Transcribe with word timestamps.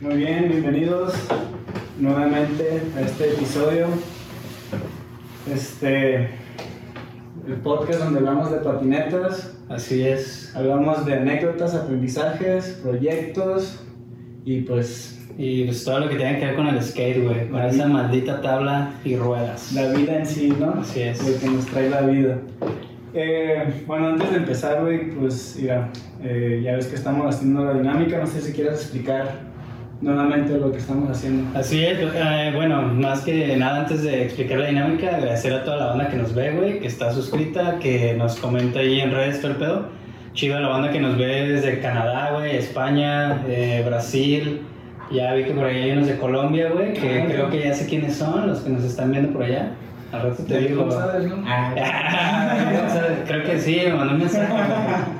Muy 0.00 0.16
bien, 0.16 0.48
bienvenidos 0.48 1.12
nuevamente 1.98 2.80
a 2.96 3.02
este 3.02 3.34
episodio. 3.34 3.86
Este, 5.52 6.30
el 7.46 7.54
podcast 7.62 8.04
donde 8.04 8.20
hablamos 8.20 8.50
de 8.50 8.58
patinetas, 8.58 9.58
Así 9.68 10.00
es. 10.06 10.56
hablamos 10.56 11.04
de 11.04 11.14
anécdotas, 11.16 11.74
aprendizajes, 11.74 12.80
proyectos 12.82 13.84
y 14.46 14.62
pues 14.62 15.18
Y 15.36 15.64
pues 15.64 15.84
todo 15.84 16.00
lo 16.00 16.08
que 16.08 16.16
tiene 16.16 16.38
que 16.38 16.46
ver 16.46 16.56
con 16.56 16.68
el 16.68 16.82
skate, 16.82 17.22
güey. 17.22 17.48
Con 17.50 17.60
esa 17.60 17.86
maldita 17.86 18.40
tabla 18.40 18.94
y 19.04 19.16
ruedas. 19.16 19.74
la 19.74 19.92
vida 19.92 20.16
en 20.16 20.24
sí, 20.24 20.50
¿no? 20.58 20.80
Así 20.80 21.02
es. 21.02 21.28
Lo 21.28 21.38
que 21.38 21.46
nos 21.46 21.66
trae 21.66 21.90
la 21.90 22.00
vida. 22.00 22.38
Eh, 23.12 23.84
bueno, 23.86 24.08
antes 24.08 24.30
de 24.30 24.36
empezar, 24.38 24.80
güey, 24.80 25.10
pues 25.10 25.58
mira, 25.60 25.90
eh, 26.22 26.62
ya 26.64 26.76
ves 26.76 26.86
que 26.86 26.94
estamos 26.94 27.34
haciendo 27.34 27.66
la 27.66 27.74
dinámica, 27.74 28.18
no 28.18 28.26
sé 28.26 28.40
si 28.40 28.52
quieres 28.52 28.80
explicar 28.80 29.49
nuevamente 30.00 30.58
lo 30.58 30.72
que 30.72 30.78
estamos 30.78 31.10
haciendo. 31.10 31.58
Así 31.58 31.84
es, 31.84 31.98
eh, 32.00 32.52
bueno, 32.54 32.82
más 32.82 33.20
que 33.20 33.56
nada 33.56 33.80
antes 33.80 34.02
de 34.02 34.24
explicar 34.24 34.58
la 34.58 34.66
dinámica, 34.66 35.16
agradecer 35.16 35.52
a 35.52 35.64
toda 35.64 35.76
la 35.76 35.86
banda 35.86 36.08
que 36.08 36.16
nos 36.16 36.34
ve, 36.34 36.52
güey, 36.52 36.80
que 36.80 36.86
está 36.86 37.12
suscrita, 37.12 37.78
que 37.78 38.14
nos 38.14 38.36
comenta 38.36 38.80
ahí 38.80 39.00
en 39.00 39.10
redes 39.12 39.40
todo 39.40 39.52
el 39.52 39.56
pedo. 39.58 39.88
Chido 40.32 40.60
la 40.60 40.68
banda 40.68 40.90
que 40.90 41.00
nos 41.00 41.18
ve 41.18 41.48
desde 41.48 41.80
Canadá, 41.80 42.30
güey, 42.32 42.56
España, 42.56 43.42
eh, 43.48 43.82
Brasil. 43.84 44.62
Ya 45.10 45.34
vi 45.34 45.44
que 45.44 45.50
por 45.50 45.64
ahí 45.64 45.82
hay 45.82 45.90
unos 45.90 46.06
de 46.06 46.16
Colombia, 46.18 46.70
güey, 46.70 46.92
que 46.94 47.22
Ah, 47.22 47.26
creo 47.26 47.50
que 47.50 47.64
ya 47.64 47.74
sé 47.74 47.86
quiénes 47.86 48.16
son, 48.16 48.46
los 48.46 48.60
que 48.60 48.70
nos 48.70 48.84
están 48.84 49.10
viendo 49.10 49.32
por 49.32 49.42
allá. 49.42 49.72
Al 50.12 50.22
rato 50.22 50.42
te 50.44 50.58
digo. 50.58 50.82
¿Cómo 50.82 50.92
sabes, 50.92 51.26
no? 51.26 51.36
Creo 53.26 53.44
que 53.44 53.58
sí, 53.60 53.80
me 53.86 53.94
mandó 53.94 54.14
un 54.14 54.20
mensaje. 54.20 54.52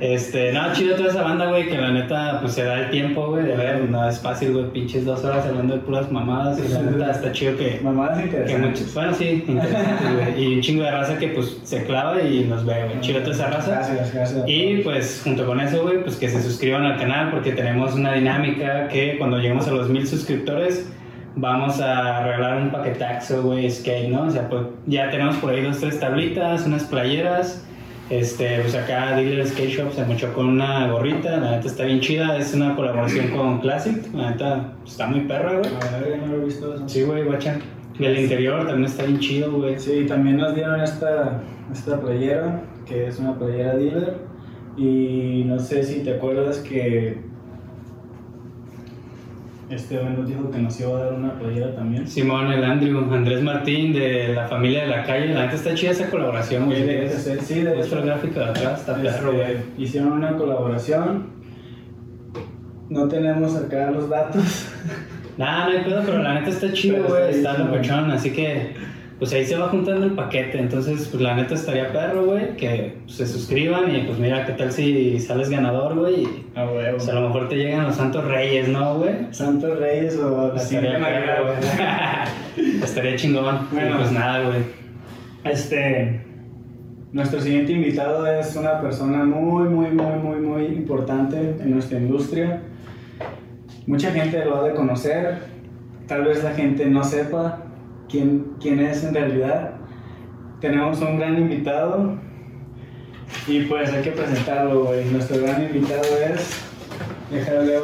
Este, 0.00 0.50
no, 0.52 0.72
chido 0.72 0.96
toda 0.96 1.10
esa 1.10 1.22
banda, 1.22 1.46
güey, 1.46 1.68
que 1.68 1.76
la 1.76 1.90
neta, 1.90 2.38
pues 2.40 2.54
se 2.54 2.64
da 2.64 2.80
el 2.80 2.90
tiempo, 2.90 3.28
güey, 3.28 3.44
de 3.44 3.54
ver, 3.54 3.88
no 3.88 4.08
es 4.08 4.18
fácil, 4.18 4.52
güey, 4.52 4.70
pinches 4.72 5.04
dos 5.04 5.22
horas 5.24 5.44
hablando 5.44 5.74
de 5.74 5.80
puras 5.80 6.10
mamadas, 6.10 6.58
y 6.58 6.72
la 6.72 6.82
neta 6.82 7.10
está 7.10 7.32
chido 7.32 7.56
que, 7.58 7.80
Mamadas 7.82 8.18
que 8.18 8.24
interesantes. 8.24 8.70
muchos, 8.70 8.94
bueno, 8.94 9.14
sí, 9.14 9.44
interesante, 9.46 10.04
güey, 10.14 10.42
y 10.42 10.54
un 10.54 10.60
chingo 10.62 10.84
de 10.84 10.90
raza 10.90 11.18
que, 11.18 11.28
pues, 11.28 11.58
se 11.64 11.84
clava 11.84 12.20
y 12.22 12.44
nos 12.44 12.64
ve, 12.64 12.84
güey, 12.86 13.00
chido 13.00 13.20
toda 13.20 13.34
esa 13.34 13.46
raza. 13.48 13.70
Gracias, 13.72 14.14
gracias. 14.14 14.44
Y 14.46 14.76
pues 14.78 15.20
junto 15.22 15.44
con 15.44 15.60
eso, 15.60 15.82
güey, 15.82 16.02
pues 16.02 16.16
que 16.16 16.28
se 16.28 16.42
suscriban 16.42 16.84
al 16.84 16.98
canal 16.98 17.30
porque 17.30 17.52
tenemos 17.52 17.94
una 17.94 18.14
dinámica 18.14 18.88
que 18.88 19.18
cuando 19.18 19.36
lleguemos 19.36 19.68
a 19.68 19.72
los 19.72 19.90
mil 19.90 20.06
suscriptores 20.06 20.90
vamos 21.36 21.80
a 21.80 22.22
regalar 22.24 22.62
un 22.62 22.70
paquetaxo, 22.70 23.42
güey, 23.42 23.70
skate, 23.70 24.08
¿no? 24.08 24.22
O 24.22 24.30
sea, 24.30 24.48
pues 24.48 24.62
ya 24.86 25.10
tenemos 25.10 25.36
por 25.36 25.52
ahí 25.52 25.62
dos, 25.62 25.78
tres 25.78 26.00
tablitas, 26.00 26.66
unas 26.66 26.84
playeras. 26.84 27.66
Este, 28.10 28.58
pues 28.60 28.74
acá 28.74 29.14
Dealer 29.14 29.46
Skate 29.46 29.70
Shop 29.70 29.92
se 29.92 30.04
mochó 30.04 30.32
con 30.34 30.46
una 30.46 30.90
gorrita, 30.90 31.36
la 31.36 31.52
neta 31.52 31.68
está 31.68 31.84
bien 31.84 32.00
chida, 32.00 32.36
es 32.36 32.52
una 32.54 32.74
colaboración 32.74 33.28
con 33.28 33.60
Classic, 33.60 33.96
la 34.12 34.32
neta 34.32 34.72
está 34.84 35.06
muy 35.06 35.20
perra, 35.20 35.58
güey. 35.58 35.70
A 35.70 35.98
ver, 35.98 36.10
ya 36.10 36.26
no 36.26 36.32
lo 36.32 36.42
he 36.42 36.44
visto 36.46 36.74
eso. 36.74 36.88
Sí, 36.88 37.02
güey, 37.02 37.22
guacha. 37.22 37.60
Y 38.00 38.04
el 38.04 38.18
interior 38.18 38.66
también 38.66 38.86
está 38.86 39.04
bien 39.04 39.20
chido, 39.20 39.52
güey. 39.52 39.78
Sí, 39.78 40.06
también 40.08 40.38
nos 40.38 40.56
dieron 40.56 40.80
esta, 40.80 41.40
esta 41.72 42.00
playera, 42.00 42.62
que 42.84 43.06
es 43.06 43.20
una 43.20 43.38
playera 43.38 43.76
dealer. 43.76 44.16
Y 44.76 45.44
no 45.46 45.60
sé 45.60 45.84
si 45.84 46.00
te 46.00 46.14
acuerdas 46.14 46.58
que 46.58 47.29
este 49.70 49.98
güey 49.98 50.12
nos 50.14 50.28
dijo 50.28 50.50
que 50.50 50.58
nos 50.58 50.80
iba 50.80 50.98
a 50.98 51.04
dar 51.04 51.12
una 51.14 51.32
playera 51.38 51.74
también. 51.74 52.06
Simón, 52.06 52.52
el 52.52 52.64
Andrew, 52.64 52.98
Andrés 53.12 53.42
Martín 53.42 53.92
de 53.92 54.32
la 54.34 54.48
familia 54.48 54.82
de 54.82 54.88
la 54.88 55.04
calle, 55.04 55.32
la 55.32 55.42
neta 55.42 55.54
está 55.54 55.74
chida 55.74 55.92
esa 55.92 56.10
colaboración, 56.10 56.66
güey. 56.66 57.08
Sí, 57.08 57.30
sí, 57.40 57.60
de 57.62 57.74
Nuestro 57.76 57.98
hecho. 57.98 58.06
gráfico 58.06 58.40
de 58.40 58.44
atrás 58.46 58.80
está 58.80 58.96
perro, 58.96 59.32
Este, 59.32 59.52
güey. 59.52 59.56
hicieron 59.78 60.12
una 60.12 60.36
colaboración. 60.36 61.26
No 62.88 63.06
tenemos 63.08 63.54
acá 63.56 63.90
los 63.92 64.08
datos. 64.08 64.68
Nah, 65.38 65.66
no 65.66 65.70
hay 65.78 65.84
pedo, 65.84 66.02
pero 66.04 66.18
la 66.22 66.34
neta 66.34 66.50
está 66.50 66.72
chido, 66.72 67.04
güey. 67.04 67.30
está 67.30 67.56
chingón. 67.56 67.70
locochón, 67.70 68.10
así 68.10 68.30
que 68.32 68.74
pues 69.20 69.34
ahí 69.34 69.44
se 69.44 69.54
va 69.58 69.68
juntando 69.68 70.06
el 70.06 70.12
paquete. 70.12 70.58
Entonces, 70.58 71.06
pues 71.08 71.22
la 71.22 71.34
neta 71.34 71.54
estaría 71.54 71.92
perro, 71.92 72.24
güey. 72.24 72.56
Que 72.56 72.96
pues, 73.04 73.16
se 73.16 73.26
suscriban 73.26 73.94
y 73.94 74.04
pues 74.04 74.18
mira, 74.18 74.46
qué 74.46 74.52
tal 74.52 74.72
si 74.72 75.20
sales 75.20 75.50
ganador, 75.50 75.94
güey. 75.94 76.22
y, 76.22 76.46
A 76.54 76.64
huevo. 76.64 76.96
Pues 76.96 77.08
a 77.10 77.12
lo 77.12 77.28
mejor 77.28 77.46
te 77.50 77.56
llegan 77.56 77.84
los 77.84 77.96
santos 77.96 78.24
reyes, 78.24 78.68
¿no, 78.68 78.96
güey? 78.96 79.12
Santos 79.30 79.78
Reyes 79.78 80.16
o 80.16 80.54
la 80.54 80.62
Estaría 80.62 80.98
perro, 80.98 81.44
güey. 81.44 82.82
Estaría 82.82 83.16
chingón. 83.16 83.68
Bueno. 83.70 83.90
Y 83.90 83.98
pues 83.98 84.12
nada, 84.12 84.46
güey. 84.46 84.60
Este, 85.44 86.22
nuestro 87.12 87.42
siguiente 87.42 87.72
invitado 87.72 88.26
es 88.26 88.56
una 88.56 88.80
persona 88.80 89.24
muy, 89.24 89.68
muy, 89.68 89.90
muy, 89.90 90.16
muy, 90.18 90.40
muy 90.40 90.64
importante 90.64 91.56
en 91.60 91.70
nuestra 91.70 91.98
industria. 91.98 92.62
Mucha 93.86 94.12
gente 94.12 94.42
lo 94.46 94.56
ha 94.56 94.68
de 94.68 94.74
conocer, 94.74 95.40
tal 96.06 96.24
vez 96.24 96.42
la 96.42 96.52
gente 96.52 96.86
no 96.86 97.04
sepa 97.04 97.69
quién, 98.10 98.44
quién 98.60 98.80
es 98.80 99.04
en 99.04 99.14
realidad. 99.14 99.72
Tenemos 100.60 101.00
un 101.00 101.18
gran 101.18 101.38
invitado 101.38 102.16
y 103.46 103.60
pues 103.62 103.92
hay 103.92 104.02
que 104.02 104.10
presentarlo, 104.10 104.84
güey. 104.84 105.04
Nuestro 105.06 105.40
gran 105.42 105.62
invitado 105.62 106.02
es, 106.34 106.60
déjame 107.30 107.58
ver 107.58 107.80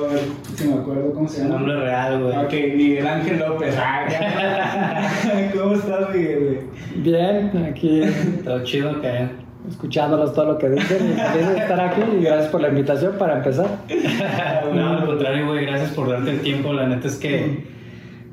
si 0.54 0.69
me 0.69 0.75
acuerdo 0.75 1.12
cómo 1.12 1.28
se 1.28 1.42
llama. 1.42 1.54
nombre 1.56 1.81
real, 1.81 2.22
güey. 2.22 2.36
Ok, 2.36 2.53
Miguel 2.76 3.06
Ángel 3.06 3.38
López. 3.38 3.75
Ah, 3.78 4.06
¿Cómo 5.59 5.75
estás, 5.75 6.15
Miguel? 6.15 6.44
güey? 6.44 7.03
Bien, 7.03 7.50
aquí 7.70 8.03
Todo 8.44 8.62
chido 8.65 9.00
que. 9.00 9.28
escuchándolos 9.70 10.32
todo 10.34 10.53
lo 10.53 10.59
que 10.59 10.69
dicen 10.70 11.12
y 11.12 11.20
feliz 11.20 11.48
de 11.48 11.59
estar 11.59 11.81
aquí 11.81 12.00
y 12.20 12.22
gracias 12.25 12.48
por 12.50 12.60
la 12.60 12.69
invitación 12.69 13.15
para 13.19 13.38
empezar. 13.38 13.66
No, 14.75 14.98
al 14.98 15.06
contrario, 15.06 15.47
güey, 15.47 15.65
gracias 15.65 15.91
por 15.92 16.10
darte 16.10 16.31
el 16.31 16.41
tiempo. 16.41 16.72
La 16.72 16.86
neta 16.86 17.06
es 17.06 17.16
que, 17.16 17.65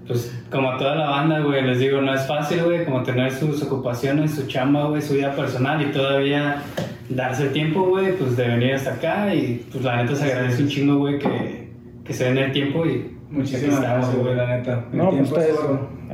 pues, 0.07 0.33
como 0.53 0.71
a 0.71 0.77
toda 0.77 0.95
la 0.95 1.09
banda, 1.09 1.39
güey, 1.41 1.61
les 1.63 1.79
digo, 1.79 1.99
no 1.99 2.13
es 2.13 2.25
fácil, 2.25 2.63
güey, 2.63 2.85
como 2.85 3.03
tener 3.03 3.31
sus 3.31 3.61
ocupaciones, 3.63 4.35
su 4.35 4.47
chamba, 4.47 4.85
güey, 4.85 5.01
su 5.01 5.15
vida 5.15 5.31
personal 5.35 5.81
y 5.81 5.91
todavía 5.91 6.61
darse 7.09 7.43
el 7.47 7.51
tiempo, 7.51 7.87
güey, 7.87 8.15
pues, 8.15 8.37
de 8.37 8.47
venir 8.47 8.75
hasta 8.75 8.93
acá. 8.93 9.33
Y, 9.35 9.65
pues, 9.71 9.83
la 9.83 10.01
neta 10.01 10.15
se 10.15 10.25
agradece 10.31 10.63
un 10.63 10.69
chingo, 10.69 10.97
güey, 10.99 11.19
que, 11.19 11.69
que 12.05 12.13
se 12.13 12.25
den 12.25 12.37
el 12.37 12.51
tiempo 12.53 12.85
y. 12.85 13.09
Muchísimas 13.29 13.81
gracias, 13.81 14.15
güey, 14.15 14.35
la 14.35 14.45
neta. 14.45 14.85
El 14.91 14.97
No, 14.99 15.09
pues 15.09 15.31
es 15.31 15.59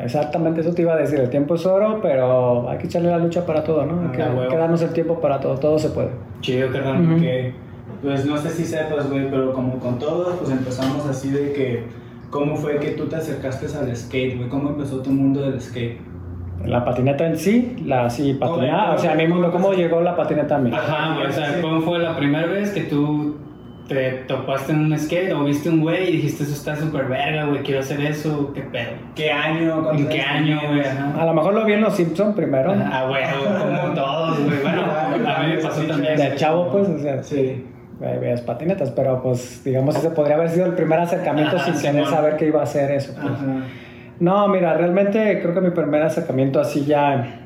exactamente 0.01 0.61
eso 0.61 0.73
te 0.73 0.83
iba 0.83 0.93
a 0.93 0.97
decir, 0.97 1.19
el 1.19 1.29
tiempo 1.29 1.55
es 1.55 1.65
oro, 1.65 1.99
pero 2.01 2.69
hay 2.69 2.77
que 2.77 2.87
echarle 2.87 3.09
la 3.09 3.17
lucha 3.17 3.45
para 3.45 3.63
todo, 3.63 3.85
¿no? 3.85 4.09
Hay 4.09 4.15
que, 4.15 4.23
Ah, 4.23 4.47
que 4.49 4.55
darnos 4.55 4.81
el 4.81 4.93
tiempo 4.93 5.19
para 5.19 5.39
todo, 5.41 5.57
todo 5.57 5.77
se 5.77 5.89
puede. 5.89 6.11
Chido, 6.39 6.71
carnal. 6.71 7.01
Ujú. 7.01 7.19
Que, 7.19 7.53
pues 8.01 8.25
no 8.25 8.37
sé 8.37 8.49
si 8.51 8.63
sepas, 8.63 9.09
güey, 9.09 9.29
pero 9.29 9.51
como 9.51 9.77
con 9.79 9.99
todos, 9.99 10.37
pues 10.39 10.49
empezamos 10.49 11.05
así 11.07 11.29
de 11.29 11.51
que, 11.51 11.83
¿cómo 12.29 12.55
fue 12.55 12.77
que 12.79 12.91
tú 12.91 13.05
te 13.07 13.15
acercaste 13.17 13.65
al 13.77 13.95
skate, 13.95 14.37
güey? 14.37 14.49
¿Cómo 14.49 14.69
empezó 14.69 15.01
tu 15.01 15.09
mundo 15.11 15.41
del 15.41 15.59
skate? 15.61 15.99
La 16.65 16.83
patineta 16.83 17.25
en 17.25 17.37
sí, 17.37 17.75
la 17.85 18.09
sí, 18.09 18.33
patinada, 18.33 18.83
¿Cómo- 18.87 18.95
o 18.95 18.97
sea, 18.97 19.11
a 19.13 19.15
mi 19.15 19.27
mundo, 19.27 19.49
¿cómo 19.51 19.71
llegó 19.73 20.01
la 20.01 20.15
patineta 20.15 20.55
a 20.55 20.59
mí? 20.59 20.71
Ajá, 20.73 21.15
güey, 21.15 21.27
o 21.27 21.31
sea, 21.31 21.61
¿cómo 21.61 21.81
fue 21.81 21.99
la 21.99 22.17
primera 22.17 22.47
vez 22.47 22.71
que 22.71 22.81
tú 22.81 23.37
te 23.87 24.11
topaste 24.27 24.73
en 24.73 24.81
un 24.81 24.99
skate 24.99 25.31
o 25.31 25.45
viste 25.45 25.69
un 25.69 25.79
güey 25.81 26.09
y 26.09 26.11
dijiste, 26.17 26.43
eso 26.43 26.51
está 26.53 26.75
súper 26.75 27.05
verga, 27.05 27.45
güey, 27.45 27.63
quiero 27.63 27.79
hacer 27.79 28.01
eso, 28.01 28.51
qué 28.53 28.61
pedo? 28.61 28.91
¿Qué 29.15 29.31
año? 29.31 29.77
¿En 29.77 29.83
¿Cuántos 29.83 30.07
qué 30.13 30.21
año, 30.21 30.59
güey? 30.67 30.81
A 31.17 31.25
lo 31.25 31.33
mejor 31.33 31.53
lo 31.55 31.65
vi 31.65 31.73
en 31.73 31.81
Los 31.81 31.95
Simpsons 31.95 32.35
primero, 32.35 32.71
Ah, 32.75 33.05
güey, 33.07 33.23
como 33.81 33.93
todos, 33.95 34.43
güey. 34.43 34.61
Bueno, 34.61 34.81
a 35.27 35.39
mí 35.43 35.53
me 35.55 35.61
pasó 35.61 35.81
también. 35.83 36.17
de 36.17 36.35
chavo, 36.35 36.69
pues, 36.71 36.89
o 36.89 36.99
sea, 36.99 37.23
Sí. 37.23 37.65
Ahí 38.01 38.17
veías 38.17 38.41
patinetas, 38.41 38.91
pero 38.91 39.21
pues 39.21 39.61
digamos 39.63 39.95
ese 39.97 40.11
podría 40.11 40.35
haber 40.35 40.49
sido 40.49 40.65
el 40.65 40.73
primer 40.73 40.99
acercamiento 40.99 41.57
Ajá, 41.57 41.65
sin 41.65 41.75
Simón. 41.75 42.05
saber 42.09 42.37
que 42.37 42.47
iba 42.47 42.61
a 42.61 42.65
ser 42.65 42.91
eso. 42.91 43.13
pues. 43.21 43.33
No, 44.19 44.47
mira, 44.47 44.73
realmente 44.73 45.39
creo 45.41 45.53
que 45.53 45.61
mi 45.61 45.71
primer 45.71 46.01
acercamiento 46.03 46.59
así 46.59 46.85
ya 46.85 47.41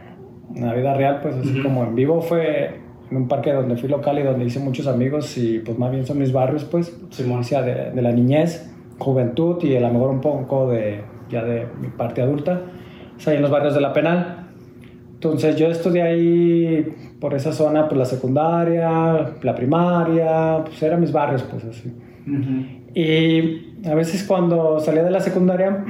en 0.55 0.65
la 0.65 0.73
vida 0.73 0.93
real, 0.93 1.19
pues 1.21 1.35
así 1.35 1.53
Ujú. 1.55 1.63
como 1.63 1.83
en 1.83 1.95
vivo 1.95 2.21
fue 2.21 2.79
en 3.09 3.17
un 3.17 3.27
parque 3.27 3.51
donde 3.51 3.75
fui 3.77 3.89
local 3.89 4.17
y 4.19 4.23
donde 4.23 4.45
hice 4.45 4.59
muchos 4.59 4.87
amigos 4.87 5.37
y 5.37 5.59
pues 5.59 5.77
más 5.77 5.91
bien 5.91 6.05
son 6.05 6.17
mis 6.19 6.31
barrios, 6.31 6.63
pues, 6.65 6.95
Simón. 7.11 7.39
o 7.39 7.43
sea, 7.43 7.61
de, 7.61 7.91
de 7.91 8.01
la 8.01 8.11
niñez, 8.11 8.71
juventud 8.99 9.61
y 9.63 9.75
a 9.75 9.81
lo 9.81 9.89
mejor 9.89 10.09
un 10.11 10.21
poco 10.21 10.69
de 10.69 11.01
ya 11.29 11.43
de 11.43 11.65
mi 11.81 11.87
parte 11.89 12.21
adulta, 12.21 12.61
o 13.17 13.19
sea, 13.19 13.33
en 13.33 13.41
los 13.41 13.49
barrios 13.51 13.73
de 13.75 13.81
la 13.81 13.91
penal. 13.93 14.47
Entonces 15.15 15.55
yo 15.55 15.67
estudié 15.67 16.01
ahí 16.01 16.95
por 17.23 17.33
esa 17.35 17.53
zona, 17.53 17.87
pues 17.87 17.97
la 17.97 18.03
secundaria, 18.03 19.31
la 19.41 19.55
primaria, 19.55 20.57
pues 20.65 20.83
eran 20.83 20.99
mis 20.99 21.13
barrios, 21.13 21.41
pues 21.43 21.63
así. 21.63 21.89
Ujú. 22.27 22.65
Y 22.93 23.87
a 23.87 23.95
veces 23.95 24.25
cuando 24.25 24.81
salía 24.81 25.05
de 25.05 25.09
la 25.09 25.21
secundaria, 25.21 25.85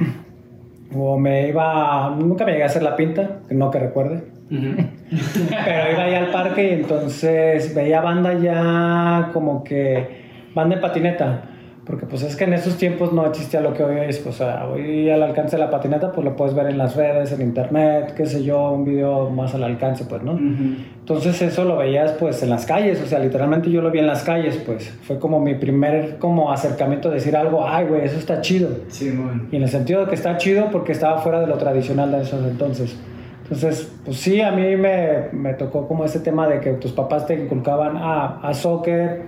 o 0.94 1.18
me 1.18 1.48
iba, 1.48 2.14
nunca 2.16 2.44
me 2.44 2.52
llegué 2.52 2.62
a 2.62 2.66
hacer 2.66 2.84
la 2.84 2.94
pinta, 2.94 3.40
no 3.50 3.68
que 3.72 3.80
recuerde, 3.80 4.22
pero 4.48 5.92
iba 5.92 6.04
ahí 6.04 6.14
al 6.14 6.30
parque 6.30 6.68
y 6.70 6.72
entonces 6.74 7.74
veía 7.74 8.00
banda 8.00 8.34
ya 8.34 9.30
como 9.32 9.64
que, 9.64 10.06
banda 10.54 10.76
en 10.76 10.80
patineta, 10.82 11.50
Porque 11.86 12.06
pues 12.06 12.22
es 12.22 12.34
que 12.34 12.44
en 12.44 12.54
esos 12.54 12.76
tiempos 12.76 13.12
no 13.12 13.26
existía 13.26 13.60
lo 13.60 13.74
que 13.74 13.84
hoy 13.84 13.96
es, 14.08 14.26
o 14.26 14.32
sea, 14.32 14.66
hoy 14.66 15.10
al 15.10 15.22
alcance 15.22 15.56
de 15.56 15.62
la 15.62 15.70
patineta 15.70 16.12
pues 16.12 16.24
lo 16.24 16.34
puedes 16.34 16.54
ver 16.54 16.66
en 16.68 16.78
las 16.78 16.96
redes, 16.96 17.32
en 17.32 17.42
internet, 17.42 18.14
qué 18.16 18.24
sé 18.24 18.42
yo, 18.42 18.70
un 18.70 18.86
video 18.86 19.28
más 19.28 19.54
al 19.54 19.64
alcance 19.64 20.06
pues, 20.06 20.22
¿no? 20.22 20.32
Ujú. 20.32 20.76
Entonces 21.00 21.42
eso 21.42 21.64
lo 21.64 21.76
veías 21.76 22.12
pues 22.12 22.42
en 22.42 22.48
las 22.48 22.64
calles, 22.64 23.02
o 23.02 23.06
sea, 23.06 23.18
literalmente 23.18 23.70
yo 23.70 23.82
lo 23.82 23.90
vi 23.90 23.98
en 23.98 24.06
las 24.06 24.22
calles 24.22 24.56
pues, 24.64 24.88
fue 25.02 25.18
como 25.18 25.40
mi 25.40 25.56
primer 25.56 26.16
como 26.18 26.50
acercamiento 26.50 27.10
a 27.10 27.12
decir 27.12 27.36
algo, 27.36 27.68
ay 27.68 27.86
güey, 27.86 28.02
eso 28.02 28.18
está 28.18 28.40
chido. 28.40 28.70
Sí, 28.88 29.10
bueno. 29.10 29.42
Y 29.52 29.56
en 29.56 29.62
el 29.62 29.68
sentido 29.68 30.00
de 30.00 30.06
que 30.06 30.14
está 30.14 30.38
chido 30.38 30.70
porque 30.70 30.92
estaba 30.92 31.18
fuera 31.18 31.40
de 31.40 31.46
lo 31.46 31.58
tradicional 31.58 32.10
de 32.12 32.22
esos 32.22 32.46
entonces. 32.46 32.96
Entonces, 33.42 33.92
pues 34.06 34.16
sí, 34.16 34.40
a 34.40 34.52
mí 34.52 34.74
me, 34.76 35.28
me 35.32 35.52
tocó 35.52 35.86
como 35.86 36.06
ese 36.06 36.20
tema 36.20 36.48
de 36.48 36.60
que 36.60 36.72
tus 36.72 36.92
papás 36.92 37.26
te 37.26 37.34
inculcaban 37.34 37.98
a, 37.98 38.40
a 38.40 38.54
soccer, 38.54 39.20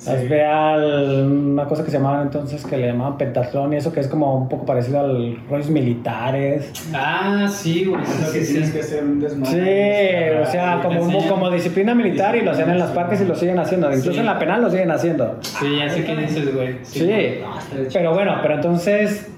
Sí. 0.00 0.10
a 0.10 0.14
ve 0.14 0.44
al- 0.44 1.26
una 1.30 1.64
cosa 1.66 1.84
que 1.84 1.90
se 1.90 1.98
llamaba 1.98 2.22
entonces 2.22 2.64
que 2.64 2.76
le 2.78 2.86
llamaban 2.86 3.18
pentatlón 3.18 3.72
y 3.74 3.76
eso 3.76 3.92
que 3.92 4.00
es 4.00 4.08
como 4.08 4.34
un 4.34 4.48
poco 4.48 4.64
parecido 4.64 5.00
al 5.00 5.38
rollos 5.48 5.68
militares. 5.70 6.72
Ah, 6.94 7.46
sí, 7.50 7.84
güey. 7.84 8.02
Es 8.02 8.20
lo 8.20 8.26
Sí, 8.28 8.38
que 8.38 8.44
sí, 8.44 8.52
tienes 8.54 8.70
que 8.72 8.80
hacer 8.80 9.04
un 9.04 9.20
desmadre. 9.20 10.32
Sí, 10.42 10.48
o 10.48 10.50
sea, 10.50 10.80
como, 10.82 11.28
como 11.28 11.50
disciplina 11.50 11.94
militar 11.94 12.34
y 12.36 12.40
lo 12.40 12.52
hacían 12.52 12.70
en 12.70 12.78
las 12.78 12.90
parques 12.92 13.20
y 13.20 13.26
lo 13.26 13.34
siguen 13.34 13.58
haciendo. 13.58 13.88
Incluso 13.88 14.12
Sí. 14.12 14.18
en 14.20 14.26
la 14.26 14.38
penal 14.38 14.62
lo 14.62 14.70
siguen 14.70 14.90
haciendo. 14.90 15.36
Sí, 15.42 15.66
ya 15.78 15.88
sé 15.90 16.04
qué 16.04 16.16
dices, 16.16 16.54
güey. 16.54 16.76
Sí, 16.82 17.06
No, 17.42 17.88
pero 17.92 18.14
bueno, 18.14 18.36
pero 18.42 18.54
entonces, 18.54 19.28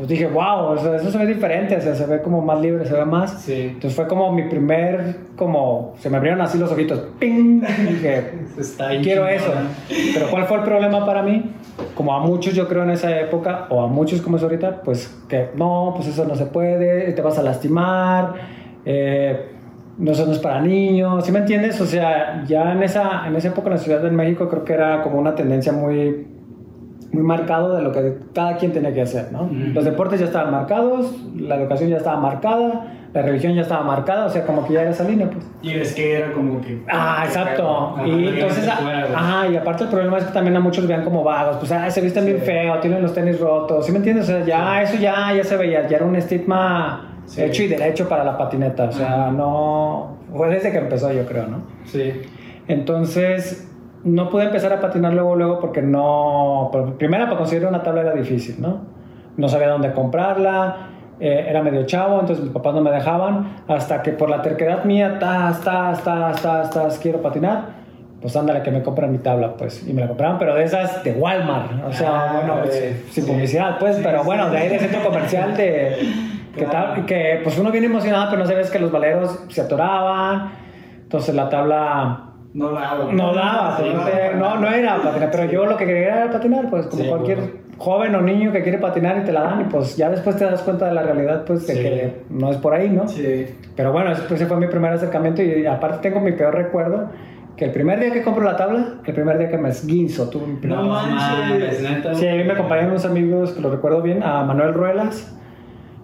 pues 0.00 0.08
dije, 0.08 0.28
wow, 0.28 0.72
o 0.72 0.78
sea, 0.78 0.96
eso 0.96 1.10
se 1.10 1.18
ve 1.18 1.26
diferente, 1.26 1.76
o 1.76 1.80
sea, 1.82 1.94
se 1.94 2.06
ve 2.06 2.22
como 2.22 2.40
más 2.40 2.58
libre, 2.58 2.86
se 2.86 2.94
ve 2.94 3.04
más. 3.04 3.32
Sí. 3.42 3.72
Entonces 3.74 3.94
fue 3.94 4.08
como 4.08 4.32
mi 4.32 4.44
primer, 4.44 5.16
como, 5.36 5.92
se 5.98 6.08
me 6.08 6.16
abrieron 6.16 6.40
así 6.40 6.56
los 6.56 6.72
ojitos, 6.72 7.00
¡ping! 7.18 7.62
Y 7.62 7.82
dije, 7.82 8.30
Está 8.58 8.98
quiero 9.02 9.28
eso. 9.28 9.48
¿no? 9.48 9.68
Pero 10.14 10.30
¿cuál 10.30 10.46
fue 10.46 10.56
el 10.56 10.62
problema 10.62 11.04
para 11.04 11.22
mí? 11.22 11.52
Como 11.94 12.14
a 12.14 12.20
muchos 12.20 12.54
yo 12.54 12.66
creo 12.66 12.82
en 12.84 12.92
esa 12.92 13.20
época, 13.20 13.66
o 13.68 13.82
a 13.82 13.88
muchos 13.88 14.22
como 14.22 14.38
es 14.38 14.42
ahorita, 14.42 14.80
pues 14.80 15.22
que 15.28 15.50
no, 15.54 15.92
pues 15.94 16.08
eso 16.08 16.24
no 16.24 16.34
se 16.34 16.46
puede, 16.46 17.12
te 17.12 17.20
vas 17.20 17.38
a 17.38 17.42
lastimar, 17.42 18.36
eh, 18.86 19.50
no, 19.98 20.12
eso 20.12 20.24
no 20.24 20.32
es 20.32 20.38
para 20.38 20.62
niños, 20.62 21.26
¿sí 21.26 21.30
me 21.30 21.40
entiendes? 21.40 21.78
O 21.78 21.84
sea, 21.84 22.42
ya 22.46 22.72
en 22.72 22.82
esa, 22.82 23.28
en 23.28 23.36
esa 23.36 23.48
época 23.48 23.68
en 23.68 23.74
la 23.74 23.78
Ciudad 23.78 24.00
de 24.00 24.10
México 24.10 24.48
creo 24.48 24.64
que 24.64 24.72
era 24.72 25.02
como 25.02 25.18
una 25.18 25.34
tendencia 25.34 25.72
muy, 25.72 26.26
muy 27.12 27.22
marcado 27.22 27.74
de 27.76 27.82
lo 27.82 27.90
que 27.92 28.18
cada 28.34 28.56
quien 28.56 28.72
tenía 28.72 28.92
que 28.94 29.02
hacer, 29.02 29.32
¿no? 29.32 29.48
Los 29.74 29.84
deportes 29.84 30.20
ya 30.20 30.26
estaban 30.26 30.52
marcados, 30.52 31.12
la 31.36 31.56
educación 31.56 31.90
ya 31.90 31.96
estaba 31.96 32.20
marcada, 32.20 32.94
la 33.12 33.22
religión 33.22 33.52
ya 33.54 33.62
estaba 33.62 33.82
marcada, 33.82 34.26
o 34.26 34.28
sea, 34.30 34.46
como 34.46 34.64
que 34.64 34.74
ya 34.74 34.82
era 34.82 34.90
esa 34.90 35.02
línea, 35.02 35.28
pues. 35.28 35.44
Y 35.62 35.70
el 35.70 35.84
skate 35.84 36.18
era 36.18 36.32
como 36.32 36.60
que. 36.60 36.80
Ah, 36.88 37.24
exacto. 37.26 37.96
Y 38.06 38.28
entonces, 38.28 38.68
ajá, 38.68 39.48
y 39.48 39.56
aparte 39.56 39.82
el 39.84 39.90
problema 39.90 40.18
es 40.18 40.24
que 40.24 40.32
también 40.32 40.56
a 40.56 40.60
muchos 40.60 40.86
vean 40.86 41.02
como 41.02 41.24
vagos, 41.24 41.56
pues, 41.56 41.72
ah, 41.72 41.90
se 41.90 42.00
visten 42.00 42.24
bien 42.26 42.38
Sí. 42.38 42.44
feo, 42.46 42.78
tienen 42.78 43.02
los 43.02 43.12
tenis 43.12 43.40
rotos, 43.40 43.84
¿sí 43.86 43.90
me 43.90 43.98
entiendes? 43.98 44.24
O 44.28 44.32
sea, 44.32 44.44
ya, 44.44 44.80
eso 44.82 44.96
ya, 44.96 45.32
ya 45.34 45.42
se 45.42 45.56
veía, 45.56 45.88
ya 45.88 45.96
era 45.96 46.06
un 46.06 46.14
estigma 46.14 47.06
Sí. 47.24 47.42
hecho 47.42 47.64
y 47.64 47.68
derecho 47.68 48.08
para 48.08 48.22
la 48.24 48.38
patineta, 48.38 48.84
o 48.84 48.92
sea, 48.92 49.30
no, 49.32 50.16
fue 50.32 50.48
desde 50.48 50.70
que 50.70 50.78
empezó 50.78 51.12
yo 51.12 51.26
creo, 51.26 51.46
¿no? 51.48 51.62
Sí. 51.86 52.12
Entonces, 52.68 53.68
no 54.04 54.30
pude 54.30 54.44
empezar 54.44 54.72
a 54.72 54.80
patinar 54.80 55.12
luego, 55.14 55.36
luego, 55.36 55.60
porque 55.60 55.82
no, 55.82 56.70
primero 56.98 57.24
para 57.26 57.36
conseguir 57.36 57.66
una 57.66 57.82
tabla 57.82 58.00
era 58.02 58.12
difícil, 58.14 58.56
¿no? 58.60 58.78
No 59.36 59.48
sabía 59.48 59.68
dónde 59.68 59.92
comprarla, 59.92 60.76
eh, 61.20 61.46
era 61.48 61.62
medio 61.62 61.84
chavo, 61.84 62.20
entonces 62.20 62.44
mis 62.44 62.52
papás 62.52 62.74
no 62.74 62.80
me 62.80 62.90
dejaban, 62.90 63.56
hasta 63.68 64.02
que 64.02 64.12
por 64.12 64.30
la 64.30 64.40
terquedad 64.42 64.84
mía, 64.84 65.18
tas, 65.18 65.60
tas, 65.60 66.02
tas, 66.02 66.40
tas, 66.40 66.70
tas, 66.70 66.98
quiero 66.98 67.20
patinar, 67.20 67.80
pues 68.22 68.34
ándale 68.36 68.62
que 68.62 68.70
me 68.70 68.82
compran 68.82 69.12
mi 69.12 69.18
tabla, 69.18 69.54
pues, 69.56 69.86
y 69.86 69.92
me 69.92 70.00
la 70.02 70.08
compraron, 70.08 70.38
pero 70.38 70.54
de 70.54 70.64
esas 70.64 71.02
de 71.04 71.12
Walmart, 71.12 71.84
o 71.86 71.92
sea, 71.92 72.10
Ah, 72.10 72.32
bueno, 72.36 72.62
pues, 72.62 72.74
sí. 72.74 73.10
sin 73.12 73.24
Sí. 73.24 73.30
publicidad, 73.32 73.78
pues, 73.78 73.96
Sí, 73.96 74.02
pero 74.04 74.20
sí, 74.20 74.26
bueno, 74.26 74.50
de 74.50 74.58
ahí 74.58 74.68
del 74.68 74.80
centro 74.80 75.02
comercial 75.02 75.56
de... 75.56 75.96
Que, 76.56 76.64
tal- 76.66 77.06
que 77.06 77.40
pues 77.44 77.56
uno 77.58 77.70
viene 77.70 77.86
emocionado, 77.86 78.26
pero 78.30 78.42
no 78.42 78.48
sabes 78.48 78.70
que 78.70 78.80
los 78.80 78.90
valeros 78.90 79.44
se 79.48 79.60
atoraban, 79.60 80.50
entonces 81.02 81.32
la 81.34 81.48
tabla 81.48 82.29
No 82.52 82.72
daba. 82.72 83.12
no 83.12 83.32
daba, 83.34 83.76
Sí, 83.76 83.84
pues, 83.94 84.36
no, 84.36 84.56
no 84.58 84.68
era 84.68 85.00
patinar, 85.00 85.30
pero 85.30 85.44
yo 85.44 85.66
lo 85.66 85.76
que 85.76 85.86
quería 85.86 86.16
era 86.24 86.30
patinar, 86.32 86.68
pues 86.68 86.86
como 86.86 87.02
Sí, 87.04 87.08
cualquier 87.08 87.38
bueno. 87.38 87.52
joven 87.78 88.14
o 88.16 88.20
niño 88.22 88.50
que 88.50 88.62
quiere 88.62 88.78
patinar 88.78 89.18
y 89.18 89.24
te 89.24 89.32
la 89.32 89.42
dan 89.42 89.60
y 89.60 89.64
pues 89.64 89.96
ya 89.96 90.10
después 90.10 90.36
te 90.36 90.44
das 90.44 90.62
cuenta 90.62 90.86
de 90.86 90.94
la 90.94 91.02
realidad, 91.02 91.44
pues 91.46 91.66
de 91.66 91.74
Sí. 91.74 91.80
que 91.80 92.22
no 92.28 92.50
es 92.50 92.56
por 92.56 92.74
ahí, 92.74 92.88
¿no? 92.88 93.06
Sí. 93.06 93.46
Pero 93.76 93.92
bueno, 93.92 94.10
ese, 94.10 94.22
pues, 94.22 94.40
ese 94.40 94.46
fue 94.46 94.56
mi 94.56 94.66
primer 94.66 94.92
acercamiento 94.92 95.42
y 95.42 95.64
aparte 95.64 95.98
tengo 96.08 96.20
mi 96.20 96.32
peor 96.32 96.54
recuerdo, 96.54 97.08
que 97.56 97.66
el 97.66 97.72
primer 97.72 98.00
día 98.00 98.10
que 98.10 98.22
compro 98.22 98.42
la 98.42 98.56
tabla, 98.56 98.94
el 99.04 99.14
primer 99.14 99.38
día 99.38 99.48
que 99.48 99.58
me 99.58 99.68
esguinzo, 99.68 100.28
tuve 100.28 100.44
primer... 100.60 100.78
No 100.78 100.84
No 100.84 100.88
manches. 100.90 101.76
Sí, 102.14 102.26
a 102.26 102.34
mí 102.34 102.42
me 102.44 102.52
acompañaron 102.52 102.90
unos 102.90 103.04
amigos 103.04 103.52
que 103.52 103.60
lo 103.60 103.70
recuerdo 103.70 104.02
bien, 104.02 104.22
a 104.22 104.42
Manuel 104.44 104.74
Ruelas, 104.74 105.36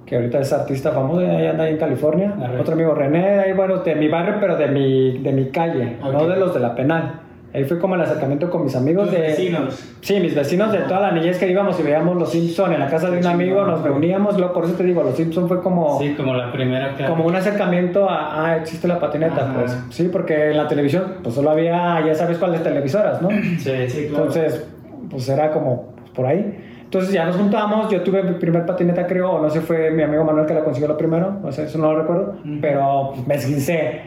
que 0.06 0.16
ahorita 0.16 0.38
es 0.40 0.52
artista 0.52 0.92
famoso, 0.92 1.20
ahí 1.20 1.46
anda 1.46 1.64
ahí 1.64 1.72
en 1.72 1.78
California. 1.78 2.34
Otro 2.60 2.74
amigo 2.74 2.94
René, 2.94 3.40
ahí 3.40 3.52
bueno, 3.52 3.78
de 3.78 3.94
mi 3.96 4.08
barrio, 4.08 4.36
pero 4.40 4.56
de 4.56 4.68
mi, 4.68 5.18
de 5.18 5.32
mi 5.32 5.50
calle, 5.50 5.96
no 6.00 6.18
Ok. 6.18 6.28
de 6.28 6.36
los 6.36 6.54
de 6.54 6.60
la 6.60 6.74
penal. 6.74 7.20
Ahí 7.52 7.64
fue 7.64 7.78
como 7.78 7.94
el 7.94 8.02
acercamiento 8.02 8.50
con 8.50 8.64
mis 8.64 8.76
amigos 8.76 9.08
Tus 9.08 9.14
de... 9.16 9.22
vecinos. 9.22 9.94
Sí, 10.02 10.20
mis 10.20 10.34
vecinos 10.34 10.72
de 10.72 10.80
toda 10.80 11.00
la 11.00 11.12
niñez 11.12 11.38
que 11.38 11.50
íbamos 11.50 11.80
y 11.80 11.82
veíamos 11.82 12.14
Los 12.16 12.30
Simpson 12.30 12.74
en 12.74 12.80
la 12.80 12.86
casa 12.88 13.10
de 13.10 13.18
un 13.18 13.26
amigo, 13.26 13.64
nos 13.64 13.82
reuníamos, 13.82 14.36
luego 14.36 14.52
por 14.52 14.64
eso 14.66 14.74
te 14.74 14.84
digo, 14.84 15.02
Los 15.02 15.16
Simpson 15.16 15.48
fue 15.48 15.62
como... 15.62 15.98
Sí, 15.98 16.12
como 16.14 16.34
la 16.34 16.52
primera 16.52 16.94
que. 16.94 17.04
Como 17.06 17.24
un 17.24 17.34
acercamiento 17.34 18.10
a, 18.10 18.44
ah, 18.44 18.56
existe 18.58 18.86
la 18.86 18.98
patineta, 19.00 19.44
Ajá. 19.44 19.54
pues. 19.54 19.78
Sí, 19.88 20.10
porque 20.12 20.50
en 20.50 20.56
la 20.58 20.68
televisión, 20.68 21.14
pues 21.22 21.34
solo 21.34 21.50
había, 21.50 22.04
ya 22.06 22.14
sabes 22.14 22.36
cuáles 22.36 22.62
televisoras, 22.62 23.22
¿no? 23.22 23.30
Sí, 23.30 23.88
Sí, 23.88 24.06
claro. 24.08 24.26
Entonces, 24.26 24.66
pues 25.10 25.26
era 25.28 25.50
como 25.50 25.94
pues, 25.96 26.10
por 26.10 26.26
ahí. 26.26 26.58
Entonces 26.86 27.12
ya 27.12 27.24
nos 27.24 27.36
juntamos, 27.36 27.90
yo 27.90 28.00
tuve 28.02 28.22
mi 28.22 28.32
primer 28.38 28.64
patineta 28.64 29.06
creo, 29.06 29.32
o 29.32 29.42
no 29.42 29.50
sé, 29.50 29.60
fue 29.60 29.90
mi 29.90 30.02
amigo 30.02 30.24
Manuel 30.24 30.46
que 30.46 30.54
la 30.54 30.62
consiguió 30.62 30.86
lo 30.88 30.96
primero, 30.96 31.38
o 31.42 31.50
sea, 31.52 31.64
eso 31.64 31.78
no 31.78 31.92
lo 31.92 31.98
recuerdo, 32.00 32.36
Ujú. 32.44 32.58
pero 32.60 33.12
me 33.26 33.34
esguincé. 33.34 34.02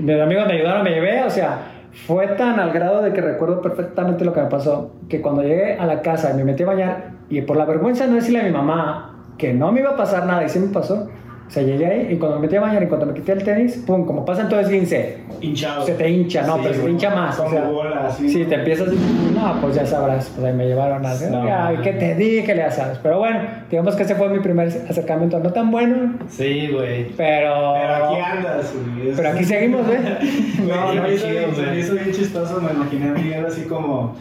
Mis 0.00 0.20
amigos 0.20 0.46
me 0.48 0.54
ayudaron, 0.54 0.82
me 0.82 0.90
llevé, 0.90 1.22
o 1.22 1.30
sea, 1.30 1.58
fue 2.06 2.26
tan 2.26 2.58
al 2.58 2.72
grado 2.72 3.02
de 3.02 3.12
que 3.12 3.20
recuerdo 3.20 3.62
perfectamente 3.62 4.24
lo 4.24 4.32
que 4.32 4.40
me 4.42 4.48
pasó, 4.48 4.90
que 5.08 5.20
cuando 5.22 5.42
llegué 5.42 5.74
a 5.78 5.86
la 5.86 6.02
casa 6.02 6.32
y 6.32 6.36
me 6.36 6.42
metí 6.44 6.64
a 6.64 6.66
bañar, 6.66 7.04
y 7.30 7.40
por 7.42 7.56
la 7.56 7.64
vergüenza 7.64 8.06
no 8.08 8.16
decirle 8.16 8.40
a 8.40 8.44
mi 8.44 8.50
mamá 8.50 9.20
que 9.38 9.54
no 9.54 9.70
me 9.70 9.80
iba 9.80 9.90
a 9.90 9.96
pasar 9.96 10.26
nada, 10.26 10.44
y 10.44 10.48
sí 10.48 10.58
me 10.58 10.72
pasó, 10.72 11.08
o 11.46 11.50
sea, 11.50 11.62
llegué 11.62 11.86
ahí 11.86 12.08
y 12.12 12.16
cuando 12.16 12.36
me 12.38 12.46
metí 12.46 12.56
a 12.56 12.60
bañar 12.62 12.82
y 12.82 12.86
cuando 12.86 13.06
me 13.06 13.14
quité 13.14 13.32
el 13.32 13.44
tenis, 13.44 13.76
pum, 13.86 14.06
como 14.06 14.24
pasa 14.24 14.42
en 14.42 14.48
todo 14.48 14.60
esguince, 14.60 15.18
Hinchado. 15.40 15.84
se 15.84 15.92
te 15.94 16.08
hincha, 16.08 16.42
no, 16.46 16.54
Sí, 16.56 16.60
pero 16.62 16.74
se 16.74 16.80
te 16.80 16.90
hincha 16.90 17.10
más, 17.14 17.38
o 17.38 17.44
Como 17.44 17.54
sea, 17.56 17.68
bola, 17.68 18.06
así. 18.08 18.28
Sí, 18.30 18.44
te 18.44 18.54
empiezas 18.54 18.88
no, 18.88 19.60
pues 19.60 19.74
ya 19.74 19.84
sabrás, 19.84 20.30
pues 20.34 20.46
ahí 20.46 20.52
me 20.54 20.66
llevaron 20.66 21.04
a 21.04 21.14
No, 21.30 21.46
ay, 21.66 21.76
¿qué 21.82 21.92
te 21.92 22.14
dije? 22.14 22.54
Le 22.54 22.70
sabes. 22.70 22.98
Pero 23.02 23.18
bueno, 23.18 23.40
digamos 23.70 23.94
que 23.94 24.04
ese 24.04 24.14
fue 24.14 24.28
mi 24.30 24.40
primer 24.40 24.68
acercamiento, 24.68 25.38
no 25.38 25.52
tan 25.52 25.70
bueno, 25.70 26.14
Sí, 26.28 26.68
güey. 26.72 27.08
pero... 27.16 27.74
Pero 27.74 27.94
aquí 28.06 28.20
andas, 28.20 28.72
güey. 28.94 29.12
Pero 29.14 29.28
aquí 29.28 29.44
seguimos, 29.44 29.82
¿eh? 29.88 30.00
Güey, 30.64 30.68
No, 30.68 30.94
no, 30.94 31.12
hizo 31.12 31.26
chido, 31.26 31.72
bien- 31.72 32.12
chistoso, 32.12 32.60
me 32.60 32.72
imaginé 32.72 33.08
a 33.10 33.12
Miguel 33.12 33.44
así 33.46 33.62
como, 33.62 34.14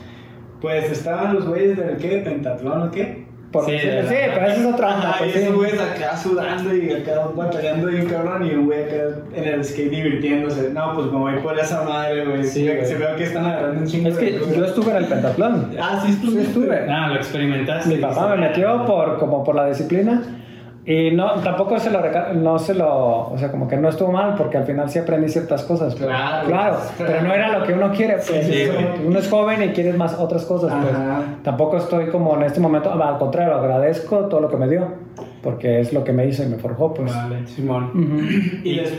pues 0.61 0.91
estaban 0.91 1.35
los 1.35 1.47
güeyes 1.47 1.77
del 1.77 1.97
qué, 1.97 2.17
pentatlón 2.17 2.83
o 2.89 2.91
qué. 2.91 3.22
Por 3.53 3.65
Sí, 3.65 3.77
sí, 3.77 4.15
pero 4.33 4.47
eso 4.47 4.61
es 4.61 4.73
otra 4.73 4.95
onda. 4.95 5.15
Y 5.19 5.23
pues, 5.23 5.35
esos 5.35 5.55
güeyes 5.55 5.79
acá 5.79 6.17
sudando 6.17 6.75
y 6.75 6.91
acá 6.91 7.11
batallando 7.35 7.91
y 7.91 7.95
un 8.01 8.05
cabrón 8.07 8.47
y 8.47 8.55
un 8.55 8.65
güey 8.65 8.83
acá 8.83 8.95
en 9.35 9.43
el 9.43 9.63
skate 9.63 9.91
divirtiéndose. 9.91 10.71
No, 10.71 10.95
pues 10.95 11.07
como 11.07 11.19
voy 11.19 11.39
por 11.39 11.57
esa 11.59 11.83
madre, 11.83 12.25
güey. 12.25 12.43
Sí, 12.43 12.65
se, 12.65 12.75
güey. 12.75 12.85
se 12.85 12.95
veo 12.95 13.15
que 13.15 13.23
están 13.23 13.45
agarrando 13.45 13.81
un 13.81 13.87
chingo 13.87 14.09
Es 14.09 14.17
que 14.17 14.31
de 14.31 14.57
yo 14.57 14.65
estuve 14.65 14.89
en 14.89 14.97
el 14.97 15.05
pentatlón. 15.05 15.71
Ah, 15.79 16.03
sí, 16.03 16.13
Sí, 16.13 16.37
estuve. 16.39 16.89
Ah, 16.89 17.09
lo 17.09 17.15
experimentaste. 17.15 17.89
Mi 17.89 17.97
papá 17.97 18.35
me 18.35 18.47
metió 18.47 18.85
por, 18.85 19.19
como 19.19 19.43
por 19.43 19.53
la 19.53 19.67
disciplina 19.67 20.23
y 20.85 21.11
no, 21.11 21.31
tampoco 21.35 21.79
se 21.79 21.89
lo, 21.91 22.01
no 22.33 22.59
se 22.59 22.73
lo, 22.73 23.29
o 23.31 23.37
sea, 23.37 23.49
como 23.51 23.67
que 23.67 23.77
no 23.77 23.87
estuvo 23.89 24.11
mal 24.11 24.35
porque 24.37 24.57
al 24.57 24.65
final 24.65 24.89
sí 24.89 24.99
aprendí 24.99 25.29
ciertas 25.29 25.63
cosas. 25.63 25.95
pero- 25.95 26.07
Claro. 26.09 26.47
claro, 26.47 26.77
pero 26.97 27.21
no 27.21 27.33
era 27.33 27.57
lo 27.57 27.65
que 27.65 27.73
uno 27.73 27.91
quiere. 27.91 28.15
Pues, 28.15 28.45
Sí, 28.45 28.53
sí, 28.53 28.65
güey. 28.67 29.07
uno 29.07 29.19
es 29.19 29.29
joven 29.29 29.63
y 29.63 29.69
quiere 29.69 29.93
más 29.93 30.13
otras 30.19 30.43
cosas. 30.45 30.73
Pues. 30.81 30.93
Tampoco 31.43 31.77
estoy 31.77 32.07
como 32.07 32.35
en 32.35 32.43
este 32.43 32.59
momento, 32.59 32.91
al 32.91 33.17
contrario, 33.17 33.55
agradezco 33.55 34.25
todo 34.27 34.41
lo 34.41 34.49
que 34.49 34.57
me 34.57 34.67
dio 34.67 34.87
porque 35.41 35.79
es 35.79 35.93
lo 35.93 36.03
que 36.03 36.11
me 36.13 36.25
hizo 36.27 36.43
y 36.43 36.47
me 36.47 36.57
forjó. 36.57 36.93
Pues. 36.93 37.15
Vale, 37.15 37.47
Simón. 37.47 37.85
Ujú. 37.93 38.59
Y 38.67 38.73
les... 38.73 38.93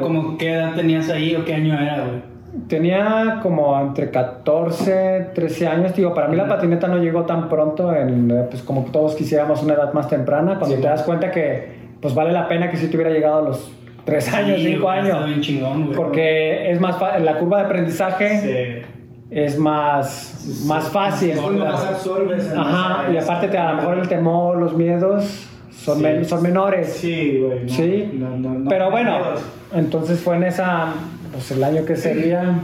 ¿Cómo 0.00 0.38
qué 0.38 0.54
edad 0.54 0.74
tenías 0.74 1.10
ahí 1.10 1.36
o 1.36 1.44
qué 1.44 1.54
año 1.54 1.74
era, 1.78 1.96
güey? 2.06 2.29
Tenía 2.68 3.38
como 3.42 3.78
entre 3.80 4.10
14, 4.10 5.30
13 5.34 5.68
años. 5.68 5.94
Digo, 5.94 6.12
para 6.14 6.26
mí 6.28 6.36
la 6.36 6.48
patineta 6.48 6.88
no 6.88 6.98
llegó 6.98 7.24
tan 7.24 7.48
pronto, 7.48 7.94
en, 7.94 8.30
eh, 8.30 8.44
pues 8.50 8.62
como 8.62 8.86
todos 8.86 9.14
quisiéramos 9.14 9.62
una 9.62 9.74
edad 9.74 9.92
más 9.92 10.08
temprana, 10.08 10.58
cuando 10.58 10.76
Sí. 10.76 10.82
te 10.82 10.88
das 10.88 11.02
cuenta 11.02 11.30
que 11.30 11.78
pues 12.00 12.14
vale 12.14 12.32
la 12.32 12.48
pena 12.48 12.70
que 12.70 12.76
si 12.78 12.88
te 12.88 12.96
hubiera 12.96 13.12
llegado 13.12 13.38
a 13.38 13.42
los 13.42 13.70
3 14.04 14.32
años, 14.34 14.56
Sí, 14.58 14.66
5 14.72 14.84
güey, 14.84 14.98
está 15.00 15.14
años. 15.16 15.26
bien 15.26 15.40
chingón, 15.42 15.84
güey. 15.84 15.96
Porque 15.96 16.70
es 16.72 16.80
más 16.80 16.96
la 17.22 17.38
curva 17.38 17.58
de 17.58 17.64
aprendizaje 17.66 18.40
Sí. 18.40 18.88
es 19.30 19.58
más, 19.58 20.64
más 20.66 20.88
fácil. 20.88 21.30
Es 21.32 21.40
cuando 21.40 21.64
más 21.66 21.84
absorbes. 21.84 22.50
en 22.50 22.58
Ajá, 22.58 23.12
y 23.12 23.16
aparte 23.18 23.48
te, 23.48 23.58
a 23.58 23.70
lo 23.72 23.76
mejor 23.76 23.98
el 23.98 24.08
temor, 24.08 24.56
los 24.58 24.74
miedos 24.76 25.46
son, 25.70 25.98
Sí. 25.98 26.02
men- 26.02 26.24
son 26.24 26.42
menores. 26.42 26.88
Sí, 26.94 27.38
güey. 27.44 27.62
no, 27.64 27.68
Sí, 27.68 28.10
no, 28.14 28.30
no, 28.38 28.58
no. 28.60 28.68
pero 28.70 28.90
bueno, 28.90 29.10
Miedos. 29.18 29.44
entonces 29.74 30.18
fue 30.20 30.36
en 30.36 30.44
esa, 30.44 30.86
pues 31.32 31.50
el 31.50 31.62
año 31.64 31.84
que 31.84 31.96
sería, 31.96 32.60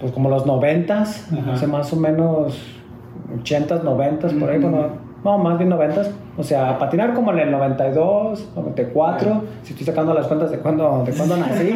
pues 0.00 0.12
como 0.12 0.28
los 0.30 0.46
noventas, 0.46 1.28
Ajá. 1.32 1.54
hace 1.54 1.66
más 1.66 1.92
o 1.92 1.96
menos 1.96 2.58
80s, 3.42 3.82
90s, 3.82 4.38
por 4.38 4.50
ahí, 4.50 4.58
bueno, 4.58 4.88
no, 5.24 5.38
más 5.38 5.58
bien 5.58 5.70
90s. 5.70 6.10
O 6.36 6.42
sea, 6.42 6.78
patinar 6.78 7.14
como 7.14 7.32
en 7.32 7.38
el 7.38 7.50
92, 7.50 8.50
94, 8.56 9.44
si 9.62 9.72
estoy 9.72 9.86
sacando 9.86 10.12
las 10.12 10.26
cuentas 10.26 10.50
de 10.50 10.58
cuándo 10.58 11.04
de 11.06 11.12
cuándo 11.12 11.36
nací, 11.36 11.74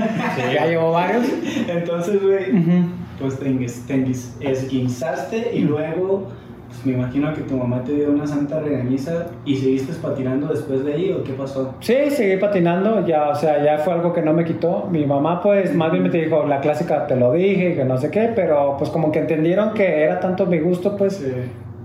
ya 0.52 0.66
llevo 0.66 0.92
varios. 0.92 1.24
Entonces, 1.68 2.22
güey, 2.22 2.50
Ujú. 2.50 2.88
pues 3.20 3.38
te, 3.86 4.50
esguinzaste 4.50 5.54
y 5.54 5.60
luego, 5.60 6.26
pues 6.68 6.84
me 6.84 6.92
imagino 6.92 7.32
que 7.32 7.40
tu 7.40 7.56
mamá 7.56 7.82
te 7.82 7.94
dio 7.94 8.10
una 8.10 8.26
santa 8.26 8.60
regañiza 8.60 9.26
y 9.46 9.56
seguiste 9.56 9.94
patinando 9.94 10.48
después 10.48 10.84
de 10.84 10.92
ahí 10.92 11.12
o 11.12 11.24
qué 11.24 11.32
pasó. 11.32 11.74
Sí, 11.80 11.94
seguí 12.10 12.36
patinando, 12.36 13.06
ya, 13.06 13.30
o 13.30 13.34
sea, 13.34 13.64
ya 13.64 13.78
fue 13.78 13.94
algo 13.94 14.12
que 14.12 14.20
no 14.20 14.34
me 14.34 14.44
quitó. 14.44 14.86
Mi 14.90 15.06
mamá, 15.06 15.40
pues, 15.42 15.74
más 15.74 15.90
bien 15.90 16.04
me 16.04 16.10
dijo, 16.10 16.44
la 16.44 16.60
clásica 16.60 17.06
te 17.06 17.16
lo 17.16 17.32
dije, 17.32 17.74
que 17.74 17.84
no 17.84 17.96
sé 17.96 18.10
qué, 18.10 18.30
pero 18.34 18.76
pues 18.76 18.90
como 18.90 19.10
que 19.10 19.20
entendieron 19.20 19.72
que 19.72 20.02
era 20.02 20.20
tanto 20.20 20.44
mi 20.44 20.58
gusto, 20.58 20.94
pues, 20.96 21.26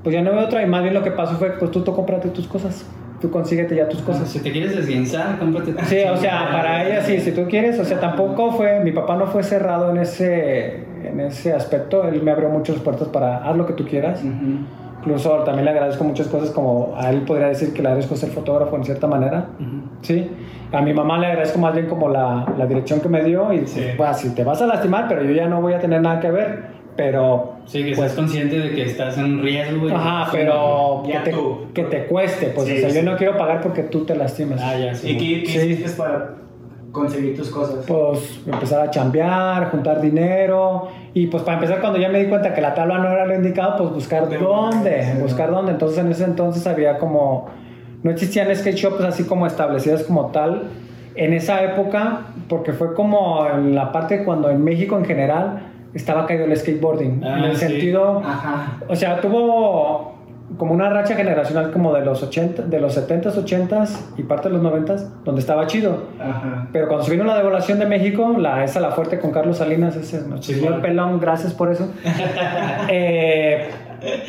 pues 0.04 0.14
ya 0.14 0.22
no 0.22 0.32
veo 0.32 0.42
otra. 0.42 0.62
Y 0.62 0.66
más 0.66 0.84
bien 0.84 0.94
lo 0.94 1.02
que 1.02 1.12
pasó 1.12 1.36
fue, 1.36 1.52
pues 1.52 1.72
tú, 1.72 1.82
tú 1.82 1.96
cómprate 1.96 2.28
tus 2.30 2.48
cosas, 2.48 2.86
tú 3.22 3.32
consíguete 3.32 3.78
ya 3.78 3.88
tus 3.88 4.02
cosas. 4.02 4.28
Si 4.28 4.40
te 4.40 4.52
quieres 4.52 4.76
desguinzar, 4.76 5.40
cómprate 5.40 5.72
tu 5.72 5.86
Sí, 5.86 6.00
o 6.12 6.18
sea, 6.18 6.50
para 6.52 6.86
ella 6.86 7.02
sí, 7.02 7.22
si 7.22 7.32
tú 7.32 7.46
quieres, 7.48 7.80
o 7.80 7.86
sea, 7.86 8.02
tampoco 8.02 8.52
fue, 8.52 8.82
mi 8.82 8.92
papá 8.92 9.16
no 9.16 9.28
fue 9.28 9.44
cerrado 9.44 9.92
en 9.92 9.98
ese, 9.98 10.84
en 11.08 11.20
ese 11.20 11.54
aspecto, 11.54 12.04
él 12.08 12.22
me 12.24 12.32
abrió 12.32 12.50
muchas 12.50 12.78
puertas 12.78 13.08
para 13.10 13.38
haz 13.48 13.56
lo 13.56 13.66
que 13.66 13.74
tú 13.74 13.86
quieras. 13.86 14.22
Ujú. 14.24 14.66
Incluso 15.00 15.30
también 15.44 15.66
le 15.66 15.72
agradezco 15.72 16.04
muchas 16.06 16.28
cosas 16.28 16.50
como 16.52 16.94
a 16.98 17.10
él 17.10 17.24
podría 17.24 17.48
decir 17.48 17.74
que 17.74 17.82
le 17.82 17.90
agradezco 17.90 18.16
ser 18.16 18.30
fotógrafo 18.30 18.76
en 18.78 18.86
cierta 18.86 19.06
manera. 19.06 19.48
Ujú. 19.60 19.90
Sí, 20.02 20.30
a 20.72 20.82
mi 20.82 20.94
mamá 20.94 21.18
le 21.20 21.28
agradezco 21.28 21.60
más 21.60 21.74
bien 21.74 21.88
como 21.88 22.08
la, 22.08 22.46
la 22.58 22.66
dirección 22.68 23.02
que 23.02 23.10
me 23.10 23.22
dio 23.24 23.52
y 23.52 23.68
Sí. 23.68 23.82
pues, 23.82 23.96
pues, 23.98 24.18
si 24.18 24.30
te 24.34 24.44
vas 24.46 24.62
a 24.62 24.66
lastimar, 24.66 25.08
pero 25.10 25.22
yo 25.24 25.32
ya 25.34 25.48
no 25.48 25.62
voy 25.62 25.74
a 25.74 25.80
tener 25.80 26.02
nada 26.02 26.22
que 26.22 26.32
ver, 26.32 26.64
pero... 26.96 27.50
Sí, 27.66 27.80
que 27.84 27.88
pues, 27.96 28.12
seas 28.12 28.14
consciente 28.14 28.60
de 28.60 28.72
que 28.76 28.84
estás 28.84 29.18
en 29.18 29.42
riesgo. 29.42 29.90
Ajá, 29.94 30.30
pero 30.32 31.04
que 31.06 31.20
te, 31.20 31.36
que 31.74 31.84
te 31.84 32.06
cueste, 32.06 32.48
pues 32.48 32.68
Sí, 32.68 32.78
o 32.78 32.80
sea, 32.80 32.90
sí. 32.90 32.96
yo 32.98 33.04
no 33.04 33.18
quiero 33.18 33.38
pagar 33.38 33.60
porque 33.62 33.84
tú 33.84 34.06
te 34.06 34.16
lastimes. 34.16 34.62
Ah, 34.62 34.78
ya, 34.78 34.94
sí. 34.96 35.12
¿Y 35.12 35.18
qué, 35.18 35.44
qué 35.44 35.60
Sí. 35.60 35.68
hiciste 35.70 35.92
para 36.02 36.36
conseguir 36.94 37.36
tus 37.36 37.50
cosas? 37.50 37.84
Pues 37.86 38.40
empezar 38.46 38.80
a 38.88 38.90
chambear, 38.90 39.70
juntar 39.72 40.00
dinero 40.00 40.88
y 41.14 41.28
pues 41.28 41.44
para 41.44 41.56
empezar 41.58 41.82
cuando 41.82 42.00
ya 42.00 42.08
me 42.08 42.20
di 42.24 42.30
cuenta 42.30 42.54
que 42.54 42.62
la 42.62 42.74
tabla 42.74 43.00
no 43.00 43.10
era 43.10 43.26
lo 43.26 43.36
indicado, 43.36 43.76
pues 43.78 43.90
buscar 43.92 44.30
De- 44.30 44.38
dónde, 44.38 45.04
sí, 45.04 45.22
buscar 45.22 45.50
¿no? 45.50 45.58
dónde. 45.58 45.74
Entonces 45.74 45.98
en 45.98 46.10
ese 46.12 46.24
entonces 46.24 46.66
había 46.68 46.98
como, 47.00 47.48
no 48.04 48.12
existían 48.12 48.56
skate 48.56 48.78
shops 48.78 49.02
así 49.04 49.26
como 49.26 49.46
establecidas 49.46 50.04
como 50.04 50.28
tal 50.28 50.64
en 51.16 51.34
esa 51.34 51.64
época, 51.64 52.22
porque 52.48 52.72
fue 52.74 52.94
como 52.94 53.46
en 53.48 53.76
la 53.76 53.92
parte 53.92 54.24
cuando 54.24 54.50
en 54.50 54.64
México 54.64 54.98
en 54.98 55.06
general 55.06 55.64
estaba 55.94 56.26
caído 56.26 56.46
el 56.46 56.56
skateboarding, 56.58 57.22
Ah, 57.24 57.38
en 57.40 57.44
el 57.46 57.56
sí. 57.58 57.68
sentido, 57.68 58.20
Ajá. 58.26 58.78
o 58.88 58.96
sea, 58.96 59.20
tuvo 59.22 60.13
como 60.58 60.74
una 60.74 60.90
racha 60.90 61.16
generacional 61.16 61.72
como 61.72 61.94
de 61.94 62.06
los 62.06 62.22
80, 62.22 62.64
de 62.64 62.80
los 62.80 62.98
70s, 62.98 63.34
80s 63.34 63.90
y 64.18 64.24
parte 64.24 64.50
de 64.50 64.56
los 64.56 64.64
90s, 64.64 65.24
donde 65.24 65.42
estaba 65.42 65.68
chido. 65.68 66.04
Ajá. 66.20 66.68
Pero 66.72 66.88
cuando 66.88 67.06
se 67.06 67.12
vino 67.12 67.24
la 67.24 67.38
devaluación 67.38 67.80
de 67.80 67.86
México, 67.86 68.36
la, 68.38 68.64
esa 68.64 68.80
la 68.80 68.92
fuerte 68.92 69.20
con 69.20 69.32
Carlos 69.32 69.58
Salinas, 69.58 69.96
ese 69.96 70.22
nuestro 70.28 70.54
Sí, 70.54 70.60
señor 70.60 70.82
pelón, 70.82 71.20
gracias 71.20 71.54
por 71.54 71.72
eso. 71.72 71.92
Eh, 72.90 73.70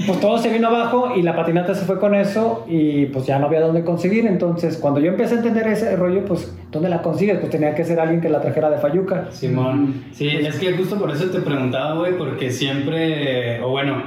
pues 0.06 0.20
todo 0.20 0.38
se 0.38 0.50
vino 0.50 0.68
abajo 0.68 1.14
y 1.16 1.22
la 1.22 1.34
patinata 1.34 1.74
se 1.74 1.84
fue 1.84 1.98
con 1.98 2.14
eso 2.14 2.64
y 2.68 3.06
pues 3.06 3.26
ya 3.26 3.38
no 3.38 3.46
había 3.46 3.60
dónde 3.60 3.82
conseguir. 3.82 4.26
Entonces, 4.26 4.76
cuando 4.76 5.00
yo 5.00 5.10
empecé 5.10 5.34
a 5.34 5.38
entender 5.38 5.66
ese 5.66 5.96
rollo, 5.96 6.24
pues, 6.24 6.56
¿dónde 6.70 6.88
la 6.88 7.02
consigues? 7.02 7.38
Pues 7.38 7.50
tenía 7.50 7.74
que 7.74 7.84
ser 7.84 7.98
alguien 7.98 8.20
que 8.20 8.28
la 8.28 8.40
trajera 8.40 8.70
de 8.70 8.78
Fayuca. 8.78 9.26
Simón. 9.30 10.04
Sí, 10.12 10.28
es 10.28 10.58
que 10.58 10.72
justo 10.74 10.96
por 10.96 11.10
eso 11.10 11.26
te 11.26 11.40
preguntaba, 11.40 11.96
güey, 11.96 12.16
porque 12.16 12.52
siempre, 12.52 13.60
o 13.62 13.70
bueno, 13.70 14.02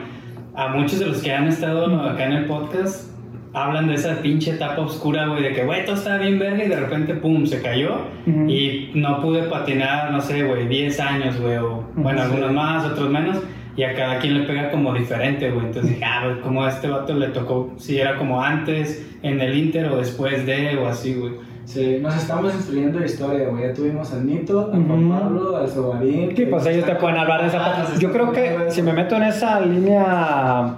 a 0.58 0.70
muchos 0.70 1.00
de 1.00 1.06
los 1.06 1.22
que 1.22 1.32
han 1.32 1.48
estado 1.48 1.86
acá 2.02 2.26
en 2.26 2.34
el 2.34 2.46
podcast 2.46 3.12
hablan 3.54 3.88
de 3.88 3.94
esa 3.94 4.16
pinche 4.22 4.52
etapa 4.52 4.82
oscura, 4.82 5.28
güey, 5.28 5.44
de 5.44 5.54
que, 5.54 5.64
güey, 5.66 5.86
todo 5.86 5.96
estaba 5.96 6.18
bien 6.18 6.38
verga 6.38 6.64
y 6.64 6.68
de 6.68 6.76
repente, 6.76 7.14
pum, 7.14 7.46
se 7.46 7.62
cayó 7.62 8.02
Ujú. 8.26 8.50
y 8.50 8.92
no 8.94 9.22
pude 9.22 9.44
patinar, 9.44 10.12
no 10.12 10.20
sé, 10.22 10.44
güey, 10.44 10.68
10 10.68 11.00
años, 11.00 11.40
güey, 11.40 11.58
o 11.58 11.84
bueno, 11.96 12.24
algunos 12.24 12.52
más, 12.52 12.86
otros 12.86 13.10
menos. 13.10 13.38
Y 13.76 13.84
a 13.84 13.94
cada 13.94 14.18
quien 14.18 14.34
le 14.34 14.48
pega 14.48 14.72
como 14.72 14.92
diferente, 14.92 15.52
güey. 15.52 15.68
Entonces 15.68 15.92
dije, 15.92 16.04
ah, 16.04 16.24
güey, 16.26 16.42
como 16.42 16.64
a 16.64 16.70
este 16.70 16.88
vato 16.88 17.14
le 17.14 17.28
tocó, 17.28 17.74
si 17.78 18.00
era 18.00 18.18
como 18.18 18.44
antes, 18.44 19.08
en 19.22 19.40
el 19.40 19.56
Inter 19.56 19.86
o 19.90 19.98
después 19.98 20.46
de, 20.48 20.78
o 20.78 20.88
así, 20.88 21.14
güey. 21.14 21.34
Sí, 21.68 22.00
nos 22.02 22.16
estamos 22.16 22.54
instruyendo 22.56 23.04
historia, 23.04 23.50
güey. 23.50 23.68
Ya 23.68 23.74
tuvimos 23.74 24.14
al 24.14 24.26
Nito, 24.26 24.72
al 24.74 24.86
Juan 24.88 25.04
Ujú. 25.06 25.20
Pablo, 25.20 25.58
al 25.58 25.68
Sobarín. 25.68 26.34
Sí, 26.34 26.46
pues 26.46 26.66
ellos 26.66 26.86
te 26.86 26.96
pueden 26.96 27.18
hablar 27.18 27.42
de 27.42 27.48
esa 27.48 27.60
parte. 27.60 27.92
Yo 28.00 28.10
creo 28.14 28.32
que 28.32 28.56
si 28.70 28.82
me 28.82 28.94
meto 28.94 29.18
en 29.18 29.24
esa 29.24 29.60
línea 29.60 30.76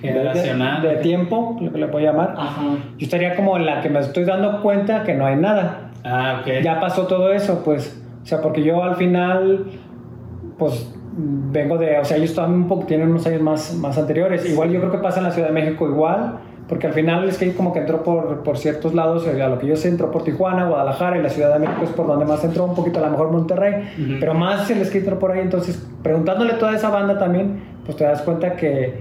Generacional. 0.00 0.80
de, 0.80 0.88
de 0.88 0.96
tiempo, 0.96 1.58
lo 1.60 1.70
que 1.70 1.78
le 1.78 1.88
puedo 1.88 2.04
llamar, 2.06 2.34
Ajá. 2.38 2.62
yo 2.96 3.04
estaría 3.04 3.36
como 3.36 3.58
en 3.58 3.66
la 3.66 3.82
que 3.82 3.90
me 3.90 4.00
estoy 4.00 4.24
dando 4.24 4.62
cuenta 4.62 5.02
que 5.04 5.12
no 5.12 5.26
hay 5.26 5.36
nada. 5.36 5.90
Ah, 6.04 6.40
ok. 6.40 6.62
ya 6.62 6.80
pasó 6.80 7.06
todo 7.06 7.30
eso, 7.30 7.62
pues. 7.62 8.02
O 8.22 8.26
sea, 8.26 8.40
porque 8.40 8.62
yo 8.62 8.82
al 8.82 8.96
final, 8.96 9.66
pues 10.58 10.90
vengo 11.16 11.76
de, 11.76 11.98
o 11.98 12.04
sea, 12.06 12.16
ellos 12.16 12.30
están 12.30 12.50
un 12.50 12.66
poco, 12.66 12.86
tienen 12.86 13.10
unos 13.10 13.26
años 13.26 13.42
más, 13.42 13.74
más 13.76 13.98
anteriores. 13.98 14.48
Igual 14.50 14.70
yo 14.70 14.80
creo 14.80 14.90
que 14.90 14.98
pasa 14.98 15.18
en 15.18 15.24
la 15.24 15.30
Ciudad 15.32 15.48
de 15.48 15.54
México 15.54 15.86
igual, 15.86 16.38
porque 16.68 16.86
al 16.86 16.94
final 16.94 17.28
es 17.28 17.36
que 17.36 17.52
como 17.54 17.72
que 17.72 17.80
entró 17.80 18.02
por, 18.02 18.42
por 18.42 18.56
ciertos 18.56 18.94
lados, 18.94 19.26
a 19.28 19.48
lo 19.48 19.58
que 19.58 19.66
yo 19.66 19.76
sé, 19.76 19.88
entró 19.88 20.10
por 20.10 20.24
Tijuana, 20.24 20.66
Guadalajara 20.66 21.18
y 21.18 21.22
la 21.22 21.28
Ciudad 21.28 21.52
de 21.52 21.58
México 21.58 21.82
es 21.84 21.90
por 21.90 22.06
donde 22.06 22.24
más 22.24 22.42
entró, 22.42 22.64
un 22.64 22.74
poquito 22.74 23.00
a 23.00 23.02
lo 23.02 23.10
mejor 23.10 23.30
Monterrey, 23.30 24.18
pero 24.18 24.34
más 24.34 24.70
el 24.70 24.84
skate 24.84 25.04
entró 25.04 25.18
por 25.18 25.32
ahí. 25.32 25.40
Entonces, 25.40 25.86
preguntándole 26.02 26.54
a 26.54 26.58
toda 26.58 26.74
esa 26.74 26.88
banda 26.88 27.18
también, 27.18 27.60
pues 27.84 27.98
te 27.98 28.04
das 28.04 28.22
cuenta 28.22 28.56
que, 28.56 28.94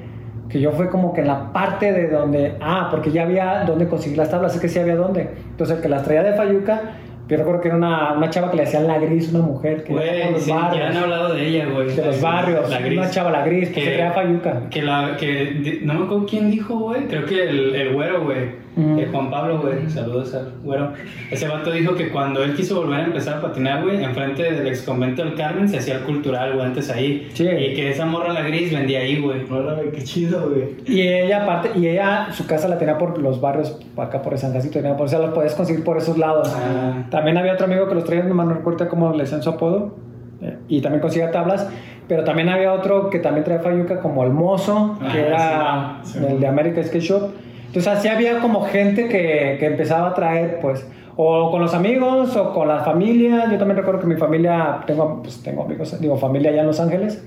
que 0.50 0.60
yo 0.60 0.72
fue 0.72 0.90
como 0.90 1.14
que 1.14 1.22
en 1.22 1.28
la 1.28 1.54
parte 1.54 1.94
de 1.94 2.10
donde, 2.10 2.58
ah, 2.60 2.90
porque 2.92 3.12
ya 3.12 3.24
había 3.24 3.64
donde 3.66 3.88
conseguir 3.88 4.18
las 4.18 4.30
tablas, 4.30 4.54
es 4.56 4.62
que 4.62 4.68
sí 4.68 4.80
había 4.80 4.98
dónde. 4.98 5.30
Entonces, 5.52 5.78
el 5.78 5.82
que 5.82 5.90
las 5.90 6.04
traía 6.04 6.24
de 6.24 6.34
Fayuca, 6.34 6.82
yo 7.28 7.38
recuerdo 7.38 7.62
que 7.62 7.68
era 7.70 7.78
una, 7.78 8.14
una 8.14 8.30
chava 8.30 8.52
que 8.52 8.58
le 8.58 8.64
hacían 8.64 8.88
la 8.88 9.00
gris, 9.00 9.32
una 9.34 9.44
mujer 9.44 9.84
que 9.84 9.94
Güey, 9.94 10.32
los 10.32 10.42
sí, 10.44 10.50
ya 10.50 10.56
han 10.56 10.62
barrios, 10.72 10.96
hablado 10.98 11.34
de 11.34 11.48
ella, 11.48 11.66
güey. 11.68 11.88
de 11.96 12.06
los 12.06 12.22
barrios, 12.22 12.70
La 12.70 12.80
gris. 12.80 12.98
una 13.00 13.10
chava 13.10 13.32
la 13.32 13.46
gris, 13.46 13.70
que, 13.70 13.76
Que- 13.76 13.82
se 13.86 13.92
traía 13.94 14.12
Fayuca. 14.12 14.70
Que 14.70 14.82
la, 14.82 15.16
que, 15.18 15.80
no 15.84 15.94
me 15.94 16.06
acuerdo 16.06 16.26
quién 16.26 16.52
dijo, 16.52 16.76
güey. 16.78 17.08
Creo 17.08 17.26
que 17.26 17.44
el, 17.44 17.76
el 17.76 17.94
güero, 17.94 18.24
güey. 18.24 18.64
Ujú. 18.76 19.00
El 19.00 19.12
Juan 19.12 19.30
Pablo, 19.30 19.60
güey. 19.62 19.90
Saludos 19.90 20.34
al 20.34 20.52
güero. 20.64 20.92
Ese 21.30 21.48
vato 21.48 21.72
dijo 21.72 21.94
que 21.96 22.10
cuando 22.10 22.44
él 22.44 22.56
quiso 22.56 22.76
volver 22.82 23.02
a 23.02 23.06
empezar 23.06 23.38
a 23.38 23.42
patinar, 23.42 23.84
güey, 23.84 24.04
enfrente 24.04 24.44
del 24.52 24.68
ex 24.68 24.82
convento 24.82 25.24
del 25.24 25.36
Carmen 25.36 25.70
se 25.70 25.78
hacía 25.78 25.96
el 25.98 26.02
cultural, 26.02 26.54
güey, 26.54 26.66
antes 26.66 26.90
ahí. 26.90 27.30
Sí. 27.34 27.48
Y 27.48 27.74
que 27.76 27.92
esa 27.92 28.06
morra 28.06 28.34
la 28.34 28.42
gris 28.42 28.74
vendía 28.74 29.00
ahí, 29.00 29.20
güey. 29.22 29.44
Güey, 29.46 29.92
qué 29.92 30.04
chido, 30.04 30.50
güey. 30.50 30.76
Y 30.88 31.02
ella, 31.08 31.44
aparte, 31.44 31.72
y 31.78 31.88
ella, 31.88 32.28
su 32.32 32.48
casa 32.48 32.68
la 32.68 32.78
tenía 32.78 32.98
por 32.98 33.18
los 33.20 33.40
barrios, 33.40 33.80
acá 33.98 34.22
por 34.22 34.38
San 34.38 34.54
Jacinto, 34.54 34.80
tenía 34.80 34.98
por, 34.98 35.06
o 35.06 35.10
sea, 35.10 35.20
los 35.20 35.34
podías 35.34 35.54
conseguir 35.56 35.84
por 35.84 35.98
esos 35.98 36.18
lados. 36.18 36.52
Ah. 36.56 37.04
También 37.12 37.38
había 37.38 37.54
otro 37.54 37.66
amigo 37.66 37.88
que 37.88 37.96
los 37.96 38.04
traía, 38.04 38.24
no 38.24 38.34
me 38.34 38.54
recuerdo 38.54 38.88
cómo 38.90 39.12
le 39.14 39.24
decían 39.24 39.44
su 39.44 39.50
apodo, 39.52 39.96
eh, 40.42 40.58
y 40.68 40.82
también 40.82 41.00
conseguía 41.02 41.30
tablas, 41.32 41.70
pero 42.08 42.24
también 42.24 42.50
había 42.50 42.74
otro 42.74 43.10
que 43.10 43.20
también 43.20 43.44
traía 43.44 43.62
Fayuca, 43.62 44.00
como 44.00 44.24
el 44.24 44.32
mozo, 44.32 44.98
que 45.12 45.20
Ah, 45.20 45.98
era 45.98 46.00
sí, 46.04 46.18
sí. 46.20 46.26
el 46.28 46.40
de 46.40 46.48
America 46.48 46.84
Skate 46.84 47.04
Shop. 47.04 47.30
Entonces, 47.74 47.92
así 47.92 48.08
había 48.08 48.40
como 48.40 48.62
gente 48.66 49.08
que, 49.08 49.58
que 49.60 49.66
empezaba 49.66 50.10
a 50.10 50.14
traer, 50.14 50.60
pues, 50.62 50.86
o 51.16 51.50
con 51.50 51.60
los 51.60 51.74
amigos, 51.74 52.36
o 52.36 52.54
con 52.54 52.68
la 52.68 52.82
familia. 52.82 53.48
Yo 53.52 53.58
también 53.58 53.78
recuerdo 53.78 54.00
que 54.02 54.06
mi 54.06 54.16
familia, 54.16 54.82
tengo, 54.86 55.24
pues, 55.24 55.42
tengo 55.42 55.64
amigos, 55.64 56.00
digo, 56.00 56.16
familia 56.16 56.52
allá 56.52 56.62
en 56.62 56.68
Los 56.68 56.80
Ángeles, 56.80 57.24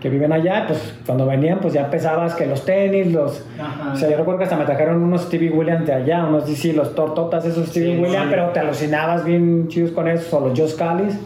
que 0.00 0.08
viven 0.08 0.32
allá, 0.32 0.64
pues 0.66 0.96
cuando 1.06 1.26
venían, 1.26 1.60
pues 1.60 1.74
ya 1.74 1.82
empezabas 1.82 2.34
que 2.34 2.44
los 2.46 2.64
tenis, 2.64 3.12
los... 3.12 3.46
Ajá. 3.56 3.92
O 3.92 3.96
sea, 3.96 4.10
yo 4.10 4.16
recuerdo 4.16 4.38
que 4.38 4.44
hasta 4.44 4.56
me 4.56 4.64
trajeron 4.64 5.00
unos 5.00 5.22
Stevie 5.22 5.50
Williams 5.50 5.86
de 5.86 5.92
allá, 5.92 6.24
unos 6.24 6.48
DC, 6.48 6.72
los 6.72 6.96
tortotas, 6.96 7.44
esos 7.44 7.68
Stevie 7.68 7.94
Sí, 7.94 8.02
Williams, 8.02 8.24
sí. 8.24 8.30
pero 8.30 8.48
te 8.48 8.58
alucinabas 8.58 9.24
bien 9.24 9.68
chidos 9.68 9.92
con 9.92 10.08
esos, 10.08 10.32
o 10.34 10.48
los 10.48 10.58
Josh 10.58 10.74
Callis. 10.76 11.16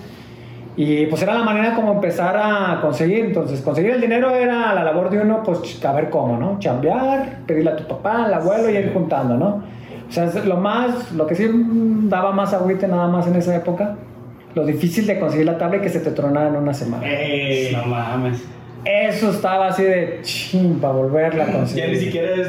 Y 0.81 1.07
pues 1.07 1.21
era 1.23 1.35
la 1.35 1.43
manera 1.43 1.75
como 1.75 1.93
empezar 1.95 2.37
a 2.41 2.79
conseguir. 2.81 3.25
Entonces, 3.25 3.61
conseguir 3.63 3.91
el 3.91 4.01
dinero 4.01 4.31
era 4.31 4.73
la 4.75 4.85
labor 4.85 5.11
de 5.11 5.19
uno, 5.21 5.43
pues 5.43 5.85
a 5.85 5.93
ver 5.93 6.09
cómo, 6.09 6.37
¿no? 6.37 6.61
Chambear, 6.61 7.41
pedirle 7.49 7.73
a 7.73 7.77
tu 7.77 7.85
papá, 7.89 8.27
al 8.27 8.35
abuelo 8.35 8.71
y 8.71 8.77
ir 8.77 8.93
juntando, 8.93 9.37
¿no? 9.37 9.65
O 10.09 10.13
sea, 10.13 10.27
es 10.27 10.45
lo 10.47 10.57
más, 10.57 11.11
lo 11.13 11.27
que 11.27 11.35
sí 11.35 11.51
daba 12.05 12.31
más 12.31 12.55
agüite 12.55 12.87
nada 12.87 13.09
más 13.09 13.27
en 13.27 13.35
esa 13.35 13.57
época, 13.57 13.97
lo 14.55 14.65
difícil 14.65 15.05
de 15.09 15.19
conseguir 15.19 15.47
la 15.47 15.59
tabla 15.59 15.79
y 15.79 15.81
que 15.81 15.89
se 15.89 15.99
te 15.99 16.13
tronara 16.13 16.47
en 16.49 16.55
una 16.57 16.73
semana. 16.73 17.05
Ey. 17.07 17.73
No 17.75 17.85
mames. 17.85 18.45
Eso 18.85 19.31
estaba 19.31 19.67
así 19.67 19.83
de 19.83 20.21
ching 20.23 20.79
para 20.79 20.93
volverla 20.95 21.43
a 21.43 21.47
Ya 21.49 21.53
conseguir. 21.55 21.89
ni 21.91 21.97
siquiera 21.97 22.37
es 22.37 22.49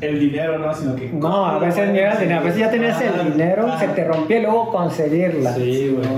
el 0.00 0.18
dinero, 0.18 0.58
¿no? 0.58 0.72
Sino 0.72 0.96
que. 0.96 1.10
No, 1.12 1.44
a 1.44 1.58
veces 1.58 1.90
ni 1.90 1.98
era 1.98 2.14
el 2.14 2.20
dinero, 2.20 2.40
a 2.40 2.42
veces 2.42 2.58
ya 2.58 2.70
tenías 2.70 3.00
el 3.02 3.32
dinero, 3.32 3.78
se 3.78 3.88
te 3.88 4.02
rompía 4.04 4.38
y 4.38 4.42
luego 4.42 4.70
conseguirla. 4.72 5.52
Sí, 5.52 5.94
güey. 5.94 6.08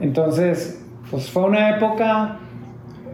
Entonces, 0.00 0.79
pues 1.10 1.30
fue 1.30 1.42
una 1.44 1.76
época, 1.76 2.36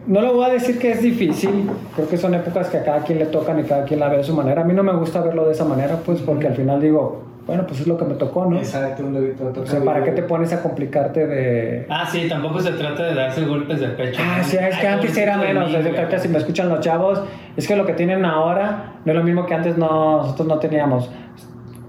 no 0.05 0.21
lo 0.21 0.33
voy 0.33 0.45
a 0.45 0.53
decir 0.53 0.79
que 0.79 0.91
es 0.91 1.01
difícil, 1.01 1.69
creo 1.95 2.07
que 2.07 2.17
son 2.17 2.33
épocas 2.33 2.69
que 2.69 2.77
a 2.77 2.83
cada 2.83 2.99
quien 3.01 3.19
le 3.19 3.25
tocan 3.25 3.59
y 3.59 3.63
cada 3.63 3.85
quien 3.85 3.99
la 3.99 4.09
ve 4.09 4.17
de 4.17 4.23
su 4.23 4.35
manera. 4.35 4.61
A 4.61 4.65
mí 4.65 4.73
no 4.73 4.83
me 4.83 4.93
gusta 4.93 5.21
verlo 5.21 5.45
de 5.45 5.53
esa 5.53 5.65
manera, 5.65 5.97
pues 6.05 6.21
porque 6.21 6.47
al 6.47 6.55
final 6.55 6.81
digo, 6.81 7.23
bueno, 7.47 7.65
pues 7.65 7.79
es 7.79 7.87
lo 7.87 7.97
que 7.97 8.03
me 8.03 8.15
tocó, 8.15 8.45
¿no? 8.45 8.57
Exacto, 8.57 9.05
un 9.05 9.13
lobito 9.13 9.53
O 9.55 9.65
sea, 9.65 9.81
¿para 9.81 10.03
qué 10.03 10.11
te 10.11 10.21
pones 10.21 10.51
a 10.51 10.61
complicarte 10.61 11.25
de... 11.25 11.85
Ah, 11.89 12.05
sí, 12.05 12.27
tampoco 12.27 12.59
se 12.59 12.71
trata 12.71 13.03
de 13.03 13.15
darse 13.15 13.45
golpes 13.45 13.79
de 13.79 13.87
pecho. 13.87 14.21
Ah, 14.21 14.43
sí, 14.43 14.57
es 14.57 14.77
que 14.77 14.85
Ay, 14.85 14.93
antes 14.95 15.17
era 15.17 15.37
menos. 15.37 15.71
Yo 15.71 15.79
creo 15.79 16.09
que 16.09 16.19
si 16.19 16.27
me 16.27 16.39
escuchan 16.39 16.67
los 16.67 16.81
chavos, 16.81 17.21
es 17.55 17.65
que 17.65 17.77
lo 17.77 17.85
que 17.85 17.93
tienen 17.93 18.25
ahora 18.25 18.95
no 19.05 19.13
es 19.13 19.17
lo 19.17 19.23
mismo 19.23 19.45
que 19.45 19.53
antes 19.53 19.77
no, 19.77 20.17
nosotros 20.17 20.45
no 20.45 20.59
teníamos. 20.59 21.09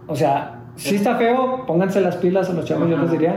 O 0.07 0.15
sea, 0.15 0.61
sí 0.77 0.95
está 0.95 1.17
feo, 1.17 1.65
pónganse 1.67 2.00
las 2.00 2.17
pilas 2.17 2.49
a 2.49 2.53
los 2.53 2.65
chavos, 2.65 2.88
yo 2.88 2.95
Ajá. 2.95 3.03
les 3.03 3.12
diría, 3.12 3.35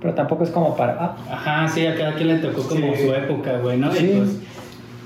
pero 0.00 0.14
tampoco 0.14 0.44
es 0.44 0.50
como 0.50 0.76
para. 0.76 0.96
ah, 1.00 1.16
Ajá, 1.30 1.68
sí, 1.68 1.86
a 1.86 1.94
cada 1.94 2.14
quien 2.14 2.28
le 2.28 2.36
tocó 2.38 2.62
como 2.68 2.94
Sí. 2.94 3.06
su 3.06 3.14
época, 3.14 3.58
güey, 3.58 3.78
¿no? 3.78 3.90
Sí. 3.92 4.12
Y 4.12 4.16
pues 4.18 4.40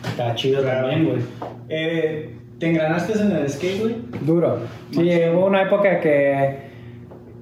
está 0.09 0.35
chido 0.35 0.63
Claro. 0.63 0.89
también, 0.89 1.05
güey. 1.09 1.23
Eh, 1.69 2.37
¿Te 2.59 2.69
engranaste 2.71 3.13
en 3.21 3.33
el 3.33 3.49
skate, 3.49 3.81
güey? 3.81 3.97
duro. 4.23 4.59
Sí, 4.91 5.11
hubo 5.33 5.47
una 5.47 5.63
época 5.63 5.99
que 6.01 6.69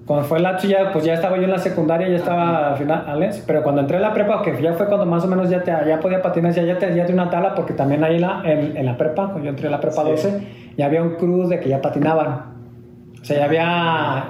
cuando 0.06 0.24
fue 0.26 0.38
la 0.40 0.56
ya, 0.58 0.92
pues 0.92 1.04
ya 1.04 1.14
estaba 1.14 1.36
yo 1.36 1.42
en 1.42 1.50
la 1.50 1.58
secundaria, 1.58 2.08
ya 2.08 2.16
estaba 2.16 2.72
a 2.72 2.76
finales, 2.76 3.42
pero 3.46 3.62
cuando 3.62 3.80
entré 3.82 3.96
a 3.96 4.00
la 4.00 4.14
prepa, 4.14 4.42
que 4.42 4.60
ya 4.62 4.72
fue 4.74 4.86
cuando 4.86 5.04
más 5.06 5.24
o 5.24 5.26
menos 5.26 5.50
ya, 5.50 5.62
te, 5.62 5.70
ya 5.70 5.98
podía 6.00 6.22
patinar, 6.22 6.52
ya, 6.54 6.62
ya 6.64 6.78
tenía 6.78 7.04
una 7.12 7.28
tabla, 7.28 7.54
porque 7.54 7.74
también 7.74 8.02
ahí 8.04 8.14
en 8.14 8.20
la, 8.22 8.42
en, 8.44 8.76
en 8.76 8.86
la 8.86 8.96
prepa, 8.96 9.24
cuando 9.26 9.44
yo 9.44 9.50
entré 9.50 9.68
a 9.68 9.70
la 9.70 9.80
prepa 9.80 10.02
Sí. 10.04 10.10
12, 10.10 10.40
ya 10.78 10.86
había 10.86 11.02
un 11.02 11.16
crew 11.16 11.46
de 11.48 11.58
que 11.60 11.68
ya 11.68 11.82
patinaban. 11.82 12.28
O 13.20 13.24
sea, 13.24 13.38
ya 13.38 13.44
había 13.44 14.24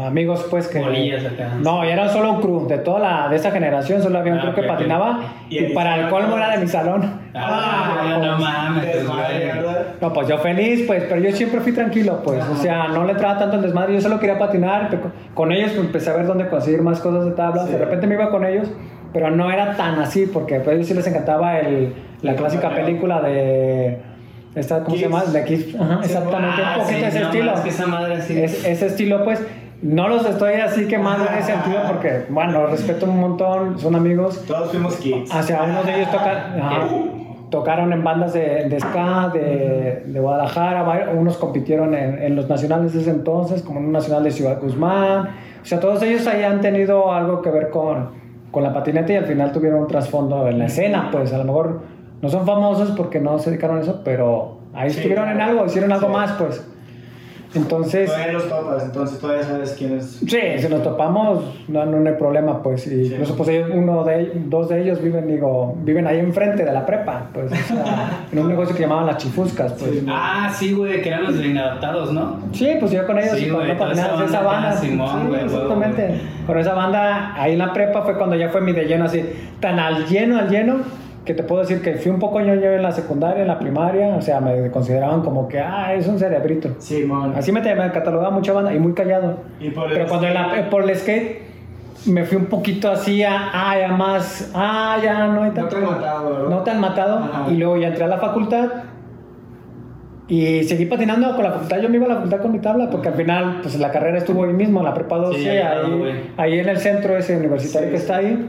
amigos 0.00 0.46
pues 0.50 0.68
que... 0.68 0.80
Bolillas 0.80 1.24
acá. 1.24 1.54
No, 1.60 1.84
ya 1.84 1.92
eran 1.92 2.08
solo 2.10 2.32
un 2.32 2.40
crew, 2.40 2.66
de 2.68 2.78
toda 2.78 3.00
la, 3.00 3.28
de 3.28 3.36
esa 3.36 3.50
generación, 3.50 4.00
solo 4.02 4.18
había 4.18 4.32
un 4.32 4.38
Ah, 4.38 4.42
crew 4.42 4.54
que 4.54 4.62
patinaba, 4.62 5.20
Y 5.50 5.58
y, 5.58 5.74
para 5.74 5.96
el 6.00 6.08
colmo 6.08 6.36
era 6.36 6.50
de 6.50 6.58
mi 6.58 6.68
salón. 6.68 7.20
Ah, 7.34 8.18
no 8.20 8.38
mames, 8.38 8.84
pues. 8.96 9.08
¿verdad? 9.08 9.86
No, 10.00 10.12
pues 10.12 10.28
yo 10.28 10.38
feliz, 10.38 10.84
pues, 10.86 11.04
pero 11.08 11.20
yo 11.20 11.32
siempre 11.32 11.60
fui 11.60 11.72
tranquilo, 11.72 12.20
pues, 12.24 12.42
o 12.48 12.56
sea, 12.56 12.88
no 12.88 13.04
le 13.04 13.12
entraba 13.12 13.38
tanto 13.38 13.56
el 13.56 13.62
desmadre, 13.62 13.94
yo 13.94 14.00
solo 14.00 14.18
quería 14.20 14.38
patinar, 14.38 14.88
con 15.34 15.50
ellos 15.52 15.72
pues, 15.72 15.86
empecé 15.86 16.10
a 16.10 16.14
ver 16.14 16.26
dónde 16.26 16.48
conseguir 16.48 16.80
más 16.82 17.00
cosas 17.00 17.24
de 17.26 17.32
tablas, 17.32 17.66
Sí. 17.66 17.72
de 17.72 17.78
repente 17.78 18.06
me 18.06 18.14
iba 18.14 18.30
con 18.30 18.44
ellos, 18.46 18.68
pero 19.12 19.30
no 19.30 19.50
era 19.50 19.76
tan 19.76 19.98
así, 19.98 20.26
porque 20.26 20.56
pues, 20.60 20.68
a 20.68 20.72
ellos 20.74 20.86
sí 20.86 20.94
les 20.94 21.06
encantaba 21.06 21.58
el, 21.58 21.92
la 22.22 22.34
clásica 22.34 22.70
película 22.70 23.20
de, 23.20 23.98
esta, 24.54 24.84
¿cómo 24.84 24.96
se 24.96 25.02
llama? 25.02 25.24
De 25.24 25.44
Kiss, 25.44 25.74
ajá, 25.74 25.98
Sí, 26.02 26.10
exactamente, 26.12 26.62
Ah, 26.64 26.74
un 26.76 26.82
poquito 26.82 26.98
sí, 27.00 27.04
ese 27.06 27.20
no, 27.20 27.26
estilo. 27.26 27.54
Es 27.54 27.60
que 27.60 27.68
esa 27.70 27.86
madre 27.86 28.14
así. 28.14 28.40
Es- 28.42 28.64
ese 28.66 28.86
estilo, 28.86 29.24
pues, 29.24 29.42
no 29.82 30.08
los 30.08 30.24
estoy 30.26 30.54
así 30.54 30.86
quemando 30.86 31.26
en 31.28 31.34
ese 31.38 31.52
sentido, 31.52 31.80
porque, 31.88 32.24
bueno, 32.30 32.62
los 32.62 32.70
respeto 32.70 33.06
un 33.06 33.18
montón, 33.20 33.78
son 33.78 33.94
amigos, 33.96 34.42
Todos 34.46 34.70
fuimos 34.70 34.96
kids. 34.96 35.34
Hacia 35.34 35.62
unos 35.62 35.84
de 35.84 35.94
ellos 35.96 36.08
ajá, 36.14 36.86
tocaron 37.50 37.92
en 37.92 38.02
bandas 38.02 38.32
de, 38.32 38.68
de 38.68 38.80
ska 38.80 39.28
de, 39.32 40.04
de 40.06 40.20
Guadalajara, 40.20 41.10
unos 41.14 41.36
compitieron 41.36 41.94
en, 41.94 42.22
en 42.22 42.34
los 42.36 42.48
nacionales 42.48 42.94
de 42.94 43.00
ese 43.00 43.10
entonces, 43.10 43.62
como 43.62 43.80
en 43.80 43.86
un 43.86 43.92
nacional 43.92 44.22
de 44.24 44.30
Ciudad 44.30 44.58
Guzmán. 44.60 45.28
O 45.62 45.64
sea, 45.64 45.78
todos 45.80 46.02
ellos 46.02 46.26
ahí 46.26 46.42
han 46.44 46.60
tenido 46.60 47.12
algo 47.12 47.42
que 47.42 47.50
ver 47.50 47.68
con, 47.70 48.10
con 48.50 48.62
la 48.62 48.72
patineta 48.72 49.12
y 49.12 49.16
al 49.16 49.26
final 49.26 49.52
tuvieron 49.52 49.80
un 49.80 49.86
trasfondo 49.88 50.48
en 50.48 50.58
la 50.58 50.66
escena, 50.66 51.08
pues 51.12 51.32
a 51.32 51.38
lo 51.38 51.44
mejor 51.44 51.82
no 52.22 52.28
son 52.28 52.46
famosos 52.46 52.92
porque 52.92 53.20
no 53.20 53.38
se 53.38 53.50
dedicaron 53.50 53.78
a 53.78 53.80
eso, 53.82 54.00
pero 54.04 54.58
ahí 54.72 54.90
Sí, 54.90 54.98
estuvieron 54.98 55.28
en 55.28 55.40
algo, 55.40 55.66
hicieron 55.66 55.92
algo 55.92 56.06
Sí. 56.06 56.12
más, 56.12 56.32
pues. 56.32 56.68
Entonces... 57.54 58.06
Todavía 58.10 58.32
los 58.32 58.48
topas, 58.48 58.82
entonces 58.84 59.18
todavía 59.18 59.42
sabes 59.42 59.74
quién 59.78 59.98
es. 59.98 60.06
Sí, 60.26 60.38
si 60.58 60.68
nos 60.68 60.82
topamos, 60.82 61.44
no, 61.68 61.84
no 61.86 62.08
hay 62.08 62.16
problema, 62.16 62.62
pues. 62.62 62.86
Y 62.86 63.06
Sí. 63.06 63.12
incluso, 63.12 63.36
pues, 63.36 63.48
ellos- 63.50 63.70
uno 63.74 64.04
de, 64.04 64.32
dos 64.46 64.68
de 64.68 64.82
ellos 64.82 65.00
viven, 65.02 65.26
digo, 65.28 65.76
viven 65.82 66.06
ahí 66.06 66.18
enfrente 66.18 66.64
de 66.64 66.72
la 66.72 66.86
prepa, 66.86 67.26
pues, 67.34 67.52
o 67.52 67.54
sea, 67.54 68.24
en 68.32 68.38
un 68.38 68.48
negocio 68.48 68.74
que 68.74 68.82
llamaban 68.82 69.06
Las 69.06 69.18
Chifuscas, 69.18 69.72
pues. 69.74 69.90
Sí. 69.90 70.06
Ah, 70.08 70.50
sí, 70.54 70.72
güey, 70.72 71.02
que 71.02 71.08
eran 71.08 71.24
los 71.24 71.34
inadaptados, 71.44 72.12
¿no? 72.12 72.38
Sí, 72.52 72.70
pues 72.80 72.90
yo 72.92 73.06
con 73.06 73.18
ellos 73.18 73.36
Sí, 73.36 73.46
y 73.46 73.48
con 73.48 73.60
güey, 73.66 73.76
no 73.76 73.92
esa 73.92 74.40
banda 74.42 74.70
acá, 74.70 74.76
Simón, 74.80 75.20
sí, 75.22 75.28
güey, 75.28 75.44
exactamente. 75.44 76.06
güey. 76.06 76.20
Con 76.46 76.58
esa 76.58 76.74
banda, 76.74 77.34
ahí 77.40 77.52
en 77.52 77.58
la 77.58 77.72
prepa 77.72 78.02
fue 78.02 78.16
cuando 78.16 78.36
ya 78.36 78.48
fue 78.48 78.60
mi 78.60 78.72
de 78.72 78.84
lleno, 78.84 79.04
así, 79.04 79.22
tan 79.60 79.78
al 79.78 80.06
lleno, 80.06 80.38
al 80.38 80.48
lleno, 80.48 80.76
que 81.24 81.34
te 81.34 81.42
puedo 81.44 81.60
decir 81.62 81.80
que 81.82 81.94
fui 81.94 82.10
un 82.10 82.18
poco 82.18 82.40
ñoño 82.40 82.72
en 82.72 82.82
la 82.82 82.90
secundaria, 82.90 83.42
en 83.42 83.48
la 83.48 83.58
primaria, 83.58 84.08
o 84.16 84.20
sea, 84.22 84.40
me 84.40 84.70
consideraban 84.70 85.22
como 85.22 85.46
que, 85.46 85.60
ah, 85.60 85.94
es 85.94 86.06
un 86.08 86.18
cerebrito. 86.18 86.74
Simón. 86.78 87.34
Así 87.36 87.52
me, 87.52 87.60
me 87.60 87.90
catalogaba 87.92 88.30
mucha 88.30 88.52
banda 88.52 88.74
y 88.74 88.78
muy 88.80 88.92
callado. 88.92 89.36
Y 89.60 89.70
por 89.70 89.86
el 89.88 89.92
Pero 89.94 90.06
cuando 90.08 90.26
en 90.26 90.34
la- 90.34 90.68
por 90.70 90.82
el 90.88 90.96
skate 90.96 91.42
me 92.06 92.24
fui 92.24 92.36
un 92.36 92.46
poquito 92.46 92.90
así 92.90 93.22
a, 93.22 93.50
ah, 93.52 93.78
ya 93.78 93.88
más, 93.88 94.50
ah, 94.54 94.98
ya 95.00 95.28
no 95.28 95.42
hay 95.44 95.50
No 95.50 95.54
tanto. 95.54 95.68
te 95.68 95.76
han 95.76 95.90
matado, 95.92 96.30
¿verdad? 96.32 96.48
No 96.50 96.58
te 96.62 96.70
han 96.72 96.80
matado. 96.80 97.18
Ajá. 97.18 97.44
Y 97.52 97.56
luego 97.56 97.76
ya 97.76 97.88
entré 97.88 98.02
a 98.04 98.08
la 98.08 98.18
facultad 98.18 98.68
y 100.28 100.62
seguí 100.64 100.86
patinando 100.86 101.34
con 101.34 101.44
la 101.44 101.52
facultad. 101.52 101.78
Yo 101.80 101.88
me 101.88 101.96
iba 101.96 102.06
a 102.06 102.08
la 102.08 102.14
facultad 102.16 102.40
con 102.40 102.52
mi 102.52 102.58
tabla 102.58 102.88
porque 102.90 103.08
al 103.08 103.14
final, 103.14 103.58
pues 103.62 103.78
la 103.78 103.90
carrera 103.90 104.18
estuvo 104.18 104.44
ahí 104.44 104.52
mismo, 104.52 104.80
en 104.80 104.86
la 104.86 104.94
prepa 104.94 105.18
12, 105.18 105.38
Sí, 105.38 105.48
ahí 105.48 106.32
ahí, 106.36 106.58
en 106.58 106.68
el 106.68 106.78
centro 106.78 107.16
ese 107.16 107.36
universitario 107.36 107.88
Sí, 107.88 107.92
que 107.92 107.98
sí. 107.98 108.02
está 108.02 108.16
ahí. 108.16 108.48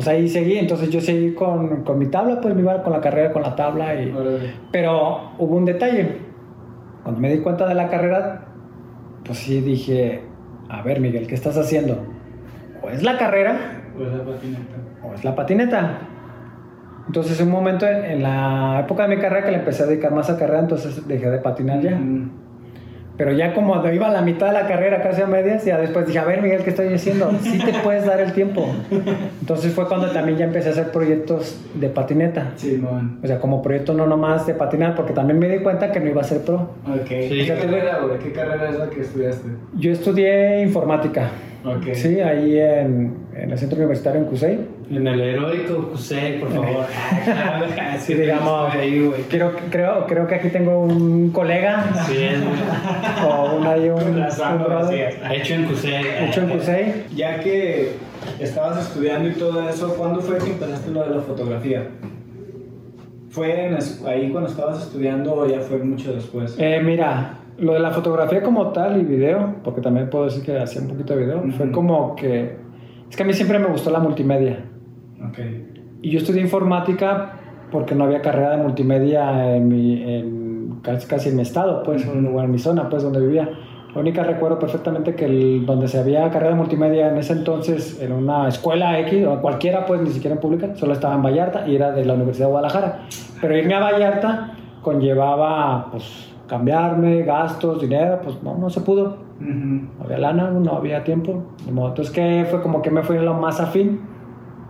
Pues 0.00 0.08
ahí 0.08 0.28
seguí, 0.30 0.56
entonces 0.56 0.88
yo 0.88 0.98
seguí 0.98 1.34
con, 1.34 1.84
con 1.84 1.98
mi 1.98 2.06
tabla, 2.06 2.40
pues 2.40 2.54
me 2.54 2.62
iba 2.62 2.82
con 2.82 2.94
la 2.94 3.02
carrera, 3.02 3.34
con 3.34 3.42
la 3.42 3.54
tabla 3.54 3.94
y... 4.00 4.10
Pero 4.72 5.32
hubo 5.36 5.56
un 5.56 5.66
detalle. 5.66 6.16
Cuando 7.02 7.20
me 7.20 7.30
di 7.30 7.40
cuenta 7.40 7.68
de 7.68 7.74
la 7.74 7.90
carrera, 7.90 8.46
pues 9.26 9.36
sí 9.40 9.60
dije, 9.60 10.22
a 10.70 10.80
ver 10.80 11.00
Miguel, 11.00 11.26
¿qué 11.26 11.34
estás 11.34 11.58
haciendo? 11.58 11.98
O 12.82 12.88
es 12.88 13.02
la 13.02 13.18
carrera 13.18 13.82
Pues 13.94 14.10
la 14.10 14.24
patineta. 14.24 14.76
o 15.04 15.12
es 15.12 15.22
la 15.22 15.34
patineta. 15.34 15.98
Entonces, 17.06 17.38
en 17.38 17.48
un 17.48 17.52
momento 17.52 17.86
en, 17.86 18.02
en 18.02 18.22
la 18.22 18.80
época 18.80 19.06
de 19.06 19.16
mi 19.16 19.20
carrera 19.20 19.44
que 19.44 19.50
le 19.52 19.58
empecé 19.58 19.82
a 19.82 19.86
dedicar 19.86 20.14
más 20.14 20.30
a 20.30 20.38
carrera, 20.38 20.60
entonces 20.60 21.06
dejé 21.06 21.28
de 21.28 21.38
patinar 21.40 21.82
ya. 21.82 21.98
Mm. 21.98 22.30
Pero 23.20 23.32
ya 23.32 23.52
como 23.52 23.86
iba 23.92 24.08
a 24.08 24.10
la 24.10 24.22
mitad 24.22 24.46
de 24.46 24.54
la 24.54 24.66
carrera, 24.66 25.02
casi 25.02 25.20
a 25.20 25.26
medias, 25.26 25.62
ya 25.62 25.76
después 25.76 26.06
dije, 26.06 26.18
a 26.18 26.24
ver 26.24 26.40
Miguel, 26.40 26.62
¿qué 26.64 26.70
estoy 26.70 26.90
haciendo? 26.94 27.30
Sí 27.42 27.58
te 27.58 27.74
puedes 27.80 28.06
dar 28.06 28.18
el 28.18 28.32
tiempo. 28.32 28.66
Entonces 29.42 29.74
fue 29.74 29.86
cuando 29.88 30.08
también 30.10 30.38
ya 30.38 30.46
empecé 30.46 30.70
a 30.70 30.72
hacer 30.72 30.90
proyectos 30.90 31.60
de 31.74 31.90
patineta. 31.90 32.52
Simón. 32.56 33.18
O 33.22 33.26
sea, 33.26 33.38
como 33.38 33.60
proyecto 33.60 33.92
no 33.92 34.06
nomás 34.06 34.46
de 34.46 34.54
patinar, 34.54 34.94
porque 34.94 35.12
también 35.12 35.38
me 35.38 35.50
di 35.50 35.58
cuenta 35.58 35.92
que 35.92 36.00
no 36.00 36.08
iba 36.08 36.22
a 36.22 36.24
ser 36.24 36.40
pro. 36.46 36.70
Ok. 36.86 37.08
Sí. 37.08 37.28
¿Qué 37.28 37.46
carrera, 37.60 37.98
güey? 38.06 38.18
¿Qué 38.20 38.32
carrera 38.32 38.70
es 38.70 38.78
la 38.78 38.88
que 38.88 39.02
estudiaste? 39.02 39.50
Yo 39.74 39.92
estudié 39.92 40.62
informática, 40.62 41.28
Ok. 41.64 41.92
sí, 41.94 42.20
ahí 42.20 42.58
en, 42.58 43.14
en 43.34 43.50
el 43.50 43.58
centro 43.58 43.76
universitario 43.78 44.20
en 44.22 44.26
Cusey. 44.26 44.66
En 44.90 45.06
el 45.06 45.20
heroico 45.20 45.90
Cusey, 45.90 46.40
por 46.40 46.50
favor. 46.52 46.86
Sí, 47.98 48.14
digamos, 48.14 48.74
ahí, 48.74 49.04
güey. 49.06 49.22
Creo, 49.24 49.52
creo, 49.70 50.06
creo 50.06 50.26
que 50.26 50.36
aquí 50.36 50.48
tengo 50.48 50.80
un 50.80 51.30
colega 51.30 51.84
Sí, 52.06 52.16
es, 52.16 52.38
o 53.26 53.56
un, 53.56 53.66
ahí 53.66 53.90
un, 53.90 54.02
un 54.02 54.24
Hecho 55.32 55.54
en 55.54 55.64
Cusey. 55.66 56.02
hecho 56.28 56.40
en 56.40 56.48
Cusey. 56.48 57.04
Ya 57.14 57.40
que 57.40 57.92
estabas 58.38 58.86
estudiando 58.86 59.28
y 59.28 59.32
todo 59.32 59.68
eso, 59.68 59.94
¿cuándo 59.96 60.20
fue 60.20 60.38
que 60.38 60.50
empezaste 60.50 60.90
lo 60.90 61.04
de 61.04 61.14
la 61.16 61.20
fotografía? 61.20 61.88
¿Fue 63.30 63.66
en 63.66 63.78
ahí 64.06 64.30
cuando 64.30 64.48
estabas 64.50 64.82
estudiando 64.82 65.34
o 65.34 65.46
ya 65.46 65.60
fue 65.60 65.78
mucho 65.78 66.12
después? 66.12 66.56
Eh, 66.58 66.80
mira, 66.82 67.34
lo 67.60 67.74
de 67.74 67.80
la 67.80 67.90
fotografía 67.90 68.42
como 68.42 68.68
tal 68.68 69.00
y 69.00 69.04
video, 69.04 69.56
porque 69.62 69.80
también 69.80 70.08
puedo 70.10 70.24
decir 70.24 70.42
que 70.44 70.58
hacía 70.58 70.80
un 70.82 70.88
poquito 70.88 71.14
de 71.14 71.24
video, 71.26 71.42
fue 71.56 71.66
Ujú. 71.66 71.74
como 71.74 72.16
que... 72.16 72.56
Es 73.08 73.16
que 73.16 73.22
a 73.22 73.26
mí 73.26 73.32
siempre 73.32 73.58
me 73.58 73.66
gustó 73.66 73.90
la 73.90 73.98
multimedia. 74.00 74.64
Ok. 75.28 75.38
Y 76.02 76.10
yo 76.10 76.18
estudié 76.18 76.40
informática 76.40 77.32
porque 77.70 77.94
no 77.94 78.04
había 78.04 78.20
carrera 78.22 78.52
de 78.56 78.62
multimedia 78.62 79.54
en 79.56 79.68
mi, 79.68 80.02
en, 80.02 80.78
casi, 80.82 81.06
casi 81.06 81.28
en 81.28 81.36
mi 81.36 81.42
estado, 81.42 81.82
pues, 81.82 82.06
o 82.06 82.12
en- 82.12 82.26
o 82.34 82.42
en 82.42 82.50
mi 82.50 82.58
zona, 82.58 82.88
pues, 82.88 83.02
donde 83.02 83.20
vivía. 83.20 83.48
La 83.94 84.00
única 84.00 84.22
recuerdo 84.22 84.58
perfectamente 84.58 85.14
que 85.16 85.24
el- 85.26 85.66
donde 85.66 85.88
se 85.88 85.98
había 85.98 86.30
carrera 86.30 86.50
de 86.52 86.56
multimedia 86.56 87.08
en 87.10 87.18
ese 87.18 87.32
entonces, 87.34 88.00
en 88.00 88.12
una 88.12 88.46
escuela 88.48 88.98
X, 89.00 89.26
o 89.26 89.40
cualquiera, 89.40 89.84
pues, 89.84 90.00
ni 90.00 90.10
siquiera 90.10 90.34
en 90.36 90.40
pública, 90.40 90.74
solo 90.76 90.92
estaba 90.92 91.14
en 91.16 91.22
Vallarta 91.22 91.66
y 91.68 91.74
era 91.76 91.90
de 91.92 92.04
la 92.04 92.14
Universidad 92.14 92.46
de 92.46 92.52
Guadalajara. 92.52 93.00
Pero 93.40 93.56
irme 93.56 93.74
a 93.74 93.80
Vallarta 93.80 94.52
conllevaba, 94.82 95.88
pues, 95.90 96.32
cambiarme, 96.50 97.22
gastos, 97.22 97.80
dinero, 97.80 98.18
pues, 98.22 98.42
no, 98.42 98.58
no 98.58 98.68
se 98.68 98.80
pudo. 98.80 99.16
Ujú. 99.40 99.48
No 99.98 100.04
había 100.04 100.18
lana, 100.18 100.50
no 100.50 100.72
había 100.72 101.02
tiempo. 101.04 101.42
Entonces, 101.66 102.10
¿qué 102.10 102.44
fue 102.50 102.60
como 102.60 102.82
que 102.82 102.90
me 102.90 103.02
fue 103.02 103.18
lo 103.22 103.34
más 103.34 103.60
afín? 103.60 104.00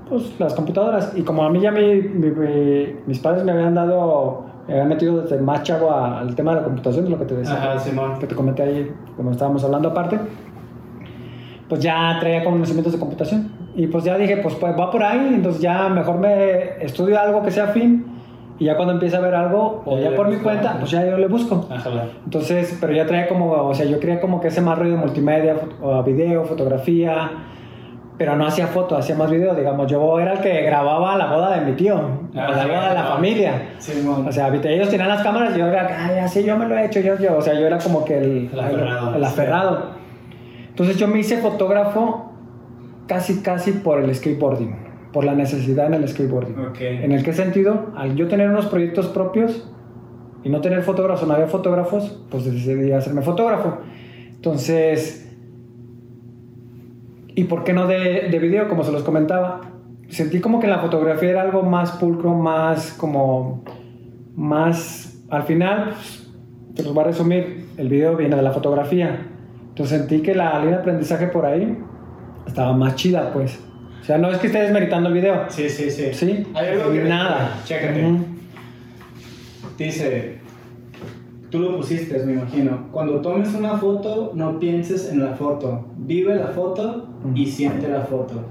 Pues 0.09 0.39
las 0.39 0.55
computadoras. 0.55 1.13
Y 1.17 1.23
como 1.23 1.43
a 1.43 1.51
mí 1.51 1.61
ya 1.61 1.71
mi- 1.73 2.03
mi- 2.03 2.31
mi- 2.31 2.87
mis 3.07 3.19
padres 3.19 3.43
me 3.45 3.53
habían 3.53 3.75
dado, 3.75 4.45
me 4.69 4.75
habían 4.75 4.89
metido 4.89 5.23
desde 5.23 5.41
más 5.41 5.63
chavo 5.63 5.91
al 5.93 6.35
tema 6.35 6.51
de 6.55 6.59
la 6.61 6.65
computación, 6.65 7.05
de 7.05 7.11
lo 7.11 7.19
que 7.19 7.25
te 7.25 7.35
decía, 7.37 7.55
Ajá, 7.57 7.79
Simón. 7.79 8.19
que 8.19 8.27
te 8.27 8.35
comenté 8.35 8.63
ahí, 8.63 8.93
como 9.17 9.31
estábamos 9.31 9.65
hablando 9.65 9.89
aparte, 9.89 10.19
pues 11.69 11.81
ya 11.81 12.17
traía 12.21 12.45
conocimientos 12.45 12.93
de 12.93 12.99
computación. 12.99 13.49
Y 13.75 13.87
pues 13.87 14.05
ya 14.05 14.19
dije, 14.19 14.37
pues, 14.39 14.55
pues 14.57 14.75
va 14.79 14.91
por 14.91 15.03
ahí, 15.03 15.33
entonces 15.35 15.63
ya 15.63 15.89
mejor 15.89 16.19
me 16.19 16.85
estudio 16.85 17.19
algo 17.19 17.43
que 17.43 17.51
sea 17.51 17.65
afín. 17.65 18.05
Y 18.61 18.67
ya 18.67 18.77
cuando 18.77 18.93
empiece 18.95 19.17
a 19.17 19.21
ver 19.21 19.35
algo, 19.35 19.83
o 19.87 19.99
Ya 19.99 20.11
ya 20.11 20.17
por 20.17 20.29
mi 20.29 20.37
cuenta, 20.37 20.77
pues 20.79 20.91
ya 20.93 21.05
yo 21.05 21.17
le 21.19 21.27
busco. 21.27 21.67
Ajá. 21.71 21.91
Entonces, 22.25 22.77
pero 22.81 22.93
ya 22.93 23.07
traía 23.07 23.27
como, 23.27 23.51
o 23.51 23.75
sea, 23.75 23.87
yo 23.87 23.99
quería 23.99 24.21
como 24.21 24.41
que 24.41 24.49
ese 24.49 24.61
más 24.61 24.79
rollo 24.79 24.93
de 24.93 24.97
multimedia, 24.99 25.57
fot- 25.57 25.75
o 25.81 26.03
video, 26.05 26.45
fotografía, 26.45 27.31
pero 28.19 28.37
no 28.37 28.47
hacía 28.47 28.67
foto, 28.67 28.99
hacía 28.99 29.17
más 29.17 29.31
video, 29.31 29.55
digamos, 29.55 29.91
yo 29.91 30.21
era 30.21 30.35
el 30.35 30.41
que 30.41 30.61
grababa 30.61 31.17
la 31.17 31.33
boda 31.33 31.59
de 31.59 31.65
mi 31.65 31.73
tío, 31.73 31.97
Ah, 32.37 32.51
la 32.55 32.63
sí, 32.65 32.69
boda 32.69 32.89
de 32.91 32.95
la 32.97 33.05
familia. 33.05 33.53
Simón. 33.79 34.29
O 34.29 34.31
sea, 34.31 34.49
ellos 34.55 34.91
tenían 34.91 35.09
las 35.09 35.23
cámaras 35.23 35.57
y 35.57 35.59
yo 35.59 35.67
era, 35.67 35.89
ay, 36.07 36.19
así 36.19 36.45
yo 36.45 36.55
me 36.59 36.67
lo 36.67 36.77
he 36.77 36.85
hecho, 36.85 37.01
yo, 37.01 37.17
yo, 37.19 37.39
o 37.39 37.41
sea, 37.41 37.55
yo 37.55 37.67
era 37.67 37.79
como 37.79 38.05
que 38.05 38.19
el, 38.19 38.51
El 38.53 38.61
aferrado. 38.61 39.15
el 39.17 39.25
aferrado. 39.25 39.83
Entonces 40.69 40.99
yo 40.99 41.09
me 41.09 41.19
hice 41.19 41.39
fotógrafo 41.39 42.31
casi, 43.07 43.41
casi 43.41 43.73
por 43.73 44.01
el 44.03 44.15
skateboarding, 44.15 44.77
por 45.13 45.25
la 45.25 45.35
necesidad 45.35 45.87
en 45.87 45.95
el 45.95 46.09
skateboarding. 46.09 46.59
Ok. 46.59 46.81
¿En 46.81 47.13
el 47.13 47.23
qué 47.25 47.33
sentido? 47.33 47.91
Al 47.97 48.15
yo 48.17 48.29
tener 48.29 48.49
unos 48.49 48.67
proyectos 48.67 49.07
propios 49.07 49.69
y 50.43 50.49
no 50.49 50.61
tener 50.61 50.83
fotógrafos, 50.83 51.27
no 51.27 51.35
había 51.35 51.49
fotógrafos, 51.49 52.25
pues 52.31 52.45
decidí 52.45 52.93
hacerme 52.93 53.23
fotógrafo. 53.23 53.79
Entonces, 54.29 55.31
¿y 57.35 57.45
por 57.45 57.65
qué 57.65 57.73
no 57.73 57.87
de, 57.87 58.29
de 58.31 58.39
video? 58.39 58.69
Como 58.69 58.85
se 58.85 58.93
los 58.93 59.03
comentaba, 59.03 59.61
sentí 60.09 60.41
como 60.41 60.61
que 60.61 60.67
la 60.67 60.79
fotografía 60.79 61.31
era 61.31 61.43
algo 61.43 61.63
más 61.63 61.93
pulcro, 61.93 62.35
más 62.35 62.93
como, 62.93 63.65
más, 64.37 65.23
al 65.29 65.43
final, 65.43 65.91
pues, 65.91 66.31
te 66.75 66.83
los 66.83 66.95
voy 66.95 67.05
a 67.05 67.07
resumir, 67.09 67.67
el 67.77 67.89
video 67.89 68.17
viene 68.17 68.37
de 68.37 68.43
la 68.43 68.53
fotografía. 68.53 69.27
Entonces 69.69 69.99
sentí 69.99 70.23
que 70.23 70.35
la 70.35 70.59
línea 70.59 70.77
de 70.77 70.81
aprendizaje 70.81 71.27
por 71.29 71.47
ahí 71.47 71.79
estaba 72.47 72.73
más 72.73 72.95
chida, 72.97 73.33
pues. 73.33 73.61
O 74.01 74.05
sea, 74.05 74.19
no 74.19 74.31
es 74.31 74.39
que 74.39 74.47
esté 74.49 74.61
desmeritando 74.63 75.09
el 75.09 75.15
video, 75.15 75.45
Sí, 75.49 75.69
sí, 75.69 75.91
sí. 75.91 76.09
¿sí? 76.13 76.47
Hay 76.55 76.69
algo 76.69 76.91
que... 76.93 77.05
Nada. 77.05 77.59
Chécate. 77.65 78.05
Dice, 79.79 80.39
tú 81.51 81.59
lo 81.61 81.77
pusiste, 81.77 82.19
me 82.25 82.33
imagino. 82.35 82.89
Cuando 82.93 83.21
tomes 83.21 83.55
una 83.55 83.77
foto, 83.79 84.33
no 84.35 84.59
pienses 84.59 85.11
en 85.13 85.25
la 85.25 85.33
foto. 85.35 85.87
Vive 85.97 86.35
la 86.37 86.49
foto 86.49 87.09
y 87.35 87.47
siente 87.47 87.89
la 87.89 88.03
foto. 88.03 88.43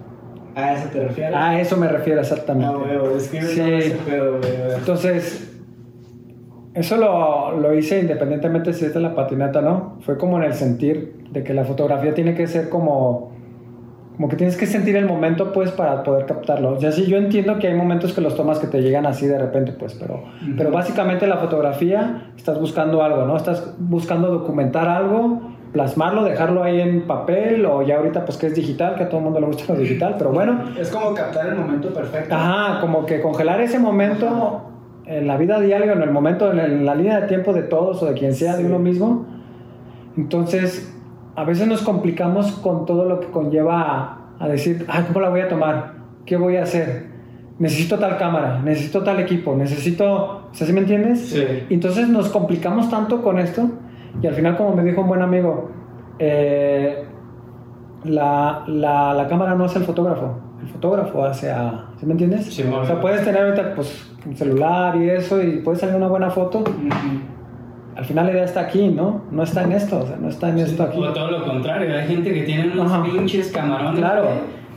¿A 0.55 0.73
eso 0.73 0.89
te 0.91 1.03
refieres? 1.07 1.35
A 1.35 1.59
eso 1.59 1.77
me 1.77 1.87
refiero 1.87 2.21
exactamente. 2.21 2.73
Ah, 2.73 2.77
huevo, 2.77 3.09
describe 3.09 3.45
Sí. 3.47 3.61
ese 3.61 3.95
pedo, 3.97 4.39
ver. 4.39 4.75
Entonces, 4.79 5.51
eso 6.73 6.97
lo, 6.97 7.59
lo 7.59 7.73
hice 7.75 7.99
independientemente 7.99 8.73
si 8.73 8.85
es 8.85 8.93
de 8.93 8.99
la 8.99 9.13
patineta, 9.15 9.61
¿no? 9.61 9.97
Fue 10.01 10.17
como 10.17 10.37
en 10.37 10.43
el 10.45 10.53
sentir 10.53 11.25
de 11.31 11.43
que 11.43 11.53
la 11.53 11.63
fotografía 11.65 12.13
tiene 12.15 12.33
que 12.33 12.47
ser 12.47 12.69
como, 12.69 13.28
como 14.19 14.27
que 14.27 14.35
tienes 14.35 14.57
que 14.57 14.65
sentir 14.65 14.97
el 14.97 15.05
momento, 15.05 15.53
pues, 15.53 15.71
para 15.71 16.03
poder 16.03 16.25
captarlo. 16.25 16.73
O 16.73 16.79
sea, 16.81 16.91
sí, 16.91 17.05
yo 17.05 17.15
entiendo 17.15 17.57
que 17.57 17.69
hay 17.69 17.73
momentos 17.73 18.11
que 18.11 18.19
los 18.19 18.35
tomas 18.35 18.59
que 18.59 18.67
te 18.67 18.81
llegan 18.81 19.05
así 19.05 19.25
de 19.27 19.39
repente, 19.39 19.71
pues, 19.71 19.93
pero, 19.93 20.25
pero 20.57 20.71
básicamente 20.71 21.25
la 21.25 21.37
fotografía 21.37 22.23
estás 22.35 22.59
buscando 22.59 23.01
algo, 23.01 23.23
¿no? 23.25 23.37
Estás 23.37 23.75
buscando 23.79 24.27
documentar 24.29 24.89
algo, 24.89 25.39
plasmarlo, 25.71 26.25
dejarlo 26.25 26.63
ahí 26.63 26.81
en 26.81 27.07
papel 27.07 27.65
o 27.65 27.81
ya 27.81 27.95
ahorita, 27.95 28.25
pues, 28.25 28.37
que 28.37 28.47
es 28.47 28.55
digital, 28.55 28.95
que 28.95 29.03
a 29.03 29.07
todo 29.07 29.19
el 29.19 29.23
mundo 29.23 29.39
le 29.39 29.45
gusta 29.45 29.71
lo 29.73 29.79
digital, 29.79 30.15
pero 30.17 30.31
bueno. 30.31 30.63
Es 30.77 30.89
como 30.89 31.13
captar 31.13 31.47
el 31.47 31.55
momento 31.55 31.93
perfecto. 31.93 32.35
Ajá, 32.35 32.81
como 32.81 33.05
que 33.05 33.21
congelar 33.21 33.61
ese 33.61 33.79
momento 33.79 34.63
en 35.05 35.27
la 35.27 35.37
vida 35.37 35.61
diaria, 35.61 35.93
en 35.93 36.01
el 36.01 36.11
momento, 36.11 36.51
en 36.51 36.85
la 36.85 36.93
línea 36.93 37.21
de 37.21 37.27
tiempo 37.27 37.53
de 37.53 37.61
todos 37.61 38.03
o 38.03 38.07
de 38.07 38.15
quien 38.15 38.33
sea, 38.33 38.55
Sí. 38.55 38.63
de 38.63 38.67
uno 38.67 38.79
mismo. 38.79 39.25
Entonces, 40.17 40.93
a 41.35 41.43
veces 41.43 41.67
nos 41.67 41.81
complicamos 41.81 42.51
con 42.53 42.85
todo 42.85 43.05
lo 43.05 43.19
que 43.19 43.27
conlleva 43.27 43.81
a, 43.81 44.17
a 44.39 44.47
decir, 44.47 44.85
ah, 44.89 45.03
¿cómo 45.07 45.21
la 45.21 45.29
voy 45.29 45.41
a 45.41 45.47
tomar? 45.47 45.93
¿Qué 46.25 46.35
voy 46.35 46.57
a 46.57 46.63
hacer? 46.63 47.07
Necesito 47.59 47.97
tal 47.99 48.17
cámara, 48.17 48.61
necesito 48.63 49.03
tal 49.03 49.19
equipo, 49.19 49.55
necesito... 49.55 50.47
O 50.51 50.53
sea, 50.53 50.65
¿sí 50.65 50.73
me 50.73 50.79
entiendes? 50.79 51.29
Sí. 51.29 51.43
Entonces 51.69 52.07
nos 52.07 52.29
complicamos 52.29 52.89
tanto 52.89 53.21
con 53.21 53.37
esto 53.37 53.69
y 54.21 54.27
al 54.27 54.33
final, 54.33 54.57
como 54.57 54.75
me 54.75 54.83
dijo 54.83 55.01
un 55.01 55.07
buen 55.07 55.21
amigo, 55.21 55.69
eh, 56.19 57.05
la, 58.05 58.63
la, 58.67 59.13
la 59.13 59.27
cámara 59.27 59.55
no 59.55 59.65
hace 59.65 59.79
el 59.79 59.85
fotógrafo, 59.85 60.39
el 60.61 60.67
fotógrafo 60.69 61.23
hace 61.25 61.51
a... 61.51 61.89
¿Sí 61.99 62.05
me 62.05 62.13
entiendes? 62.13 62.45
Sí, 62.45 62.63
o 62.63 62.85
sea, 62.85 62.99
puedes 63.01 63.23
tener 63.23 63.43
ahorita 63.43 63.75
pues 63.75 64.09
un 64.25 64.35
celular 64.35 64.95
y 64.95 65.09
eso 65.09 65.41
y 65.41 65.57
puede 65.57 65.77
salir 65.77 65.95
una 65.95 66.07
buena 66.07 66.29
foto. 66.29 66.59
Ujú. 66.59 67.38
Al 67.99 68.05
final 68.05 68.27
la 68.27 68.31
idea 68.31 68.45
está 68.45 68.61
aquí, 68.61 68.87
¿no? 68.87 69.23
No 69.29 69.43
está 69.43 69.63
en 69.63 69.73
esto, 69.73 69.99
o 69.99 70.07
sea, 70.07 70.15
no 70.15 70.29
está 70.29 70.47
en 70.47 70.59
esto 70.59 70.83
aquí. 70.83 70.97
O 70.97 71.11
todo 71.11 71.31
lo 71.31 71.43
contrario, 71.43 71.93
hay 71.93 72.07
gente 72.07 72.33
que 72.33 72.43
tiene 72.43 72.71
unos 72.71 72.89
Ajá. 72.89 73.03
pinches 73.03 73.49
camarones. 73.49 73.99
Claro. 73.99 74.23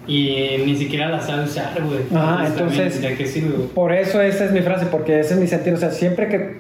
Y 0.09 0.57
ni 0.67 0.75
siquiera 0.75 1.09
la 1.09 1.21
sabe 1.21 1.45
usar, 1.45 1.71
güey. 1.85 2.01
Ajá, 2.13 2.49
entonces- 2.49 3.01
¿De 3.01 3.15
qué 3.15 3.25
sirve? 3.25 3.67
Por 3.73 3.93
eso 3.93 4.21
esa 4.21 4.47
es 4.47 4.51
mi 4.51 4.59
frase, 4.61 4.87
porque 4.87 5.21
ese 5.21 5.35
es 5.35 5.41
mi 5.41 5.47
sentido. 5.47 5.77
O 5.77 5.79
sea, 5.79 5.93
siempre 5.93 6.27
que 6.29 6.57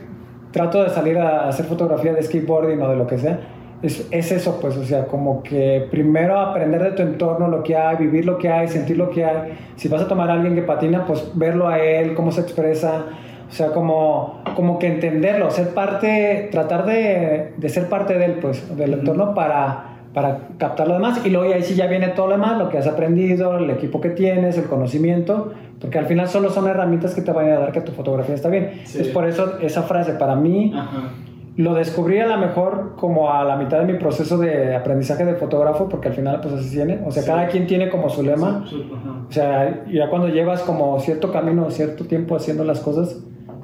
trato 0.52 0.84
de 0.84 0.90
salir 0.90 1.18
a 1.18 1.48
hacer 1.48 1.66
fotografía 1.66 2.12
de 2.12 2.22
skateboarding 2.22 2.80
o 2.80 2.88
de 2.90 2.94
lo 2.96 3.08
que 3.08 3.18
sea, 3.18 3.40
es, 3.82 4.06
es 4.12 4.30
eso, 4.30 4.60
pues, 4.60 4.76
o 4.76 4.84
sea, 4.84 5.06
como 5.06 5.42
que 5.42 5.88
primero 5.90 6.38
aprender 6.38 6.80
de 6.80 6.92
tu 6.92 7.02
entorno 7.02 7.48
lo 7.48 7.64
que 7.64 7.74
hay, 7.76 7.96
vivir 7.96 8.24
lo 8.24 8.38
que 8.38 8.48
hay, 8.48 8.68
sentir 8.68 8.96
lo 8.96 9.10
que 9.10 9.24
hay. 9.24 9.54
Si 9.74 9.88
vas 9.88 10.02
a 10.02 10.06
tomar 10.06 10.30
a 10.30 10.34
alguien 10.34 10.54
que 10.54 10.62
patina, 10.62 11.04
pues 11.04 11.28
verlo 11.34 11.66
a 11.66 11.80
él, 11.80 12.14
cómo 12.14 12.30
se 12.30 12.42
expresa. 12.42 13.06
O 13.52 13.54
sea, 13.54 13.68
como, 13.72 14.40
como 14.56 14.78
que 14.78 14.86
entenderlo, 14.86 15.50
ser 15.50 15.68
parte, 15.74 16.48
tratar 16.50 16.86
de, 16.86 17.52
de 17.54 17.68
ser 17.68 17.88
parte 17.90 18.16
de 18.16 18.24
él, 18.24 18.32
pues, 18.40 18.74
del 18.78 18.94
entorno 18.94 19.34
para, 19.34 19.98
para 20.14 20.38
captar 20.56 20.88
lo 20.88 20.94
demás. 20.94 21.20
Y 21.26 21.28
luego 21.28 21.52
ahí 21.52 21.62
sí 21.62 21.74
ya 21.74 21.86
viene 21.86 22.08
todo 22.08 22.28
lo 22.28 22.32
demás, 22.32 22.58
lo 22.58 22.70
que 22.70 22.78
has 22.78 22.86
aprendido, 22.86 23.58
el 23.58 23.68
equipo 23.68 24.00
que 24.00 24.08
tienes, 24.08 24.56
el 24.56 24.64
conocimiento, 24.64 25.52
porque 25.80 25.98
al 25.98 26.06
final 26.06 26.28
solo 26.28 26.48
son 26.48 26.66
herramientas 26.66 27.14
que 27.14 27.20
te 27.20 27.30
van 27.30 27.50
a 27.50 27.58
dar 27.58 27.72
que 27.72 27.82
tu 27.82 27.92
fotografía 27.92 28.34
está 28.34 28.48
bien. 28.48 28.80
Sí. 28.84 29.00
Es 29.02 29.08
por 29.08 29.26
eso 29.26 29.58
esa 29.60 29.82
frase, 29.82 30.14
para 30.14 30.34
mí, 30.34 30.72
Ajá. 30.74 31.10
lo 31.56 31.74
descubrí 31.74 32.20
a 32.20 32.26
lo 32.26 32.38
mejor 32.38 32.94
como 32.96 33.30
a 33.34 33.44
la 33.44 33.56
mitad 33.56 33.80
de 33.80 33.92
mi 33.92 33.98
proceso 33.98 34.38
de 34.38 34.74
aprendizaje 34.74 35.26
de 35.26 35.34
fotógrafo, 35.34 35.90
porque 35.90 36.08
al 36.08 36.14
final 36.14 36.40
pues 36.40 36.54
así 36.54 36.70
tiene. 36.74 37.00
O 37.04 37.10
sea, 37.10 37.22
Sí. 37.22 37.28
cada 37.28 37.48
quien 37.48 37.66
tiene 37.66 37.90
como 37.90 38.08
su 38.08 38.22
lema. 38.22 38.64
Ajá. 38.64 39.26
O 39.28 39.30
sea, 39.30 39.84
ya 39.92 40.08
cuando 40.08 40.28
llevas 40.28 40.62
como 40.62 40.98
cierto 41.00 41.30
camino, 41.30 41.70
cierto 41.70 42.06
tiempo 42.06 42.34
haciendo 42.34 42.64
las 42.64 42.80
cosas, 42.80 43.18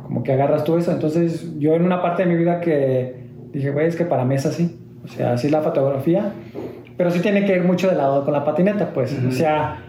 como 0.08 0.22
que 0.22 0.32
agarras 0.32 0.64
tú 0.64 0.78
eso. 0.78 0.90
Entonces, 0.90 1.52
yo 1.58 1.74
en 1.74 1.84
una 1.84 2.00
parte 2.00 2.24
de 2.24 2.30
mi 2.30 2.36
vida 2.36 2.60
que 2.60 3.26
dije, 3.52 3.70
güey, 3.70 3.86
es 3.86 3.94
que 3.94 4.06
para 4.06 4.24
mí 4.24 4.34
es 4.36 4.46
así. 4.46 4.78
O 5.04 5.08
sea, 5.08 5.34
así 5.34 5.46
es 5.48 5.52
la 5.52 5.60
fotografía. 5.60 6.32
Pero 6.96 7.10
sí 7.10 7.20
tiene 7.20 7.44
que 7.44 7.54
ir 7.54 7.62
mucho 7.64 7.88
de 7.90 7.94
lado 7.94 8.24
con 8.24 8.32
la 8.32 8.42
patineta, 8.44 8.92
pues. 8.94 9.14
O 9.28 9.30
sea, 9.30 9.82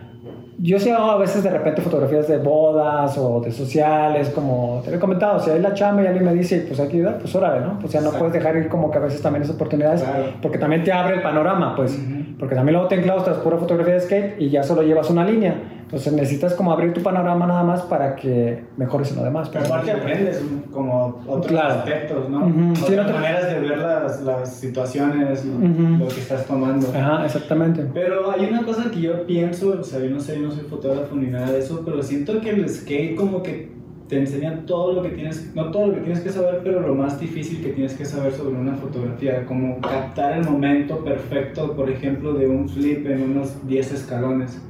yo 0.57 0.77
sí 0.77 0.89
hago 0.89 1.09
a 1.09 1.17
veces 1.17 1.41
de 1.41 1.49
repente 1.49 1.81
fotografías 1.81 2.27
de 2.27 2.37
bodas 2.37 3.17
o 3.17 3.39
de 3.39 3.49
sociales, 3.51 4.29
como 4.29 4.81
te 4.83 4.89
había 4.89 4.99
comentado, 4.99 5.39
si 5.39 5.49
hay 5.49 5.61
la 5.61 5.73
chamba 5.73 6.03
y 6.03 6.07
alguien 6.07 6.25
me 6.25 6.33
dice, 6.33 6.65
pues 6.67 6.79
hay 6.81 6.89
que 6.89 6.97
ayudar, 6.97 7.17
pues 7.19 7.33
órale, 7.33 7.65
¿no? 7.65 7.79
Pues 7.79 7.93
ya 7.93 8.01
no 8.01 8.11
puedes 8.11 8.33
dejar 8.33 8.57
ir 8.57 8.67
como 8.67 8.91
que 8.91 8.97
a 8.97 9.01
veces 9.01 9.21
también 9.21 9.43
esas 9.43 9.55
oportunidades, 9.55 10.03
Claro. 10.03 10.25
porque 10.41 10.57
también 10.57 10.83
te 10.83 10.91
abre 10.91 11.15
el 11.15 11.21
panorama, 11.21 11.75
pues. 11.77 11.97
Ujú. 11.97 12.37
Porque 12.37 12.55
también 12.55 12.73
luego 12.73 12.89
te 12.89 12.95
enclaustras 12.95 13.37
pura 13.37 13.57
fotografía 13.57 13.93
de 13.95 13.99
skate 14.01 14.35
y 14.41 14.49
ya 14.49 14.63
solo 14.63 14.81
llevas 14.83 15.09
una 15.09 15.23
línea. 15.23 15.55
Entonces 15.89 16.13
necesitas 16.13 16.53
como 16.53 16.71
abrir 16.71 16.93
tu 16.93 17.01
panorama 17.01 17.47
nada 17.47 17.63
más 17.63 17.81
para 17.81 18.15
que 18.15 18.63
mejores 18.77 19.09
en 19.09 19.17
lo 19.17 19.23
demás. 19.23 19.49
Pero 19.49 19.61
pues. 19.61 19.71
aparte 19.71 19.91
aprendes 19.91 20.39
como 20.71 21.19
otros 21.25 21.47
Claro. 21.47 21.79
aspectos, 21.79 22.29
¿no? 22.29 22.45
Sí, 22.75 22.83
Otras 22.93 23.07
otra- 23.07 23.19
maneras 23.19 23.47
de 23.47 23.59
ver 23.59 23.77
las, 23.79 24.21
las 24.21 24.53
situaciones, 24.55 25.43
lo 25.45 26.07
que 26.07 26.19
estás 26.19 26.45
tomando. 26.45 26.87
Ajá, 26.95 27.25
exactamente. 27.25 27.87
Pero 27.91 28.29
hay 28.29 28.45
una 28.45 28.61
cosa 28.63 28.91
que 28.91 29.01
yo 29.01 29.25
pienso, 29.25 29.77
o 29.79 29.83
sea, 29.83 29.99
yo 29.99 30.11
no 30.11 30.19
sé, 30.19 30.35
yo 30.39 30.43
no 30.45 30.51
soy 30.51 30.65
fotógrafo 30.65 31.15
ni 31.15 31.25
nada 31.25 31.51
de 31.53 31.57
eso, 31.57 31.81
pero 31.83 32.03
siento 32.03 32.39
que 32.39 32.51
el 32.51 32.69
skate 32.69 33.15
como 33.15 33.41
que 33.41 33.71
te 34.07 34.19
enseña 34.19 34.63
todo 34.67 34.93
lo 34.93 35.01
que 35.01 35.09
tienes, 35.09 35.51
no 35.55 35.71
todo 35.71 35.87
lo 35.87 35.93
que 35.95 36.01
tienes 36.01 36.19
que 36.19 36.29
saber, 36.29 36.61
pero 36.63 36.81
lo 36.81 36.93
más 36.93 37.19
difícil 37.19 37.63
que 37.63 37.69
tienes 37.69 37.95
que 37.95 38.05
saber 38.05 38.31
sobre 38.31 38.55
una 38.59 38.75
fotografía, 38.75 39.43
como 39.47 39.81
captar 39.81 40.37
el 40.37 40.45
momento 40.45 41.03
perfecto, 41.03 41.75
por 41.75 41.89
ejemplo, 41.89 42.33
de 42.33 42.47
un 42.47 42.69
flip 42.69 43.07
en 43.07 43.23
unos 43.31 43.67
10 43.67 43.91
escalones. 43.91 44.61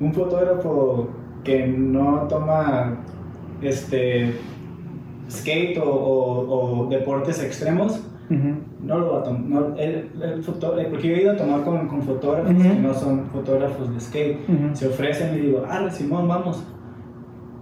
Un 0.00 0.12
fotógrafo 0.12 1.08
que 1.44 1.66
no 1.66 2.26
toma 2.28 2.96
este 3.62 4.34
skate 5.30 5.78
o, 5.78 5.84
o- 5.90 6.80
o 6.82 6.86
deportes 6.88 7.42
extremos, 7.42 8.02
no 8.82 8.98
lo 8.98 9.12
va 9.12 9.20
a 9.20 9.22
tomar. 9.22 9.40
No, 9.42 9.76
el, 9.76 10.10
el 10.20 10.42
foto- 10.42 10.74
porque 10.90 11.08
yo 11.08 11.14
he 11.14 11.22
ido 11.22 11.32
a 11.32 11.36
tomar 11.36 11.62
con, 11.62 11.86
con 11.88 12.02
fotógrafos 12.02 12.50
que 12.60 12.68
no 12.82 12.92
son 12.94 13.26
fotógrafos 13.26 13.92
de 13.94 14.00
skate. 14.00 14.38
Se 14.74 14.88
ofrecen 14.88 15.36
y 15.36 15.40
digo, 15.42 15.62
ah, 15.68 15.88
Simón, 15.90 16.26
vamos. 16.28 16.62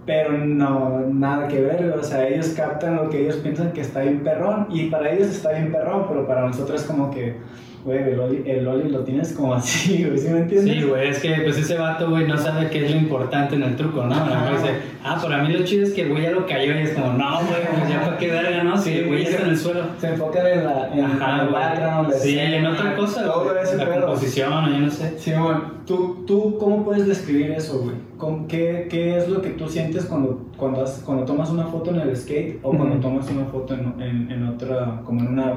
Pero 0.07 0.37
no, 0.37 0.99
nada 1.11 1.47
que 1.47 1.61
ver, 1.61 1.95
o 1.99 2.03
sea, 2.03 2.27
ellos 2.27 2.49
captan 2.49 2.95
lo 2.95 3.09
que 3.09 3.23
ellos 3.23 3.37
piensan 3.37 3.71
que 3.73 3.81
está 3.81 4.01
bien 4.01 4.21
perrón 4.23 4.67
y 4.69 4.89
para 4.91 5.11
ellos 5.11 5.29
está 5.29 5.51
bien 5.51 5.71
perrón, 5.71 6.05
pero 6.07 6.27
para 6.27 6.45
nosotros 6.47 6.81
es 6.81 6.87
como 6.87 7.09
que, 7.09 7.37
güey, 7.85 7.99
el 7.99 8.19
Oli, 8.19 8.43
el 8.47 8.67
Oli 8.67 8.89
lo 8.89 8.99
tienes 9.01 9.31
como 9.33 9.53
así, 9.53 10.03
güey, 10.07 10.17
¿sí 10.17 10.27
me 10.29 10.39
entiendes? 10.39 10.75
Sí, 10.75 10.83
güey, 10.83 11.07
es 11.09 11.19
que 11.19 11.29
pues 11.43 11.57
ese 11.57 11.77
vato, 11.77 12.09
güey, 12.09 12.27
no 12.27 12.35
sabe 12.37 12.69
qué 12.69 12.83
es 12.85 12.91
lo 12.91 12.97
importante 12.97 13.55
en 13.55 13.63
el 13.63 13.75
truco, 13.75 14.03
¿no? 14.03 14.15
A 14.15 14.19
lo 14.27 14.35
mejor 14.35 14.51
dice, 14.61 14.73
ah, 15.03 15.17
para 15.21 15.43
mí 15.43 15.53
lo 15.53 15.63
chido 15.63 15.83
es 15.83 15.93
que 15.93 16.01
el 16.01 16.09
güey 16.09 16.23
ya 16.23 16.31
lo 16.31 16.45
cayó 16.47 16.73
y 16.73 16.83
es 16.83 16.91
como, 16.91 17.13
no, 17.13 17.39
güey, 17.41 17.61
pues 17.77 17.89
ya 17.89 18.01
para 18.03 18.17
qué 18.17 18.31
verga, 18.31 18.63
¿no? 18.63 18.75
Sí, 18.77 18.91
el 18.93 19.07
güey 19.07 19.23
ya 19.23 19.29
está 19.29 19.43
en 19.43 19.49
el 19.51 19.57
suelo. 19.57 19.81
Se 19.99 20.07
enfocan 20.09 20.47
en, 20.47 20.63
la, 20.65 20.93
en 20.93 21.05
Ajá, 21.05 21.43
el 21.43 21.49
background, 21.49 22.13
Sí, 22.15 22.37
en 22.39 22.65
otra 22.65 22.95
cosa, 22.95 23.23
todo 23.23 23.55
ese 23.57 23.77
la 23.77 23.85
pedo. 23.85 24.01
composición, 24.07 24.51
o 24.51 24.67
yo 24.69 24.79
no 24.79 24.89
sé. 24.89 25.17
Simón, 25.19 25.63
¿tú, 25.85 26.23
¿tú 26.25 26.57
cómo 26.59 26.83
puedes 26.83 27.05
describir 27.07 27.51
eso, 27.51 27.79
güey? 27.79 27.95
¿Cómo- 28.17 28.47
¿Qué, 28.47 28.87
¿Qué 28.89 29.17
es 29.17 29.29
lo 29.29 29.41
que 29.41 29.49
tú 29.51 29.67
sientes 29.69 30.05
cuando, 30.05 30.41
cuando, 30.57 30.81
has- 30.83 31.03
cuando 31.05 31.25
tomas 31.25 31.49
una 31.51 31.65
foto 31.67 31.91
en 31.91 31.99
el 31.99 32.15
skate 32.17 32.59
o 32.63 32.71
cuando 32.75 32.95
tomas 32.97 33.29
una 33.29 33.45
foto 33.45 33.73
en, 33.75 34.01
en, 34.01 34.31
en 34.31 34.47
otra, 34.47 35.01
como 35.05 35.19
en 35.21 35.27
una... 35.27 35.53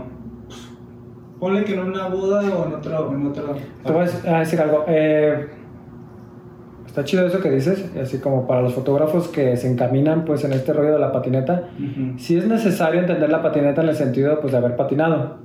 Ponle 1.39 1.65
que 1.65 1.75
en 1.75 1.81
una 1.81 2.09
boda 2.09 2.41
o 2.41 2.67
en 2.67 2.75
otra... 2.75 2.99
En 3.11 3.27
otra 3.27 3.43
Te 3.85 3.93
voy 3.93 4.03
a 4.03 4.07
dec- 4.07 4.29
a 4.35 4.39
decir 4.41 4.61
algo. 4.61 4.85
eh, 4.89 5.47
está 6.87 7.05
chido 7.05 7.27
eso 7.27 7.41
que 7.41 7.51
dices, 7.51 7.91
así 8.01 8.19
como 8.19 8.47
para 8.47 8.63
los 8.63 8.75
fotógrafos 8.75 9.29
que 9.29 9.57
se 9.57 9.71
encaminan 9.71 10.25
pues 10.25 10.45
en 10.45 10.53
este 10.53 10.73
rollo 10.73 10.93
de 10.95 10.99
la 10.99 11.13
patineta. 11.13 11.69
Ujú. 11.79 12.19
Sí 12.19 12.37
es 12.37 12.47
necesario 12.47 13.01
entender 13.01 13.31
la 13.31 13.41
patineta 13.43 13.83
en 13.83 13.91
el 13.91 13.95
sentido 13.97 14.41
pues 14.41 14.53
de 14.53 14.59
haber 14.59 14.75
patinado. 14.77 15.39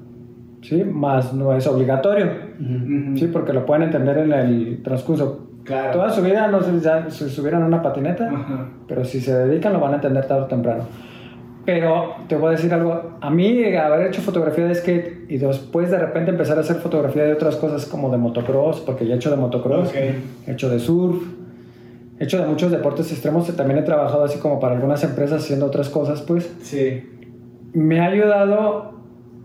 ¿sí? 0.61 0.83
Más 0.83 1.33
no 1.33 1.53
es 1.55 1.67
obligatorio, 1.67 2.25
Ujú. 2.59 3.17
¿sí? 3.17 3.27
Porque 3.27 3.53
lo 3.53 3.65
pueden 3.65 3.83
entender 3.83 4.17
en 4.19 4.31
el 4.33 4.81
transcurso. 4.83 5.49
Claro. 5.65 5.91
Toda 5.93 6.09
su 6.09 6.21
vida 6.21 6.47
no 6.47 6.61
sé 6.61 6.71
si 6.71 6.79
ya 6.83 7.09
se 7.09 7.29
subieron 7.29 7.63
a 7.63 7.65
una 7.67 7.81
patineta, 7.81 8.27
Ajá. 8.29 8.67
pero 8.87 9.05
si 9.05 9.19
se 9.21 9.33
dedican 9.33 9.73
lo 9.73 9.79
van 9.79 9.93
a 9.93 9.95
entender 9.95 10.25
tarde 10.25 10.43
o 10.43 10.47
temprano. 10.47 10.83
Pero 11.65 12.15
te 12.27 12.35
voy 12.35 12.49
a 12.49 12.51
decir 12.51 12.73
algo, 12.73 13.17
a 13.21 13.29
mí 13.29 13.63
haber 13.75 14.07
hecho 14.07 14.21
fotografía 14.21 14.65
de 14.65 14.75
skate 14.75 15.29
y 15.29 15.37
después 15.37 15.89
de 15.89 15.97
repente 15.97 16.31
empezar 16.31 16.57
a 16.57 16.61
hacer 16.61 16.77
fotografía 16.77 17.23
de 17.23 17.33
otras 17.33 17.55
cosas 17.55 17.85
como 17.85 18.09
de 18.09 18.17
motocross, 18.17 18.81
porque 18.81 19.05
ya 19.07 19.13
he 19.13 19.17
hecho 19.17 19.29
de 19.29 19.37
motocross, 19.37 19.93
he 19.95 20.51
hecho 20.51 20.69
de 20.69 20.79
surf, 20.79 21.23
he 22.19 22.25
hecho 22.25 22.41
de 22.41 22.47
muchos 22.47 22.69
deportes 22.69 23.11
extremos, 23.11 23.47
también 23.55 23.79
he 23.79 23.83
trabajado 23.83 24.25
así 24.25 24.39
como 24.39 24.59
para 24.59 24.75
algunas 24.75 25.03
empresas 25.05 25.43
haciendo 25.43 25.65
otras 25.65 25.89
cosas, 25.89 26.21
pues. 26.21 26.53
Sí. 26.61 27.03
me 27.73 28.01
ha 28.01 28.07
ayudado 28.07 28.93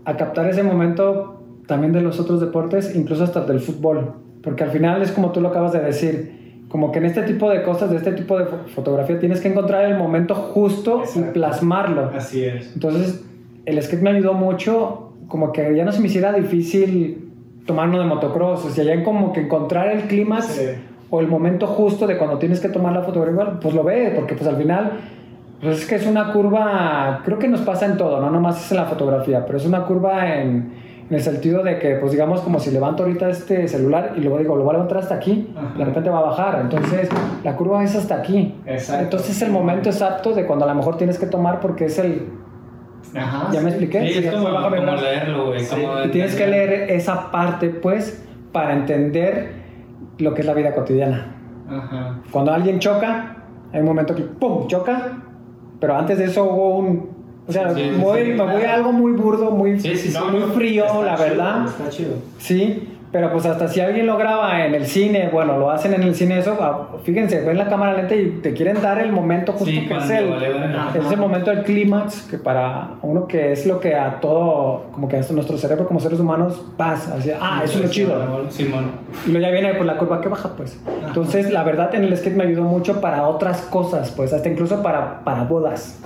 a 0.05 0.17
captar 0.17 0.49
ese 0.49 0.63
momento 0.63 1.41
también 1.67 1.93
de 1.93 2.01
los 2.01 2.19
otros 2.19 2.41
deportes, 2.41 2.95
incluso 2.95 3.23
hasta 3.23 3.45
del 3.45 3.61
fútbol, 3.61 4.13
porque 4.43 4.63
al 4.63 4.71
final 4.71 5.01
es 5.01 5.11
como 5.11 5.31
tú 5.31 5.39
lo 5.39 5.49
acabas 5.49 5.71
de 5.71 5.79
decir, 5.79 6.38
como 6.69 6.91
que 6.91 6.99
en 6.99 7.05
este 7.05 7.23
tipo 7.23 7.49
de 7.49 7.63
cosas, 7.63 7.89
de 7.89 7.97
este 7.97 8.11
tipo 8.13 8.37
de 8.37 8.45
fo- 8.45 8.65
fotografía, 8.73 9.19
tienes 9.19 9.41
que 9.41 9.47
encontrar 9.49 9.85
el 9.85 9.97
momento 9.97 10.35
justo 10.35 11.01
Exacto. 11.01 11.29
y 11.29 11.33
plasmarlo. 11.33 12.11
Así 12.15 12.45
es. 12.45 12.71
Entonces, 12.73 13.23
el 13.65 13.81
skate 13.81 14.01
me 14.01 14.11
ayudó 14.11 14.33
mucho, 14.33 15.11
como 15.27 15.51
que 15.51 15.75
ya 15.75 15.83
no 15.83 15.91
se 15.91 15.99
me 15.99 16.07
hiciera 16.07 16.31
difícil 16.31 17.29
tomar 17.65 17.89
uno 17.89 17.99
de 17.99 18.05
motocross, 18.05 18.65
o 18.65 18.69
sea, 18.69 18.83
ya 18.83 18.93
en 18.93 19.03
como 19.03 19.33
que 19.33 19.41
encontrar 19.41 19.89
el 19.89 20.03
clímax 20.03 20.45
Sí. 20.45 20.65
o 21.09 21.19
el 21.19 21.27
momento 21.27 21.67
justo 21.67 22.07
de 22.07 22.17
cuando 22.17 22.37
tienes 22.37 22.59
que 22.59 22.69
tomar 22.69 22.93
la 22.93 23.01
fotografía, 23.01 23.59
pues 23.59 23.73
lo 23.75 23.83
ves, 23.83 24.13
porque 24.15 24.35
pues 24.35 24.47
al 24.47 24.55
final, 24.57 24.91
pues 25.61 25.79
es 25.81 25.85
que 25.87 25.95
es 25.95 26.05
una 26.07 26.31
curva, 26.33 27.21
creo 27.25 27.37
que 27.37 27.47
nos 27.47 27.61
pasa 27.61 27.85
en 27.85 27.97
todo, 27.97 28.19
no 28.21 28.29
nomás 28.31 28.63
es 28.63 28.71
en 28.71 28.77
la 28.77 28.85
fotografía, 28.85 29.45
pero 29.45 29.57
es 29.57 29.65
una 29.65 29.85
curva 29.85 30.35
en, 30.35 30.71
en 31.09 31.15
el 31.15 31.21
sentido 31.21 31.63
de 31.63 31.79
que, 31.79 31.95
pues 31.95 32.11
digamos, 32.11 32.41
como 32.41 32.59
si 32.59 32.69
levanto 32.69 33.03
ahorita 33.03 33.29
este 33.29 33.67
celular 33.67 34.13
y 34.15 34.19
luego 34.19 34.37
digo, 34.37 34.55
lo 34.55 34.63
voy 34.63 34.71
a 34.71 34.73
levantar 34.73 34.99
hasta 34.99 35.15
aquí, 35.15 35.51
Ajá. 35.57 35.77
de 35.77 35.85
repente 35.85 36.09
va 36.09 36.19
a 36.19 36.23
bajar, 36.23 36.59
entonces 36.61 37.09
la 37.43 37.55
curva 37.55 37.83
es 37.83 37.95
hasta 37.95 38.15
aquí. 38.15 38.55
Exacto. 38.65 39.03
Entonces 39.03 39.31
es 39.31 39.41
el 39.41 39.51
momento 39.51 39.89
exacto 39.89 40.33
de 40.33 40.45
cuando 40.45 40.65
a 40.65 40.67
lo 40.67 40.75
mejor 40.75 40.97
tienes 40.97 41.17
que 41.17 41.25
tomar 41.25 41.59
porque 41.59 41.85
es 41.85 41.97
el... 41.97 42.29
Ajá. 43.15 43.49
¿Ya 43.51 43.61
me 43.61 43.71
sí. 43.71 43.77
expliqué? 43.77 44.07
Sí, 44.07 44.25
es 44.27 44.31
como, 44.31 44.49
como 44.49 44.95
leerlo, 44.95 45.47
güey. 45.47 45.59
Sí, 45.61 45.75
Y 46.05 46.09
tienes 46.09 46.35
que 46.35 46.45
leer 46.45 46.91
esa 46.91 47.31
parte, 47.31 47.69
pues, 47.69 48.23
para 48.51 48.73
entender 48.73 49.53
lo 50.19 50.33
que 50.35 50.41
es 50.41 50.47
la 50.47 50.53
vida 50.53 50.75
cotidiana. 50.75 51.35
Ajá. 51.67 52.19
Cuando 52.29 52.51
alguien 52.51 52.77
choca, 52.77 53.37
hay 53.73 53.79
un 53.79 53.85
momento 53.85 54.13
que 54.13 54.23
¡pum! 54.23 54.67
choca, 54.67 55.17
pero 55.79 55.95
antes 55.95 56.19
de 56.19 56.25
eso 56.25 56.43
hubo 56.43 56.77
un... 56.77 57.18
O 57.49 57.51
sea, 57.51 57.73
Sí, 57.73 57.81
muy- 57.97 58.19
sí, 58.25 58.31
me 58.31 58.43
voy 58.43 58.61
a 58.63 58.75
algo 58.75 58.91
muy 58.91 59.11
burdo, 59.13 59.49
muy, 59.51 59.79
Sí, 59.79 59.95
sí. 59.95 60.15
muy 60.31 60.41
frío, 60.55 60.85
la 61.03 61.15
chido, 61.15 61.27
verdad. 61.29 61.65
Está 61.65 61.89
chido. 61.89 62.11
Sí, 62.37 62.87
pero 63.11 63.31
pues 63.31 63.43
hasta 63.47 63.67
si 63.67 63.81
alguien 63.81 64.05
lo 64.05 64.17
graba 64.17 64.63
en 64.63 64.75
el 64.75 64.85
cine, 64.85 65.29
bueno, 65.33 65.57
lo 65.57 65.71
hacen 65.71 65.95
en 65.95 66.03
el 66.03 66.13
cine 66.13 66.37
eso, 66.37 66.55
ah, 66.61 66.89
fíjense, 67.03 67.41
ven 67.41 67.57
la 67.57 67.67
cámara 67.67 67.93
lenta 67.97 68.13
y 68.13 68.39
te 68.43 68.53
quieren 68.53 68.79
dar 68.83 68.99
el 69.01 69.11
momento 69.11 69.51
justo 69.53 69.65
que 69.65 69.97
es 69.97 70.09
el, 70.11 70.29
vale, 70.29 70.53
vale. 70.53 70.75
es 70.99 71.05
ese 71.07 71.15
momento 71.15 71.49
del 71.49 71.63
clímax, 71.63 72.27
que 72.29 72.37
para 72.37 72.91
uno 73.01 73.25
que 73.25 73.51
es 73.53 73.65
lo 73.65 73.79
que 73.79 73.95
a 73.95 74.19
todo, 74.19 74.83
como 74.91 75.07
que 75.07 75.17
a 75.17 75.21
nuestro 75.31 75.57
cerebro 75.57 75.87
como 75.87 75.99
seres 75.99 76.19
humanos 76.19 76.63
pasa, 76.77 77.15
así, 77.17 77.31
ah, 77.41 77.61
eso 77.63 77.79
es 77.79 77.85
lo 77.85 77.89
chido. 77.89 78.43
Y 79.25 79.31
luego 79.31 79.47
ya 79.47 79.51
viene 79.51 79.73
pues 79.73 79.87
la 79.87 79.97
curva 79.97 80.21
que 80.21 80.29
baja, 80.29 80.49
pues. 80.55 80.79
Entonces, 81.07 81.49
la 81.51 81.63
verdad 81.63 81.95
en 81.95 82.03
el 82.03 82.15
skate 82.15 82.35
me 82.35 82.43
ayudó 82.43 82.61
mucho 82.61 83.01
para 83.01 83.27
otras 83.27 83.61
cosas, 83.61 84.11
pues, 84.15 84.33
hasta 84.33 84.49
incluso 84.49 84.83
para, 84.83 85.23
para 85.23 85.45
bodas. 85.45 85.99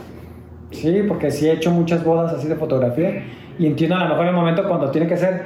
Sí, 0.73 1.03
porque 1.07 1.31
sí 1.31 1.47
he 1.47 1.53
hecho 1.53 1.71
muchas 1.71 2.03
bodas 2.03 2.33
así 2.33 2.47
de 2.47 2.55
fotografía 2.55 3.23
y 3.57 3.67
entiendo 3.67 3.95
a 3.95 4.03
lo 4.03 4.09
mejor 4.09 4.27
el 4.27 4.33
momento 4.33 4.67
cuando 4.67 4.91
tiene 4.91 5.07
que 5.07 5.17
ser 5.17 5.45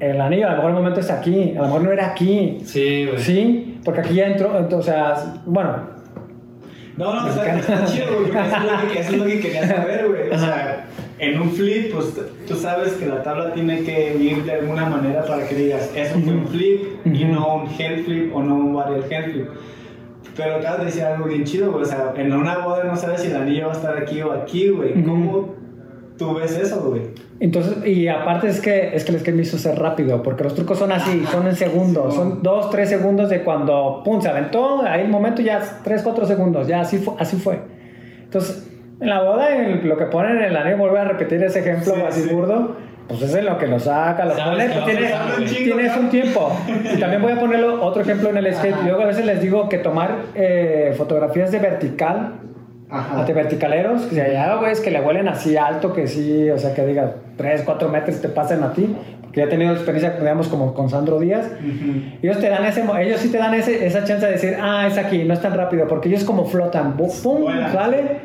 el 0.00 0.20
anillo, 0.20 0.46
a 0.46 0.50
lo 0.50 0.56
mejor 0.56 0.70
el 0.70 0.76
momento 0.76 1.00
es 1.00 1.10
aquí, 1.10 1.54
a 1.56 1.62
lo 1.62 1.66
mejor 1.66 1.82
no 1.82 1.92
era 1.92 2.06
aquí. 2.06 2.58
Sí, 2.64 3.06
güey. 3.06 3.18
Sí, 3.18 3.80
porque 3.84 4.00
aquí 4.00 4.14
ya 4.14 4.28
entró, 4.28 4.56
entonces, 4.56 4.94
o 4.94 4.96
sea, 4.96 5.34
bueno, 5.44 5.98
No, 6.96 7.14
no, 7.14 7.28
está, 7.28 7.58
está 7.58 7.84
chido, 7.84 8.06
güey, 8.18 8.32
porque 8.32 8.48
eso 8.48 8.56
es, 8.56 8.64
lo 8.64 8.92
que, 8.92 9.00
eso 9.00 9.12
es 9.12 9.18
lo 9.18 9.24
que 9.24 9.40
quería 9.40 9.68
saber, 9.68 10.08
güey. 10.08 10.30
O 10.30 10.38
sea, 10.38 10.86
en 11.18 11.40
un 11.40 11.50
flip, 11.50 11.92
pues 11.92 12.14
tú 12.46 12.54
sabes 12.54 12.92
que 12.92 13.06
la 13.06 13.22
tabla 13.22 13.52
tiene 13.52 13.82
que 13.82 14.16
ir 14.16 14.44
de 14.44 14.52
alguna 14.52 14.88
manera 14.88 15.24
para 15.24 15.46
que 15.48 15.54
digas, 15.54 15.90
eso 15.94 16.18
fue 16.20 16.32
un 16.32 16.46
flip 16.46 16.80
y 17.04 17.24
no 17.24 17.56
un 17.56 17.68
head 17.78 18.04
flip 18.04 18.34
o 18.34 18.42
no 18.42 18.54
un 18.54 18.74
varial 18.74 19.04
head 19.10 19.32
flip. 19.32 19.48
Pero 20.38 20.54
acabas 20.56 20.78
de 20.78 20.84
decir 20.86 21.02
algo 21.02 21.26
bien 21.26 21.44
chido, 21.44 21.70
güey. 21.72 21.82
O 21.82 21.86
sea, 21.86 22.12
en 22.16 22.32
una 22.32 22.58
boda 22.58 22.84
no 22.84 22.96
sabes 22.96 23.20
si 23.22 23.26
el 23.30 23.36
anillo 23.36 23.66
va 23.66 23.72
a 23.72 23.76
estar 23.76 23.96
aquí 23.98 24.22
o 24.22 24.32
aquí, 24.32 24.68
güey. 24.70 24.92
Ujú. 24.92 25.04
¿Cómo 25.10 25.54
tú 26.16 26.34
ves 26.34 26.56
eso, 26.56 26.80
güey? 26.88 27.02
Entonces, 27.40 27.84
y 27.86 28.06
aparte 28.08 28.48
es 28.48 28.60
que, 28.60 28.94
es 28.96 29.04
que 29.04 29.12
el 29.12 29.20
skate 29.20 29.34
me 29.34 29.42
hizo 29.42 29.58
ser 29.58 29.78
rápido, 29.78 30.22
porque 30.22 30.44
los 30.44 30.54
trucos 30.54 30.78
son 30.78 30.90
así, 30.92 31.24
son 31.30 31.46
en 31.46 31.54
segundos, 31.56 32.14
Simón. 32.14 32.30
son 32.34 32.42
dos, 32.42 32.70
tres 32.70 32.88
segundos 32.88 33.28
de 33.30 33.42
cuando, 33.44 34.02
pum, 34.04 34.20
se 34.20 34.28
aventó, 34.28 34.82
ahí 34.82 35.02
el 35.02 35.08
momento 35.08 35.42
ya, 35.42 35.60
tres, 35.84 36.02
cuatro 36.02 36.24
segundos, 36.26 36.66
ya 36.66 36.80
así 36.80 36.98
fue. 36.98 37.14
Así 37.18 37.36
fue. 37.36 37.60
Entonces, 38.24 38.68
en 39.00 39.08
la 39.08 39.22
boda, 39.22 39.48
lo 39.82 39.96
que 39.96 40.06
ponen 40.06 40.38
en 40.38 40.44
el 40.44 40.56
anillo, 40.56 40.78
vuelvo 40.78 40.96
a 40.96 41.04
repetir 41.04 41.42
ese 41.42 41.60
ejemplo 41.60 41.94
Sí, 41.94 42.00
así 42.00 42.22
sí. 42.22 42.34
burdo, 42.34 42.76
pues 43.08 43.22
es 43.22 43.34
en 43.34 43.46
lo 43.46 43.56
que 43.58 43.66
lo 43.66 43.78
saca, 43.78 44.24
lo 44.26 44.34
pone, 44.36 44.68
pues 44.68 44.84
tienes, 44.84 45.12
güey. 45.38 45.64
tienes 45.64 45.96
un 45.96 46.10
tiempo. 46.10 46.52
Y 46.94 47.00
también 47.00 47.22
voy 47.22 47.32
a 47.32 47.40
ponerlo 47.40 47.82
otro 47.82 48.02
ejemplo 48.02 48.28
en 48.30 48.36
el 48.36 48.54
skate. 48.54 48.74
Ajá. 48.74 48.82
Luego 48.84 49.02
a 49.02 49.06
veces 49.06 49.24
les 49.24 49.40
digo 49.40 49.68
que 49.68 49.78
tomar 49.78 50.16
eh, 50.34 50.92
fotografías 50.96 51.50
de 51.50 51.58
vertical 51.58 52.34
Ajá. 52.90 53.24
de 53.24 53.32
verticaleros, 53.34 54.02
que 54.02 54.14
si 54.14 54.20
hay 54.20 54.58
güeyes 54.58 54.80
que 54.80 54.90
le 54.90 55.00
huelen 55.00 55.28
así 55.28 55.56
alto, 55.56 55.92
que 55.92 56.06
sí, 56.06 56.48
o 56.50 56.58
sea, 56.58 56.74
que 56.74 56.86
diga 56.86 57.16
3, 57.36 57.62
4 57.64 57.88
metros 57.90 58.20
te 58.20 58.28
pasen 58.28 58.62
a 58.62 58.72
ti, 58.72 58.94
porque 59.22 59.40
ya 59.40 59.44
he 59.46 59.48
tenido 59.50 59.72
experiencia, 59.72 60.12
digamos, 60.18 60.48
como 60.48 60.72
con 60.72 60.88
Sandro 60.88 61.18
Díaz, 61.20 61.46
Ujú. 61.60 62.00
ellos 62.22 62.38
te 62.40 62.48
dan 62.48 62.64
ese, 62.64 62.82
mo- 62.84 62.96
ellos 62.96 63.20
sí 63.20 63.30
te 63.30 63.36
dan 63.38 63.52
ese, 63.52 63.86
esa 63.86 64.04
chance 64.04 64.24
de 64.24 64.32
decir, 64.32 64.56
ah, 64.60 64.86
es 64.86 64.96
aquí, 64.96 65.24
no 65.24 65.34
es 65.34 65.40
tan 65.42 65.54
rápido, 65.54 65.86
porque 65.86 66.08
ellos 66.08 66.24
como 66.24 66.46
flotan, 66.46 66.96
pum, 66.96 67.10
sale, 67.72 68.20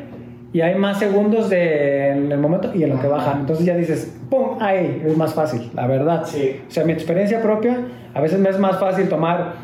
y 0.54 0.60
hay 0.60 0.76
más 0.76 1.00
segundos 1.00 1.50
de, 1.50 2.10
en 2.10 2.30
el 2.30 2.38
momento 2.38 2.70
y 2.72 2.84
en 2.84 2.90
lo 2.90 3.00
que 3.00 3.08
bajan, 3.08 3.40
entonces 3.40 3.66
ya 3.66 3.76
dices, 3.76 4.16
pum, 4.30 4.56
ahí, 4.60 5.02
es 5.04 5.16
más 5.16 5.34
fácil, 5.34 5.68
la 5.74 5.88
verdad. 5.88 6.22
Sí. 6.26 6.60
O 6.68 6.70
sea, 6.70 6.84
mi 6.84 6.92
experiencia 6.92 7.42
propia, 7.42 7.76
a 8.14 8.20
veces 8.20 8.38
me 8.38 8.50
es 8.50 8.58
más 8.60 8.78
fácil 8.78 9.08
tomar 9.08 9.54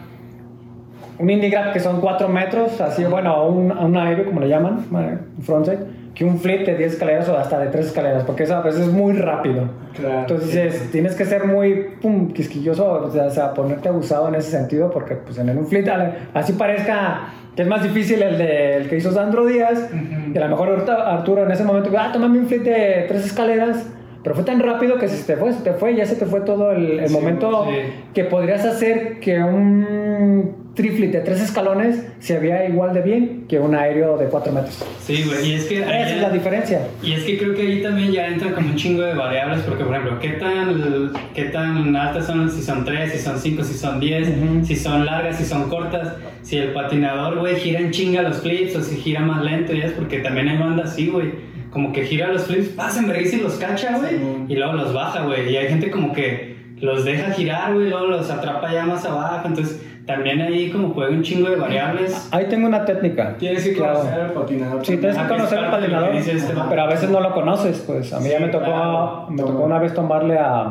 un 1.17 1.31
indie 1.31 1.49
grab 1.49 1.73
que 1.73 1.79
son 1.79 2.01
4 2.01 2.29
metros, 2.29 2.81
así, 2.81 3.05
bueno, 3.05 3.47
un, 3.47 3.71
un 3.71 3.97
aéreo, 3.97 4.25
como 4.27 4.41
le 4.41 4.49
llaman, 4.49 4.85
un 4.91 5.45
frontside, 5.45 5.79
que 6.13 6.25
un 6.25 6.41
flip 6.41 6.67
de 6.67 6.77
10 6.77 6.95
escaleras 6.95 7.29
o 7.29 7.39
hasta 7.39 7.61
de 7.61 7.69
3 7.69 7.87
escaleras, 7.87 8.25
porque 8.25 8.43
eso 8.43 8.57
a 8.57 8.63
veces 8.63 8.89
es 8.89 8.93
muy 8.93 9.13
rápido. 9.13 9.69
Claro. 9.95 10.21
Entonces 10.23 10.47
dices, 10.49 10.91
tienes 10.91 11.15
que 11.15 11.25
ser 11.25 11.47
muy 11.47 11.91
pum, 12.03 12.33
quisquilloso, 12.33 12.91
o 12.91 13.31
sea, 13.31 13.55
ponerte 13.55 13.89
abusado 13.89 14.27
en 14.27 14.35
ese 14.35 14.51
sentido, 14.51 14.91
porque 14.91 15.15
pues 15.15 15.39
en 15.39 15.57
un 15.57 15.69
flip, 15.69 15.87
así 16.35 16.55
parezca 16.55 17.29
que 17.57 17.63
es 17.63 17.69
más 17.69 17.83
difícil 17.83 18.23
el, 18.23 18.39
de, 18.39 18.77
el 18.77 18.89
que 18.89 18.97
hizo 18.97 19.13
Sandro 19.13 19.47
Díaz, 19.47 19.91
y 20.33 20.37
a 20.37 20.41
lo 20.41 20.49
mejor 20.49 20.91
Arturo 20.91 21.45
en 21.45 21.51
ese 21.51 21.65
momento, 21.65 21.91
ah, 21.99 22.11
tómame 22.13 22.39
un 22.39 22.47
flip 22.47 22.63
de 22.63 23.07
3 23.09 23.25
escaleras, 23.25 23.87
pero 24.23 24.35
fue 24.35 24.45
tan 24.45 24.61
rápido 24.61 24.99
que 24.99 25.09
se 25.09 25.23
te 25.25 25.37
fue, 25.39 25.53
se 25.53 25.63
te 25.63 25.73
fue, 25.73 25.95
ya 25.97 26.05
se 26.07 26.17
te 26.17 26.27
fue 26.27 26.41
todo 26.43 26.73
el, 26.73 27.01
el 27.01 27.09
Sí, 27.09 27.15
momento 27.15 27.67
sí. 27.71 27.77
que 28.15 28.25
podrías 28.25 28.65
hacer 28.65 29.19
que 29.21 29.39
un 29.43 30.61
triplet 30.75 31.11
de 31.11 31.21
3 31.21 31.41
escalones 31.41 32.07
se 32.21 32.39
vea 32.39 32.69
igual 32.69 32.95
de 32.95 33.03
bien 33.03 33.45
que 33.49 33.59
un 33.59 33.75
aéreo 33.75 34.17
de 34.17 34.27
4 34.27 34.53
metros. 34.53 34.85
Sí, 35.01 35.25
güey. 35.27 35.51
Y 35.51 35.55
es 35.55 35.65
que. 35.67 35.79
Esa 35.81 36.11
es 36.15 36.21
la 36.23 36.31
diferencia. 36.31 36.87
Y 37.03 37.13
es 37.13 37.25
que 37.25 37.39
creo 37.39 37.55
que 37.55 37.63
ahí 37.63 37.83
también 37.83 38.13
ya 38.13 38.27
entra 38.29 38.53
como 38.53 38.69
un 38.69 38.77
chingo 38.77 39.03
de 39.03 39.15
variables, 39.15 39.61
porque 39.63 39.85
por 39.85 39.95
ejemplo, 39.95 40.19
¿qué 40.21 40.29
tan, 40.31 41.13
qué 41.35 41.45
tan 41.47 41.95
altas 41.97 42.27
son? 42.27 42.51
Si 42.51 42.63
son 42.63 42.85
3, 42.85 43.13
si 43.13 43.19
son 43.19 43.39
5, 43.39 43.65
si 43.65 43.75
son 43.75 43.99
10, 44.01 44.29
Ujú. 44.29 44.65
si 44.65 44.77
son 44.77 45.05
largas, 45.07 45.37
si 45.37 45.45
son 45.45 45.69
cortas, 45.69 46.15
si 46.43 46.57
el 46.59 46.73
patinador, 46.73 47.39
güey, 47.39 47.57
gira 47.57 47.81
en 47.81 47.91
chinga 47.91 48.23
los 48.23 48.41
flips 48.41 48.77
o 48.77 48.83
si 48.83 48.97
gira 48.97 49.21
más 49.21 49.43
lento, 49.45 49.73
ya 49.73 49.87
es 49.87 49.93
porque 49.93 50.19
también 50.21 50.49
hay 50.49 50.59
banda 50.59 50.85
así, 50.85 51.09
güey. 51.09 51.50
Como 51.71 51.93
que 51.93 52.03
gira 52.05 52.29
los 52.29 52.45
flips, 52.47 52.69
pasa 52.71 52.99
en 53.01 53.07
vergüenza 53.09 53.37
y 53.37 53.41
los 53.41 53.55
cacha, 53.55 53.97
güey, 53.99 54.19
Sí. 54.19 54.45
y 54.49 54.57
luego 54.57 54.73
los 54.73 54.93
baja, 54.93 55.23
güey. 55.25 55.53
Y 55.53 55.57
hay 55.57 55.69
gente 55.69 55.91
como 55.91 56.13
que 56.13 56.57
los 56.81 57.05
deja 57.05 57.31
girar, 57.33 57.75
güey, 57.75 57.89
luego 57.91 58.07
los 58.07 58.29
atrapa 58.31 58.73
ya 58.73 58.85
más 58.87 59.05
abajo, 59.05 59.47
entonces 59.47 59.81
también 60.07 60.41
ahí 60.41 60.71
como 60.71 60.91
juega 60.95 61.13
un 61.13 61.23
chingo 61.23 61.49
de 61.49 61.57
variables. 61.57 62.29
Ahí 62.33 62.47
tengo 62.49 62.67
una 62.67 62.85
técnica. 62.85 63.37
Tienes 63.39 63.63
que 63.63 63.75
Claro. 63.75 63.99
conocer 64.01 64.21
al 64.21 64.33
patinador. 64.33 64.85
Sí, 64.87 64.97
tienes 64.97 65.17
Ah, 65.19 65.23
que 65.23 65.29
conocer 65.29 65.59
al 65.59 65.65
que 65.67 65.71
patinador, 65.71 66.15
este 66.17 66.55
pero 66.69 66.83
a 66.83 66.87
veces 66.87 67.11
no 67.11 67.21
lo 67.21 67.33
conoces, 67.35 67.79
pues. 67.87 68.13
A 68.13 68.19
mí 68.19 68.25
Sí, 68.25 68.31
ya 68.33 68.41
me 68.41 68.49
tocó, 68.49 68.65
claro. 68.65 69.27
me 69.31 69.37
tocó 69.43 69.63
una 69.65 69.79
vez 69.79 69.95
tomarle 69.95 70.39
a, 70.39 70.63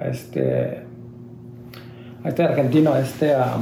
a 0.00 0.04
este, 0.10 0.84
a 2.24 2.28
este 2.28 2.42
argentino, 2.44 2.94
a 2.94 3.00
este, 3.00 3.34
a, 3.34 3.56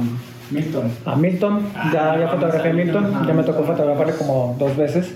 Milton. 0.51 0.89
a 1.05 1.15
Milton, 1.17 1.59
Ah, 1.75 1.89
ya, 1.93 2.19
ya 2.19 2.27
fotografié 2.29 2.71
a 2.71 2.73
Milton, 2.73 3.27
ya 3.27 3.33
me 3.33 3.43
tocó 3.43 3.63
fotografiarle 3.63 4.13
como 4.13 4.55
dos 4.57 4.77
veces 4.77 5.13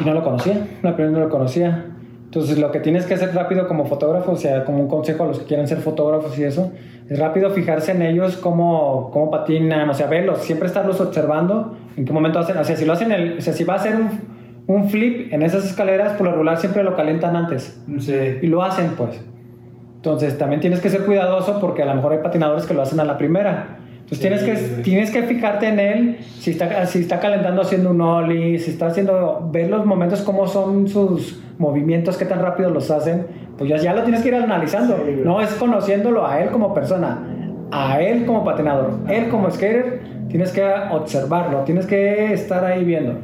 y 0.00 0.04
no 0.04 0.14
lo 0.14 0.22
conocía, 0.22 0.66
la 0.82 0.94
primera 0.94 1.18
no 1.18 1.24
lo 1.24 1.30
conocía. 1.30 1.86
Entonces 2.24 2.58
lo 2.58 2.70
que 2.70 2.80
tienes 2.80 3.06
que 3.06 3.14
hacer 3.14 3.34
rápido 3.34 3.66
como 3.66 3.86
fotógrafo, 3.86 4.32
o 4.32 4.36
sea, 4.36 4.64
como 4.64 4.80
un 4.80 4.88
consejo 4.88 5.24
a 5.24 5.26
los 5.26 5.38
que 5.38 5.46
quieren 5.46 5.66
ser 5.66 5.78
fotógrafos 5.78 6.38
y 6.38 6.44
eso, 6.44 6.72
es 7.08 7.18
rápido 7.18 7.50
fijarse 7.50 7.92
en 7.92 8.02
ellos, 8.02 8.36
cómo, 8.36 9.10
cómo 9.12 9.30
patinan, 9.30 9.88
o 9.88 9.94
sea, 9.94 10.08
verlos, 10.08 10.40
siempre 10.40 10.68
estarlos 10.68 11.00
observando, 11.00 11.76
en 11.96 12.04
qué 12.04 12.12
momento 12.12 12.38
hacen, 12.38 12.58
o 12.58 12.64
sea, 12.64 12.76
si 12.76 12.84
lo 12.84 12.92
hacen, 12.92 13.12
el, 13.12 13.38
o 13.38 13.40
sea, 13.40 13.54
si 13.54 13.64
va 13.64 13.74
a 13.74 13.76
hacer 13.76 13.96
un, 13.96 14.10
un 14.66 14.90
flip 14.90 15.32
en 15.32 15.42
esas 15.42 15.64
escaleras, 15.64 16.12
por 16.12 16.26
lo 16.26 16.32
regular 16.32 16.58
siempre 16.58 16.82
lo 16.82 16.94
calientan 16.94 17.34
antes 17.34 17.82
Sí. 17.98 18.14
y 18.42 18.46
lo 18.46 18.62
hacen 18.62 18.90
pues. 18.96 19.24
Entonces 19.96 20.36
también 20.36 20.60
tienes 20.60 20.80
que 20.80 20.90
ser 20.90 21.06
cuidadoso 21.06 21.58
porque 21.60 21.82
a 21.82 21.86
lo 21.86 21.94
mejor 21.94 22.12
hay 22.12 22.18
patinadores 22.18 22.66
que 22.66 22.74
lo 22.74 22.82
hacen 22.82 23.00
a 23.00 23.04
la 23.04 23.16
primera. 23.16 23.78
Entonces 24.10 24.20
tienes, 24.20 24.42
que, 24.42 24.82
tienes 24.82 25.10
que 25.10 25.22
fijarte 25.24 25.68
en 25.68 25.80
él, 25.80 26.16
si 26.38 26.52
está, 26.52 26.86
si 26.86 27.00
está 27.00 27.20
calentando 27.20 27.60
haciendo 27.60 27.90
un 27.90 28.00
ollie, 28.00 28.58
si 28.58 28.70
está 28.70 28.86
haciendo, 28.86 29.50
ver 29.52 29.68
los 29.68 29.84
momentos, 29.84 30.22
cómo 30.22 30.46
son 30.46 30.88
sus 30.88 31.38
movimientos, 31.58 32.16
qué 32.16 32.24
tan 32.24 32.40
rápido 32.40 32.70
los 32.70 32.90
hacen, 32.90 33.26
pues 33.58 33.68
ya, 33.68 33.76
ya 33.76 33.92
lo 33.92 34.04
tienes 34.04 34.22
que 34.22 34.28
ir 34.28 34.36
analizando. 34.36 34.96
no 35.24 35.42
es 35.42 35.52
conociéndolo 35.54 36.26
a 36.26 36.40
él 36.40 36.48
como 36.48 36.72
persona, 36.72 37.18
a 37.70 38.00
él 38.00 38.24
como 38.24 38.44
patinador, 38.44 38.92
él 39.10 39.28
como 39.28 39.50
skater, 39.50 40.00
tienes 40.28 40.52
que 40.52 40.64
observarlo, 40.90 41.64
tienes 41.64 41.84
que 41.84 42.32
estar 42.32 42.64
ahí 42.64 42.84
viendo. 42.84 43.14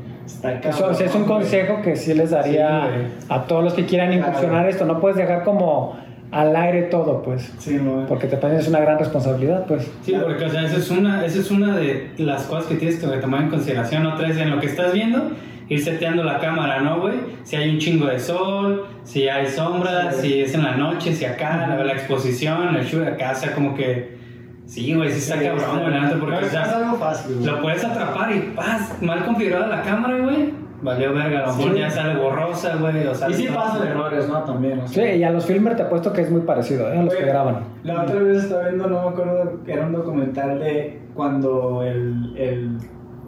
Eso, 0.63 0.91
es 0.91 1.15
un 1.15 1.25
consejo 1.25 1.83
que 1.83 1.97
sí 1.97 2.15
les 2.15 2.31
daría 2.31 2.89
a 3.29 3.43
todos 3.45 3.65
los 3.65 3.75
que 3.75 3.85
quieran 3.85 4.13
incursionar 4.13 4.69
esto. 4.69 4.85
No 4.87 4.99
puedes 5.01 5.19
dejar 5.19 5.45
como 5.45 5.97
al 6.35 6.57
aire 6.57 6.83
todo, 6.83 7.23
pues. 7.23 7.53
Sí, 7.59 7.79
no. 7.81 8.07
Porque 8.07 8.27
te 8.27 8.37
pones 8.37 8.67
una 8.67 8.81
gran 8.81 8.99
responsabilidad, 8.99 9.67
pues. 9.67 9.89
Sí, 10.03 10.15
porque 10.21 10.45
o 10.45 10.51
sea, 10.51 10.67
esa 10.67 10.79
es 10.79 10.91
una, 10.91 11.25
esa 11.25 11.39
es 11.39 11.51
una 11.53 11.77
de 11.77 12.11
las 12.19 12.43
cosas 12.43 12.67
que 12.67 12.75
tienes 12.75 12.99
que 12.99 13.07
tomar 13.07 13.43
en 13.43 13.51
consideración. 13.51 14.05
Otra 14.05 14.27
vez 14.27 14.37
en 14.39 14.51
lo 14.51 14.59
que 14.59 14.67
estás 14.67 14.93
viendo, 14.93 15.31
ir 15.69 15.81
seteando 15.83 16.25
la 16.25 16.41
cámara, 16.41 16.81
¿no, 16.81 17.01
güey? 17.01 17.15
Si 17.45 17.55
hay 17.55 17.71
un 17.71 17.79
chingo 17.79 18.07
de 18.07 18.19
sol, 18.19 18.85
si 19.05 19.29
hay 19.29 19.47
sombras, 19.47 20.17
si 20.17 20.41
es 20.41 20.55
en 20.55 20.65
la 20.65 20.75
noche, 20.75 21.15
si 21.15 21.25
acá, 21.25 21.69
la, 21.69 21.85
la 21.85 21.93
exposición, 21.93 22.75
el 22.75 22.85
shoot 22.85 23.07
acá, 23.07 23.33
o 23.37 23.41
sea, 23.41 23.55
como 23.55 23.77
que. 23.77 24.24
Sí, 24.67 24.95
güey, 24.95 25.11
sí 25.11 25.19
está 25.19 25.43
cabrón, 25.43 25.81
güey, 25.83 26.21
porque 26.21 26.47
sea, 26.47 26.63
es 26.63 26.69
algo 26.73 26.97
fácil, 26.97 27.35
güey. 27.37 27.47
lo 27.47 27.61
puedes 27.63 27.85
atrapar 27.85 28.33
y 28.35 28.41
paz, 28.57 28.97
mal 29.03 29.25
configurada 29.25 29.67
la 29.69 29.83
cámara, 29.83 30.19
güey. 30.19 30.53
Valió 30.83 31.15
verga, 31.15 31.45
a 31.45 31.47
lo 31.49 31.55
mejor 31.55 31.73
Sí. 31.75 31.79
ya 31.81 31.91
sale 31.91 32.21
borrosa, 32.21 32.77
güey. 32.77 33.07
O 33.07 33.15
sale 33.15 33.35
Y 33.35 33.39
sí 33.39 33.49
pasan 33.55 33.87
errores, 33.87 34.29
¿no? 34.29 34.43
También, 34.45 34.81
o 34.81 34.89
Sí, 34.89 34.95
sea. 34.97 35.15
y 35.15 35.25
a 35.25 35.31
los 35.31 35.47
filmers 35.47 35.77
te 35.77 35.83
apuesto 35.85 36.13
que 36.13 36.21
es 36.23 36.31
muy 36.31 36.43
parecido, 36.43 36.93
¿eh? 36.93 36.99
A 36.99 37.03
los 37.03 37.15
que 37.15 37.25
graban. 37.25 37.61
La 37.85 38.03
otra 38.03 38.17
vez 38.21 38.45
estaba 38.45 38.65
viendo, 38.65 38.87
no 38.89 39.03
me 39.03 39.09
acuerdo, 39.09 39.61
era 39.67 39.87
un 39.87 39.93
documental 39.93 40.59
de 40.59 41.01
cuando 41.15 41.83
el, 41.83 42.35
el 42.37 42.79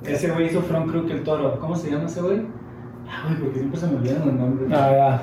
ese 0.04 0.30
güey 0.30 0.46
hizo 0.46 0.60
Front 0.62 0.90
Crook 0.90 1.10
el 1.10 1.22
toro. 1.22 1.58
¿Cómo 1.58 1.74
se 1.76 1.90
llama 1.90 2.04
ese 2.06 2.20
güey? 2.20 2.42
Ah, 3.08 3.24
güey, 3.28 3.38
porque 3.40 3.58
siempre 3.60 3.78
se 3.80 3.86
me 3.86 3.96
olvidan 3.98 4.26
los 4.26 4.34
nombres. 4.34 4.72
Ah, 4.72 4.90
ya. 4.92 5.22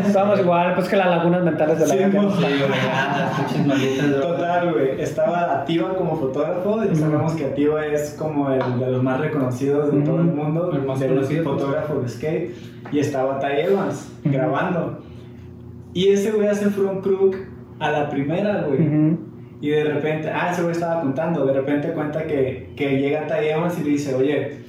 Estamos 0.06 0.38
igual, 0.40 0.74
pues 0.74 0.88
que 0.88 0.96
las 0.96 1.06
lagunas 1.08 1.42
mentales 1.42 1.78
de 1.80 1.86
la 1.86 1.92
Sí, 1.92 1.98
gente. 1.98 2.20
mo- 2.20 2.30
Sí, 2.30 2.42
güey. 3.66 4.20
Total, 4.20 4.72
güey. 4.72 5.00
Estaba 5.00 5.60
Ativa 5.60 5.94
como 5.96 6.16
fotógrafo. 6.16 6.80
Y 6.90 6.94
sabemos 6.94 7.32
que 7.34 7.46
Ativa 7.46 7.84
es 7.86 8.14
como 8.18 8.50
el 8.50 8.78
de 8.78 8.90
los 8.92 9.02
más 9.02 9.20
reconocidos 9.20 9.92
de 9.92 10.02
todo 10.02 10.18
el 10.18 10.24
mundo. 10.26 10.70
El 10.72 10.82
más 10.82 11.00
de 11.00 11.08
conocido, 11.08 11.44
fotógrafo 11.44 12.00
de 12.00 12.08
skate. 12.08 12.54
Y 12.92 12.98
estaba 13.00 13.38
Ty 13.40 13.60
Evans 13.70 14.12
grabando. 14.24 15.00
Y 15.92 16.08
ese 16.08 16.30
güey 16.32 16.48
hace 16.48 16.70
front 16.70 17.02
crook 17.02 17.36
a 17.80 17.90
la 17.90 18.08
primera, 18.08 18.62
güey. 18.62 19.16
Y 19.60 19.70
de 19.70 19.84
repente, 19.84 20.30
ah, 20.30 20.50
ese 20.52 20.62
güey 20.62 20.72
estaba 20.72 21.00
contando. 21.00 21.44
De 21.46 21.54
repente 21.54 21.88
cuenta 21.88 22.24
que, 22.24 22.72
que 22.76 22.98
llega 23.00 23.26
Ty 23.26 23.46
Evans 23.48 23.78
y 23.80 23.84
le 23.84 23.90
dice, 23.90 24.14
oye. 24.14 24.64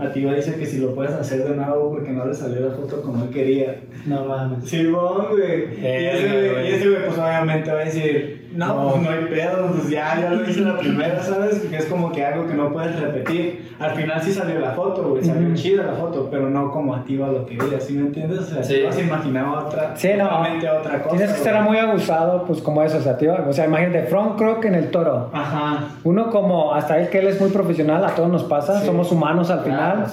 Ativa 0.00 0.34
dice 0.34 0.54
que 0.54 0.66
si 0.66 0.78
lo 0.78 0.94
puedes 0.94 1.12
hacer 1.12 1.44
de 1.44 1.54
nuevo 1.54 1.90
porque 1.90 2.10
no 2.10 2.24
le 2.26 2.34
salió 2.34 2.60
la 2.60 2.74
foto 2.74 3.02
como 3.02 3.24
él 3.24 3.30
quería. 3.30 3.80
No 4.06 4.24
mames. 4.24 4.68
Simón, 4.68 5.26
güey. 5.30 5.64
y 5.64 5.84
Eh, 5.84 6.64
y 6.64 6.74
ese 6.74 6.88
güey, 6.88 7.04
pues 7.06 7.18
obviamente 7.18 7.70
va 7.70 7.80
a 7.80 7.84
decir, 7.84 8.39
no, 8.52 8.66
No. 8.66 8.90
pues 8.90 9.02
no 9.02 9.10
hay 9.10 9.24
pedo, 9.26 9.66
pues 9.68 9.88
ya, 9.90 10.18
ya 10.20 10.30
lo 10.30 10.48
hice 10.48 10.60
la 10.60 10.76
primera, 10.78 11.22
¿sabes? 11.22 11.58
Porque 11.60 11.76
es 11.76 11.86
como 11.86 12.10
que 12.12 12.24
algo 12.24 12.46
que 12.46 12.54
no 12.54 12.72
puedes 12.72 12.98
repetir. 13.00 13.70
Al 13.78 13.92
final 13.92 14.20
sí 14.20 14.32
salió 14.32 14.58
la 14.60 14.72
foto, 14.72 15.10
güey, 15.10 15.24
salió 15.24 15.54
chida 15.54 15.84
la 15.84 15.92
foto, 15.94 16.28
pero 16.30 16.50
no 16.50 16.70
como 16.70 16.94
activa 16.94 17.28
lo 17.28 17.46
quería, 17.46 17.78
¿sí 17.80 17.92
me 17.94 18.06
entiendes? 18.08 18.40
O 18.40 18.44
sea, 18.44 18.62
Sí. 18.62 18.82
se 18.90 19.02
imaginaba 19.02 19.60
otra, 19.66 19.92
Sí, 19.96 20.10
no. 20.18 20.24
otra 20.26 21.02
cosa. 21.02 21.16
Tienes 21.16 21.32
que 21.32 21.38
estar 21.38 21.62
muy 21.62 21.78
abusado, 21.78 22.44
pues 22.44 22.60
como 22.60 22.82
eso, 22.82 22.98
o 22.98 23.00
sea, 23.00 23.16
tío, 23.16 23.34
o 23.48 23.52
sea, 23.52 23.66
imagínate, 23.66 24.02
front 24.04 24.36
crook 24.36 24.64
en 24.64 24.74
el 24.74 24.90
toro. 24.90 25.30
Ajá. 25.32 25.88
Uno 26.04 26.30
como, 26.30 26.74
hasta 26.74 26.98
él 26.98 27.08
que 27.08 27.18
él 27.20 27.28
es 27.28 27.40
muy 27.40 27.50
profesional, 27.50 28.04
a 28.04 28.14
todos 28.14 28.30
nos 28.30 28.44
pasa, 28.44 28.80
Sí. 28.80 28.86
somos 28.86 29.10
humanos 29.12 29.50
al 29.50 29.62
Claro. 29.62 29.92
final. 29.92 30.06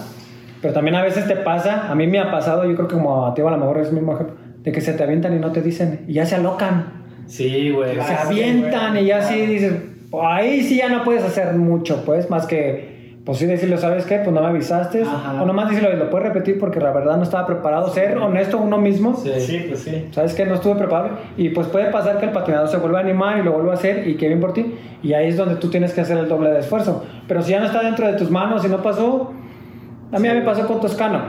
Pero 0.61 0.73
también 0.73 0.95
a 0.95 1.03
veces 1.03 1.27
te 1.27 1.35
pasa, 1.35 1.89
a 1.89 1.93
mí 1.95 2.07
me 2.07 2.19
ha 2.19 2.31
pasado, 2.31 2.65
yo 2.65 2.75
creo 2.75 2.87
que 2.87 2.95
como 2.95 3.25
a 3.27 3.29
a 3.33 3.37
lo 3.39 3.57
mejor 3.57 3.77
es 3.79 3.89
el 3.89 3.93
mismo 3.93 4.13
ejemplo, 4.13 4.35
de 4.63 4.71
que 4.71 4.81
se 4.81 4.93
te 4.93 5.03
avientan 5.03 5.35
y 5.35 5.39
no 5.39 5.51
te 5.51 5.61
dicen, 5.61 6.03
y 6.07 6.13
ya 6.13 6.25
se 6.25 6.35
alocan. 6.35 6.96
Sí, 7.27 7.69
güey. 7.71 7.95
se 7.95 8.01
sí, 8.01 8.13
avientan 8.25 8.91
güey. 8.93 9.03
y 9.03 9.07
ya 9.07 9.21
sí 9.21 9.45
dices, 9.45 9.73
"Pues 10.09 10.23
ahí 10.27 10.61
sí 10.63 10.77
ya 10.77 10.89
no 10.89 11.03
puedes 11.03 11.23
hacer 11.23 11.53
mucho, 11.53 12.03
pues, 12.05 12.29
más 12.29 12.45
que, 12.47 12.97
pues 13.25 13.39
sí 13.39 13.45
decirle, 13.45 13.77
¿sabes 13.77 14.05
qué? 14.05 14.19
Pues 14.19 14.31
no 14.33 14.39
me 14.39 14.47
avisaste. 14.47 15.01
Ajá. 15.01 15.43
O 15.43 15.45
nomás 15.45 15.69
decirlo, 15.69 15.93
lo 15.93 16.09
puedes 16.09 16.29
repetir 16.29 16.57
porque 16.57 16.79
la 16.79 16.91
verdad 16.93 17.17
no 17.17 17.23
estaba 17.23 17.45
preparado. 17.45 17.89
Ser 17.89 18.17
honesto 18.17 18.57
uno 18.57 18.77
mismo. 18.77 19.15
Sí. 19.17 19.31
Sí, 19.39 19.65
pues 19.67 19.81
sí. 19.81 20.05
¿Sabes 20.11 20.33
qué? 20.33 20.45
No 20.45 20.55
estuve 20.55 20.75
preparado. 20.75 21.09
Y 21.35 21.49
pues 21.49 21.67
puede 21.67 21.91
pasar 21.91 22.19
que 22.19 22.25
el 22.27 22.31
patinador 22.31 22.69
se 22.69 22.77
vuelva 22.77 22.99
a 22.99 23.01
animar 23.01 23.37
y 23.37 23.43
lo 23.43 23.51
vuelva 23.51 23.73
a 23.73 23.75
hacer 23.75 24.07
y 24.07 24.15
que 24.15 24.29
bien 24.29 24.39
por 24.39 24.53
ti. 24.53 24.75
Y 25.03 25.11
ahí 25.11 25.27
es 25.27 25.35
donde 25.35 25.55
tú 25.55 25.69
tienes 25.69 25.93
que 25.93 25.99
hacer 25.99 26.17
el 26.17 26.29
doble 26.29 26.51
de 26.51 26.59
esfuerzo. 26.59 27.03
Pero 27.27 27.41
si 27.41 27.51
ya 27.51 27.59
no 27.59 27.65
está 27.65 27.81
dentro 27.83 28.07
de 28.07 28.13
tus 28.13 28.31
manos 28.31 28.63
y 28.63 28.69
no 28.69 28.81
pasó, 28.81 29.33
a 30.13 30.19
mí 30.19 30.25
ya 30.25 30.33
me 30.33 30.41
pasó 30.43 30.65
con 30.65 30.79
Toscano. 30.79 31.19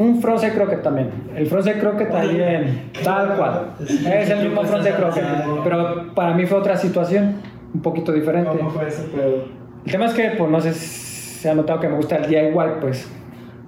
Un 0.00 0.22
frontside 0.22 0.54
croquet 0.54 0.82
también. 0.82 1.10
El 1.36 1.46
frontside 1.46 1.78
croquet 1.78 2.10
también, 2.10 2.90
tal 3.04 3.36
cual. 3.36 3.72
Es 3.78 4.30
el 4.30 4.48
mismo 4.48 4.64
frontside 4.64 4.94
croquet. 4.94 5.24
Pero 5.62 6.14
para 6.14 6.32
mí 6.32 6.46
fue 6.46 6.56
otra 6.56 6.74
situación, 6.74 7.34
un 7.74 7.82
poquito 7.82 8.10
diferente. 8.10 8.48
¿Cómo 8.56 8.70
fue 8.70 8.88
ese 8.88 9.02
pedo? 9.08 9.44
El 9.84 9.92
tema 9.92 10.06
es 10.06 10.14
que, 10.14 10.30
pues 10.38 10.50
no 10.50 10.58
sé 10.58 10.72
se 10.72 11.50
ha 11.50 11.54
notado 11.54 11.80
que 11.80 11.88
me 11.88 11.96
gusta 11.96 12.16
el 12.16 12.30
DIY, 12.30 12.80
pues. 12.80 13.10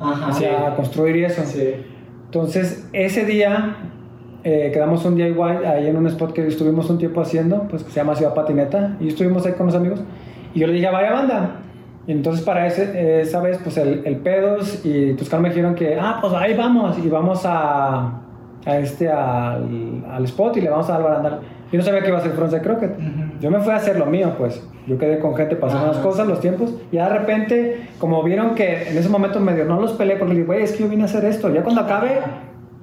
Ajá. 0.00 0.30
O 0.30 0.32
sea, 0.32 0.74
construir 0.74 1.16
y 1.16 1.24
eso. 1.24 1.42
Sí. 1.44 1.74
Entonces, 2.24 2.88
ese 2.94 3.26
día 3.26 3.76
eh, 4.42 4.70
quedamos 4.72 5.04
un 5.04 5.16
DIY 5.16 5.38
ahí 5.66 5.86
en 5.86 5.98
un 5.98 6.06
spot 6.06 6.32
que 6.32 6.46
estuvimos 6.46 6.88
un 6.88 6.96
tiempo 6.96 7.20
haciendo, 7.20 7.68
pues 7.68 7.84
que 7.84 7.90
se 7.90 7.96
llama 7.96 8.14
Ciudad 8.14 8.32
Patineta, 8.32 8.96
y 9.00 9.08
estuvimos 9.08 9.44
ahí 9.44 9.52
con 9.52 9.66
los 9.66 9.74
amigos. 9.74 10.00
Y 10.54 10.60
yo 10.60 10.66
le 10.66 10.72
dije 10.72 10.86
a 10.86 10.92
vaya 10.92 11.12
banda. 11.12 11.56
Y 12.06 12.12
entonces, 12.12 12.44
para 12.44 12.66
ese, 12.66 13.20
esa 13.20 13.40
vez, 13.40 13.58
pues 13.62 13.76
el, 13.78 14.02
el 14.04 14.16
Pedos 14.16 14.80
y 14.84 15.14
Tuscano 15.14 15.42
me 15.44 15.50
dijeron 15.50 15.74
que, 15.74 15.96
ah, 16.00 16.18
pues 16.20 16.32
ahí 16.34 16.54
vamos, 16.54 16.98
y 16.98 17.08
vamos 17.08 17.42
a, 17.44 18.20
a 18.66 18.76
este, 18.78 19.08
al, 19.08 20.04
al 20.10 20.24
spot 20.24 20.56
y 20.56 20.62
le 20.62 20.70
vamos 20.70 20.88
a 20.90 20.94
dar 20.94 21.02
barandal. 21.04 21.40
Yo 21.70 21.78
no 21.78 21.84
sabía 21.84 22.02
que 22.02 22.08
iba 22.08 22.18
a 22.18 22.20
ser 22.20 22.32
Frontside 22.32 22.60
Croquet. 22.60 22.90
Ujú. 22.98 23.38
Yo 23.40 23.50
me 23.50 23.58
fui 23.60 23.72
a 23.72 23.76
hacer 23.76 23.98
lo 23.98 24.06
mío, 24.06 24.34
pues. 24.36 24.62
Yo 24.86 24.98
quedé 24.98 25.20
con 25.20 25.34
gente 25.36 25.56
pasando 25.56 25.86
las 25.86 25.98
cosas, 25.98 26.26
los 26.26 26.40
tiempos. 26.40 26.74
Y 26.90 26.96
de 26.96 27.08
repente, 27.08 27.86
como 27.98 28.22
vieron 28.22 28.54
que 28.54 28.88
en 28.90 28.98
ese 28.98 29.08
momento 29.08 29.40
medio 29.40 29.64
no 29.64 29.80
los 29.80 29.92
peleé, 29.92 30.16
porque 30.16 30.34
le 30.34 30.40
dije, 30.40 30.46
güey, 30.46 30.62
es 30.64 30.72
que 30.72 30.82
yo 30.82 30.88
vine 30.90 31.02
a 31.02 31.06
hacer 31.06 31.24
esto. 31.24 31.48
Ya 31.50 31.62
cuando 31.62 31.80
acabe, 31.82 32.18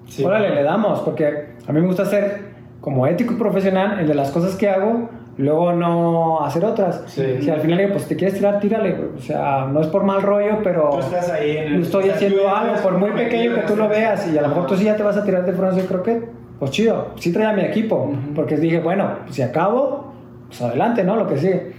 Sí. 0.07 0.23
órale, 0.23 0.55
le 0.55 0.63
damos. 0.63 1.01
Porque 1.01 1.49
a 1.67 1.71
mí 1.71 1.81
me 1.81 1.85
gusta 1.87 2.05
ser 2.05 2.49
como 2.81 3.05
ético 3.05 3.33
y 3.33 3.37
profesional, 3.37 3.99
el 3.99 4.07
de 4.07 4.15
las 4.15 4.31
cosas 4.31 4.55
que 4.55 4.69
hago, 4.69 5.09
luego 5.39 5.73
no 5.73 6.41
hacer 6.43 6.63
otras. 6.65 7.03
Sí. 7.07 7.37
Si 7.41 7.49
al 7.49 7.59
final 7.61 7.77
digo, 7.79 7.91
pues 7.93 8.07
te 8.07 8.15
quieres 8.15 8.35
tirar, 8.37 8.59
tírale. 8.59 8.95
O 9.17 9.19
sea, 9.19 9.67
no 9.71 9.81
es 9.81 9.87
por 9.87 10.03
mal 10.03 10.21
rollo, 10.21 10.59
pero 10.63 10.89
Tú 10.91 10.99
estás 10.99 11.29
ahí 11.31 11.57
en 11.57 11.73
el. 11.75 11.81
estoy 11.81 12.09
haciendo 12.09 12.47
algo, 12.53 12.75
por 12.81 12.97
muy 12.97 13.11
pequeño 13.11 13.55
que 13.55 13.61
tú 13.61 13.75
lo 13.75 13.87
veas, 13.87 14.27
y 14.31 14.37
a 14.37 14.41
lo 14.41 14.49
mejor 14.49 14.67
tú 14.67 14.75
sí 14.75 14.83
ya 14.85 14.95
te 14.95 15.03
vas 15.03 15.17
a 15.17 15.23
tirar 15.23 15.45
de 15.45 15.53
Francia 15.53 15.83
Croquet, 15.87 16.29
pues 16.59 16.71
chido, 16.71 17.09
sí 17.15 17.31
traía 17.31 17.53
mi 17.53 17.61
equipo, 17.61 17.95
Ujú. 18.11 18.33
porque 18.35 18.57
dije, 18.57 18.79
bueno, 18.79 19.09
pues 19.23 19.35
si 19.35 19.41
acabo, 19.41 20.13
pues 20.47 20.61
adelante, 20.61 21.03
¿no? 21.03 21.15
Lo 21.15 21.25
que 21.27 21.37
sigue. 21.37 21.71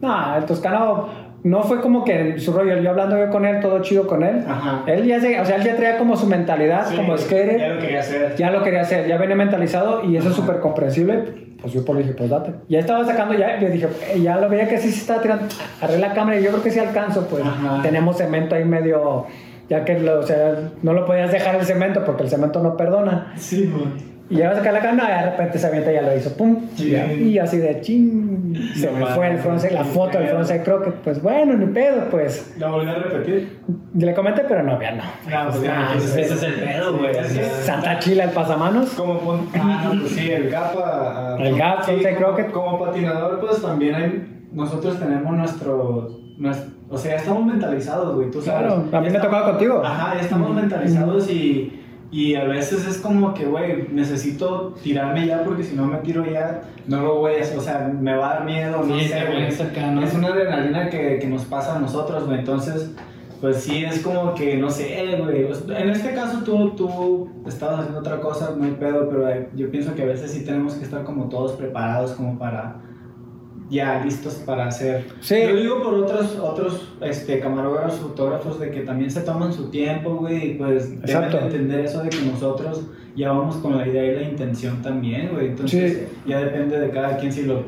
No, 0.00 0.36
el 0.36 0.44
Toscano 0.44 1.08
no 1.44 1.62
fue 1.62 1.80
como 1.82 2.04
que 2.04 2.38
su 2.38 2.52
rollo, 2.54 2.78
yo 2.78 2.88
hablando 2.90 3.18
yo 3.18 3.28
con 3.28 3.44
él, 3.44 3.60
todo 3.60 3.80
chido 3.82 4.06
con 4.06 4.22
él. 4.22 4.42
Ajá. 4.48 4.82
Él 4.86 5.04
ya 5.04 5.20
se, 5.20 5.38
o 5.40 5.44
sea, 5.44 5.56
él 5.56 5.62
ya 5.64 5.76
traía 5.76 5.98
como 5.98 6.16
su 6.16 6.26
mentalidad, 6.26 6.86
Sí, 6.88 6.96
como 6.96 7.18
skater, 7.18 7.58
Ya 7.58 7.68
lo 7.68 7.78
quería 7.80 8.00
hacer. 8.00 8.34
ya 8.36 8.50
lo 8.50 8.62
quería 8.62 8.80
hacer, 8.80 9.06
ya 9.06 9.18
venía 9.18 9.36
mentalizado 9.36 10.02
y 10.04 10.16
eso 10.16 10.28
es 10.30 10.34
Ajá. 10.34 10.42
súper 10.42 10.60
comprensible. 10.60 11.53
Pues 11.64 11.72
yo 11.72 11.82
por 11.82 11.96
le 11.96 12.02
dije, 12.02 12.12
pues 12.14 12.28
date. 12.28 12.52
Ya 12.68 12.80
estaba 12.80 13.02
sacando, 13.06 13.32
ya, 13.32 13.58
yo 13.58 13.70
dije, 13.70 13.88
"Eh, 14.12 14.20
ya 14.20 14.36
lo 14.36 14.50
veía 14.50 14.68
que 14.68 14.76
sí 14.76 14.90
se 14.92 14.98
estaba 15.00 15.22
tirando. 15.22 15.46
Agarré 15.80 15.98
la 15.98 16.12
cámara 16.12 16.38
y 16.38 16.42
yo 16.44 16.50
creo 16.50 16.62
que 16.62 16.70
sí 16.70 16.78
alcanzo, 16.78 17.26
pues 17.26 17.42
Ajá. 17.42 17.80
tenemos 17.80 18.18
cemento 18.18 18.54
ahí 18.54 18.66
medio, 18.66 19.24
ya 19.70 19.82
que 19.82 19.98
lo, 19.98 20.20
o 20.20 20.22
sea, 20.24 20.56
no 20.82 20.92
lo 20.92 21.06
podías 21.06 21.32
dejar 21.32 21.54
el 21.54 21.64
cemento 21.64 22.04
porque 22.04 22.24
el 22.24 22.28
cemento 22.28 22.62
no 22.62 22.76
perdona. 22.76 23.32
Sí, 23.38 23.72
güey. 23.74 24.13
Y 24.30 24.36
ya 24.36 24.46
va 24.48 24.52
a 24.54 24.56
sacar 24.56 24.72
la 24.72 24.80
cámara 24.80 25.16
y 25.20 25.24
de 25.24 25.30
repente 25.32 25.58
se 25.58 25.66
avienta 25.66 25.90
y 25.92 25.94
ya 25.96 26.02
lo 26.02 26.16
hizo, 26.16 26.34
pum. 26.34 26.56
Sí. 26.76 26.94
Y, 26.94 27.38
así 27.38 27.58
de 27.58 27.80
ching. 27.82 28.54
Se 28.74 28.90
No 28.90 28.98
me 28.98 29.06
fue 29.14 29.30
el 29.30 29.38
frontside, 29.38 29.72
la 29.72 29.84
foto 29.84 30.18
del 30.18 30.28
frontside 30.28 30.62
croquet. 30.62 30.94
Pues 30.94 31.20
bueno, 31.22 31.52
ni 31.54 31.66
pedo, 31.66 32.08
pues. 32.10 32.54
¿La 32.58 32.68
volví 32.68 32.88
a 32.88 32.94
repetir? 32.94 33.58
Le 33.94 34.14
comenté, 34.14 34.42
pero 34.48 34.62
no, 34.62 34.80
ya 34.80 34.92
no. 34.92 35.02
No, 35.28 35.50
pues 35.50 35.62
ya. 35.62 35.74
Ah, 35.78 35.92
entonces- 35.92 36.16
ese 36.16 36.34
es 36.34 36.42
el 36.42 36.54
pedo, 36.54 36.96
güey. 36.96 37.14
Santa 37.62 37.98
Chila, 37.98 38.24
el 38.24 38.30
pasamanos. 38.30 38.90
Como 38.94 39.18
pon- 39.20 39.48
ah, 39.56 39.92
pues 40.00 40.12
sí, 40.12 40.30
el 40.30 40.48
gap 40.48 40.74
a- 40.78 41.34
a- 41.34 41.38
El 41.46 41.58
gap, 41.58 41.80
sí, 41.80 41.84
frontside 41.92 42.14
como- 42.14 42.26
croquet. 42.26 42.50
Como 42.50 42.78
patinador, 42.84 43.40
pues 43.40 43.60
también 43.60 43.94
hay, 43.94 44.46
nosotros 44.52 44.98
tenemos 44.98 45.36
nuestro, 45.36 46.08
nues- 46.38 46.64
o 46.88 46.96
sea, 46.96 47.12
ya 47.12 47.16
estamos 47.18 47.44
mentalizados, 47.44 48.14
güey, 48.16 48.30
tú 48.30 48.40
sabes. 48.40 48.66
Claro, 48.72 48.84
a 48.90 49.00
mí 49.00 49.10
me 49.10 49.18
ha 49.18 49.20
tocado 49.20 49.44
contigo. 49.50 49.82
Ajá, 49.84 50.14
ya 50.14 50.20
estamos 50.22 50.50
mentalizados 50.54 51.30
y, 51.30 51.80
y 52.10 52.34
a 52.36 52.44
veces 52.44 52.86
es 52.86 52.98
como 52.98 53.34
que, 53.34 53.44
güey, 53.46 53.88
necesito 53.92 54.74
tirarme 54.82 55.26
ya 55.26 55.42
porque 55.44 55.64
si 55.64 55.74
no 55.74 55.86
me 55.86 55.98
tiro 55.98 56.24
ya, 56.30 56.62
no 56.86 57.00
lo 57.02 57.16
voy 57.16 57.32
a, 57.34 57.58
o 57.58 57.60
sea, 57.60 57.92
me 58.00 58.14
va 58.16 58.30
a 58.30 58.34
dar 58.34 58.44
miedo, 58.44 58.82
no 58.84 58.98
Sí, 58.98 59.08
sé, 59.08 59.14
te 59.14 59.26
güey. 59.26 59.70
acá, 59.70 59.90
¿no? 59.90 60.02
Es 60.04 60.14
una 60.14 60.28
adrenalina 60.28 60.88
que, 60.90 61.18
que 61.20 61.26
nos 61.26 61.44
pasa 61.44 61.76
a 61.76 61.78
nosotros, 61.80 62.26
güey, 62.26 62.38
entonces 62.40 62.92
pues 63.40 63.56
sí 63.58 63.84
es 63.84 64.00
como 64.00 64.32
que, 64.34 64.56
no 64.56 64.70
sé, 64.70 65.18
güey. 65.20 65.46
En 65.76 65.90
este 65.90 66.14
caso 66.14 66.38
tú, 66.44 66.70
tú 66.70 67.28
estabas 67.46 67.80
haciendo 67.80 67.98
otra 68.00 68.18
cosa, 68.20 68.54
no 68.56 68.64
hay 68.64 68.70
pedo, 68.70 69.08
pero 69.10 69.28
eh, 69.28 69.48
yo 69.54 69.70
pienso 69.70 69.94
que 69.94 70.02
a 70.02 70.06
veces 70.06 70.30
sí 70.30 70.44
tenemos 70.46 70.74
que 70.74 70.84
estar 70.84 71.04
como 71.04 71.28
todos 71.28 71.52
preparados 71.52 72.12
como 72.12 72.38
para 72.38 72.76
ya 73.70 74.02
listos 74.04 74.34
para 74.46 74.66
hacer. 74.66 75.06
Sí. 75.20 75.36
Yo 75.48 75.56
digo 75.56 75.82
por 75.82 75.94
otros, 75.94 76.38
otros 76.40 76.92
este, 77.00 77.40
camarógrafos, 77.40 77.94
fotógrafos, 77.94 78.60
de 78.60 78.70
que 78.70 78.80
también 78.80 79.10
se 79.10 79.20
toman 79.22 79.52
su 79.52 79.70
tiempo, 79.70 80.16
güey, 80.16 80.52
y 80.52 80.54
pues 80.54 80.90
deben 80.90 81.04
Exacto. 81.04 81.36
de 81.38 81.42
entender 81.44 81.80
eso 81.80 82.02
de 82.02 82.10
que 82.10 82.22
nosotros 82.30 82.82
ya 83.16 83.30
vamos 83.32 83.56
con 83.56 83.76
la 83.78 83.86
idea 83.86 84.04
y 84.04 84.14
la 84.16 84.22
intención 84.22 84.82
también, 84.82 85.30
güey. 85.32 85.46
Entonces 85.48 85.92
Sí. 85.92 86.06
ya 86.26 86.40
depende 86.40 86.78
de 86.78 86.90
cada 86.90 87.16
quien 87.16 87.32
si 87.32 87.42
lo... 87.44 87.62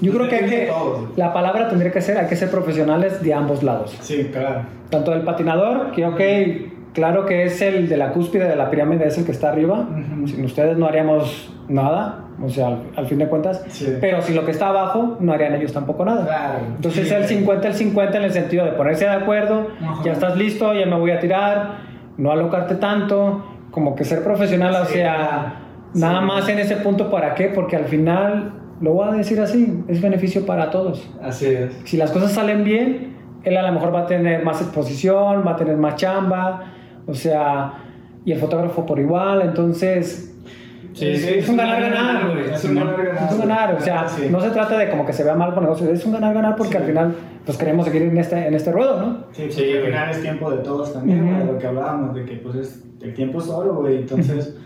Yo 0.00 0.12
creo 0.12 0.28
que 0.28 0.36
hay 0.36 0.48
que, 0.48 0.66
todos, 0.66 1.08
la 1.16 1.32
palabra 1.32 1.68
tendría 1.68 1.90
que 1.92 2.00
ser, 2.00 2.16
hay 2.16 2.26
que 2.26 2.36
ser 2.36 2.50
profesionales 2.50 3.20
de 3.22 3.34
ambos 3.34 3.62
lados. 3.62 3.94
Sí, 4.00 4.28
claro. 4.32 4.62
Tanto 4.88 5.10
del 5.10 5.22
patinador, 5.22 5.90
que 5.92 6.06
ok, 6.06 6.92
claro 6.94 7.26
que 7.26 7.44
es 7.44 7.60
el 7.60 7.88
de 7.88 7.96
la 7.98 8.12
cúspide 8.12 8.48
de 8.48 8.56
la 8.56 8.70
pirámide, 8.70 9.06
es 9.08 9.18
el 9.18 9.24
que 9.26 9.32
está 9.32 9.50
arriba. 9.50 9.88
Ujú. 9.90 10.28
Sin 10.28 10.44
ustedes 10.44 10.78
no 10.78 10.86
haríamos 10.86 11.52
nada, 11.70 12.24
o 12.42 12.48
sea, 12.48 12.66
al, 12.68 12.78
al 12.96 13.06
fin 13.06 13.18
de 13.18 13.28
cuentas. 13.28 13.64
Sí. 13.68 13.96
Pero 14.00 14.20
si 14.22 14.34
lo 14.34 14.44
que 14.44 14.50
está 14.50 14.68
abajo, 14.68 15.16
no 15.20 15.32
harían 15.32 15.54
ellos 15.54 15.72
tampoco 15.72 16.04
nada. 16.04 16.24
Claro. 16.26 16.58
Entonces 16.76 17.08
Sí, 17.08 17.14
el 17.14 17.20
güey. 17.22 17.28
50 17.38 17.68
el 17.68 17.74
50 17.74 18.18
en 18.18 18.24
el 18.24 18.32
sentido 18.32 18.64
de 18.64 18.72
ponerse 18.72 19.04
de 19.04 19.12
acuerdo, 19.12 19.68
Ajá. 19.82 20.02
ya 20.04 20.12
estás 20.12 20.36
listo, 20.36 20.74
ya 20.74 20.86
me 20.86 20.96
voy 20.98 21.10
a 21.12 21.18
tirar, 21.20 21.78
no 22.16 22.30
alocarte 22.32 22.74
tanto, 22.76 23.44
como 23.70 23.94
que 23.94 24.04
ser 24.04 24.22
profesional, 24.24 24.74
o 24.82 24.84
Sí, 24.84 24.94
sea, 24.94 25.14
claro. 25.16 25.52
nada 25.94 26.20
más 26.20 26.48
en 26.48 26.58
ese 26.58 26.76
punto, 26.76 27.10
¿para 27.10 27.34
qué? 27.34 27.46
Porque 27.54 27.76
al 27.76 27.84
final, 27.84 28.52
lo 28.80 28.94
voy 28.94 29.08
a 29.08 29.12
decir 29.12 29.40
así, 29.40 29.82
es 29.88 30.00
beneficio 30.02 30.44
para 30.44 30.70
todos. 30.70 31.08
Así 31.22 31.46
es. 31.46 31.80
Si 31.84 31.96
las 31.96 32.10
cosas 32.10 32.32
salen 32.32 32.64
bien, 32.64 33.16
él 33.44 33.56
a 33.56 33.62
lo 33.62 33.72
mejor 33.72 33.94
va 33.94 34.00
a 34.00 34.06
tener 34.06 34.44
más 34.44 34.60
exposición, 34.60 35.44
va 35.46 35.52
a 35.52 35.56
tener 35.56 35.76
más 35.76 35.94
chamba, 35.96 36.64
o 37.06 37.14
sea, 37.14 37.74
y 38.24 38.32
el 38.32 38.38
fotógrafo 38.38 38.84
por 38.84 38.98
igual, 38.98 39.40
entonces 39.42 40.29
Sí, 41.00 41.08
es, 41.08 41.22
sí, 41.22 41.28
es 41.38 41.48
un 41.48 41.56
ganar-ganar, 41.56 42.30
güey. 42.30 42.50
Es 42.54 42.64
un 42.64 42.74
ganar-ganar. 42.74 43.24
es 43.24 43.32
un 43.32 43.40
ganar, 43.40 43.74
o 43.74 43.80
sea, 43.80 44.08
Sí. 44.08 44.28
no 44.30 44.40
se 44.40 44.50
trata 44.50 44.78
de 44.78 44.90
como 44.90 45.04
que 45.06 45.12
se 45.12 45.24
vea 45.24 45.34
mal 45.34 45.52
por 45.54 45.62
negocio, 45.62 45.90
es 45.90 46.04
un 46.04 46.12
ganar-ganar 46.12 46.56
porque 46.56 46.72
Sí. 46.72 46.78
al 46.78 46.84
final 46.84 47.14
pues 47.44 47.56
queremos 47.58 47.86
seguir 47.86 48.02
en 48.02 48.18
este, 48.18 48.46
en 48.46 48.54
este 48.54 48.70
ruedo, 48.70 49.00
¿no? 49.00 49.24
Sí, 49.32 49.46
Sí, 49.50 49.72
al 49.72 49.84
final 49.86 50.10
es 50.10 50.20
tiempo 50.22 50.50
de 50.50 50.58
todos 50.58 50.92
también, 50.92 51.38
de 51.38 51.44
lo 51.52 51.58
que 51.58 51.66
hablábamos, 51.66 52.14
de 52.14 52.24
que 52.24 52.36
pues 52.36 52.54
es, 52.56 52.84
el 53.00 53.14
tiempo 53.14 53.38
es 53.40 53.48
oro, 53.48 53.74
güey, 53.76 53.96
entonces, 53.96 54.56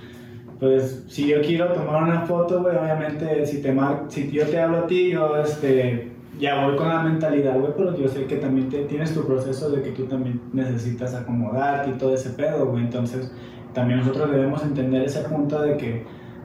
pues 0.58 1.04
si 1.08 1.26
yo 1.28 1.40
quiero 1.40 1.68
tomar 1.72 2.02
una 2.02 2.20
foto, 2.22 2.62
güey, 2.62 2.76
obviamente 2.76 3.44
si, 3.46 3.60
te 3.62 3.72
mar 3.72 4.04
si 4.08 4.30
yo 4.30 4.44
te 4.46 4.60
hablo 4.60 4.78
a 4.78 4.86
ti, 4.86 5.10
yo 5.10 5.36
este, 5.36 6.10
ya 6.40 6.64
voy 6.64 6.76
con 6.76 6.88
la 6.88 7.00
mentalidad, 7.02 7.58
güey, 7.58 7.72
pero 7.76 7.96
yo 7.96 8.08
sé 8.08 8.24
que 8.24 8.36
también 8.36 8.68
te, 8.68 8.78
tienes 8.84 9.14
tu 9.14 9.24
proceso 9.26 9.70
de 9.70 9.82
que 9.82 9.90
tú 9.90 10.06
también 10.06 10.40
necesitas 10.52 11.14
acomodarte 11.14 11.90
y 11.90 11.92
todo 11.94 12.12
ese 12.14 12.30
pedo, 12.30 12.66
güey, 12.66 12.84
entonces 12.84 13.32
también 13.72 14.00
nosotros 14.00 14.30
debemos 14.30 14.62
entender 14.64 15.02
ese 15.04 15.20
punto 15.22 15.60
de 15.62 15.76
que, 15.76 16.04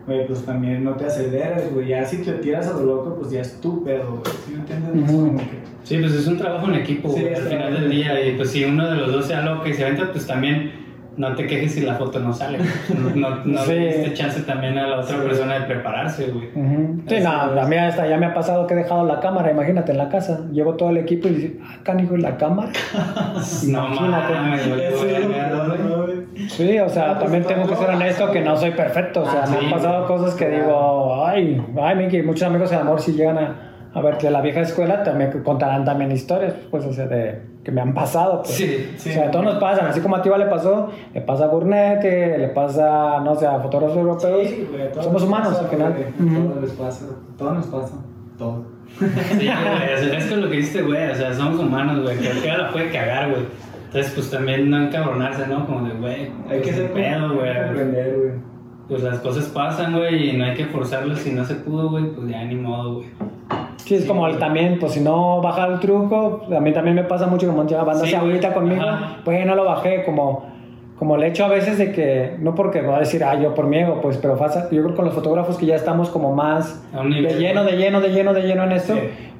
güey, 0.09 0.25
pues 0.27 0.43
también 0.45 0.83
no 0.83 0.91
te 0.95 1.05
aceleres, 1.05 1.71
güey, 1.73 1.87
ya 1.89 2.03
si 2.03 2.17
te 2.17 2.31
tiras 2.33 2.67
a 2.67 2.73
lo 2.73 2.83
loco, 2.85 3.15
pues 3.19 3.31
ya 3.31 3.41
es 3.41 3.61
tu 3.61 3.83
pedo, 3.83 4.09
güey, 4.21 4.35
¿sí 4.45 4.51
me 4.53 4.59
entiendes? 4.59 5.11
Como 5.11 5.37
que- 5.37 5.59
Sí, 5.83 5.97
pues 5.99 6.13
es 6.13 6.27
un 6.27 6.37
trabajo 6.37 6.67
en 6.67 6.75
equipo, 6.75 7.09
Sí, 7.13 7.21
güey, 7.21 7.33
al 7.35 7.41
final 7.43 7.73
del 7.73 7.89
día. 7.89 8.27
Y 8.27 8.35
pues 8.35 8.49
si 8.51 8.63
uno 8.65 8.89
de 8.89 8.95
los 8.97 9.11
dos 9.11 9.25
se 9.27 9.35
aloca 9.35 9.69
y 9.69 9.73
se 9.73 9.85
aventa, 9.85 10.11
pues 10.11 10.25
también 10.27 10.71
no 11.17 11.35
te 11.35 11.47
quejes 11.47 11.73
si 11.73 11.81
la 11.81 11.95
foto 11.95 12.19
no 12.19 12.31
sale. 12.33 12.59
No, 12.97 13.09
no, 13.29 13.35
no 13.45 13.61
Sí. 13.63 13.71
le 13.73 13.87
diste 13.97 14.13
chance 14.13 14.41
también 14.41 14.77
a 14.77 14.87
la 14.87 14.99
otra 14.99 15.17
Sí. 15.17 15.21
persona 15.25 15.59
de 15.59 15.65
prepararse, 15.65 16.27
güey. 16.27 16.47
Ujú. 16.55 17.01
Sí, 17.07 17.15
Así 17.15 17.23
no, 17.25 17.53
la 17.55 17.65
mía 17.65 17.87
está, 17.89 18.07
ya 18.07 18.17
me 18.17 18.25
ha 18.27 18.33
pasado 18.33 18.67
que 18.67 18.73
he 18.73 18.77
dejado 18.77 19.05
la 19.05 19.19
cámara, 19.19 19.51
imagínate, 19.51 19.91
en 19.91 19.97
la 19.97 20.09
casa. 20.09 20.45
Llevo 20.51 20.75
todo 20.75 20.89
el 20.91 20.97
equipo 20.97 21.27
y 21.27 21.31
dice, 21.31 21.59
ah, 21.63 21.79
canijo, 21.83 22.15
¿y 22.15 22.21
la 22.21 22.37
cámara? 22.37 22.71
No 23.67 23.87
Imagínate. 23.87 24.33
mames, 24.33 24.67
güey. 24.69 24.81
Sí, 26.47 26.79
o 26.79 26.87
sea, 26.89 27.03
Ah, 27.11 27.13
pues, 27.19 27.23
también 27.23 27.43
tengo 27.43 27.67
que 27.67 27.75
ser 27.75 27.89
honesto 27.89 28.31
que 28.31 28.41
no 28.41 28.55
soy 28.55 28.71
perfecto. 28.71 29.21
O 29.21 29.25
sea, 29.29 29.43
Ah, 29.43 29.47
me 29.49 29.57
sí, 29.59 29.65
han 29.65 29.71
pasado 29.71 30.07
cosas 30.07 30.33
que 30.35 30.45
Claro. 30.47 30.63
digo, 30.63 31.25
ay, 31.25 31.65
ay, 31.81 31.95
Miki, 31.95 32.21
muchos 32.21 32.43
amigos 32.47 32.69
de 32.69 32.75
amor 32.77 33.01
si 33.01 33.13
llegan 33.13 33.37
a, 33.37 33.55
a 33.93 34.01
ver 34.01 34.17
de 34.19 34.29
la 34.31 34.39
vieja 34.41 34.61
escuela 34.61 35.03
también 35.03 35.43
contarán 35.43 35.83
también 35.83 36.11
historias, 36.11 36.53
pues, 36.71 36.85
o 36.85 36.93
sea, 36.93 37.07
de 37.07 37.41
que 37.63 37.71
me 37.71 37.81
han 37.81 37.93
pasado. 37.93 38.41
Pues. 38.43 38.53
Sí, 38.55 38.93
sí. 38.97 39.09
O 39.09 39.13
sea, 39.13 39.27
a 39.27 39.31
todos 39.31 39.43
nos 39.45 39.55
pasan, 39.55 39.87
así 39.87 39.99
como 39.99 40.15
a 40.15 40.21
Tiva 40.21 40.37
le 40.37 40.45
pasó, 40.45 40.89
le 41.13 41.21
pasa 41.21 41.45
a 41.45 41.47
Burnett, 41.47 42.03
le 42.03 42.47
pasa, 42.49 43.19
no 43.19 43.35
sé, 43.35 43.45
a 43.47 43.59
fotógrafos 43.59 43.97
europeos. 43.97 44.47
Sí, 44.47 44.67
güey, 44.71 44.87
Somos 44.93 45.13
nos 45.13 45.23
humanos 45.23 45.47
pasa, 45.49 45.61
al 45.61 45.67
final. 45.67 45.93
güey. 45.93 46.33
Todos 46.47 46.61
les 46.61 46.71
pasa, 46.71 47.05
todo 47.37 47.51
nos 47.53 47.65
pasa, 47.67 47.93
todo. 48.37 48.63
Sí, 48.97 49.05
güey, 49.05 49.49
o 49.49 49.97
sea, 49.97 50.17
es 50.17 50.25
que 50.25 50.35
lo 50.37 50.49
que 50.49 50.55
dijiste, 50.57 50.81
güey, 50.83 51.11
o 51.11 51.15
sea, 51.15 51.33
somos 51.33 51.59
humanos, 51.59 52.01
güey, 52.01 52.15
cualquiera 52.17 52.57
la 52.57 52.71
puede 52.71 52.89
cagar, 52.91 53.29
güey. 53.29 53.41
Entonces, 53.89 54.11
pues 54.13 54.29
también 54.29 54.69
no 54.69 54.81
encabronarse, 54.83 55.47
¿no? 55.47 55.65
Como 55.65 55.87
de, 55.87 55.95
güey, 55.95 56.29
Hay 56.49 56.59
que 56.61 56.71
pues, 56.71 56.75
ser 56.75 56.89
ni 56.89 57.01
pedo, 57.01 57.33
güey. 57.33 57.55
comprender, 57.65 58.15
güey. 58.17 58.31
Pues 58.87 59.03
las 59.03 59.19
cosas 59.19 59.45
pasan, 59.45 59.97
güey, 59.97 60.29
y 60.29 60.37
no 60.37 60.45
hay 60.45 60.53
que 60.53 60.65
forzarlas. 60.65 61.19
Si 61.19 61.31
no 61.31 61.43
se 61.43 61.55
pudo, 61.55 61.89
güey, 61.89 62.05
pues 62.05 62.27
ya 62.27 62.43
ni 62.43 62.55
modo, 62.55 62.95
güey. 62.97 63.07
Sí, 63.77 63.95
es 63.95 64.05
como 64.05 64.27
el 64.27 64.37
también, 64.37 64.77
pues 64.79 64.91
si 64.93 64.99
no 64.99 65.41
baja 65.41 65.65
el 65.65 65.79
truco, 65.79 66.43
a 66.55 66.59
mí 66.59 66.71
también 66.71 66.95
me 66.95 67.03
pasa 67.03 67.25
mucho 67.25 67.47
como 67.47 67.65
ya 67.65 67.83
banda 67.83 68.03
Sí, 68.03 68.11
se 68.11 68.17
agüita 68.17 68.53
conmigo, 68.53 68.83
Ajá. 68.83 69.17
pues 69.25 69.43
no 69.47 69.55
lo 69.55 69.65
bajé, 69.65 70.03
como, 70.05 70.45
como 70.99 71.15
el 71.15 71.23
hecho 71.23 71.45
a 71.45 71.47
veces 71.47 71.79
de 71.79 71.91
que, 71.91 72.35
no 72.39 72.53
porque 72.53 72.81
voy 72.81 72.93
a 72.95 72.99
decir, 72.99 73.23
ah, 73.23 73.33
yo 73.41 73.55
por 73.55 73.65
mi 73.65 73.79
ego, 73.79 73.99
pues, 74.01 74.17
pero 74.17 74.37
pasa, 74.37 74.65
yo 74.69 74.81
creo 74.83 74.89
que 74.89 74.95
con 74.95 75.05
los 75.05 75.15
fotógrafos 75.15 75.57
que 75.57 75.65
ya 75.65 75.75
estamos 75.75 76.09
como 76.09 76.35
más 76.35 76.83
de 76.93 77.33
lleno, 77.39 77.63
de 77.63 77.77
lleno, 77.77 77.99
de 78.01 78.09
lleno, 78.09 78.33
de 78.35 78.41
lleno 78.43 78.63
en 78.65 78.71
esto, 78.73 78.93
Sí. 78.93 78.99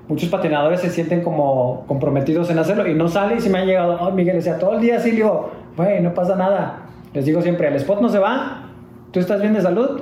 Muchos 0.10 0.28
patinadores 0.30 0.82
se 0.82 0.90
sienten 0.90 1.22
como 1.22 1.86
comprometidos 1.88 2.50
en 2.50 2.60
hacerlo 2.60 2.86
y 2.88 2.94
no 2.96 3.08
sale 3.08 3.36
y 3.38 3.40
si 3.40 3.50
me 3.50 3.60
han 3.60 3.66
llegado, 3.68 3.98
oh, 4.02 4.12
Miguel, 4.12 4.38
o 4.38 4.42
sea, 4.42 4.58
todo 4.60 4.74
el 4.74 4.82
día 4.82 4.98
así, 4.98 5.12
le 5.12 5.18
digo, 5.18 5.52
güey, 5.78 6.02
no 6.02 6.14
pasa 6.14 6.36
nada. 6.36 6.82
Les 7.14 7.26
digo 7.26 7.42
siempre, 7.42 7.68
el 7.70 7.76
spot 7.76 8.02
no 8.02 8.10
se 8.10 8.20
va, 8.20 8.70
tú 9.12 9.20
estás 9.20 9.40
bien 9.40 9.54
de 9.54 9.62
salud, 9.62 10.02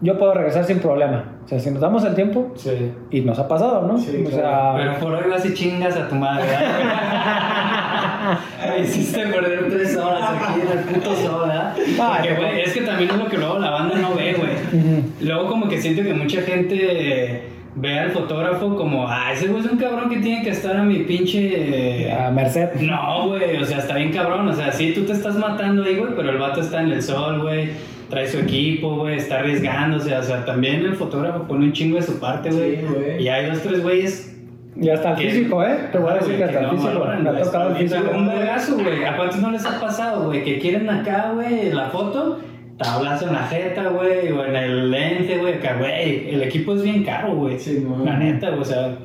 yo 0.00 0.18
puedo 0.18 0.34
regresar 0.34 0.64
sin 0.64 0.78
problema. 0.80 1.36
O 1.44 1.48
sea, 1.48 1.58
si 1.60 1.70
nos 1.70 1.80
damos 1.80 2.04
el 2.04 2.14
tiempo, 2.14 2.52
Sí. 2.56 2.92
y 3.10 3.20
nos 3.22 3.38
ha 3.38 3.48
pasado, 3.48 3.86
¿no? 3.86 3.96
Sí, 3.98 4.24
o 4.26 4.30
claro. 4.30 4.36
sea, 4.36 4.74
Pero 4.76 4.98
por 4.98 5.14
hoy 5.14 5.30
vas 5.30 5.44
y 5.46 5.54
chingas 5.54 5.96
a 5.96 6.08
tu 6.08 6.14
madre, 6.14 6.44
¿verdad? 6.46 8.38
Me 8.76 8.80
hiciste 8.80 9.26
perder 9.26 9.68
tres 9.70 9.96
horas 9.96 10.22
aquí 10.30 10.60
en 10.60 10.78
el 10.78 10.84
puto 10.84 11.14
sol, 11.16 11.48
¿verdad? 11.48 11.74
Ah, 12.00 12.16
Porque, 12.18 12.34
güey, 12.34 12.60
es 12.62 12.72
que 12.74 12.80
también 12.82 13.10
es 13.10 13.16
lo 13.16 13.26
que 13.28 13.38
luego 13.38 13.58
la 13.58 13.70
banda 13.70 13.96
no 13.96 14.14
ve, 14.14 14.34
güey. 14.34 14.82
Ujú. 14.82 15.02
Luego 15.20 15.48
como 15.48 15.68
que 15.68 15.80
siento 15.80 16.02
que 16.02 16.12
mucha 16.14 16.42
gente 16.42 17.42
ve 17.80 17.98
al 17.98 18.10
fotógrafo 18.10 18.74
como, 18.76 19.06
ah, 19.08 19.32
ese 19.32 19.48
güey 19.48 19.64
es 19.64 19.70
un 19.70 19.78
cabrón 19.78 20.08
que 20.10 20.16
tiene 20.18 20.42
que 20.42 20.50
estar 20.50 20.76
a 20.76 20.82
mi 20.82 21.00
pinche... 21.04 22.10
a 22.12 22.30
Merced. 22.30 22.74
No, 22.80 23.28
güey, 23.28 23.56
o 23.56 23.64
sea, 23.64 23.78
está 23.78 23.96
bien 23.96 24.12
cabrón. 24.12 24.48
O 24.48 24.52
sea, 24.54 24.72
sí, 24.72 24.92
tú 24.94 25.02
te 25.04 25.12
estás 25.12 25.36
matando 25.36 25.84
ahí, 25.84 25.96
güey, 25.96 26.12
pero 26.16 26.30
el 26.30 26.38
vato 26.38 26.60
está 26.60 26.82
en 26.82 26.90
el 26.92 27.02
sol, 27.02 27.40
güey. 27.42 27.70
Trae 28.10 28.26
su 28.26 28.38
equipo, 28.38 28.96
güey, 28.96 29.16
está 29.16 29.40
arriesgándose. 29.40 30.16
O 30.16 30.22
sea, 30.22 30.44
también 30.44 30.76
el 30.84 30.94
fotógrafo 30.96 31.44
pone 31.44 31.66
un 31.66 31.72
chingo 31.72 31.96
de 31.96 32.02
su 32.02 32.18
parte, 32.18 32.50
güey. 32.50 32.76
Sí, 32.76 32.82
güey. 32.86 33.22
y 33.22 33.28
hay 33.28 33.46
dos, 33.46 33.60
tres 33.62 33.82
güeyes. 33.82 34.34
Y 34.80 34.88
hasta 34.90 35.10
el 35.10 35.16
que- 35.16 35.30
físico, 35.30 35.62
¿eh? 35.64 35.76
Te 35.92 35.98
voy 35.98 36.10
a 36.10 36.14
decir 36.14 36.36
que 36.36 36.44
hasta 36.44 36.60
el 36.60 36.70
físico. 36.70 37.04
Me 37.22 37.28
ha 37.30 37.42
tocado 37.42 37.70
el 37.70 37.76
físico. 37.76 38.10
Un 38.14 38.26
vergazo, 38.28 38.74
güey. 38.76 39.04
¿A 39.04 39.16
cuántos 39.16 39.38
no 39.40 39.50
les 39.50 39.66
ha 39.66 39.80
pasado, 39.80 40.26
güey? 40.26 40.42
Que 40.44 40.58
quieren 40.58 40.88
acá, 40.88 41.32
güey, 41.34 41.72
la 41.72 41.90
foto, 41.90 42.38
tablazo 42.78 43.26
en 43.26 43.34
la 43.34 43.42
jeta, 43.42 43.88
güey, 43.90 44.32
o 44.32 44.44
en 44.44 44.56
el 44.56 44.90
lente, 44.90 45.38
güey. 45.38 45.54
Acá, 45.54 45.76
güey, 45.78 46.30
el 46.34 46.42
equipo 46.42 46.74
es 46.74 46.82
bien 46.82 47.04
caro, 47.04 47.34
güey. 47.34 47.58
Sí, 47.58 47.84
no. 47.86 48.04
La 48.04 48.16
neta, 48.16 48.50
güey, 48.50 48.60
o 48.60 48.64
sea, 48.64 48.96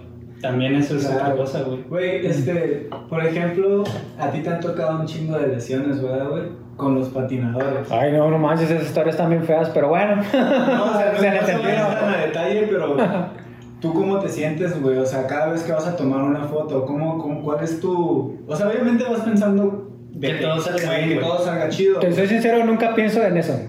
también 0.41 0.75
eso 0.75 0.95
es 0.95 1.05
otra 1.09 1.35
cosa, 1.35 1.63
güey. 1.63 1.83
Güey, 1.89 2.25
este, 2.25 2.89
por 3.09 3.25
ejemplo, 3.25 3.83
a 4.19 4.29
ti 4.29 4.39
te 4.39 4.49
han 4.49 4.59
tocado 4.59 4.99
un 4.99 5.05
chingo 5.05 5.37
de 5.37 5.47
lesiones, 5.47 6.01
¿verdad, 6.01 6.29
güey? 6.29 6.43
Con 6.77 6.95
los 6.95 7.09
patinadores. 7.09 7.91
Ay, 7.91 8.11
no, 8.13 8.29
no 8.29 8.37
manches, 8.37 8.69
esas 8.69 8.87
historias 8.87 9.15
están 9.15 9.29
bien 9.29 9.43
feas, 9.43 9.69
pero 9.69 9.89
bueno. 9.89 10.15
No, 10.15 10.21
o 10.21 10.23
sea, 10.23 11.13
no, 11.13 11.19
Se 11.19 11.31
no 11.31 11.45
se 11.45 11.53
tan 11.53 12.13
a 12.13 12.17
detalle, 12.25 12.67
pero 12.69 12.95
tú 13.81 13.93
cómo 13.93 14.19
te 14.19 14.29
sientes, 14.29 14.81
güey, 14.81 14.97
o 14.97 15.05
sea, 15.05 15.27
cada 15.27 15.47
vez 15.51 15.63
que 15.63 15.71
vas 15.71 15.87
a 15.87 15.95
tomar 15.95 16.23
una 16.23 16.43
foto, 16.43 16.85
¿cómo, 16.85 17.17
cómo, 17.19 17.41
cuál 17.41 17.63
es 17.63 17.79
tu...? 17.79 18.39
O 18.47 18.55
sea, 18.55 18.67
obviamente 18.67 19.03
vas 19.03 19.21
pensando 19.21 19.92
de 20.27 20.35
Que 20.37 20.41
todo 20.43 20.59
salga 20.59 20.95
bien, 20.97 21.09
que 21.09 21.15
todo 21.15 21.39
salga 21.45 21.69
chido. 21.69 21.99
Te 21.99 22.13
soy 22.13 22.27
sincero, 22.27 22.63
nunca 22.65 22.95
pienso 22.95 23.23
en 23.23 23.37
eso. 23.37 23.59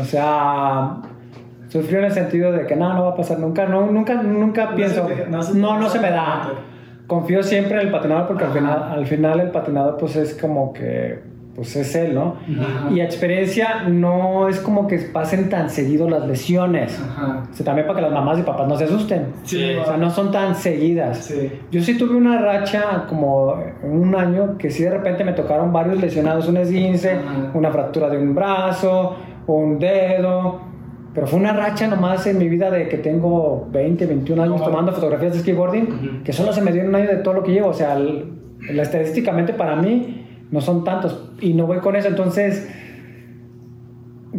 O 0.00 0.04
sea, 0.04 0.96
sufrí 1.68 1.96
en 1.96 2.04
el 2.04 2.12
sentido 2.12 2.52
de 2.52 2.66
que 2.66 2.76
no, 2.76 2.92
no 2.94 3.04
va 3.04 3.10
a 3.10 3.16
pasar 3.16 3.38
nunca, 3.38 3.66
no, 3.66 3.86
nunca, 3.90 4.14
nunca 4.22 4.70
No 4.70 4.76
pienso. 4.76 5.08
se 5.08 5.26
no 5.28 5.42
se- 5.42 5.54
no, 5.58 5.78
no 5.78 5.88
se 5.88 5.98
me 5.98 6.10
da. 6.10 6.50
Confío 7.06 7.42
siempre 7.42 7.80
en 7.80 7.86
el 7.88 7.92
patinador 7.92 8.26
porque 8.28 8.44
al 8.44 8.52
final, 8.52 8.82
al 8.90 9.06
final 9.06 9.40
el 9.40 9.50
patinador 9.50 9.96
pues 9.98 10.16
es 10.16 10.34
como 10.40 10.72
que, 10.72 11.20
pues 11.54 11.76
es 11.76 11.94
él, 11.94 12.14
¿no? 12.14 12.36
Ajá. 12.60 12.90
Y 12.90 13.00
a 13.00 13.04
experiencia 13.04 13.82
no 13.88 14.48
es 14.48 14.58
como 14.60 14.86
que 14.86 14.96
pasen 14.98 15.50
tan 15.50 15.68
seguido 15.68 16.08
las 16.08 16.26
lesiones. 16.26 16.98
Ajá. 16.98 17.42
O 17.50 17.54
sea, 17.54 17.66
también 17.66 17.86
para 17.86 17.96
que 18.00 18.02
las 18.06 18.12
mamás 18.12 18.38
y 18.38 18.42
papás 18.42 18.66
no 18.66 18.76
se 18.76 18.84
asusten. 18.84 19.26
Sí, 19.44 19.74
O 19.74 19.84
sea, 19.84 19.96
no 19.98 20.08
son 20.10 20.30
tan 20.32 20.54
seguidas. 20.54 21.18
Sí. 21.18 21.50
Yo 21.70 21.82
sí 21.82 21.98
tuve 21.98 22.16
una 22.16 22.38
racha 22.40 23.04
como 23.08 23.54
un 23.82 24.14
año 24.16 24.56
que 24.56 24.70
sí 24.70 24.82
de 24.82 24.90
repente 24.90 25.24
me 25.24 25.32
tocaron 25.34 25.72
varios 25.72 26.00
lesionados, 26.00 26.48
un 26.48 26.56
esguince, 26.56 27.12
Ajá. 27.16 27.50
una 27.54 27.70
fractura 27.70 28.08
de 28.08 28.16
un 28.18 28.34
brazo, 28.34 29.16
un 29.46 29.78
dedo. 29.78 30.60
Pero 31.14 31.26
fue 31.26 31.38
una 31.38 31.52
racha 31.52 31.86
nomás 31.88 32.26
en 32.26 32.38
mi 32.38 32.48
vida 32.48 32.70
de 32.70 32.88
que 32.88 32.96
tengo 32.96 33.68
20, 33.70 34.06
21 34.06 34.42
años 34.44 34.64
tomando 34.64 34.92
fotografías 34.92 35.34
de 35.34 35.40
skateboarding, 35.40 36.22
que 36.24 36.32
solo 36.32 36.54
se 36.54 36.62
me 36.62 36.72
dio 36.72 36.80
en 36.80 36.88
un 36.88 36.94
año 36.94 37.08
de 37.08 37.16
todo 37.16 37.34
lo 37.34 37.42
que 37.42 37.52
llevo. 37.52 37.68
O 37.68 37.74
sea, 37.74 37.94
el- 37.98 38.32
la- 38.70 38.82
estadísticamente 38.84 39.52
para 39.52 39.76
mí 39.76 40.21
no 40.52 40.60
son 40.60 40.84
tantos 40.84 41.18
y 41.40 41.52
no 41.54 41.66
voy 41.66 41.78
con 41.78 41.96
eso, 41.96 42.06
entonces 42.08 42.70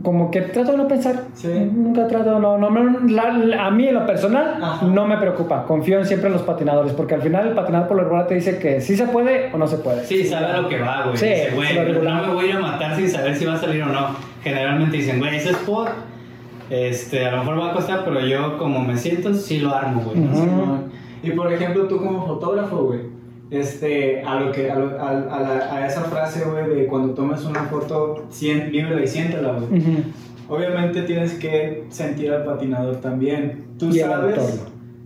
como 0.02 0.32
que 0.32 0.42
trato 0.42 0.72
de 0.72 0.78
no 0.78 0.88
pensar, 0.88 1.26
Sí. 1.36 1.50
nunca 1.72 2.08
trato, 2.08 2.40
no, 2.40 2.58
no, 2.58 2.70
no, 2.72 3.00
la- 3.08 3.32
la- 3.32 3.68
a 3.68 3.72
mí 3.72 3.88
en 3.88 3.94
lo 3.94 4.06
personal 4.08 4.56
Ajá. 4.60 4.86
no 4.88 5.06
me 5.06 5.18
preocupa, 5.18 5.66
confío 5.66 6.00
en 6.00 6.06
siempre 6.06 6.28
en 6.28 6.34
los 6.34 6.42
patinadores, 6.42 6.94
porque 6.94 7.14
al 7.14 7.22
final 7.22 7.48
el 7.50 7.54
patinador 7.54 7.88
por 7.88 7.98
lo 7.98 8.04
regular 8.04 8.26
te 8.28 8.34
dice 8.34 8.58
que 8.58 8.82
sí 8.82 8.96
se 8.98 9.06
puede 9.06 9.52
o 9.54 9.58
no 9.60 9.68
se 9.68 9.78
puede. 9.78 10.04
Sí, 10.06 10.24
sabe 10.26 10.48
a 10.48 10.62
lo 10.62 10.68
que 10.68 10.80
va, 10.80 11.04
güey. 11.06 11.18
Sí, 11.18 11.28
Dice, 11.28 11.52
güey, 11.56 11.76
no 12.04 12.22
me 12.28 12.34
voy 12.34 12.46
a 12.46 12.50
ir 12.50 12.56
a 12.56 12.60
matar 12.60 12.96
sin 12.96 13.08
saber 13.08 13.36
si 13.36 13.46
va 13.46 13.54
a 13.54 13.58
salir 13.58 13.84
o 13.84 13.88
no. 13.88 14.08
Generalmente 14.44 14.98
dicen, 14.98 15.20
güey, 15.20 15.36
ese 15.36 15.52
spot, 15.52 15.90
este, 16.72 17.26
a 17.28 17.32
lo 17.32 17.38
mejor 17.38 17.60
va 17.60 17.70
a 17.70 17.74
costar, 17.74 18.02
pero 18.04 18.20
yo 18.26 18.58
como 18.58 18.80
me 18.82 18.98
siento, 18.98 19.32
sí 19.36 19.60
lo 19.60 19.76
armo, 19.76 20.02
güey. 20.02 20.20
Ujú. 20.26 20.36
Simón. 20.36 20.84
Y 21.22 21.32
por 21.32 21.54
ejemplo, 21.54 21.84
tú 21.88 21.98
como 22.00 22.26
fotógrafo, 22.26 22.78
güey, 22.86 23.00
este, 23.52 24.22
a 24.24 24.40
lo 24.40 24.52
que, 24.52 24.72
a, 24.72 24.76
lo- 24.80 25.00
a, 25.00 25.10
a 25.10 25.40
la- 25.40 25.74
a 25.76 25.88
esa 25.88 26.02
frase, 26.02 26.44
güey, 26.46 26.70
de 26.76 26.88
cuando 26.88 27.14
tomes 27.14 27.44
una 27.46 27.64
foto, 27.66 28.26
sien- 28.30 28.72
vívela 28.72 29.04
y 29.04 29.08
siéntela, 29.08 29.54
güey. 29.54 29.82
Obviamente 30.50 31.04
tienes 31.04 31.34
que 31.36 31.86
sentir 31.90 32.32
al 32.32 32.44
patinador 32.44 32.98
también. 32.98 33.66
Tú 33.80 33.90
Y 33.90 34.00
sabes, 34.00 34.36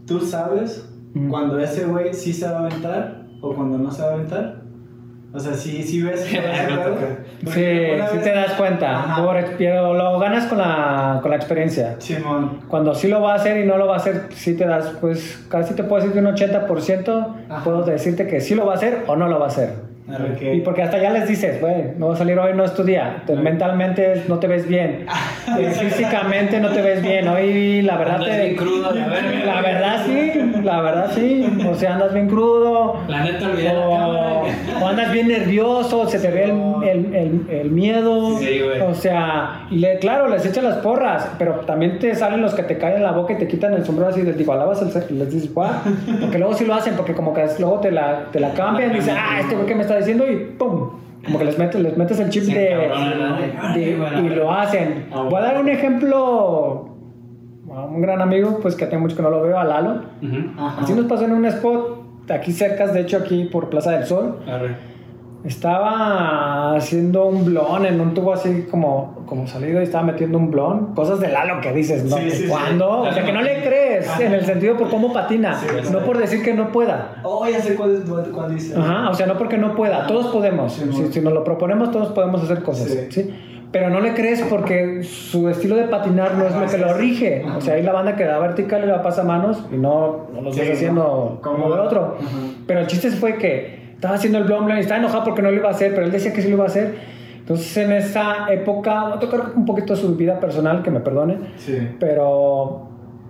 tú 0.07 0.19
sabes 0.21 0.89
cuando 1.29 1.59
ese 1.59 1.85
güey 1.85 2.13
sí 2.13 2.33
se 2.33 2.45
va 2.47 2.59
a 2.59 2.65
aventar 2.67 3.25
o 3.41 3.53
cuando 3.53 3.77
no 3.77 3.91
se 3.91 4.01
va 4.01 4.09
a 4.09 4.13
aventar. 4.13 4.56
O 5.33 5.39
sea, 5.39 5.53
sí, 5.53 5.83
sí 5.83 6.01
ves. 6.01 6.21
Sí, 7.53 7.63
una 7.93 8.07
sí 8.07 8.15
vez- 8.17 8.23
te 8.23 8.31
das 8.33 8.53
cuenta, 8.53 8.99
Ajá. 8.99 9.23
pero 9.57 9.93
lo 9.93 10.17
ganas 10.19 10.45
con 10.47 10.57
la, 10.57 11.19
con 11.21 11.29
la 11.29 11.37
experiencia. 11.37 11.95
Simón. 11.99 12.61
Cuando 12.67 12.95
sí 12.95 13.07
lo 13.07 13.21
va 13.21 13.33
a 13.33 13.35
hacer 13.35 13.57
y 13.63 13.67
no 13.67 13.77
lo 13.77 13.85
va 13.87 13.93
a 13.93 13.97
hacer, 13.97 14.29
sí 14.33 14.55
te 14.57 14.65
das, 14.65 14.93
pues 14.99 15.45
casi 15.49 15.75
te 15.75 15.83
puedo 15.83 16.01
decir 16.01 16.13
que 16.13 16.25
un 16.27 16.33
80% 16.35 17.27
Ajá. 17.49 17.63
puedo 17.63 17.83
decirte 17.83 18.25
que 18.27 18.41
sí 18.41 18.55
lo 18.55 18.65
va 18.65 18.73
a 18.73 18.75
hacer 18.77 19.03
o 19.07 19.15
no 19.15 19.27
lo 19.27 19.37
va 19.39 19.45
a 19.45 19.49
hacer. 19.49 19.86
Y 20.41 20.61
porque 20.61 20.83
hasta 20.83 20.97
ya 20.99 21.09
les 21.09 21.27
dices, 21.27 21.59
güey, 21.59 21.91
no 21.97 22.07
va 22.07 22.13
a 22.13 22.17
salir 22.17 22.39
hoy, 22.39 22.53
no 22.53 22.63
es 22.63 22.73
tu 22.73 22.83
día. 22.83 23.23
Te- 23.25 23.33
Ajá. 23.33 23.41
mentalmente 23.41 24.23
no 24.27 24.39
te 24.39 24.47
ves 24.47 24.67
bien. 24.67 25.05
Eh, 25.57 25.69
Físicamente 25.71 26.59
no 26.59 26.67
te 26.71 26.91
es 26.91 27.01
bien. 27.01 27.25
Hoy 27.29 27.81
la 27.81 27.95
verdad 27.97 28.15
Andas 28.15 28.29
te... 28.31 28.43
bien 28.43 28.55
crudo, 28.57 28.91
la 29.45 29.61
verdad 29.61 30.03
sí, 30.05 30.33
la 30.61 30.81
verdad 30.81 31.11
sí. 31.15 31.57
O 31.71 31.73
sea, 31.73 31.93
andas 31.93 32.13
bien 32.13 32.27
crudo. 32.27 32.97
La 33.07 33.23
neta, 33.23 33.47
la. 33.47 33.73
O, 33.73 34.43
o 34.81 34.87
andas 34.87 35.09
bien 35.13 35.29
nervioso, 35.29 36.05
se 36.09 36.19
te 36.19 36.29
ve 36.29 36.43
el, 36.43 36.83
el, 36.83 37.15
el- 37.15 37.45
el 37.49 37.71
miedo. 37.71 38.37
Sí, 38.39 38.59
güey. 38.59 38.81
O 38.81 38.93
sea, 38.93 39.67
y 39.71 39.77
le, 39.77 39.99
claro, 39.99 40.27
les 40.27 40.45
echas 40.45 40.65
las 40.65 40.75
porras, 40.79 41.29
pero 41.39 41.61
también 41.61 41.97
te 41.97 42.13
salen 42.13 42.41
los 42.41 42.53
que 42.53 42.63
te 42.63 42.77
caen 42.77 42.97
en 42.97 43.03
la 43.03 43.13
boca 43.13 43.31
y 43.31 43.37
te 43.37 43.47
quitan 43.47 43.73
el 43.73 43.85
sombrero 43.85 44.09
así, 44.11 44.21
les 44.23 44.37
digo, 44.37 44.51
alabas 44.51 44.81
el 44.81 44.91
ser- 44.91 45.05
y 45.09 45.13
les 45.13 45.31
dices, 45.31 45.53
"Guau", 45.53 45.71
Porque 46.19 46.37
luego 46.39 46.53
sí 46.55 46.65
lo 46.65 46.73
hacen, 46.73 46.95
porque 46.95 47.13
como 47.13 47.33
que 47.33 47.45
luego 47.59 47.79
te 47.79 47.89
la, 47.91 48.25
te 48.33 48.41
la 48.41 48.51
cambian 48.53 48.91
y 48.91 48.95
dices, 48.95 49.13
ah, 49.17 49.39
este 49.39 49.55
güey 49.55 49.65
que 49.65 49.75
me 49.75 49.83
está 49.83 49.95
diciendo 49.97 50.25
y 50.29 50.35
¡pum! 50.57 50.89
Como 51.25 51.39
que 51.39 51.45
les 51.45 51.57
metes, 51.57 51.81
les 51.81 51.97
metes 51.97 52.19
el 52.19 52.29
chip 52.29 52.43
de, 52.43 52.71
encabronan, 52.85 53.19
¿no? 53.31 53.37
de- 53.37 53.53
Ay, 53.59 53.95
bueno. 53.95 54.25
y 54.25 54.29
lo 54.29 54.51
hacen. 54.53 55.07
Ah, 55.11 55.23
Voy 55.23 55.35
a 55.35 55.41
dar 55.41 55.59
un 55.61 55.67
ejemplo 55.69 56.89
a 57.73 57.85
un 57.85 58.01
gran 58.01 58.21
amigo, 58.21 58.59
pues 58.61 58.75
que 58.75 58.85
tengo 58.85 59.01
mucho 59.03 59.15
que 59.15 59.21
no 59.23 59.29
lo 59.29 59.41
veo, 59.41 59.59
a 59.59 59.63
Lalo. 59.65 60.01
Así 60.79 60.93
nos 60.93 61.05
pasó 61.05 61.25
en 61.25 61.33
un 61.33 61.45
spot 61.45 62.03
aquí 62.29 62.51
cerca, 62.51 62.87
de 62.87 63.01
hecho 63.01 63.17
aquí 63.17 63.45
por 63.45 63.69
Plaza 63.69 63.91
del 63.91 64.05
Sol. 64.05 64.39
Arre. 64.47 64.75
Estaba 65.45 66.75
haciendo 66.75 67.25
un 67.25 67.45
blon 67.45 67.85
en 67.85 68.01
un 68.01 68.13
tubo 68.13 68.33
así 68.33 68.65
como, 68.69 69.23
como 69.25 69.47
salido 69.47 69.79
y 69.79 69.83
estaba 69.83 70.03
metiendo 70.05 70.37
un 70.37 70.51
blon. 70.51 70.93
Cosas 70.95 71.19
de 71.19 71.29
Lalo 71.29 71.61
que 71.61 71.71
dices, 71.73 72.03
¿no? 72.05 72.17
Sí, 72.17 72.29
sí, 72.31 72.43
sí. 72.43 72.47
¿Cuándo? 72.49 73.01
O 73.01 73.11
sea, 73.11 73.23
que 73.23 73.31
no 73.31 73.41
le 73.41 73.61
crees 73.63 74.07
Ajá. 74.09 74.23
en 74.23 74.33
el 74.33 74.45
sentido 74.45 74.75
por 74.77 74.89
cómo 74.89 75.13
patina, 75.13 75.55
Sí, 75.59 75.67
no 75.91 75.99
sí. 75.99 76.05
por 76.05 76.17
decir 76.17 76.43
que 76.43 76.53
no 76.53 76.71
pueda. 76.71 77.21
Oh, 77.23 77.47
ya 77.47 77.61
sé 77.61 77.75
cuál, 77.75 77.95
es, 77.95 78.29
cuál 78.29 78.53
dice. 78.53 78.75
Ajá, 78.77 79.09
o 79.09 79.13
sea, 79.13 79.25
no 79.27 79.37
porque 79.37 79.57
no 79.57 79.75
pueda, 79.75 80.07
todos 80.07 80.27
podemos. 80.27 80.73
Sí, 80.73 80.89
si, 81.11 81.21
nos 81.21 81.33
lo 81.33 81.43
proponemos, 81.43 81.91
todos 81.91 82.09
podemos 82.09 82.43
hacer 82.43 82.63
cosas. 82.63 82.89
Sí. 82.89 83.07
Sí. 83.11 83.33
Pero 83.71 83.89
no 83.89 83.99
le 83.99 84.13
crees 84.13 84.41
porque 84.43 85.03
su 85.03 85.49
estilo 85.49 85.75
de 85.75 85.83
patinar 85.83 86.35
no 86.35 86.45
es 86.47 86.55
lo 86.55 86.61
que 86.61 86.69
sí, 86.69 86.77
lo 86.77 86.93
rige. 86.93 87.45
O 87.55 87.59
sea, 87.59 87.73
hay 87.73 87.83
la 87.83 87.91
banda 87.91 88.15
que 88.15 88.23
da 88.23 88.39
vertical 88.39 88.81
y 88.83 88.87
la 88.87 89.01
pasa 89.01 89.21
a 89.21 89.25
manos 89.25 89.61
y 89.71 89.75
no, 89.75 90.27
no 90.33 90.41
lo 90.41 90.53
Sí, 90.53 90.61
estás 90.61 90.77
haciendo 90.77 91.01
no. 91.35 91.41
como 91.41 91.73
de 91.75 91.81
otro. 91.81 92.15
Ajá. 92.17 92.29
Pero 92.65 92.79
el 92.79 92.87
chiste 92.87 93.11
fue 93.11 93.35
que 93.35 93.76
estaba 93.97 94.15
haciendo 94.15 94.37
el 94.39 94.45
blom 94.45 94.65
blom 94.65 94.77
y 94.77 94.81
estaba 94.81 94.99
enojado 94.99 95.23
porque 95.25 95.41
no 95.41 95.51
lo 95.51 95.57
iba 95.57 95.67
a 95.67 95.71
hacer, 95.71 95.93
pero 95.93 96.05
él 96.05 96.11
decía 96.11 96.31
que 96.33 96.41
sí 96.41 96.47
lo 96.47 96.55
iba 96.55 96.63
a 96.63 96.67
hacer. 96.67 96.95
Entonces 97.39 97.77
en 97.77 97.91
esa 97.93 98.51
época, 98.51 99.03
voy 99.05 99.13
a 99.13 99.19
tocar 99.19 99.41
un 99.55 99.65
poquito 99.65 99.95
su 99.95 100.15
vida 100.15 100.39
personal, 100.39 100.81
que 100.83 100.91
me 100.91 100.99
perdone, 100.99 101.37
Sí. 101.57 101.77
pero 101.99 102.87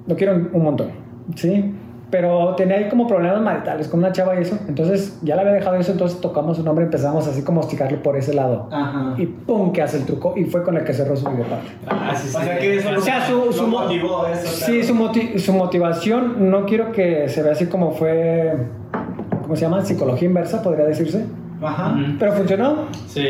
lo 0.07 0.15
quiero 0.15 0.33
un 0.53 0.63
montón, 0.63 0.87
¿sí? 1.35 1.73
Pero 2.09 2.55
tenía 2.55 2.77
ahí 2.77 2.87
como 2.87 3.05
problemas 3.05 3.41
maritales 3.41 3.89
con 3.89 3.99
una 3.99 4.13
chava 4.13 4.33
y 4.39 4.41
eso, 4.41 4.57
entonces 4.69 5.19
ya 5.23 5.35
le 5.35 5.41
había 5.41 5.53
dejado 5.53 5.75
eso, 5.75 5.91
entonces 5.91 6.21
tocamos 6.21 6.55
su 6.57 6.63
nombre 6.63 6.85
y 6.85 6.87
empezamos 6.87 7.27
así 7.27 7.43
como 7.43 7.59
a 7.59 7.63
hostigarlo 7.65 8.01
por 8.01 8.15
ese 8.15 8.33
lado. 8.33 8.69
Ajá. 8.71 9.13
Y 9.17 9.25
¡pum! 9.25 9.73
que 9.73 9.81
hace 9.81 9.97
el 9.97 10.05
truco 10.05 10.33
y 10.37 10.45
fue 10.45 10.63
con 10.63 10.77
el 10.77 10.85
que 10.85 10.93
cerró 10.93 11.15
su 11.17 11.29
videoparte. 11.29 11.67
Ah, 11.85 12.13
sí, 12.15 12.29
sí. 12.29 12.37
O 12.37 12.41
sea 12.41 12.57
que 12.59 12.77
eso 12.77 12.89
O 12.97 13.01
sea, 13.01 13.27
su, 13.27 13.51
su 13.51 13.67
mo- 13.67 13.81
motivó 13.81 14.25
eso. 14.25 14.47
Sí, 14.65 14.83
su, 14.83 14.95
moti- 14.95 15.37
su 15.37 15.51
motivación, 15.53 16.49
no 16.49 16.65
quiero 16.65 16.93
que 16.93 17.27
se 17.27 17.43
vea 17.43 17.51
así 17.51 17.65
como 17.67 17.91
fue, 17.91 18.53
¿cómo 19.47 19.55
se 19.55 19.63
llama? 19.63 19.83
Psicología 19.83 20.27
inversa, 20.27 20.61
podría 20.61 20.85
decirse. 20.85 21.25
Ajá. 21.61 21.95
Pero 22.19 22.33
funcionó, 22.33 22.85
Sí. 23.07 23.25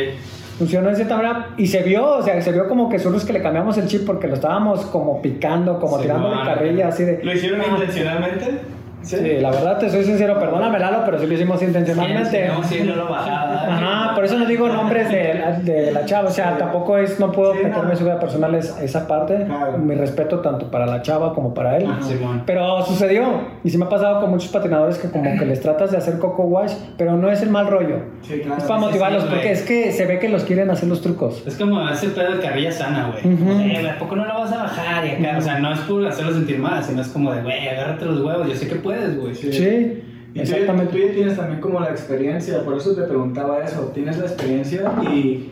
funcionó 0.57 0.89
de 0.89 0.95
cierta 0.95 1.15
manera 1.15 1.49
y 1.57 1.67
se 1.67 1.83
vio, 1.83 2.17
o 2.17 2.21
sea, 2.23 2.41
se 2.41 2.51
vio 2.51 2.67
como 2.67 2.89
que 2.89 2.99
solo 2.99 3.17
es 3.17 3.23
que 3.23 3.31
le 3.33 3.41
cambiamos 3.41 3.77
el 3.77 3.87
chip 3.87 4.05
porque 4.05 4.27
lo 4.27 4.33
estábamos 4.33 4.85
como 4.87 5.21
picando, 5.21 5.79
como 5.79 5.97
Sí, 5.97 6.03
tirando 6.03 6.29
de 6.29 6.35
carrilla, 6.43 6.87
así 6.89 7.03
de... 7.03 7.23
¿Lo 7.23 7.31
hicieron 7.33 7.61
Ah, 7.61 7.65
intencionalmente? 7.77 8.59
Sí, 9.01 9.37
la 9.39 9.51
verdad 9.51 9.77
te 9.77 9.89
soy 9.89 10.03
sincero, 10.03 10.37
perdóname 10.39 10.79
Lalo, 10.79 11.03
pero 11.05 11.17
sí 11.19 11.27
lo 11.27 11.33
hicimos 11.33 11.61
intencionalmente. 11.61 12.47
No, 12.47 12.63
sí, 12.63 12.81
no 12.83 12.95
lo 12.95 13.07
bajaba. 13.07 13.63
Ajá, 13.67 14.15
por 14.15 14.25
eso 14.25 14.37
no 14.37 14.45
digo 14.45 14.67
nombres 14.67 15.09
de 15.09 15.33
la, 15.35 15.51
de 15.53 15.91
la 15.91 16.03
chava, 16.05 16.27
o 16.27 16.31
sea, 16.31 16.53
Sí. 16.53 16.59
tampoco 16.59 16.97
es, 16.97 17.19
no 17.19 17.31
puedo 17.31 17.53
Sí, 17.53 17.59
meterme 17.63 17.91
en 17.91 17.97
su 17.97 18.03
vida 18.03 18.19
personal 18.19 18.55
es- 18.55 18.77
esa 18.81 19.07
parte, 19.07 19.45
Claro. 19.45 19.77
mi 19.77 19.95
respeto 19.95 20.39
tanto 20.39 20.69
para 20.71 20.85
la 20.87 21.01
chava 21.03 21.33
como 21.33 21.53
para 21.53 21.77
él. 21.77 21.85
Ajá. 21.85 21.99
Pero 22.45 22.83
sucedió, 22.85 23.23
y 23.63 23.69
sí 23.69 23.77
me 23.77 23.85
ha 23.85 23.89
pasado 23.89 24.19
con 24.19 24.29
muchos 24.31 24.49
patinadores 24.51 24.97
que 24.97 25.09
como 25.09 25.37
que 25.37 25.45
les 25.45 25.61
tratas 25.61 25.91
de 25.91 25.97
hacer 25.97 26.17
coco 26.19 26.43
wash, 26.43 26.73
pero 26.97 27.15
no 27.15 27.29
es 27.29 27.41
el 27.43 27.49
mal 27.49 27.67
rollo. 27.67 27.97
Sí, 28.23 28.39
claro. 28.39 28.57
Es 28.57 28.63
para 28.67 28.79
sí, 28.79 28.85
motivarlos, 28.87 29.23
sí, 29.23 29.29
porque 29.29 29.51
es 29.51 29.61
que 29.61 29.91
se 29.91 30.05
ve 30.05 30.19
que 30.19 30.27
los 30.27 30.43
quieren 30.43 30.69
hacer 30.71 30.89
los 30.89 31.01
trucos. 31.01 31.43
Es 31.45 31.55
como 31.55 31.87
ese 31.87 32.09
pedo 32.09 32.33
de 32.35 32.39
carrilla 32.41 32.71
sana, 32.71 33.11
güey. 33.11 33.33
Ujú. 33.35 33.51
O 33.51 33.57
sea, 33.57 33.81
"Eh, 33.81 33.89
¿a 33.89 33.99
poco 33.99 34.15
no 34.15 34.25
lo 34.25 34.33
vas 34.33 34.51
a 34.51 34.57
bajar? 34.63 35.05
Y 35.05 35.11
acá, 35.25 35.37
o 35.37 35.41
sea, 35.41 35.59
no 35.59 35.71
es 35.71 35.79
por 35.81 36.05
hacerlo 36.05 36.33
sentir 36.33 36.57
mal, 36.59 36.83
sino 36.83 37.01
es 37.01 37.07
como 37.09 37.31
de, 37.31 37.41
güey, 37.43 37.67
agárrate 37.69 38.05
los 38.05 38.21
huevos, 38.21 38.47
yo 38.47 38.55
sé 38.55 38.67
que 38.67 38.75
puedes, 38.87 39.19
güey. 39.19 39.35
Sí. 39.35 39.51
Sí, 39.51 40.03
Y 40.33 40.39
tú 40.39 40.45
ya, 40.45 40.57
tú 40.57 40.61
exactamente. 40.61 41.07
ya 41.07 41.13
tienes 41.13 41.37
también 41.37 41.61
como 41.61 41.79
la 41.79 41.89
experiencia, 41.89 42.63
por 42.63 42.77
eso 42.77 42.95
te 42.95 43.03
preguntaba 43.03 43.63
eso, 43.63 43.91
tienes 43.93 44.17
la 44.17 44.25
experiencia 44.25 44.91
y, 45.11 45.49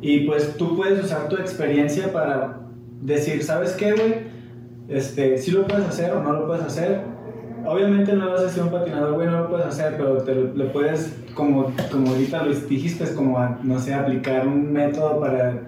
y 0.00 0.20
pues 0.20 0.56
tú 0.56 0.76
puedes 0.76 1.04
usar 1.04 1.28
tu 1.28 1.36
experiencia 1.36 2.12
para 2.12 2.60
decir, 3.00 3.42
¿sabes 3.42 3.72
qué, 3.72 3.92
güey? 3.92 4.14
Este, 4.88 5.38
si 5.38 5.50
lo 5.50 5.66
puedes 5.66 5.84
hacer 5.86 6.12
o 6.12 6.22
no 6.22 6.32
lo 6.32 6.46
puedes 6.46 6.64
hacer. 6.64 7.00
Obviamente 7.66 8.12
no 8.12 8.30
vas 8.30 8.42
a 8.42 8.48
ser 8.48 8.62
un 8.62 8.70
patinador, 8.70 9.14
güey, 9.14 9.26
no 9.26 9.40
lo 9.40 9.48
puedes 9.50 9.66
hacer, 9.66 9.94
pero 9.96 10.18
te 10.18 10.34
lo, 10.34 10.54
lo 10.54 10.72
puedes, 10.72 11.16
como, 11.34 11.72
como 11.90 12.10
ahorita 12.10 12.44
lo 12.44 12.54
dijiste, 12.54 13.02
es 13.02 13.10
como, 13.10 13.38
a, 13.38 13.58
no 13.64 13.80
sé, 13.80 13.92
aplicar 13.92 14.46
un 14.46 14.72
método 14.72 15.18
para 15.18 15.62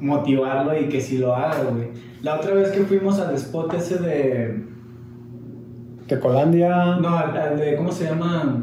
motivarlo 0.00 0.78
y 0.78 0.88
que 0.88 1.00
si 1.00 1.16
lo 1.18 1.34
haga, 1.34 1.62
güey. 1.70 1.88
La 2.22 2.36
otra 2.36 2.52
vez 2.52 2.70
que 2.70 2.80
fuimos 2.80 3.18
al 3.18 3.34
spot 3.34 3.74
ese 3.74 3.96
de... 3.98 4.64
De 6.08 6.18
Colandia. 6.18 6.96
No, 7.00 7.16
al, 7.16 7.36
al 7.36 7.58
de, 7.58 7.76
¿cómo 7.76 7.92
se 7.92 8.04
llama? 8.06 8.62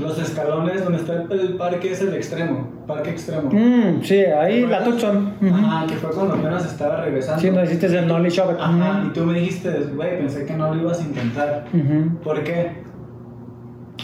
Los 0.00 0.18
escalones 0.18 0.82
donde 0.82 0.98
está 0.98 1.12
el, 1.12 1.30
el 1.40 1.56
parque 1.56 1.92
es 1.92 2.00
el 2.00 2.14
extremo, 2.14 2.66
parque 2.86 3.10
extremo. 3.10 3.50
Mm, 3.52 4.02
sí, 4.02 4.16
ahí 4.24 4.66
la 4.66 4.82
Tucson. 4.82 5.34
Ujú. 5.40 5.54
Ajá, 5.54 5.86
que 5.86 5.94
fue 5.94 6.10
cuando 6.10 6.34
apenas 6.34 6.64
estaba 6.64 7.04
regresando. 7.04 7.40
Sí, 7.42 7.50
no 7.50 7.62
hiciste 7.62 7.86
el 7.86 8.06
knowledge 8.06 8.36
shop. 8.36 8.56
Ajá, 8.58 9.04
y 9.06 9.10
tú 9.12 9.24
me 9.24 9.34
dijiste, 9.38 9.70
güey, 9.94 10.18
pensé 10.18 10.46
que 10.46 10.54
no 10.54 10.74
lo 10.74 10.80
ibas 10.80 11.00
a 11.00 11.02
intentar. 11.04 11.66
Ujú. 11.72 12.18
¿Por 12.24 12.42
qué? 12.42 12.82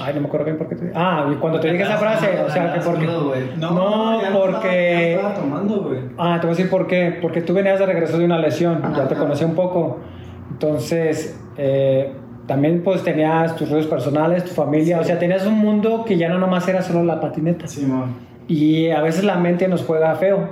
Ay, 0.01 0.15
no 0.15 0.21
me 0.21 0.27
acuerdo 0.29 0.45
bien 0.45 0.59
por 0.59 0.69
qué 0.69 0.77
te 0.77 0.93
Ah, 0.95 1.29
y 1.33 1.35
cuando 1.37 1.59
te 1.59 1.73
dije 1.73 1.83
esa 1.83 1.97
frase, 1.97 2.41
o 2.47 2.51
sea, 2.51 2.75
que 2.75 2.81
porque... 2.81 3.07
güey. 3.07 3.41
No, 3.59 4.23
ya 4.23 4.33
porque- 4.33 5.15
Estaba, 5.15 5.35
ya 5.35 5.41
tomando, 5.41 5.83
güey. 5.83 6.01
Ah, 6.17 6.37
te 6.41 6.47
voy 6.47 6.55
a 6.55 6.57
decir 6.57 6.71
por 6.71 6.87
qué. 6.87 7.19
Porque 7.21 7.41
tú 7.41 7.55
venías 7.55 7.79
de 7.79 7.87
regreso 7.87 8.17
de 8.19 8.25
una 8.27 8.39
lesión, 8.39 8.81
ya 8.97 9.09
te 9.09 9.17
conocí 9.17 9.45
un 9.45 9.55
poco. 9.55 9.99
Entonces, 10.53 11.41
eh, 11.57 12.13
también 12.51 12.83
pues 12.83 13.05
tenías 13.05 13.55
tus 13.55 13.71
rollos 13.71 13.87
personales, 13.87 14.45
tu 14.45 14.51
familia, 14.51 14.97
Sí. 14.97 15.03
o 15.03 15.05
sea, 15.05 15.19
tenías 15.21 15.47
un 15.47 15.57
mundo 15.57 16.05
que 16.05 16.19
ya 16.19 16.29
no 16.29 16.37
nomás 16.41 16.67
era 16.69 16.83
solo 16.83 17.05
la 17.05 17.21
patineta. 17.21 17.69
Simón. 17.69 18.15
Y 18.49 18.91
a 18.91 19.01
veces 19.03 19.23
la 19.23 19.37
mente 19.37 19.69
nos 19.69 19.85
juega 19.85 20.17
feo, 20.17 20.49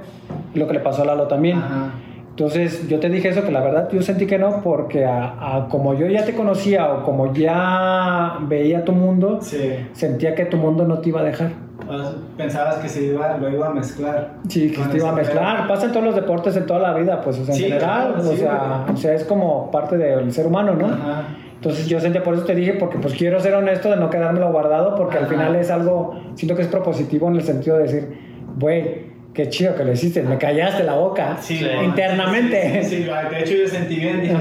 lo 0.55 0.69
que 0.69 0.75
le 0.75 0.79
pasó 0.79 1.03
a 1.03 1.07
Lalo 1.07 1.25
también. 1.27 1.59
Ajá. 1.59 1.91
Entonces 2.31 2.87
yo 2.89 3.01
te 3.01 3.09
dije 3.09 3.31
eso, 3.31 3.43
que 3.43 3.51
la 3.51 3.61
verdad 3.61 3.89
yo 3.91 4.01
sentí 4.01 4.25
que 4.27 4.39
no, 4.39 4.61
porque 4.63 5.05
a, 5.05 5.57
a 5.57 5.69
como 5.69 5.95
yo 5.95 6.07
ya 6.07 6.25
te 6.25 6.35
conocía 6.37 6.93
o 6.93 7.03
como 7.03 7.35
ya 7.35 8.39
veía 8.43 8.85
tu 8.85 8.93
mundo, 8.93 9.39
Sí. 9.43 9.59
sentía 9.93 10.37
que 10.37 10.45
tu 10.45 10.57
mundo 10.57 10.85
no 10.85 10.99
te 10.99 11.09
iba 11.09 11.19
a 11.21 11.25
dejar. 11.25 11.49
Sea, 11.89 12.13
Pensabas 12.37 12.77
que 12.77 12.89
se 12.89 13.07
iba, 13.07 13.37
lo 13.39 13.49
iba 13.49 13.67
a 13.67 13.71
mezclar. 13.71 14.35
Sí, 14.49 14.71
que 14.71 14.81
te 14.83 14.99
iba 14.99 15.09
a 15.09 15.13
ese 15.15 15.23
mezclar. 15.23 15.67
Pasa 15.67 15.87
en 15.87 15.93
todos 15.93 16.05
los 16.07 16.15
deportes, 16.15 16.57
en 16.57 16.65
toda 16.67 16.79
la 16.79 16.95
vida, 16.95 17.21
pues 17.23 17.41
o 17.41 17.45
sea, 17.45 17.55
en 17.55 17.59
Sí, 17.61 17.65
general, 17.67 18.13
claro, 18.13 18.21
o, 18.21 18.31
sí, 18.33 18.37
sea, 18.37 18.87
o 18.93 18.97
sea, 18.97 19.15
es 19.15 19.25
como 19.25 19.69
parte 19.73 19.97
del 19.97 20.31
ser 20.33 20.47
humano, 20.47 20.75
¿no? 20.75 20.87
Ajá. 20.87 21.23
Entonces 21.59 21.89
yo 21.89 21.99
sentía, 22.01 22.23
por 22.23 22.35
eso 22.35 22.45
te 22.45 22.55
dije, 22.55 22.75
porque 22.75 22.99
pues 22.99 23.15
quiero 23.15 23.41
ser 23.41 23.55
honesto 23.55 23.91
de 23.91 23.97
no 23.97 24.09
quedármelo 24.11 24.53
guardado, 24.53 24.95
porque 24.95 25.19
al 25.19 25.27
final 25.27 25.57
es 25.57 25.71
algo, 25.71 26.15
siento 26.37 26.55
que 26.55 26.63
es 26.63 26.69
propositivo 26.69 27.29
en 27.29 27.35
el 27.35 27.43
sentido 27.43 27.77
de 27.79 27.83
decir, 27.83 28.09
güey, 28.59 29.09
qué 29.35 29.49
chido 29.49 29.75
que 29.75 29.85
lo 29.85 29.93
hiciste, 29.93 30.23
me 30.23 30.39
callaste 30.39 30.85
la 30.85 30.95
boca 30.95 31.37
Sí, 31.41 31.59
Sí. 31.59 31.67
no, 31.75 31.83
internamente. 31.83 32.85
Sí, 32.85 32.97
sí, 32.99 33.03
de 33.05 33.41
hecho 33.41 33.55
yo 33.55 33.67
sentí 33.69 33.97
bien, 33.97 34.21
dije, 34.23 34.37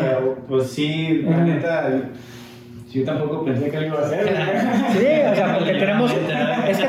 pues 0.47 0.67
sí, 0.67 1.23
la 1.27 1.37
neta, 1.43 1.89
yo 2.91 3.03
tampoco 3.03 3.43
pensé 3.45 3.69
que 3.69 3.79
lo 3.81 3.87
iba 3.87 3.99
a 3.99 4.05
hacer. 4.05 4.27
Sí, 4.93 5.05
o 5.31 5.35
sea, 5.35 5.55
porque 5.57 5.73
tenemos, 5.73 6.11
es 6.69 6.77
que 6.77 6.87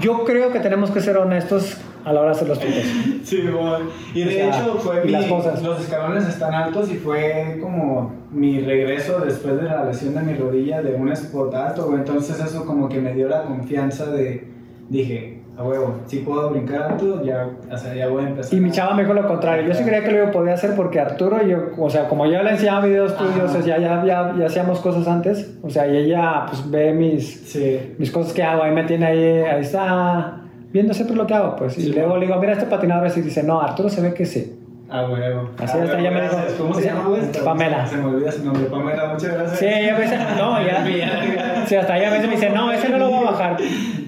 yo 0.00 0.24
creo 0.24 0.52
que 0.52 0.60
tenemos 0.60 0.90
que 0.90 1.00
ser 1.00 1.16
honestos 1.16 1.76
a 2.04 2.12
la 2.12 2.20
hora 2.20 2.30
de 2.30 2.36
hacer 2.36 2.48
los 2.48 2.58
tweets. 2.60 2.86
Sí, 3.24 3.42
bueno. 3.42 3.86
Y 4.14 4.22
O 4.22 4.26
de 4.26 4.32
sea, 4.32 4.48
hecho 4.48 4.74
fue 4.76 5.04
mi, 5.04 5.12
las 5.12 5.24
cosas. 5.26 5.62
los 5.62 5.80
escalones 5.80 6.26
están 6.28 6.54
altos 6.54 6.90
y 6.92 6.96
fue 6.96 7.58
como 7.60 8.12
mi 8.30 8.60
regreso 8.60 9.20
después 9.20 9.56
de 9.56 9.62
la 9.64 9.84
lesión 9.84 10.14
de 10.14 10.22
mi 10.22 10.34
rodilla 10.34 10.82
de 10.82 10.94
un 10.94 11.10
spot 11.12 11.54
alto, 11.54 11.86
güey. 11.86 11.98
Entonces 11.98 12.38
eso 12.40 12.64
como 12.64 12.88
que 12.88 13.00
me 13.00 13.12
dio 13.14 13.28
la 13.28 13.42
confianza 13.42 14.06
de, 14.06 14.46
dije, 14.88 15.39
a 15.60 15.62
huevo, 15.62 15.94
si 16.06 16.20
puedo 16.20 16.48
brincar 16.50 16.82
alto, 16.92 17.22
ya, 17.22 17.46
o 17.70 17.76
sea, 17.76 17.94
ya 17.94 18.08
voy 18.08 18.24
a 18.24 18.28
empezar. 18.28 18.54
Y 18.58 18.60
mi 18.62 18.70
chava 18.70 18.94
me 18.94 19.02
dijo 19.02 19.12
lo 19.12 19.28
contrario. 19.28 19.68
Yo 19.68 19.74
sí 19.74 19.84
creía 19.84 20.02
que 20.02 20.10
lo 20.12 20.30
podía 20.30 20.54
hacer 20.54 20.74
porque 20.74 20.98
Arturo, 20.98 21.42
yo, 21.46 21.58
o 21.76 21.90
sea, 21.90 22.08
como 22.08 22.24
yo 22.24 22.42
le 22.42 22.52
enseñaba 22.52 22.86
videos 22.86 23.14
tuyos, 23.16 23.54
o 23.54 23.62
sea, 23.62 23.76
ya, 23.76 24.02
ya, 24.04 24.34
ya 24.38 24.46
hacíamos 24.46 24.80
cosas 24.80 25.06
antes. 25.06 25.58
O 25.62 25.68
sea, 25.68 25.86
y 25.86 25.96
ella 25.98 26.46
pues 26.48 26.70
ve 26.70 26.92
mis, 26.94 27.40
Sí. 27.42 27.94
mis 27.98 28.10
cosas 28.10 28.32
que 28.32 28.42
hago, 28.42 28.62
ahí 28.62 28.72
me 28.72 28.84
tiene 28.84 29.04
ahí, 29.06 29.42
ahí 29.42 29.60
está 29.60 30.40
viendo 30.72 30.94
siempre 30.94 31.14
lo 31.14 31.26
que 31.26 31.34
hago, 31.34 31.56
pues. 31.56 31.76
Y 31.76 31.82
Sí, 31.82 31.92
luego 31.92 32.08
bueno. 32.08 32.20
le 32.20 32.26
digo, 32.28 32.40
mira 32.40 32.52
este 32.54 32.64
patinador, 32.66 33.06
así 33.06 33.20
dice, 33.20 33.42
no, 33.42 33.60
Arturo 33.60 33.90
se 33.90 34.00
ve 34.00 34.14
que 34.14 34.24
sí. 34.24 34.56
A 34.92 35.02
huevo. 35.08 35.50
Así 35.62 35.78
A 35.78 35.82
hasta 35.84 36.00
ella 36.00 36.10
me 36.10 36.22
dijo. 36.22 36.36
¿Cómo 36.58 36.74
se 36.74 36.84
llama? 36.86 37.04
Pamela. 37.44 37.86
Se 37.86 37.96
me 37.96 38.06
olvida 38.06 38.32
su 38.32 38.44
nombre, 38.44 38.64
Pamela, 38.64 39.12
muchas 39.12 39.34
gracias. 39.34 39.58
Sí, 39.60 39.66
ella 39.66 39.94
me 39.94 40.02
dice, 40.02 40.16
no, 40.36 40.60
ya. 40.66 40.84
Sí, 41.66 41.76
hasta 41.76 41.96
ella 41.98 42.08
a 42.08 42.10
veces 42.12 42.26
me 42.28 42.34
dice, 42.34 42.50
no, 42.50 42.72
ese 42.72 42.88
no 42.88 42.98
lo 42.98 43.10
voy 43.10 43.26
a 43.26 43.30
bajar. 43.30 43.56
Te 43.56 43.64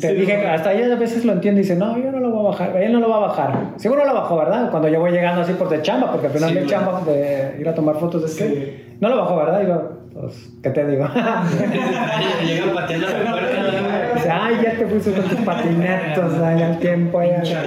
Sí, 0.09 0.15
dije, 0.15 0.37
bueno. 0.37 0.53
hasta 0.53 0.73
ella 0.73 0.95
a 0.95 0.99
veces 0.99 1.25
lo 1.25 1.33
entiende 1.33 1.61
y 1.61 1.65
dice, 1.65 1.77
no, 1.77 1.97
yo 1.99 2.11
no 2.11 2.19
lo 2.21 2.31
voy 2.31 2.47
a 2.47 2.49
bajar, 2.51 2.77
él 2.77 2.93
no 2.93 3.01
lo 3.01 3.09
va 3.09 3.17
a 3.17 3.21
bajar. 3.21 3.53
Seguro 3.77 4.05
lo 4.05 4.15
bajó, 4.15 4.37
¿verdad? 4.39 4.71
Cuando 4.71 4.89
yo 4.89 5.01
voy 5.01 5.11
llegando 5.13 5.43
así 5.43 5.53
por 5.55 5.69
de 5.69 5.81
chamba, 5.83 6.11
porque 6.11 6.27
al 6.29 6.33
final 6.33 6.49
Sí, 6.51 6.55
de 6.57 6.67
chamba 6.67 7.01
de 7.07 7.57
ir 7.61 7.69
a 7.69 7.75
tomar 7.75 7.97
fotos 7.97 8.23
de 8.23 8.29
skate. 8.29 8.55
Sí. 8.55 8.97
No 9.01 9.09
lo 9.09 9.17
bajó, 9.19 9.37
¿verdad? 9.37 9.63
Y 9.63 9.67
yo, 9.67 9.91
pues, 10.15 10.51
¿qué 10.63 10.71
te 10.71 10.87
digo? 10.87 11.09
Llegan 12.47 12.75
pateando 12.75 13.07
la 13.09 13.31
puerta. 13.33 14.15
Dice, 14.15 14.31
ay, 14.31 14.55
ya 14.63 14.73
te 14.79 14.87
puse 14.87 15.13
con 15.13 15.25
tus 15.25 15.41
patinetos, 15.41 16.35
ay, 16.43 16.63
al 16.63 16.79
tiempo. 16.79 17.21
ya". 17.23 17.43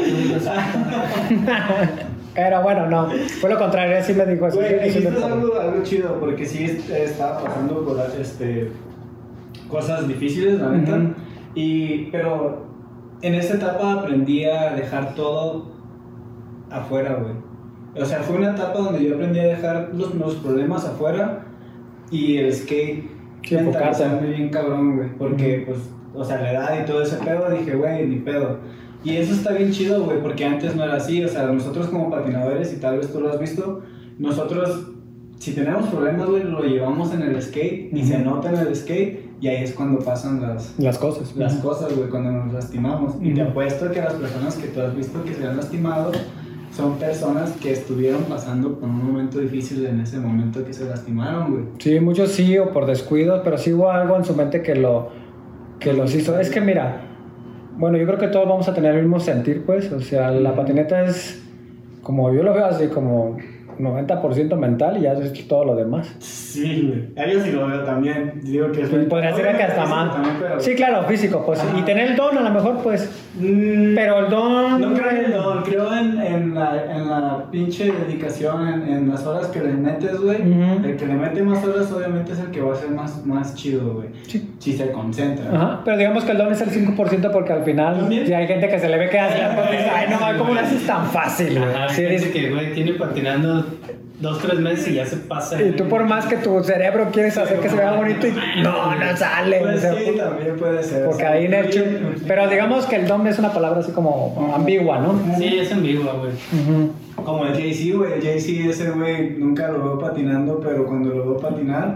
Pero 2.35 2.61
bueno, 2.63 2.87
no, 2.87 3.07
fue 3.39 3.49
lo 3.49 3.57
contrario, 3.57 3.97
así 3.97 4.13
me 4.13 4.25
dijo 4.25 4.47
eso. 4.47 4.57
Güey, 4.57 4.89
sí, 4.91 4.99
sí, 4.99 5.07
sí, 5.09 5.23
algo, 5.23 5.57
algo 5.57 5.83
chido, 5.83 6.19
porque 6.19 6.45
sí 6.45 6.65
est- 6.65 6.89
estaba 6.89 7.39
pasando 7.41 7.81
por 7.85 7.97
este, 8.19 8.71
cosas 9.69 10.07
difíciles, 10.07 10.59
la 10.59 10.69
neta. 10.69 10.97
Ujú. 10.97 11.13
y, 11.55 12.09
pero 12.11 12.65
en 13.21 13.33
esta 13.35 13.55
etapa 13.55 13.93
aprendí 13.93 14.45
a 14.45 14.73
dejar 14.75 15.15
todo 15.15 15.71
afuera, 16.69 17.19
güey. 17.21 17.33
O 18.01 18.05
sea, 18.05 18.19
fue 18.19 18.37
una 18.37 18.51
etapa 18.51 18.77
donde 18.79 19.03
yo 19.03 19.15
aprendí 19.15 19.39
a 19.39 19.45
dejar 19.45 19.91
los, 19.93 20.13
los 20.15 20.35
problemas 20.35 20.85
afuera 20.85 21.45
y 22.11 22.37
el 22.37 22.53
skate 22.53 23.15
Sí, 23.47 23.55
mentalizarme 23.55 24.27
bien 24.27 24.49
cabrón, 24.49 24.97
güey. 24.97 25.09
Porque, 25.17 25.63
pues, 25.67 25.77
o 26.13 26.23
sea, 26.23 26.41
la 26.41 26.51
edad 26.51 26.81
y 26.81 26.85
todo 26.85 27.03
ese 27.03 27.17
pedo, 27.17 27.49
dije, 27.51 27.75
güey, 27.75 28.07
ni 28.07 28.17
pedo. 28.17 28.57
Y 29.03 29.17
eso 29.17 29.33
está 29.33 29.51
bien 29.53 29.71
chido, 29.71 30.03
güey, 30.03 30.19
porque 30.21 30.45
antes 30.45 30.75
no 30.75 30.83
era 30.83 30.95
así. 30.95 31.23
O 31.23 31.27
sea, 31.27 31.45
nosotros 31.45 31.87
como 31.87 32.09
patinadores, 32.09 32.73
y 32.73 32.77
tal 32.77 32.97
vez 32.97 33.11
tú 33.11 33.19
lo 33.19 33.29
has 33.29 33.39
visto, 33.39 33.83
nosotros, 34.17 34.87
si 35.37 35.53
tenemos 35.53 35.87
problemas, 35.89 36.27
güey, 36.27 36.43
lo 36.43 36.63
llevamos 36.63 37.13
en 37.13 37.21
el 37.21 37.39
skate 37.39 37.93
y 37.93 38.03
se 38.03 38.15
Ujú. 38.15 38.25
nota 38.25 38.49
en 38.49 38.67
el 38.67 38.75
skate 38.75 39.24
y 39.41 39.47
ahí 39.47 39.63
es 39.63 39.73
cuando 39.73 39.99
pasan 39.99 40.41
las, 40.41 40.73
Las 40.79 40.97
cosas. 40.97 41.35
las 41.35 41.55
cosas, 41.55 41.95
güey, 41.95 42.09
cuando 42.09 42.31
nos 42.31 42.53
lastimamos. 42.53 43.15
Y 43.21 43.33
te 43.33 43.41
apuesto 43.41 43.91
que 43.91 43.99
las 44.01 44.13
personas 44.13 44.55
que 44.55 44.67
tú 44.67 44.81
has 44.81 44.95
visto 44.95 45.23
que 45.23 45.33
se 45.33 45.45
han 45.45 45.57
lastimado 45.57 46.11
son 46.71 46.97
personas 46.97 47.51
que 47.61 47.71
estuvieron 47.71 48.23
pasando 48.23 48.73
por 48.79 48.89
un 48.89 49.05
momento 49.05 49.39
difícil 49.39 49.85
en 49.85 50.01
ese 50.01 50.19
momento 50.19 50.65
que 50.65 50.73
se 50.73 50.85
lastimaron, 50.85 51.51
güey. 51.51 51.63
Sí, 51.79 51.99
muchos 51.99 52.31
sí 52.31 52.57
o 52.57 52.71
por 52.71 52.85
descuido, 52.85 53.41
pero 53.43 53.57
sí 53.57 53.73
hubo 53.73 53.89
algo 53.91 54.15
en 54.17 54.25
su 54.25 54.35
mente 54.35 54.61
que 54.61 54.75
lo 54.75 55.09
que 55.79 55.93
los 55.93 56.13
hizo. 56.15 56.37
Es 56.39 56.49
que 56.49 56.61
mira, 56.61 57.01
bueno, 57.77 57.97
yo 57.97 58.05
creo 58.05 58.17
que 58.17 58.27
todos 58.27 58.47
vamos 58.47 58.67
a 58.67 58.73
tener 58.73 58.95
el 58.95 59.03
mismo 59.03 59.19
sentir, 59.19 59.65
pues, 59.65 59.91
o 59.91 59.99
sea, 59.99 60.31
la 60.31 60.55
patineta 60.55 61.03
es 61.05 61.41
como 62.01 62.33
yo 62.33 62.43
lo 62.43 62.53
veo 62.53 62.65
así 62.65 62.87
como 62.87 63.37
90% 63.79 64.55
mental 64.57 64.97
y 64.97 65.01
ya 65.01 65.13
es 65.13 65.47
todo 65.47 65.65
lo 65.65 65.75
demás. 65.75 66.13
Sí, 66.19 67.09
güey. 67.15 67.33
Yo 67.33 67.39
sí 67.43 67.51
lo 67.51 67.67
veo 67.67 67.83
también. 67.83 68.39
Digo 68.43 68.71
que 68.71 68.81
es 68.81 68.89
Pues 68.89 69.05
podría 69.07 69.33
ser 69.35 69.55
que 69.57 69.63
hasta 69.63 69.85
más. 69.85 70.15
pero- 70.39 70.59
Sí, 70.59 70.75
claro, 70.75 71.03
físico, 71.03 71.43
pues, 71.45 71.59
Ajá. 71.61 71.77
y 71.77 71.81
tener 71.83 72.11
el 72.11 72.15
don 72.15 72.37
a 72.37 72.41
lo 72.41 72.49
mejor, 72.51 72.77
pues, 72.83 73.21
Mm, 73.37 73.95
pero 73.95 74.19
el 74.19 74.29
don 74.31 74.79
No 74.79 74.93
creo 74.93 75.09
en 75.11 75.25
el 75.25 75.33
don, 75.33 75.61
creo 75.63 75.93
en, 75.93 76.21
en, 76.21 76.55
la, 76.55 76.85
en 76.95 77.09
la 77.09 77.45
pinche 77.51 77.91
dedicación, 77.91 78.65
en, 78.69 78.87
en 78.87 79.09
las 79.09 79.25
horas 79.25 79.47
que 79.47 79.59
le 79.59 79.73
metes, 79.73 80.17
güey. 80.21 80.37
El 80.41 80.95
que 80.95 81.05
le 81.05 81.15
mete 81.15 81.43
más 81.43 81.61
horas, 81.65 81.91
obviamente, 81.91 82.31
es 82.31 82.39
el 82.39 82.49
que 82.51 82.61
va 82.61 82.71
a 82.71 82.77
ser 82.77 82.91
más, 82.91 83.25
más 83.25 83.53
chido, 83.55 83.95
güey. 83.95 84.07
Sí. 84.25 84.53
Si 84.59 84.71
se 84.71 84.89
concentra. 84.91 85.53
Ajá, 85.53 85.81
pero 85.83 85.97
digamos 85.97 86.23
que 86.23 86.31
el 86.31 86.37
don 86.37 86.49
es 86.53 86.61
el 86.61 86.69
5% 86.69 87.29
porque 87.33 87.51
al 87.51 87.63
final 87.63 87.99
También. 87.99 88.25
ya 88.25 88.37
hay 88.37 88.47
gente 88.47 88.69
que 88.69 88.79
se 88.79 88.87
le 88.87 88.97
ve 88.97 89.09
que 89.09 89.19
hace 89.19 89.41
ay, 89.93 90.07
no, 90.09 90.37
¿cómo 90.39 90.53
lo 90.53 90.59
haces 90.61 90.87
tan 90.87 91.05
fácil, 91.07 91.59
güey? 91.59 91.69
Ajá, 91.73 91.89
Sí, 91.89 92.03
dice- 92.05 92.31
que, 92.31 92.49
güey, 92.51 92.73
tiene 92.73 92.93
patinando 92.93 93.64
dos, 94.19 94.39
tres 94.41 94.59
meses 94.59 94.87
y 94.87 94.93
ya 94.95 95.05
se 95.05 95.17
pasa. 95.17 95.61
Y 95.61 95.71
tú 95.71 95.87
por 95.87 96.03
más 96.05 96.25
que 96.25 96.37
tu 96.37 96.63
cerebro 96.63 97.09
quieres 97.11 97.37
hacer 97.37 97.59
que 97.59 97.69
se 97.69 97.75
vea 97.75 97.93
bonito 97.93 98.27
y 98.27 98.31
no, 98.61 98.95
no 98.95 99.17
sale. 99.17 99.59
Pues 99.61 99.75
o 99.77 99.79
sea, 99.79 99.93
sí, 99.95 100.11
también 100.17 100.55
puede 100.57 100.83
ser. 100.83 101.05
porque 101.05 101.25
ahí 101.25 101.45
en 101.45 101.51
influye- 101.53 102.21
Pero 102.27 102.49
digamos 102.49 102.85
que 102.85 102.95
el 102.95 103.07
don 103.07 103.25
es 103.27 103.37
una 103.39 103.51
palabra 103.53 103.79
así 103.79 103.91
como 103.91 104.51
ambigua, 104.55 104.99
¿no? 104.99 105.19
Sí, 105.37 105.57
es 105.59 105.71
ambigua, 105.71 106.13
güey. 106.13 106.31
Ujú. 106.31 106.91
Como 107.23 107.45
el 107.45 107.53
Jay-Z, 107.53 107.97
güey. 107.97 108.13
El 108.13 108.21
Jay-Z, 108.21 108.69
ese 108.69 108.91
güey, 108.91 109.31
nunca 109.37 109.67
lo 109.69 109.83
veo 109.83 109.99
patinando, 109.99 110.59
pero 110.59 110.85
cuando 110.85 111.09
lo 111.09 111.23
veo 111.25 111.37
patinar, 111.37 111.95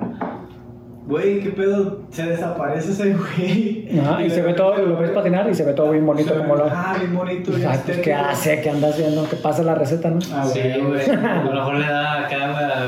güey, 1.07 1.39
¿qué 1.41 1.49
pedo? 1.49 2.01
Se 2.11 2.23
desaparece 2.23 2.91
ese 2.91 3.13
güey. 3.13 3.87
Ajá, 3.99 4.21
y 4.23 4.29
se 4.31 4.41
ve 4.41 4.53
todo, 4.53 4.77
lo 4.77 4.97
ves 4.97 5.11
patinar 5.11 5.47
y 5.49 5.53
se 5.53 5.63
ve 5.63 5.73
todo 5.73 5.91
bien 5.91 6.05
bonito 6.05 6.33
como 6.35 6.55
lo. 6.55 6.65
Ah, 6.65 6.95
bien 6.99 7.15
bonito. 7.15 7.51
Ay, 7.55 7.79
pues, 7.85 7.97
¿qué 7.99 8.13
hace? 8.13 8.61
¿Qué 8.61 8.69
anda 8.71 8.89
haciendo? 8.89 9.27
¿Qué 9.29 9.35
pasa 9.35 9.61
la 9.63 9.75
receta, 9.75 10.09
no? 10.09 10.19
Ah, 10.33 10.43
sí, 10.43 10.59
güey. 10.59 11.07
A 11.09 11.43
lo 11.43 11.53
mejor 11.53 11.75
le 11.75 11.85
da 11.85 12.25
acá 12.25 12.37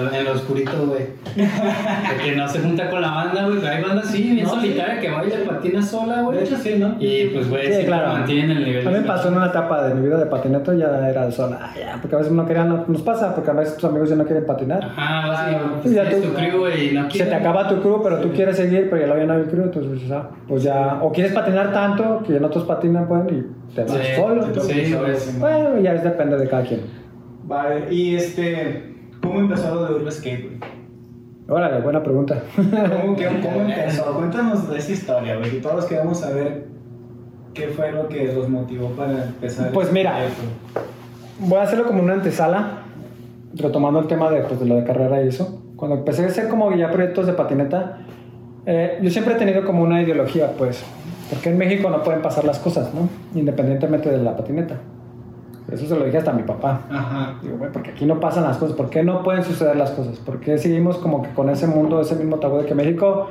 güey, 0.10 0.20
en 0.20 0.26
lo 0.26 0.32
oscurito, 0.34 0.72
güey. 0.88 1.06
Porque 1.36 2.36
no 2.36 2.48
se 2.48 2.60
junta 2.60 2.90
con 2.90 3.02
la 3.02 3.12
banda, 3.12 3.46
güey. 3.46 3.60
Pero 3.60 3.72
hay 3.74 3.84
bandas 3.84 4.06
así, 4.10 4.24
bien 4.24 4.44
No, 4.44 4.50
sí. 4.50 4.56
solitaria, 4.62 5.00
que 5.00 5.10
baila 5.12 5.36
y 5.36 5.48
patina 5.48 5.82
sola, 5.84 6.22
güey. 6.24 6.38
De 6.40 6.44
hecho, 6.44 6.58
sí, 6.58 6.76
¿no? 6.80 6.96
Y 7.00 7.26
pues, 7.28 7.50
güey, 7.50 7.74
Sí, 7.74 7.86
claro. 7.86 8.14
mantienen 8.14 8.58
el 8.58 8.66
nivel. 8.66 8.88
A 8.88 8.92
mí 8.92 8.98
me 9.00 9.06
pasó 9.06 9.28
en 9.30 9.36
una 9.38 9.48
etapa 9.48 9.84
de 9.88 9.94
mi 9.96 10.06
vida 10.08 10.18
de 10.18 10.26
patineto, 10.26 10.74
ya 10.74 10.88
era 11.08 11.26
de 11.28 11.32
sola. 11.32 11.60
Ah, 11.62 11.74
ya, 11.80 11.98
porque 12.02 12.16
a 12.16 12.20
veces 12.20 12.34
no 12.34 12.46
querían, 12.46 12.70
no- 12.70 12.86
nos 12.88 13.02
pasa, 13.04 13.34
porque 13.36 13.52
a 13.52 13.54
veces 13.54 13.76
tus 13.76 13.86
amigos 13.86 14.10
ya 14.10 14.16
no 14.16 14.26
quieren 14.26 14.46
patinar. 14.46 14.84
Ajá, 14.84 15.28
vas 15.28 15.40
Ah, 15.42 15.52
y 15.84 15.88
sí, 15.90 15.94
ya 15.96 16.10
tú- 16.10 16.22
tu 16.22 16.34
crew, 16.34 16.60
güey, 16.60 16.90
y 16.90 16.94
no 16.94 17.10
Se 17.10 17.24
te 17.26 17.36
acaba 17.36 17.68
tu 17.68 17.80
crew, 17.82 18.02
pero 18.04 18.18
tú 18.20 18.32
quieres 18.32 18.58
seguir, 18.58 18.90
pero 18.90 19.02
ya 19.02 19.11
lo 19.16 19.22
había 19.22 19.34
no 19.34 19.34
hay 19.42 19.44
crew, 19.50 19.64
entonces, 19.64 20.12
ah, 20.12 20.30
pues 20.48 20.64
ya, 20.64 21.00
o 21.02 21.12
quieres 21.12 21.34
patinar 21.34 21.72
tanto 21.74 22.24
que 22.26 22.38
en 22.38 22.44
otros 22.46 22.64
patinan, 22.66 23.08
pueden 23.08 23.28
y 23.70 23.74
te 23.76 23.84
vas 23.84 23.92
Sí, 23.92 24.16
solo. 24.16 24.44
Sí, 24.62 24.86
sí, 24.86 25.38
Bueno, 25.40 25.80
ya 25.80 25.94
es 25.96 26.04
depende 26.04 26.38
de 26.38 26.48
cada 26.48 26.64
quien. 26.64 26.82
Vale, 27.44 27.94
y 27.94 28.16
este, 28.16 28.96
¿cómo 29.22 29.40
empezó 29.40 29.76
lo 29.76 29.86
de 29.86 29.96
Urban 29.96 30.12
Skate, 30.12 30.44
güey? 30.46 30.60
Órale, 31.50 31.82
buena 31.82 32.02
pregunta. 32.02 32.42
¿Cómo, 32.56 33.16
qué- 33.16 33.26
cómo 33.44 33.62
empezó? 33.70 34.14
Cuéntanos 34.16 34.70
de 34.70 34.78
esa 34.78 34.92
historia, 34.92 35.36
güey, 35.38 35.52
que 35.52 35.58
todos 35.58 35.86
queremos 35.86 36.20
saber 36.20 36.68
qué 37.54 37.68
fue 37.68 37.92
lo 37.92 38.08
que 38.08 38.32
los 38.34 38.48
motivó 38.48 38.88
para 38.92 39.26
empezar. 39.26 39.72
Pues 39.72 39.88
este 39.88 40.00
mira. 40.00 40.12
proyecto. 40.12 40.42
Voy 41.40 41.60
a 41.60 41.64
hacerlo 41.64 41.86
como 41.88 42.04
una 42.04 42.14
antesala, 42.14 42.84
retomando 43.56 44.00
el 44.00 44.08
tema 44.08 44.30
de, 44.30 44.42
pues, 44.44 44.60
de 44.60 44.66
lo 44.66 44.76
de 44.76 44.84
carrera 44.86 45.22
y 45.24 45.28
eso. 45.28 45.62
Cuando 45.76 45.98
empecé 45.98 46.24
a 46.24 46.28
hacer 46.28 46.48
como 46.48 46.74
ya 46.76 46.92
proyectos 46.92 47.26
de 47.26 47.34
patineta, 47.34 47.98
eh, 48.66 49.00
yo 49.02 49.10
siempre 49.10 49.34
he 49.34 49.38
tenido 49.38 49.66
como 49.66 49.84
una 49.84 50.02
ideología, 50.02 50.52
pues, 50.58 50.84
porque 51.30 51.50
en 51.50 51.58
México 51.58 51.90
no 51.90 52.04
pueden 52.04 52.22
pasar 52.22 52.46
las 52.46 52.60
cosas, 52.60 52.94
¿no? 52.94 53.10
Independientemente 53.34 54.10
de 54.10 54.18
la 54.18 54.36
patineta. 54.36 54.76
Eso 55.72 55.86
se 55.86 55.96
lo 55.96 56.04
dije 56.04 56.18
hasta 56.18 56.32
a 56.32 56.34
mi 56.34 56.44
papá. 56.44 56.82
Ajá. 56.92 57.36
Digo, 57.42 57.58
güey, 57.58 57.72
porque 57.72 57.92
aquí 57.92 58.06
no 58.06 58.20
pasan 58.20 58.44
las 58.44 58.58
cosas, 58.58 58.76
¿por 58.76 58.90
qué 58.90 59.04
no 59.04 59.24
pueden 59.24 59.44
suceder 59.44 59.78
las 59.78 59.92
cosas? 59.92 60.20
¿Por 60.20 60.40
qué 60.42 60.58
seguimos 60.58 60.98
como 60.98 61.22
que 61.22 61.30
con 61.30 61.50
ese 61.50 61.66
mundo, 61.66 62.02
ese 62.02 62.16
mismo 62.16 62.38
tabú 62.38 62.58
de 62.58 62.66
que 62.66 62.76
México 62.76 63.30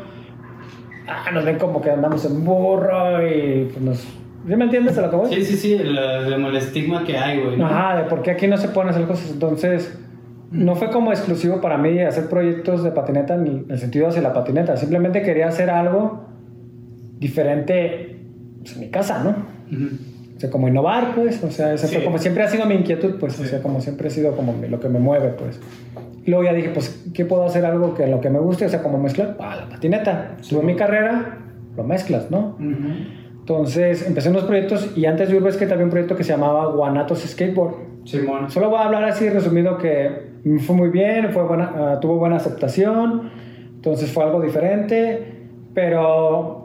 ah, 1.06 1.30
nos 1.32 1.44
ven 1.44 1.58
como 1.58 1.82
que 1.82 1.90
andamos 1.90 2.24
en 2.24 2.44
burro 2.44 3.26
y 3.26 3.68
pues 3.72 3.84
nos... 3.84 3.98
¿Sí 3.98 4.56
me 4.56 4.64
entiendes 4.64 4.96
a 4.96 5.02
lo 5.02 5.10
que 5.10 5.16
voy? 5.16 5.34
Sí, 5.34 5.44
sí, 5.44 5.56
sí, 5.56 5.74
el, 5.74 5.98
el 5.98 6.56
estigma 6.56 7.04
que 7.04 7.18
hay, 7.18 7.42
güey. 7.42 7.58
¿no? 7.58 7.66
Ajá, 7.66 7.96
de 7.96 8.04
por 8.04 8.22
qué 8.22 8.30
aquí 8.30 8.46
no 8.46 8.56
se 8.56 8.68
pueden 8.68 8.88
hacer 8.88 9.06
cosas. 9.06 9.30
Entonces, 9.30 9.98
no 10.50 10.74
fue 10.74 10.90
como 10.90 11.12
exclusivo 11.12 11.60
para 11.60 11.78
mí 11.78 12.00
hacer 12.00 12.28
proyectos 12.28 12.82
de 12.82 12.90
patineta 12.90 13.34
en 13.34 13.66
el 13.68 13.78
sentido 13.78 14.08
hacia 14.08 14.20
la 14.22 14.32
patineta. 14.32 14.76
Simplemente 14.76 15.22
quería 15.22 15.46
hacer 15.48 15.70
algo 15.70 16.24
diferente 17.18 18.16
pues, 18.60 18.74
en 18.74 18.80
mi 18.80 18.88
casa, 18.88 19.22
¿no? 19.22 19.30
Ujú. 19.30 19.94
O 20.36 20.40
sea, 20.40 20.50
como 20.50 20.68
innovar, 20.68 21.14
pues. 21.14 21.42
O 21.44 21.50
sea, 21.50 21.76
Sí. 21.76 21.98
como 22.02 22.18
siempre 22.18 22.42
ha 22.42 22.48
sido 22.48 22.64
mi 22.66 22.74
inquietud, 22.74 23.16
pues. 23.20 23.38
O 23.38 23.42
Sí. 23.42 23.48
sea, 23.50 23.62
como 23.62 23.80
siempre 23.80 24.08
ha 24.08 24.10
sido 24.10 24.34
como 24.34 24.54
lo 24.68 24.80
que 24.80 24.88
me 24.88 24.98
mueve, 24.98 25.28
pues. 25.30 25.60
Luego 26.26 26.44
ya 26.44 26.52
dije, 26.52 26.70
pues, 26.70 27.04
¿qué 27.14 27.24
puedo 27.24 27.44
hacer 27.44 27.64
algo 27.64 27.94
que 27.94 28.06
lo 28.06 28.20
que 28.20 28.30
me 28.30 28.38
guste? 28.38 28.64
O 28.66 28.68
sea, 28.68 28.82
como 28.82 28.98
mezclar, 28.98 29.36
ah, 29.40 29.56
la 29.56 29.68
patineta. 29.68 30.36
Tuve 30.48 30.62
mi 30.62 30.76
carrera, 30.76 31.38
lo 31.76 31.84
mezclas, 31.84 32.30
¿no? 32.30 32.56
Entonces 33.40 34.06
empecé 34.06 34.28
unos 34.30 34.44
proyectos 34.44 34.92
y 34.96 35.06
antes 35.06 35.28
de 35.28 35.36
Urbe 35.36 35.50
Skate 35.52 35.72
había 35.72 35.84
un 35.84 35.90
proyecto 35.90 36.16
que 36.16 36.24
se 36.24 36.32
llamaba 36.32 36.66
Guanatos 36.72 37.20
Skateboard. 37.20 37.74
Simón. 38.04 38.50
Solo 38.50 38.70
voy 38.70 38.78
a 38.78 38.84
hablar 38.84 39.04
así 39.04 39.28
resumido 39.28 39.76
que 39.78 40.29
me 40.44 40.58
fue 40.60 40.74
muy 40.76 40.88
bien, 40.88 41.30
fue 41.32 41.42
buena, 41.44 41.72
ah, 41.76 41.98
tuvo 42.00 42.16
buena 42.16 42.36
aceptación, 42.36 43.30
entonces 43.76 44.10
fue 44.12 44.24
algo 44.24 44.40
diferente, 44.40 45.26
pero 45.74 46.56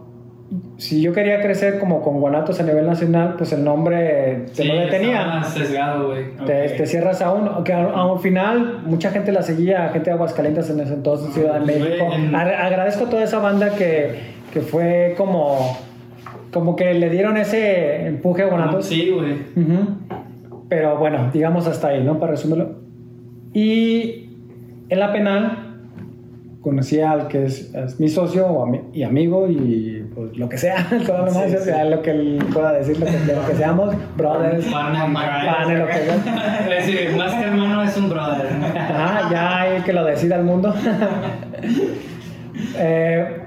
si 0.78 1.02
yo 1.02 1.12
quería 1.12 1.42
crecer 1.42 1.80
como 1.80 2.02
con 2.02 2.20
Guanatos 2.20 2.60
a 2.60 2.64
nivel 2.64 2.86
nacional, 2.86 3.34
pues 3.38 3.52
el 3.54 3.64
nombre 3.64 4.46
te 4.56 4.64
Sí, 4.64 4.68
lo 4.68 4.76
detenía. 4.80 5.44
sesgado. 5.44 6.14
Te, 6.46 6.68
Ok. 6.68 6.78
te 6.78 6.86
cierras 6.86 7.22
a 7.22 7.32
uno, 7.34 7.64
que 7.64 7.74
al, 7.74 7.88
al 7.94 8.20
final 8.20 8.82
mucha 8.86 9.10
gente 9.10 9.32
la 9.32 9.42
seguía, 9.42 9.90
gente 9.90 10.10
de 10.10 10.14
Aguascalientes 10.16 10.70
en 10.70 10.80
ese 10.80 10.94
entonces, 10.94 11.34
Ciudad 11.34 11.60
de 11.60 11.74
Güey, 11.74 11.80
México. 11.90 12.08
Agra- 12.36 12.66
agradezco 12.68 13.06
a 13.06 13.10
toda 13.10 13.24
esa 13.24 13.40
banda 13.40 13.72
que, 13.76 14.20
que 14.54 14.62
fue 14.62 15.16
como, 15.18 15.78
como 16.54 16.76
que 16.76 16.94
le 16.94 17.10
dieron 17.10 17.38
ese 17.38 18.06
empuje 18.08 18.44
a 18.44 18.46
Guanatos. 18.48 18.86
Sí, 18.86 19.10
güey. 19.10 19.34
Ujú. 19.34 20.60
Pero 20.70 20.98
bueno, 20.98 21.30
digamos 21.34 21.68
hasta 21.68 21.90
ahí, 21.90 22.04
¿no? 22.04 22.20
Para 22.20 22.32
resumirlo. 22.34 22.85
Y 23.56 24.30
en 24.90 25.00
la 25.00 25.14
penal 25.14 25.66
conocí 26.60 27.00
al 27.00 27.30
que 27.30 27.46
es, 27.46 27.74
es 27.74 28.00
mi 28.02 28.10
socio 28.10 28.48
y 28.92 29.04
amigo 29.04 29.48
y 29.48 30.04
pues 30.14 30.36
lo 30.36 30.50
que 30.50 30.58
sea, 30.58 30.86
todo 31.06 31.20
lo 31.20 31.26
demás, 31.26 31.46
Sí, 31.50 31.56
o 31.56 31.60
sea, 31.62 31.86
lo 31.86 32.02
que 32.02 32.12
él 32.12 32.44
pueda 32.52 32.74
decir, 32.74 33.00
lo 33.00 33.06
que, 33.06 33.34
lo 33.34 33.48
que 33.48 33.56
seamos, 33.56 33.96
brothers, 34.18 34.66
panes, 34.66 35.80
lo 35.80 35.88
que 35.88 35.94
sea. 35.94 36.68
Es 36.78 36.88
decir, 36.88 37.16
más 37.16 37.34
que 37.34 37.44
hermano 37.44 37.84
es 37.84 37.96
un 37.96 38.10
brother. 38.10 38.48
Ajá, 38.78 39.32
ya 39.32 39.62
hay 39.62 39.82
que 39.84 39.94
lo 39.94 40.04
decida 40.04 40.36
el 40.36 40.44
mundo. 40.44 40.74
Eh, 42.78 43.42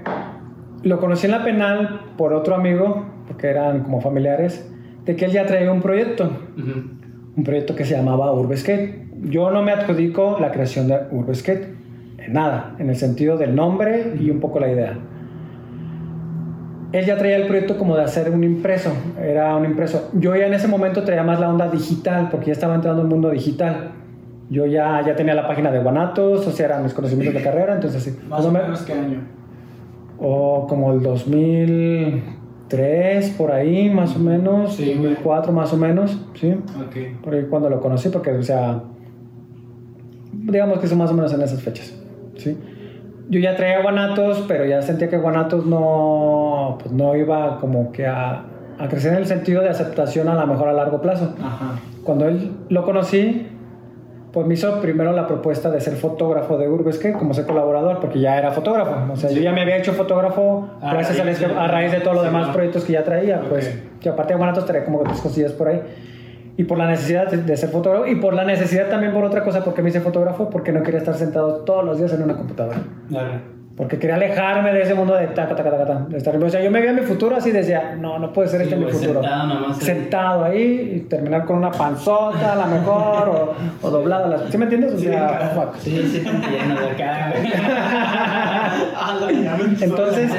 lo 0.84 1.00
conocí 1.00 1.26
en 1.26 1.32
la 1.32 1.44
penal 1.44 2.00
por 2.16 2.32
otro 2.32 2.54
amigo, 2.54 3.04
porque 3.26 3.48
eran 3.48 3.82
como 3.82 4.00
familiares, 4.00 4.66
de 5.04 5.16
que 5.16 5.26
él 5.26 5.32
ya 5.32 5.44
traía 5.44 5.70
un 5.70 5.82
proyecto, 5.82 6.30
un 6.56 7.44
proyecto 7.44 7.74
que 7.74 7.84
se 7.84 7.94
llamaba 7.94 8.32
Urbeskate. 8.32 9.07
Yo 9.22 9.50
no 9.50 9.62
me 9.62 9.72
adjudico 9.72 10.36
la 10.40 10.52
creación 10.52 10.88
de 10.88 10.98
Urbeskate, 11.10 11.74
en 12.18 12.32
nada, 12.32 12.74
en 12.78 12.88
el 12.90 12.96
sentido 12.96 13.36
del 13.36 13.54
nombre 13.54 14.14
y 14.20 14.30
un 14.30 14.40
poco 14.40 14.58
la 14.60 14.70
idea. 14.70 14.98
Él 16.92 17.04
ya 17.04 17.18
traía 17.18 17.36
el 17.36 17.46
proyecto 17.46 17.76
como 17.76 17.94
de 17.96 18.04
hacer 18.04 18.30
un 18.30 18.42
impreso, 18.44 18.92
era 19.20 19.54
un 19.56 19.66
impreso. 19.66 20.08
Yo 20.14 20.34
ya 20.34 20.46
en 20.46 20.54
ese 20.54 20.68
momento 20.68 21.04
traía 21.04 21.22
más 21.22 21.38
la 21.38 21.50
onda 21.50 21.68
digital, 21.68 22.28
porque 22.30 22.46
ya 22.46 22.52
estaba 22.52 22.74
entrando 22.74 23.02
al 23.02 23.08
mundo 23.08 23.28
digital. 23.30 23.90
Yo 24.48 24.64
ya, 24.64 25.02
ya 25.04 25.14
tenía 25.14 25.34
la 25.34 25.46
página 25.46 25.70
de 25.70 25.80
Guanatos, 25.80 26.46
o 26.46 26.50
sea, 26.50 26.64
eran 26.66 26.84
mis 26.84 26.94
conocimientos 26.94 27.34
de 27.34 27.42
carrera, 27.42 27.74
entonces 27.74 28.02
sí. 28.02 28.18
Más 28.28 28.46
o 28.46 28.50
menos 28.50 28.80
qué 28.82 28.94
año. 28.94 29.20
O 30.18 30.66
como 30.66 30.90
el 30.92 31.02
2003, 31.02 33.30
por 33.36 33.52
ahí, 33.52 33.90
más 33.90 34.16
o 34.16 34.20
menos, 34.20 34.74
Sí, 34.74 34.94
güey. 34.94 35.10
2004 35.10 35.52
más 35.52 35.70
o 35.74 35.76
menos, 35.76 36.18
¿sí? 36.34 36.52
Ok. 36.52 36.96
Por 37.22 37.34
ahí 37.34 37.44
cuando 37.50 37.68
lo 37.68 37.80
conocí, 37.80 38.08
porque, 38.08 38.30
o 38.30 38.42
sea, 38.42 38.80
digamos 40.48 40.78
que 40.80 40.86
son 40.86 40.98
más 40.98 41.10
o 41.10 41.14
menos 41.14 41.32
en 41.32 41.42
esas 41.42 41.62
fechas, 41.62 41.94
¿sí? 42.36 42.56
Yo 43.30 43.40
ya 43.40 43.56
traía 43.56 43.82
Guanatos, 43.82 44.44
pero 44.48 44.64
ya 44.64 44.80
sentía 44.82 45.08
que 45.08 45.18
Guanatos 45.18 45.66
no, 45.66 46.78
pues 46.80 46.92
no 46.92 47.14
iba 47.14 47.58
como 47.60 47.92
que 47.92 48.06
a, 48.06 48.44
a 48.78 48.88
crecer 48.88 49.12
en 49.12 49.18
el 49.18 49.26
sentido 49.26 49.60
de 49.62 49.68
aceptación 49.68 50.28
a 50.28 50.34
lo 50.34 50.46
mejor 50.46 50.68
a 50.68 50.72
largo 50.72 51.00
plazo. 51.02 51.34
Ajá. 51.42 51.78
Cuando 52.04 52.26
él 52.26 52.52
lo 52.70 52.84
conocí, 52.84 53.48
pues 54.32 54.46
me 54.46 54.54
hizo 54.54 54.80
primero 54.80 55.12
la 55.12 55.26
propuesta 55.26 55.70
de 55.70 55.80
ser 55.82 55.94
fotógrafo 55.96 56.56
de 56.56 56.68
Urbesque, 56.68 57.12
como 57.12 57.34
ser 57.34 57.46
colaborador, 57.46 58.00
porque 58.00 58.18
ya 58.20 58.38
era 58.38 58.50
fotógrafo. 58.50 59.12
O 59.12 59.16
sea, 59.16 59.30
yo 59.30 59.42
ya 59.42 59.52
me 59.52 59.60
había 59.60 59.76
hecho 59.76 59.92
fotógrafo 59.92 60.68
A 60.80 60.92
gracias 60.94 61.20
a, 61.20 61.24
raíz 61.24 61.40
de- 61.40 61.46
a 61.46 61.68
raíz 61.68 61.92
de 61.92 62.00
todos 62.00 62.14
los 62.16 62.24
sí, 62.24 62.30
demás 62.30 62.46
¿no? 62.48 62.52
proyectos 62.54 62.84
que 62.84 62.92
ya 62.94 63.04
traía. 63.04 63.42
Pues, 63.48 63.78
que 64.00 64.08
aparte 64.08 64.32
de 64.32 64.38
Guanatos 64.38 64.64
traía 64.64 64.84
como 64.86 65.00
otras 65.00 65.20
cosillas 65.20 65.52
por 65.52 65.68
ahí. 65.68 65.82
Y 66.58 66.64
por 66.64 66.76
la 66.76 66.86
necesidad 66.88 67.30
de, 67.30 67.56
ser 67.56 67.70
fotógrafo, 67.70 68.06
y 68.06 68.16
por 68.16 68.34
la 68.34 68.44
necesidad 68.44 68.88
también 68.88 69.12
por 69.14 69.24
otra 69.24 69.44
cosa, 69.44 69.62
porque 69.64 69.80
me 69.80 69.90
hice 69.90 70.00
fotógrafo, 70.00 70.50
porque 70.50 70.72
no 70.72 70.82
quería 70.82 70.98
estar 70.98 71.14
sentado 71.14 71.58
todos 71.64 71.84
los 71.84 71.98
días 71.98 72.12
en 72.12 72.22
una 72.24 72.34
computadora. 72.36 72.78
Dale. 73.08 73.58
Porque 73.76 73.96
quería 74.00 74.16
alejarme 74.16 74.72
de 74.72 74.82
ese 74.82 74.92
mundo 74.94 75.14
de 75.14 75.28
taca, 75.28 75.54
taca, 75.54 75.70
taca, 75.70 75.86
taca, 75.86 76.06
de 76.08 76.18
estar- 76.18 76.34
O 76.42 76.50
sea, 76.50 76.60
yo 76.60 76.68
me 76.72 76.80
veía 76.80 76.92
mi 76.92 77.02
futuro 77.02 77.36
así, 77.36 77.52
decía, 77.52 77.94
no, 77.96 78.18
no 78.18 78.32
puede 78.32 78.48
ser 78.48 78.58
Sí, 78.62 78.64
este 78.64 78.76
mi 78.76 78.82
güey, 78.86 78.92
futuro. 78.96 79.20
sentado. 79.22 79.74
Sentado 79.74 80.44
ahí 80.46 80.94
y 80.96 81.00
terminar 81.08 81.44
con 81.44 81.58
una 81.58 81.70
panzota 81.70 82.54
a 82.54 82.56
lo 82.56 82.66
mejor, 82.66 83.28
o, 83.28 83.54
o 83.86 83.90
doblada. 83.90 84.26
Las, 84.26 84.40
¿Sí 84.50 84.58
me 84.58 84.64
entiendes? 84.64 84.94
O 84.94 84.98
sea, 84.98 85.52
fuck. 85.54 85.76
Sí, 85.78 86.08
sí 86.10 86.18
te 86.24 86.28
entiendo. 86.28 86.74
Entonces, 89.80 90.32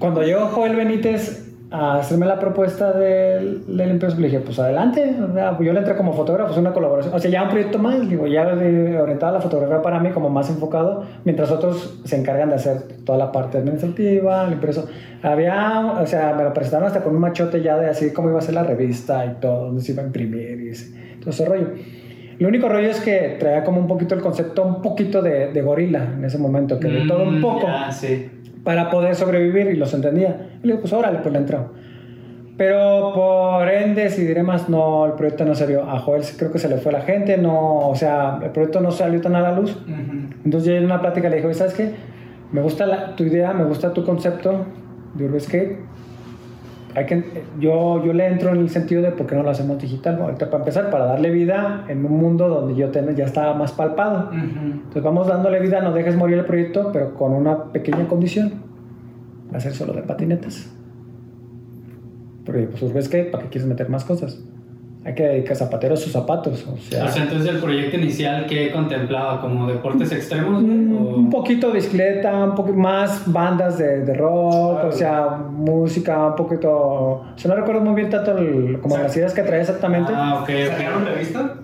cuando 0.00 0.22
llegó 0.22 0.46
Joel 0.48 0.74
Benítez 0.74 1.47
a 1.70 1.96
hacerme 1.98 2.24
la 2.24 2.38
propuesta 2.38 2.92
del, 2.92 3.76
del 3.76 3.90
impreso, 3.90 4.16
le 4.18 4.28
dije, 4.28 4.40
pues 4.40 4.58
adelante. 4.58 5.14
Yo 5.60 5.72
le 5.72 5.78
entré 5.80 5.96
como 5.96 6.14
fotógrafo, 6.14 6.52
es 6.52 6.58
una 6.58 6.72
colaboración. 6.72 7.14
O 7.14 7.18
sea, 7.18 7.30
ya 7.30 7.42
un 7.42 7.50
proyecto 7.50 7.78
más, 7.78 8.08
digo, 8.08 8.26
ya 8.26 8.46
orientado 8.46 9.26
a 9.26 9.38
la 9.38 9.40
fotografía 9.42 9.82
para 9.82 10.00
mí 10.00 10.10
como 10.10 10.30
más 10.30 10.48
enfocado, 10.48 11.04
mientras 11.24 11.50
otros 11.50 12.00
se 12.04 12.16
encargan 12.16 12.48
de 12.48 12.54
hacer 12.54 12.82
toda 13.04 13.18
la 13.18 13.30
parte 13.32 13.58
administrativa, 13.58 14.46
el 14.46 14.54
impreso. 14.54 14.88
Había, 15.22 15.98
o 16.00 16.06
sea, 16.06 16.34
me 16.36 16.44
lo 16.44 16.54
presentaron 16.54 16.86
hasta 16.86 17.02
con 17.02 17.14
un 17.14 17.20
machote 17.20 17.60
ya 17.62 17.76
de 17.78 17.88
así 17.90 18.12
cómo 18.12 18.30
iba 18.30 18.38
a 18.38 18.42
ser 18.42 18.54
la 18.54 18.62
revista 18.64 19.26
y 19.26 19.40
todo, 19.40 19.66
dónde 19.66 19.82
se 19.82 19.92
iba 19.92 20.02
a 20.02 20.06
imprimir 20.06 20.60
y 20.60 20.68
ese- 20.70 20.94
todo 21.20 21.30
ese 21.30 21.44
rollo. 21.44 21.66
Lo 22.38 22.46
único 22.46 22.68
rollo 22.68 22.88
es 22.88 23.00
que 23.00 23.36
traía 23.40 23.64
como 23.64 23.80
un 23.80 23.88
poquito 23.88 24.14
el 24.14 24.20
concepto, 24.20 24.62
un 24.62 24.80
poquito 24.80 25.20
de, 25.22 25.52
de 25.52 25.60
gorila 25.60 26.04
en 26.16 26.24
ese 26.24 26.38
momento, 26.38 26.78
que 26.78 26.86
de 26.86 27.04
todo 27.08 27.24
un 27.24 27.38
Mm, 27.40 27.42
poco 27.42 27.66
Ya, 27.66 27.90
sí. 27.90 28.30
Para 28.68 28.90
poder 28.90 29.14
sobrevivir 29.14 29.68
y 29.68 29.76
los 29.76 29.94
entendía. 29.94 30.50
Y 30.62 30.66
le 30.66 30.72
digo, 30.74 30.80
pues 30.82 30.92
órale, 30.92 31.20
pues 31.20 31.32
le 31.32 31.38
entró. 31.38 31.72
Pero 32.58 33.12
por 33.14 33.66
ende, 33.66 34.10
si 34.10 34.26
diré 34.26 34.42
más, 34.42 34.68
no, 34.68 35.06
el 35.06 35.12
proyecto 35.12 35.46
no 35.46 35.54
se 35.54 35.64
vio. 35.64 35.88
A 35.88 35.98
Joel 36.00 36.22
creo 36.36 36.52
que 36.52 36.58
se 36.58 36.68
le 36.68 36.76
fue 36.76 36.92
la 36.92 37.00
gente, 37.00 37.38
no, 37.38 37.88
o 37.88 37.94
sea, 37.94 38.38
el 38.42 38.50
proyecto 38.50 38.80
no 38.82 38.90
salió 38.90 39.22
tan 39.22 39.34
a 39.36 39.40
la 39.40 39.52
luz. 39.52 39.74
Ujú. 39.74 40.34
Entonces 40.44 40.68
yo 40.68 40.76
en 40.76 40.84
una 40.84 41.00
plática 41.00 41.30
le 41.30 41.36
dije, 41.36 41.46
"Oye, 41.48 41.54
¿sabes 41.56 41.72
qué? 41.72 41.92
Me 42.52 42.60
gusta 42.60 42.84
la- 42.84 43.16
tu 43.16 43.24
idea, 43.24 43.54
me 43.54 43.64
gusta 43.64 43.94
tu 43.94 44.04
concepto 44.04 44.66
de 45.14 45.24
Urban 45.24 45.40
Skate. 45.40 45.78
Hay 46.98 47.06
que, 47.06 47.42
yo, 47.60 48.04
yo 48.04 48.12
le 48.12 48.26
entro 48.26 48.50
en 48.50 48.56
el 48.58 48.68
sentido 48.70 49.02
de 49.02 49.12
por 49.12 49.26
qué 49.28 49.36
no 49.36 49.42
lo 49.44 49.50
hacemos 49.50 49.78
digital. 49.78 50.20
Ahorita 50.20 50.46
para 50.46 50.58
empezar, 50.62 50.90
para 50.90 51.04
darle 51.06 51.30
vida 51.30 51.84
en 51.88 52.04
un 52.04 52.12
mundo 52.18 52.48
donde 52.48 52.74
yo 52.74 52.90
ten- 52.90 53.14
ya 53.14 53.24
estaba 53.24 53.54
más 53.54 53.70
palpado. 53.72 54.30
Ujú. 54.30 54.36
Entonces 54.72 55.02
vamos 55.02 55.28
dándole 55.28 55.60
vida, 55.60 55.80
no 55.80 55.92
dejes 55.92 56.16
morir 56.16 56.38
el 56.38 56.44
proyecto, 56.44 56.90
pero 56.92 57.14
con 57.14 57.32
una 57.34 57.66
pequeña 57.72 58.08
condición. 58.08 58.52
Va 59.52 59.58
a 59.58 59.60
ser 59.60 59.72
solo 59.74 59.92
de 59.92 60.02
patinetas. 60.02 60.70
Porque 62.44 62.62
pues 62.62 62.82
Urban 62.82 63.02
Skate, 63.02 63.30
¿para 63.30 63.44
qué 63.44 63.50
quieres 63.50 63.68
meter 63.68 63.88
más 63.88 64.04
cosas? 64.04 64.42
Hay 65.04 65.14
que 65.14 65.22
dedicar 65.22 65.56
zapateros 65.56 66.00
sus 66.00 66.12
zapatos. 66.12 66.66
O 66.66 66.76
sea, 66.76 67.04
O 67.04 67.08
sea, 67.08 67.22
entonces 67.22 67.48
el 67.48 67.58
proyecto 67.60 67.96
inicial 67.96 68.46
que 68.46 68.70
contemplaba 68.70 69.40
como 69.40 69.66
deportes 69.66 70.12
extremos, 70.12 70.62
Mm, 70.62 70.96
o- 70.96 71.16
Un 71.18 71.30
poquito 71.30 71.70
bicicleta, 71.72 72.32
un 72.44 72.54
poco 72.54 72.72
más 72.72 73.22
bandas 73.32 73.78
de, 73.78 74.04
de 74.04 74.14
rock, 74.14 74.84
o 74.84 74.92
sea, 74.92 75.28
música, 75.50 76.26
un 76.26 76.36
poquito. 76.36 76.70
O 76.70 77.24
sea, 77.36 77.50
no 77.50 77.56
recuerdo 77.56 77.80
muy 77.80 77.94
bien 77.94 78.10
tanto 78.10 78.36
el- 78.36 78.78
como 78.82 78.94
O 78.94 78.98
sea, 78.98 79.06
las 79.06 79.16
ideas 79.16 79.32
que 79.34 79.42
traía 79.42 79.60
exactamente. 79.62 80.12
Ah, 80.14 80.40
ok, 80.42 80.50
¿Sacaron 80.68 81.06
revista? 81.06 81.54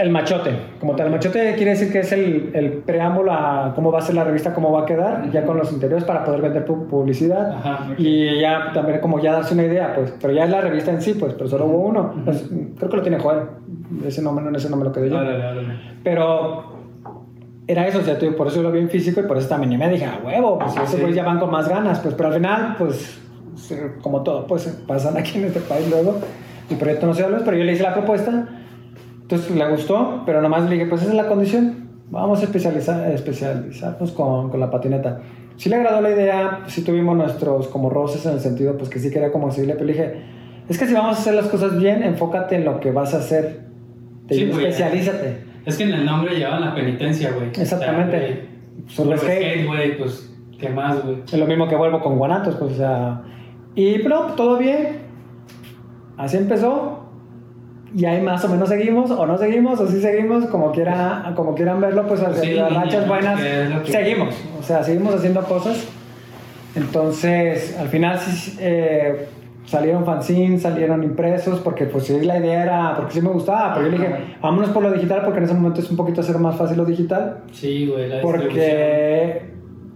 El 0.00 0.10
machote, 0.10 0.50
como 0.80 0.96
tal. 0.96 1.06
El 1.06 1.12
machote 1.12 1.54
quiere 1.56 1.72
decir 1.72 1.92
que 1.92 2.00
es 2.00 2.10
el, 2.12 2.50
el 2.54 2.72
preámbulo 2.72 3.32
a 3.32 3.72
cómo 3.74 3.92
va 3.92 3.98
a 3.98 4.02
ser 4.02 4.14
la 4.16 4.24
revista, 4.24 4.54
cómo 4.54 4.72
va 4.72 4.82
a 4.82 4.86
quedar, 4.86 5.30
ya 5.30 5.44
con 5.44 5.56
los 5.58 5.70
interiores 5.72 6.04
para 6.04 6.24
poder 6.24 6.40
vender 6.40 6.66
pu- 6.66 6.86
publicidad. 6.88 7.52
Ajá. 7.52 7.88
Y 7.98 8.40
ya 8.40 8.72
también 8.74 9.00
como 9.00 9.20
ya 9.20 9.32
darse 9.34 9.54
una 9.54 9.64
idea, 9.64 9.92
pues. 9.94 10.12
Pero 10.20 10.32
ya 10.32 10.44
es 10.44 10.50
la 10.50 10.60
revista 10.62 10.90
en 10.90 11.00
sí, 11.00 11.14
pues, 11.14 11.34
pero 11.34 11.48
solo 11.48 11.66
hubo 11.66 11.78
uno. 11.78 12.12
Pues, 12.24 12.44
creo 12.78 12.90
que 12.90 12.96
lo 12.96 13.02
tiene 13.02 13.18
Joel. 13.18 13.40
Ese 14.04 14.22
nombre, 14.22 14.44
ese 14.56 14.70
no 14.70 14.76
me 14.76 14.84
lo 14.84 14.92
quedé 14.92 15.10
yo. 15.10 15.16
Órale, 15.16 15.36
órale. 15.44 15.74
Pero 16.02 16.64
era 17.66 17.86
eso, 17.86 17.98
o 17.98 18.02
sea, 18.02 18.18
tío, 18.18 18.34
por 18.36 18.46
eso 18.46 18.62
lo 18.62 18.72
vi 18.72 18.78
en 18.80 18.88
físico 18.88 19.20
y 19.20 19.24
por 19.24 19.36
eso 19.36 19.48
también 19.48 19.78
me 19.78 19.88
dije, 19.90 20.06
a 20.06 20.20
huevo, 20.24 20.58
pues 20.58 20.74
esos 20.76 20.90
Sí. 21.00 21.12
ya 21.12 21.24
van 21.24 21.38
con 21.38 21.50
más 21.50 21.68
ganas, 21.68 21.98
pues, 22.00 22.14
pero 22.14 22.28
al 22.30 22.34
final, 22.36 22.76
pues, 22.78 23.20
como 24.00 24.22
todo, 24.22 24.46
pues 24.46 24.66
pasan 24.86 25.16
aquí 25.16 25.38
en 25.38 25.44
este 25.46 25.60
país 25.60 25.88
luego, 25.90 26.18
el 26.70 26.76
proyecto 26.76 27.06
no 27.06 27.14
se 27.14 27.24
habla, 27.24 27.40
pero 27.44 27.56
yo 27.56 27.64
le 27.64 27.72
hice 27.72 27.82
la 27.82 27.92
propuesta, 27.92 28.48
entonces 29.20 29.50
le 29.54 29.68
gustó, 29.70 30.22
pero 30.24 30.40
nomás 30.40 30.62
le 30.64 30.76
dije, 30.76 30.86
pues 30.86 31.02
esa 31.02 31.10
es 31.10 31.16
la 31.16 31.26
condición, 31.26 31.88
vamos 32.10 32.40
a 32.40 32.44
especializar, 32.44 33.10
especializarnos 33.12 34.12
con, 34.12 34.48
con 34.50 34.60
la 34.60 34.70
patineta. 34.70 35.20
Sí 35.56 35.68
le 35.68 35.76
agradó 35.76 36.00
la 36.00 36.10
idea, 36.10 36.60
sí 36.68 36.82
tuvimos 36.84 37.16
nuestros 37.16 37.68
como 37.68 37.90
roces 37.90 38.24
en 38.26 38.32
el 38.34 38.40
sentido, 38.40 38.76
pues 38.78 38.88
que 38.88 38.98
sí 39.00 39.10
quería 39.10 39.30
como 39.32 39.48
decirle, 39.48 39.74
pero 39.74 39.86
le 39.86 39.92
dije, 39.92 40.22
es 40.68 40.78
que 40.78 40.86
si 40.86 40.94
vamos 40.94 41.16
a 41.16 41.20
hacer 41.20 41.34
las 41.34 41.46
cosas 41.48 41.78
bien, 41.78 42.02
enfócate 42.02 42.56
en 42.56 42.64
lo 42.64 42.80
que 42.80 42.90
vas 42.90 43.14
a 43.14 43.18
hacer, 43.18 43.60
Sí, 44.28 44.46
güey. 44.46 44.66
especialízate. 44.66 45.38
Es 45.64 45.76
que 45.76 45.84
en 45.84 45.92
el 45.92 46.04
nombre 46.06 46.34
llevaban 46.36 46.60
la 46.62 46.74
penitencia, 46.74 47.30
güey. 47.32 47.48
Exactamente. 47.48 48.46
O 48.86 48.90
sea, 48.90 49.04
güey, 49.04 49.18
skate. 49.18 49.38
skate, 49.42 49.66
güey, 49.66 49.98
pues, 49.98 50.30
¿qué 50.58 50.68
más, 50.70 51.02
güey? 51.04 51.16
Es 51.26 51.38
lo 51.38 51.46
mismo 51.46 51.68
que 51.68 51.76
vuelvo 51.76 52.00
con 52.00 52.16
Guanatos, 52.18 52.54
pues, 52.56 52.72
o 52.72 52.76
sea. 52.76 53.22
Y, 53.74 53.98
pero 54.00 54.20
todo 54.36 54.56
bien. 54.58 54.98
Así 56.16 56.36
empezó. 56.36 57.04
y 57.94 58.04
ahí 58.04 58.20
más 58.20 58.44
o 58.44 58.48
menos 58.48 58.68
seguimos, 58.68 59.10
o 59.10 59.24
no 59.24 59.38
seguimos, 59.38 59.80
o 59.80 59.86
sí 59.86 60.00
seguimos, 60.00 60.44
como, 60.46 60.72
quiera, 60.72 61.32
como 61.34 61.54
quieran 61.54 61.80
verlo, 61.80 62.06
pues 62.06 62.20
hacia 62.22 62.42
Sí, 62.42 62.52
las 62.54 62.74
rachas 62.74 63.08
buenas, 63.08 63.40
que 63.40 63.62
es 63.62 63.88
seguimos, 63.90 64.34
o 64.60 64.62
sea, 64.62 64.82
seguimos 64.84 65.14
haciendo 65.14 65.42
cosas. 65.44 65.86
Entonces, 66.74 67.76
al 67.78 67.88
final 67.88 68.18
sí, 68.18 68.56
eh, 68.60 69.26
salieron 69.68 70.04
fanzines, 70.04 70.62
salieron 70.62 71.02
impresos, 71.02 71.60
porque 71.60 71.84
pues 71.84 72.04
sí, 72.04 72.18
la 72.22 72.38
idea 72.38 72.62
era, 72.62 72.94
porque 72.96 73.12
sí 73.12 73.20
me 73.20 73.28
gustaba, 73.28 73.74
pero 73.74 73.86
yo 73.86 73.92
le 73.92 73.98
dije, 73.98 74.14
vámonos 74.42 74.70
por 74.70 74.82
lo 74.82 74.90
digital, 74.90 75.20
porque 75.24 75.38
en 75.38 75.44
ese 75.44 75.54
momento 75.54 75.80
es 75.80 75.90
un 75.90 75.96
poquito 75.96 76.22
hacer 76.22 76.38
más 76.38 76.56
fácil 76.56 76.78
lo 76.78 76.84
digital, 76.84 77.38
Sí, 77.52 77.86
güey, 77.86 78.08
la 78.08 78.20
porque 78.22 79.42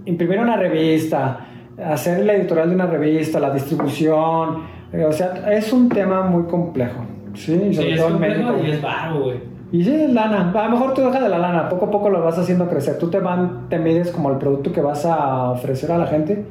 imprimir 0.05 0.39
una 0.41 0.57
revista, 0.57 1.47
hacer 1.83 2.21
el 2.21 2.29
editorial 2.31 2.69
de 2.69 2.75
una 2.75 2.87
revista, 2.87 3.41
la 3.41 3.51
distribución, 3.51 4.59
eh, 4.93 5.05
o 5.05 5.13
sea, 5.13 5.33
es 5.51 5.73
un 5.73 5.89
tema 5.89 6.23
muy 6.23 6.45
complejo. 6.45 7.05
Sí, 7.35 7.59
Sí, 7.71 7.75
sobre 7.75 7.91
es 7.93 7.97
todo 7.97 8.07
en 8.09 8.13
complejo 8.13 8.53
México. 8.53 8.67
y 8.67 8.71
es 8.73 8.83
baro, 8.83 9.23
güey. 9.23 9.52
Y 9.73 9.83
sí, 9.83 9.95
es 9.95 10.13
lana. 10.13 10.53
A 10.55 10.65
lo 10.67 10.71
mejor 10.73 10.93
tú 10.93 11.01
dejas 11.01 11.23
de 11.23 11.31
la 11.31 11.39
lana, 11.39 11.69
poco 11.71 11.87
a 11.87 11.91
poco 11.91 12.11
lo 12.11 12.23
vas 12.23 12.39
haciendo 12.39 12.69
crecer. 12.69 12.99
Tú 12.99 13.09
te 13.09 13.19
van, 13.19 13.69
te 13.71 13.79
mides 13.79 14.11
como 14.11 14.31
el 14.31 14.37
producto 14.37 14.71
que 14.71 14.83
vas 14.83 15.07
a 15.07 15.51
ofrecer 15.51 15.91
a 15.91 15.99
la 15.99 16.07
gente. 16.07 16.45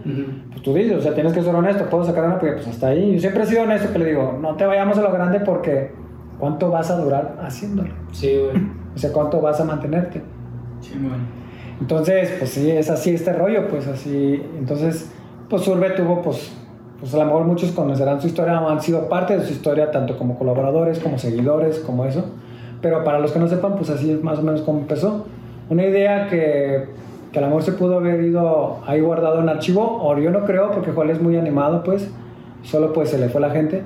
Pues 0.50 0.64
tú 0.64 0.74
dices, 0.74 0.98
o 0.98 1.02
sea, 1.02 1.14
tienes 1.14 1.32
que 1.32 1.44
ser 1.44 1.54
honesto. 1.54 1.86
Puedo 1.86 2.04
sacar 2.04 2.26
una 2.26 2.40
porque 2.40 2.56
pues 2.56 2.68
hasta 2.68 2.88
ahí. 2.88 3.14
Yo 3.14 3.20
siempre 3.20 3.44
he 3.44 3.46
sido 3.46 3.62
honesto 3.62 3.94
que 3.94 4.00
le 4.00 4.06
digo, 4.06 4.40
no 4.42 4.56
te 4.56 4.66
vayamos 4.66 4.98
a 4.98 5.02
lo 5.02 5.12
grande 5.12 5.40
porque 5.40 5.92
¿cuánto 6.40 6.72
vas 6.72 6.90
a 6.90 6.98
durar 6.98 7.38
haciéndolo? 7.44 7.90
Sí, 8.12 8.36
güey. 8.38 8.64
O 8.96 8.98
sea, 8.98 9.14
¿cuánto 9.14 9.40
vas 9.40 9.62
a 9.62 9.66
mantenerte? 9.66 10.22
Chingón. 10.82 11.42
Entonces, 11.80 12.34
pues 12.40 12.50
sí, 12.50 12.70
es 12.72 12.90
así 12.90 13.14
este 13.14 13.34
rollo, 13.34 13.68
pues 13.68 13.88
así. 13.88 14.44
Entonces, 14.58 15.12
pues 15.48 15.68
Urbe 15.68 15.92
tuvo, 15.92 16.22
pues, 16.22 16.52
pues 17.00 17.14
a 17.14 17.18
lo 17.18 17.26
mejor 17.26 17.46
muchos 17.46 17.72
conocerán 17.72 18.20
su 18.20 18.28
historia, 18.28 18.60
o 18.62 18.70
han 18.70 18.82
sido 18.82 19.08
parte 19.10 19.38
de 19.38 19.46
su 19.46 19.52
historia, 19.52 19.92
tanto 19.92 20.18
como 20.18 20.38
colaboradores, 20.38 21.00
como 21.00 21.18
seguidores, 21.18 21.80
como 21.80 22.06
eso. 22.06 22.26
Pero 22.82 23.04
para 23.04 23.20
los 23.20 23.32
que 23.32 23.40
no 23.40 23.48
sepan, 23.48 23.76
pues 23.76 23.90
así 23.90 24.12
es 24.12 24.24
más 24.24 24.40
o 24.40 24.42
menos 24.42 24.62
como 24.62 24.80
empezó. 24.80 25.26
Una 25.70 25.86
idea 25.86 26.28
que, 26.28 26.86
que 27.32 27.40
a 27.40 27.42
lo 27.42 27.48
mejor 27.48 27.64
se 27.64 27.72
pudo 27.74 27.98
haber 27.98 28.22
ido 28.24 28.80
ahí 28.86 29.00
guardado 29.02 29.40
en 29.42 29.50
archivo, 29.50 30.00
o 30.04 30.18
yo 30.18 30.32
no 30.32 30.46
creo, 30.46 30.72
porque 30.72 30.92
Joel 30.92 31.12
es 31.12 31.22
muy 31.22 31.38
animado, 31.38 31.84
pues, 31.84 32.12
solo 32.64 32.92
pues 32.94 33.10
se 33.10 33.18
le 33.18 33.30
fue 33.30 33.40
la 33.42 33.52
gente, 33.52 33.82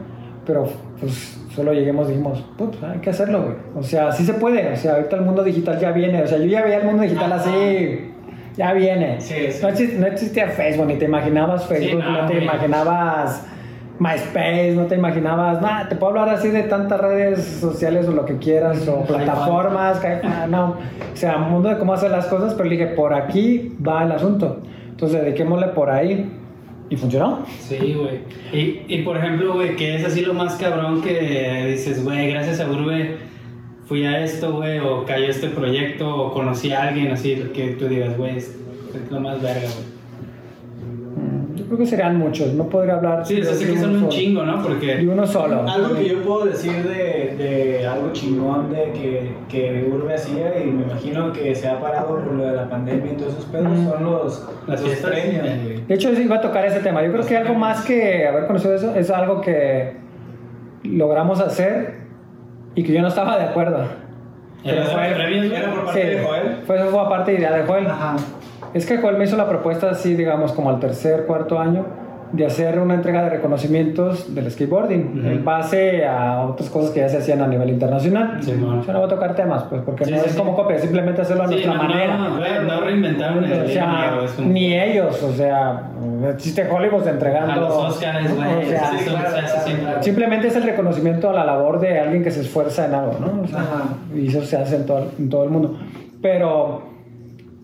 pero 0.45 0.67
pues 0.99 1.37
solo 1.53 1.73
lleguemos 1.73 2.07
y 2.07 2.11
dijimos, 2.11 2.43
"Put, 2.57 2.75
hay 2.83 2.99
que 2.99 3.09
hacerlo, 3.09 3.41
güey. 3.43 3.55
O 3.77 3.83
sea, 3.83 4.11
sí 4.11 4.25
se 4.25 4.33
puede, 4.33 4.73
o 4.73 4.75
sea, 4.75 4.95
ahorita 4.95 5.15
el 5.17 5.21
mundo 5.23 5.43
digital 5.43 5.79
ya 5.79 5.91
viene, 5.91 6.21
o 6.23 6.27
sea, 6.27 6.37
yo 6.37 6.45
ya 6.45 6.63
veía 6.63 6.77
el 6.79 6.85
mundo 6.85 7.03
digital 7.03 7.31
Ajá. 7.33 7.41
así, 7.41 8.11
ya 8.57 8.73
viene. 8.73 9.19
Sí, 9.21 9.33
sí. 9.51 9.59
No, 9.61 9.69
exi- 9.69 9.93
no 9.97 10.07
existía 10.07 10.47
Facebook, 10.49 10.87
ni 10.87 10.95
te 10.95 11.05
imaginabas 11.05 11.65
Facebook, 11.65 12.03
no, 12.03 12.21
no, 12.23 12.27
te 12.27 12.43
imaginabas 12.43 13.45
MySpace, 13.99 14.73
no 14.75 14.85
te 14.85 14.95
imaginabas 14.95 15.61
nada. 15.61 15.87
Te 15.87 15.95
puedo 15.95 16.19
hablar 16.19 16.35
así 16.35 16.49
de 16.49 16.63
tantas 16.63 16.99
redes 16.99 17.43
sociales 17.45 18.07
o 18.07 18.11
lo 18.11 18.25
que 18.25 18.37
quieras, 18.37 18.87
o 18.87 19.03
plataformas, 19.03 19.99
que 19.99 20.07
ah, 20.23 20.47
no. 20.49 20.75
O 21.13 21.15
sea, 21.15 21.37
un 21.37 21.51
mundo 21.51 21.69
de 21.69 21.77
cómo 21.77 21.93
hacer 21.93 22.11
las 22.11 22.27
cosas, 22.27 22.53
pero 22.53 22.69
le 22.69 22.77
dije, 22.77 22.87
por 22.87 23.13
aquí 23.13 23.75
va 23.85 24.03
el 24.03 24.11
asunto. 24.11 24.61
Entonces, 24.89 25.21
dediquémosle 25.21 25.67
por 25.69 25.89
ahí. 25.89 26.31
Y 26.87 26.97
funcionó. 26.97 27.39
Sí, 27.61 27.95
güey. 27.95 28.19
Y, 28.53 28.83
y 28.87 29.01
por 29.01 29.17
ejemplo, 29.17 29.55
güey, 29.55 29.75
que 29.75 29.95
es 29.95 30.05
así 30.05 30.21
lo 30.21 30.35
más 30.35 30.55
cabrón 30.55 31.01
que 31.01 31.65
dices, 31.71 32.03
güey, 32.03 32.29
gracias 32.29 32.59
a 32.59 32.69
Urbe 32.69 33.17
fui 33.87 34.05
a 34.05 34.23
esto, 34.23 34.53
güey, 34.53 34.79
o 34.79 35.05
cayó 35.05 35.27
este 35.27 35.49
proyecto, 35.49 36.07
o 36.15 36.33
conocí 36.33 36.71
a 36.71 36.83
alguien 36.83 37.11
así, 37.11 37.35
que 37.53 37.69
tú 37.71 37.87
digas, 37.87 38.17
güey, 38.17 38.37
es 38.37 38.55
lo 39.09 39.19
más 39.19 39.41
verga, 39.41 39.61
güey. 39.61 39.94
Mm, 41.65 41.69
Yo 41.69 41.75
creo 41.75 41.77
que 41.79 41.85
serían 41.87 42.17
muchos. 42.17 42.53
No 42.53 42.69
podría 42.69 42.95
hablar 42.95 43.25
Sí, 43.25 43.43
sé 43.43 43.55
de 43.65 43.73
que 43.73 43.79
son 43.79 43.89
un 43.91 43.99
solo. 44.01 44.09
chingo, 44.11 44.43
¿no? 44.43 44.61
De 44.61 44.69
Porque. 44.69 45.07
uno 45.11 45.25
solo. 45.27 45.67
Algo 45.67 45.95
que 45.95 46.07
yo 46.09 46.21
puedo 46.21 46.45
decir 46.45 46.83
de, 46.83 47.35
de 47.37 47.87
algo 47.87 48.11
chingón 48.13 48.71
de 48.71 48.91
que, 48.91 49.31
que 49.49 49.89
Urbe 49.91 50.13
hacía 50.13 50.61
y 50.63 50.67
me 50.67 50.83
imagino 50.83 51.31
que 51.33 51.55
se 51.55 51.67
ha 51.67 51.79
parado 51.79 52.07
por 52.07 52.25
lo 52.33 52.45
de 52.45 52.55
la 52.55 52.69
pandemia 52.69 53.13
y 53.13 53.15
todos 53.15 53.33
esos 53.33 53.45
pedos 53.45 53.67
Ujú. 53.77 53.89
son 53.91 54.03
los, 54.03 54.49
Las 54.67 54.81
los 54.81 54.89
fiestas. 54.91 55.11
premios, 55.11 55.63
güey. 55.63 55.81
De 55.87 55.93
hecho, 55.95 56.15
sí 56.15 56.21
iba 56.23 56.35
a 56.35 56.41
tocar 56.41 56.65
ese 56.65 56.79
tema. 56.81 57.03
Yo 57.03 57.11
creo 57.11 57.25
que 57.25 57.37
algo 57.37 57.53
más 57.55 57.83
que 57.85 58.27
haber 58.27 58.45
conocido 58.47 58.75
eso 58.75 58.93
es 58.95 59.09
algo 59.09 59.41
que 59.41 59.93
logramos 60.83 61.39
hacer 61.41 61.95
y 62.75 62.83
que 62.83 62.93
yo 62.93 63.01
no 63.01 63.07
estaba 63.07 63.37
de 63.39 63.45
acuerdo. 63.45 63.85
Pero 64.63 64.83
fue- 64.85 65.13
premios, 65.13 65.45
era 65.51 65.69
por 65.71 65.85
parte 65.85 66.01
Sí, 66.01 66.07
de 66.09 66.23
Joel. 66.23 66.41
Fue, 66.65 66.79
fue 66.85 66.99
aparte 66.99 67.33
idea 67.35 67.51
de 67.55 67.63
Joel. 67.63 67.85
Ajá. 67.85 68.15
Es 68.75 68.85
que 68.85 68.97
Joel 68.97 69.17
me 69.17 69.23
hizo 69.23 69.37
la 69.37 69.47
propuesta 69.49 69.89
así, 69.89 70.13
digamos, 70.15 70.51
como 70.51 70.69
al 70.69 70.79
tercer, 70.79 71.25
cuarto 71.25 71.57
año, 71.57 71.85
de 72.33 72.45
hacer 72.45 72.77
una 72.79 72.95
entrega 72.95 73.23
de 73.23 73.29
reconocimientos 73.29 74.35
del 74.35 74.51
skateboarding 74.51 75.19
Ujú. 75.19 75.27
en 75.29 75.45
base 75.45 76.05
a 76.05 76.41
otras 76.41 76.69
cosas 76.69 76.91
que 76.91 76.99
ya 76.99 77.07
se 77.07 77.17
hacían 77.19 77.41
a 77.41 77.47
nivel 77.47 77.69
internacional. 77.69 78.39
Sí. 78.41 78.51
Yo 78.51 78.57
no 78.57 78.81
voy 78.99 79.05
a 79.05 79.07
tocar 79.07 79.33
temas, 79.35 79.63
pues, 79.69 79.81
porque 79.85 80.03
Sí, 80.03 80.11
no 80.11 80.17
sí, 80.17 80.23
es 80.27 80.35
como 80.35 80.53
copia, 80.55 80.77
simplemente 80.79 81.21
hacerlo 81.21 81.43
a 81.43 81.47
nuestra 81.47 81.73
no, 81.73 81.83
manera. 81.83 82.17
no, 82.17 82.37
güey, 82.37 82.51
no 82.67 82.81
reinventaron 82.81 83.45
el 83.45 83.61
O 83.63 83.67
sea, 83.69 84.11
como- 84.35 84.49
ni 84.49 84.73
ellos, 84.77 85.23
o 85.23 85.31
sea, 85.31 85.83
existe 86.33 86.67
Hollywood 86.69 87.07
entregando. 87.07 87.53
A 87.53 87.55
los 87.55 87.73
Oscars. 87.73 88.29
O 88.29 88.35
sea, 88.69 88.91
claro. 89.79 90.03
Simplemente 90.03 90.47
es 90.47 90.55
el 90.57 90.63
reconocimiento 90.63 91.29
a 91.29 91.33
la 91.33 91.45
labor 91.45 91.79
de 91.79 91.97
alguien 91.99 92.23
que 92.23 92.31
se 92.31 92.41
esfuerza 92.41 92.87
en 92.87 92.95
algo, 92.95 93.13
¿no? 93.21 93.43
O 93.43 93.47
sea, 93.47 93.61
y 94.13 94.27
eso 94.27 94.41
se 94.43 94.57
hace 94.57 94.75
en 94.75 94.85
todo, 94.85 95.07
en 95.17 95.29
todo 95.29 95.45
el 95.45 95.51
mundo. 95.51 95.77
Pero 96.21 96.94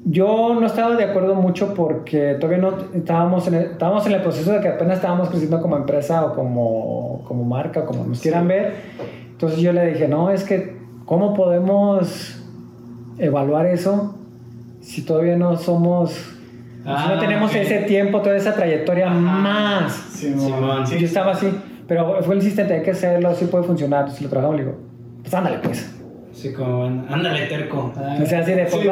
yo 0.04 0.56
no 0.60 0.66
estaba 0.66 0.96
de 0.96 1.04
acuerdo 1.04 1.36
mucho 1.36 1.74
porque 1.74 2.36
todavía 2.40 2.58
no 2.62 2.76
estábamos 2.94 3.48
en 3.48 3.54
el, 3.54 3.64
estábamos 3.66 4.06
en 4.08 4.14
el 4.14 4.22
proceso 4.22 4.52
de 4.52 4.60
que 4.60 4.70
apenas 4.70 4.96
estábamos 4.96 5.30
creciendo 5.30 5.62
como 5.62 5.78
empresa 5.78 6.26
o 6.26 6.34
como, 6.34 7.24
como 7.28 7.44
marca, 7.44 7.86
como 7.86 8.04
nos 8.06 8.20
quieran 8.20 8.48
ver. 8.48 8.74
Entonces 9.32 9.60
yo 9.60 9.74
le 9.74 9.86
dije, 9.88 10.08
no, 10.08 10.32
es 10.32 10.44
que, 10.44 10.78
¿cómo 11.06 11.34
podemos 11.34 12.42
evaluar 13.20 13.68
eso 13.68 14.16
si 14.82 15.04
todavía 15.04 15.38
no 15.38 15.56
somos... 15.58 16.12
si 16.12 16.84
Ah, 16.86 17.12
no 17.14 17.20
tenemos 17.20 17.54
ese 17.54 17.80
tiempo, 17.82 18.22
toda 18.22 18.36
esa 18.36 18.56
trayectoria 18.56 19.10
más. 19.10 19.94
Simón. 19.94 20.40
Simón. 20.40 20.88
Sí. 20.88 20.98
Yo 20.98 21.06
estaba 21.06 21.34
así, 21.34 21.48
pero 21.88 22.24
fue 22.24 22.34
el 22.34 22.40
insistente, 22.42 22.74
hay 22.74 22.82
que 22.82 22.92
hacerlo, 22.92 23.30
así 23.30 23.46
puede 23.46 23.66
funcionar. 23.66 24.10
Si 24.10 24.24
lo 24.24 24.30
trabajamos, 24.32 24.58
le 24.58 24.66
digo, 24.66 24.78
pues 25.22 25.34
ándale, 25.34 25.60
pues. 25.60 26.01
Sí, 26.42 26.54
como, 26.54 26.86
ándale, 26.86 27.46
terco. 27.46 27.92
O 28.22 28.26
sea, 28.26 28.40
así 28.40 28.54
de, 28.54 28.64
pues 28.66 28.82
Sí. 28.82 28.90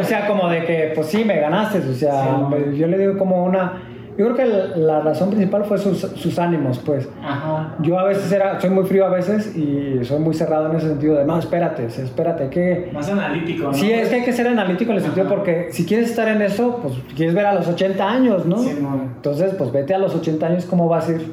O 0.00 0.04
sea, 0.04 0.26
como 0.28 0.48
de 0.48 0.64
que, 0.64 0.92
pues 0.94 1.08
sí, 1.08 1.24
me 1.24 1.40
ganaste. 1.40 1.78
O 1.78 1.94
sea, 1.94 2.22
Sí, 2.22 2.28
no. 2.40 2.72
yo 2.72 2.86
le 2.86 2.98
digo 2.98 3.18
como 3.18 3.44
una. 3.44 3.82
Yo 4.16 4.26
creo 4.26 4.36
que 4.36 4.44
la, 4.44 4.76
la 4.76 5.00
razón 5.00 5.30
principal 5.30 5.64
fue 5.64 5.78
sus, 5.78 5.98
sus 6.00 6.38
ánimos, 6.38 6.78
pues. 6.80 7.08
Ajá. 7.24 7.76
Yo 7.80 7.98
a 7.98 8.04
veces 8.04 8.30
era, 8.30 8.60
soy 8.60 8.68
muy 8.68 8.84
frío 8.84 9.06
a 9.06 9.08
veces 9.08 9.56
y 9.56 10.04
soy 10.04 10.20
muy 10.20 10.34
cerrado 10.34 10.70
en 10.70 10.76
ese 10.76 10.88
sentido 10.88 11.16
de, 11.16 11.24
no, 11.24 11.38
espérate, 11.38 11.86
espérate, 11.86 12.48
que. 12.50 12.90
Más 12.92 13.08
analítico, 13.10 13.64
¿no? 13.64 13.74
Sí, 13.74 13.90
es 13.90 14.10
que 14.10 14.16
hay 14.16 14.22
que 14.22 14.32
ser 14.34 14.46
analítico 14.48 14.90
en 14.92 14.98
el 14.98 15.02
sentido 15.02 15.28
porque 15.28 15.68
si 15.70 15.86
quieres 15.86 16.10
estar 16.10 16.28
en 16.28 16.42
eso, 16.42 16.78
pues 16.82 16.94
quieres 17.16 17.34
ver 17.34 17.46
a 17.46 17.54
los 17.54 17.66
80 17.66 18.08
años, 18.08 18.44
¿no? 18.44 18.58
Simón. 18.58 19.12
Entonces, 19.16 19.54
pues 19.56 19.72
vete 19.72 19.94
a 19.94 19.98
los 19.98 20.14
80 20.14 20.46
años, 20.46 20.66
¿cómo 20.66 20.88
vas 20.88 21.08
a 21.08 21.12
ir? 21.12 21.32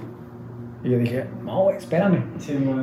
Y 0.81 0.91
yo 0.91 0.97
dije, 0.97 1.25
no, 1.43 1.69
espérame. 1.71 2.23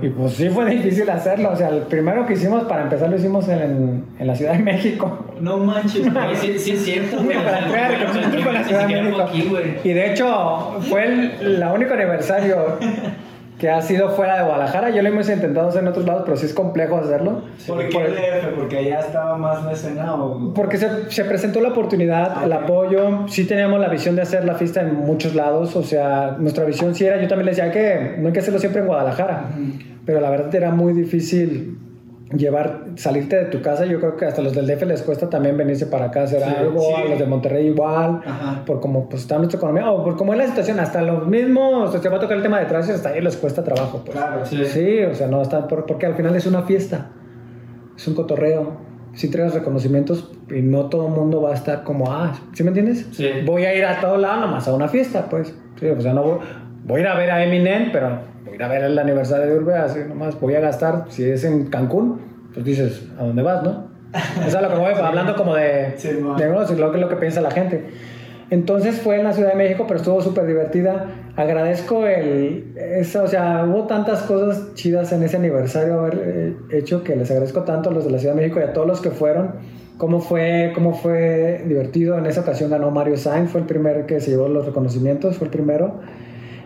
Y 0.03 0.09
pues 0.11 0.35
sí 0.35 0.51
fue 0.51 0.69
difícil 0.71 1.09
hacerlo. 1.09 1.51
O 1.53 1.57
sea, 1.57 1.71
el 1.71 1.83
primero 1.83 2.27
que 2.27 2.35
hicimos, 2.35 2.65
para 2.65 2.83
empezar, 2.83 3.09
lo 3.09 3.17
hicimos 3.17 3.49
en, 3.49 4.05
en 4.19 4.27
la 4.27 4.35
Ciudad 4.35 4.53
de 4.53 4.59
México. 4.59 5.25
No 5.41 5.57
manches, 5.59 6.13
güey. 6.13 6.37
Sí, 6.37 6.59
sí 6.59 6.73
es 6.73 6.85
cierto, 6.85 7.23
güey. 7.23 7.43
Para 7.43 7.61
entregar 7.61 7.91
O 7.93 8.13
sea, 8.13 8.29
reconocimiento 8.29 8.45
con 8.45 8.55
la 8.55 8.61
ni 8.61 8.67
Ciudad 8.67 8.81
de 8.81 8.87
siquiera 8.87 9.03
fue 9.03 9.11
México. 9.11 9.23
aquí, 9.23 9.49
güey. 9.49 9.65
Y 9.85 9.93
de 9.95 10.13
hecho, 10.13 10.77
fue 10.89 11.05
el, 11.07 11.61
la 11.61 11.73
único 11.73 11.95
aniversario 11.95 12.79
que 13.59 13.71
ha 13.71 13.81
sido 13.81 14.11
fuera 14.11 14.37
de 14.37 14.45
Guadalajara. 14.45 14.91
Yo 14.91 15.03
lo 15.03 15.09
hemos 15.09 15.29
intentado 15.29 15.69
hacer 15.69 15.83
en 15.83 15.89
otros 15.89 16.05
lados, 16.05 16.23
pero 16.25 16.37
sí 16.37 16.47
es 16.47 16.53
complejo 16.53 16.97
hacerlo. 16.99 17.43
¿Por 17.67 17.89
qué 17.89 18.05
el 18.05 18.15
DF? 18.15 18.55
Porque 18.55 18.79
allá 18.79 19.01
estaba 19.01 19.37
más 19.39 19.65
la 19.65 19.73
escena 19.73 20.15
o... 20.15 20.53
Porque 20.53 20.77
se, 20.77 21.11
se 21.11 21.25
presentó 21.25 21.61
la 21.61 21.71
oportunidad, 21.71 22.45
el 22.45 22.53
apoyo, 22.53 23.27
sí 23.29 23.45
teníamos 23.45 23.81
la 23.81 23.89
visión 23.89 24.15
de 24.15 24.23
hacer 24.23 24.45
la 24.45 24.55
fiesta 24.55 24.83
en 24.83 24.95
muchos 24.95 25.35
lados, 25.35 25.75
o 25.75 25.83
sea, 25.83 26.37
nuestra 26.39 26.65
visión 26.65 26.95
sí 26.95 27.07
era, 27.07 27.21
yo 27.21 27.29
también 27.29 27.47
les 27.47 27.57
decía 27.57 27.73
que 27.73 28.17
no 28.19 28.27
hay 28.27 28.33
que 28.33 28.41
hacerlo 28.41 28.59
siempre 28.59 28.83
en 28.83 28.89
Guadalajara, 28.89 29.51
pero 30.05 30.21
la 30.21 30.31
verdad 30.31 30.55
era 30.55 30.71
muy 30.71 30.93
difícil 30.93 31.79
llevar, 32.35 32.87
salirte 32.97 33.37
de 33.37 33.45
tu 33.47 33.63
casa, 33.63 33.85
yo 33.87 34.01
creo 34.01 34.17
que 34.17 34.25
hasta 34.25 34.43
los 34.43 34.53
del 34.55 34.67
DF 34.67 34.83
les 34.87 35.03
cuesta 35.03 35.31
también 35.31 35.57
venirse 35.57 35.87
para 35.87 36.07
acá 36.07 36.23
a 36.23 36.25
hacer 36.25 36.43
Sí, 36.43 36.49
algo, 36.59 36.81
sí. 36.81 36.93
a 36.97 37.05
los 37.11 37.19
de 37.21 37.27
Monterrey 37.27 37.67
igual, 37.69 38.21
Ajá. 38.27 38.65
por 38.65 38.81
cómo 38.81 39.09
pues, 39.09 39.23
está 39.23 39.39
nuestra 39.39 39.59
economía, 39.59 39.91
o 39.91 40.03
por 40.05 40.17
cómo 40.17 40.33
es 40.33 40.39
la 40.39 40.47
situación, 40.49 40.81
hasta 40.81 41.03
los 41.03 41.27
mismos, 41.27 41.95
o 41.95 41.99
sea, 42.03 42.11
va 42.11 42.17
a 42.17 42.21
tocar 42.21 42.37
el 42.37 42.43
tema 42.43 42.59
de 42.59 42.67
tránsito, 42.67 42.97
hasta 42.97 43.11
ahí 43.11 43.21
les 43.21 43.37
cuesta 43.37 43.63
trabajo, 43.63 44.03
pues. 44.05 44.17
Claro. 44.17 44.45
Sí. 44.45 44.65
Sí, 44.65 44.99
o 45.03 45.15
sea, 45.15 45.29
no 45.29 45.41
está 45.41 45.69
por- 45.69 45.87
porque 45.87 46.07
al 46.07 46.15
final 46.15 46.35
es 46.35 46.47
una 46.47 46.63
fiesta, 46.63 47.11
es 47.97 48.09
un 48.09 48.15
cotorreo. 48.15 48.85
Si 49.15 49.27
entregas 49.29 49.55
reconocimientos 49.55 50.31
y 50.51 50.61
no 50.61 50.91
todo 50.91 51.07
el 51.07 51.13
mundo 51.15 51.41
va 51.41 51.53
a 51.53 51.55
estar 51.55 51.85
como, 51.85 52.13
ah, 52.13 52.35
¿sí 52.53 52.63
me 52.65 52.69
entiendes? 52.69 53.07
Sí. 53.13 53.27
Voy 53.47 53.65
a 53.65 53.75
ir 53.75 53.83
a 53.85 53.99
todo 54.01 54.19
lado 54.19 54.41
nomás 54.43 54.69
a 54.69 54.75
una 54.75 54.89
fiesta, 54.89 55.27
pues. 55.31 55.55
Sí, 55.81 55.87
o 55.87 55.99
sea, 56.01 56.13
no 56.13 56.41
voy, 56.87 57.01
a 57.01 57.03
ir 57.03 57.09
a 57.09 57.15
ver 57.17 57.31
a 57.31 57.45
Eminem, 57.45 57.91
pero 57.93 58.21
voy 58.45 58.53
a 58.53 58.57
ir 58.57 58.63
a 58.63 58.69
ver 58.69 58.85
el 58.85 58.99
aniversario 58.99 59.47
de 59.47 59.59
Urbe, 59.59 59.75
así 59.75 60.01
nomás 60.09 60.39
voy 60.41 60.55
a 60.55 60.61
gastar, 60.61 61.05
si 61.09 61.29
es 61.29 61.45
en 61.45 61.67
Cancún, 61.67 62.21
pues 62.55 62.65
dices, 62.65 63.07
¿a 63.19 63.25
dónde 63.25 63.43
vas, 63.43 63.63
no? 63.63 63.89
Eso 64.39 64.49
es 64.49 64.55
a 64.55 64.63
lo 64.63 64.71
que 64.71 64.77
voy, 64.77 64.93
hablando 65.03 65.35
como 65.35 65.55
de, 65.55 65.95
Sí, 65.97 66.09
de 66.09 66.77
lo 66.77 66.93
que, 66.93 66.99
lo 66.99 67.09
que 67.09 67.17
piensa 67.17 67.41
la 67.41 67.51
gente. 67.51 67.85
Entonces 68.49 69.01
fue 69.01 69.19
en 69.19 69.25
la 69.25 69.33
Ciudad 69.33 69.51
de 69.51 69.57
México, 69.57 69.87
pero 69.89 69.99
estuvo 69.99 70.23
súper 70.23 70.47
divertida. 70.47 71.07
agradezco 71.35 72.07
el, 72.07 72.75
eso, 72.77 73.25
o 73.25 73.27
sea, 73.27 73.65
hubo 73.69 73.89
tantas 73.89 74.23
cosas 74.23 74.73
chidas 74.75 75.13
en 75.13 75.25
ese 75.25 75.37
aniversario 75.37 75.99
haber 75.99 76.23
eh, 76.25 76.57
hecho 76.71 77.03
que 77.03 77.17
les 77.17 77.29
agradezco 77.31 77.63
tanto 77.65 77.91
a 77.91 77.93
los 77.93 78.05
de 78.05 78.13
la 78.13 78.19
Ciudad 78.19 78.35
de 78.35 78.43
México 78.43 78.61
y 78.61 78.63
a 78.63 78.73
todos 78.73 78.87
los 78.87 79.01
que 79.01 79.11
fueron. 79.11 79.55
Cómo 79.99 80.21
fue, 80.21 80.71
cómo 80.75 80.95
fue 80.95 81.65
divertido. 81.67 82.19
En 82.19 82.27
esa 82.27 82.43
ocasión 82.43 82.71
ganó 82.71 82.91
Mario 82.93 83.17
Sainz, 83.17 83.51
fue 83.51 83.63
el 83.63 83.67
primero 83.67 84.07
que 84.07 84.21
se 84.21 84.31
llevó 84.31 84.47
los 84.47 84.65
reconocimientos, 84.65 85.39
fue 85.39 85.47
el 85.47 85.51
primero. 85.51 86.01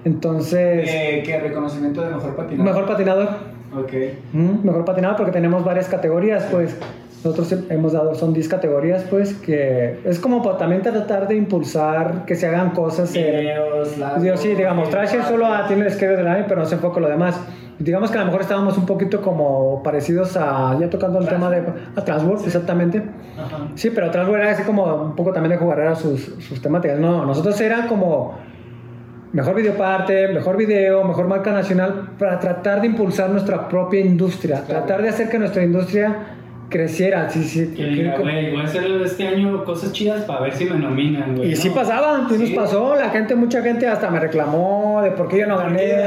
Entonces, 0.05 0.89
Eh, 0.91 1.23
¿Qué 1.25 1.39
reconocimiento 1.41 2.03
de 2.03 2.11
mejor 2.15 2.35
patinador? 2.37 2.65
mejor 2.67 2.87
patinador. 2.87 3.29
Ok. 3.77 3.93
Mm, 4.33 4.65
mejor 4.67 4.85
patinador 4.85 5.17
porque 5.17 5.33
tenemos 5.33 5.65
varias 5.65 5.89
categorías, 5.89 6.45
pues. 6.51 6.77
Nosotros 7.23 7.55
hemos 7.69 7.93
dado, 7.93 8.15
son 8.15 8.33
10 8.33 8.49
categorías, 8.49 9.05
pues, 9.11 9.35
que 9.35 10.01
es 10.07 10.19
como 10.19 10.43
pa- 10.43 10.57
también 10.57 10.81
tratar 10.81 11.29
de 11.29 11.37
impulsar 11.37 12.25
que 12.25 12.35
se 12.35 12.47
hagan 12.47 12.71
cosas. 12.71 13.13
Videos, 13.13 13.95
Digo, 14.23 14.37
sí, 14.39 14.55
digamos, 14.55 14.89
Trasher 14.89 15.23
solo 15.25 15.45
ah, 15.45 15.67
tiene 15.69 15.85
el 15.85 15.93
skate 15.93 16.19
año, 16.27 16.47
pero 16.49 16.61
no 16.63 16.67
se 16.67 16.77
enfoca 16.77 16.97
en 16.97 17.03
lo 17.03 17.09
demás. 17.11 17.39
Digamos 17.79 18.11
que 18.11 18.17
a 18.17 18.21
lo 18.21 18.27
mejor 18.27 18.41
estábamos 18.41 18.77
un 18.79 18.87
poquito 18.87 19.21
como 19.21 19.83
parecidos 19.83 20.35
a, 20.39 20.77
ya 20.81 20.89
tocando 20.89 21.19
el 21.19 21.29
tema 21.29 21.51
de, 21.51 21.63
a 21.95 22.03
Transworld, 22.05 22.45
exactamente. 22.47 23.03
Ajá. 23.39 23.69
Sí, 23.75 23.91
pero 23.91 24.11
Transworld 24.11 24.43
era 24.43 24.53
así 24.53 24.63
como 24.65 24.85
un 24.87 25.15
poco 25.15 25.31
también 25.33 25.51
de 25.53 25.59
jugar 25.59 25.81
a 25.83 25.95
sus, 25.95 26.23
sus 26.39 26.61
temáticas. 26.63 26.99
No, 26.99 27.27
nosotros 27.27 27.59
era 27.61 27.87
como 27.87 28.39
mejor 29.33 29.55
videoparte, 29.55 30.29
mejor 30.29 30.57
video, 30.57 31.05
mejor 31.05 31.29
marca 31.29 31.53
nacional, 31.53 32.11
para 32.19 32.39
tratar 32.41 32.81
de 32.81 32.89
impulsar 32.89 33.31
nuestra 33.31 33.69
propia 33.69 34.01
industria, 34.01 34.63
Claro. 34.65 34.85
tratar 34.85 35.03
de 35.03 35.09
hacer 35.09 35.29
que 35.29 35.39
nuestra 35.39 35.63
industria 35.63 36.17
creciera. 36.69 37.29
Sí, 37.31 37.43
sí, 37.43 37.75
Que 37.77 37.85
diga, 37.85 38.17
güey, 38.19 38.53
voy 38.53 38.61
a 38.61 38.65
hacer 38.65 38.85
este 39.05 39.27
año 39.27 39.65
cosas 39.65 39.93
chidas 39.93 40.23
para 40.25 40.41
ver 40.43 40.53
si 40.55 40.65
me 40.67 40.79
nominan, 40.79 41.35
güey. 41.37 41.53
y 41.53 41.57
sí 41.57 41.69
¿no? 41.69 41.75
pasaba, 41.75 42.27
sí 42.29 42.39
nos 42.39 42.49
Sí. 42.49 42.55
pasó, 42.55 42.95
la 42.95 43.11
gente, 43.11 43.35
mucha 43.35 43.61
gente 43.63 43.89
hasta 43.89 44.09
me 44.11 44.21
reclamó 44.21 45.01
de 45.03 45.11
por 45.11 45.27
qué 45.29 45.39
yo 45.41 45.47
no 45.47 45.59
gané, 45.59 45.79
qué? 45.79 46.05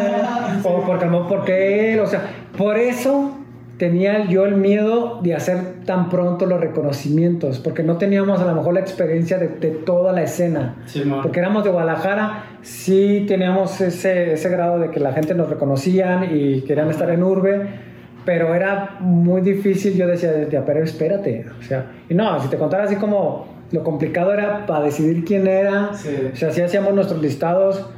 o 0.63 0.81
porque 0.85 1.05
no, 1.05 1.27
porque 1.27 1.93
él, 1.93 1.99
o 1.99 2.05
sea, 2.07 2.21
por 2.57 2.77
eso 2.77 3.37
tenía 3.77 4.25
yo 4.27 4.45
el 4.45 4.55
miedo 4.55 5.19
de 5.23 5.33
hacer 5.35 5.57
tan 5.85 6.09
pronto 6.09 6.45
los 6.45 6.59
reconocimientos, 6.61 7.59
porque 7.59 7.83
no 7.83 7.97
teníamos 7.97 8.39
a 8.39 8.45
lo 8.45 8.53
mejor 8.55 8.73
la 8.75 8.79
experiencia 8.79 9.37
de, 9.37 9.47
de 9.47 9.69
toda 9.71 10.13
la 10.13 10.23
escena. 10.23 10.75
Porque 11.21 11.39
éramos 11.39 11.63
de 11.63 11.71
Guadalajara, 11.71 12.43
sí 12.61 13.25
teníamos 13.27 13.81
ese, 13.81 14.33
ese 14.33 14.49
grado 14.49 14.79
de 14.79 14.89
que 14.91 14.99
la 14.99 15.11
gente 15.13 15.33
nos 15.35 15.49
reconocían 15.49 16.29
y 16.35 16.61
querían 16.61 16.89
estar 16.89 17.09
en 17.09 17.23
urbe, 17.23 17.67
pero 18.25 18.53
era 18.55 18.97
muy 18.99 19.41
difícil. 19.41 19.95
Yo 19.95 20.07
decía, 20.07 20.31
decía, 20.31 20.63
pero 20.65 20.83
espérate, 20.83 21.45
o 21.59 21.63
sea, 21.63 21.91
y 22.07 22.13
no, 22.13 22.39
si 22.41 22.47
te 22.49 22.57
contara 22.57 22.83
así 22.83 22.95
como 22.97 23.47
lo 23.71 23.83
complicado 23.83 24.31
era 24.33 24.65
para 24.67 24.85
decidir 24.85 25.25
quién 25.25 25.47
era, 25.47 25.93
Sí. 25.95 26.09
o 26.31 26.35
sea, 26.35 26.51
si 26.51 26.61
hacíamos 26.61 26.93
nuestros 26.93 27.21
listados. 27.21 27.89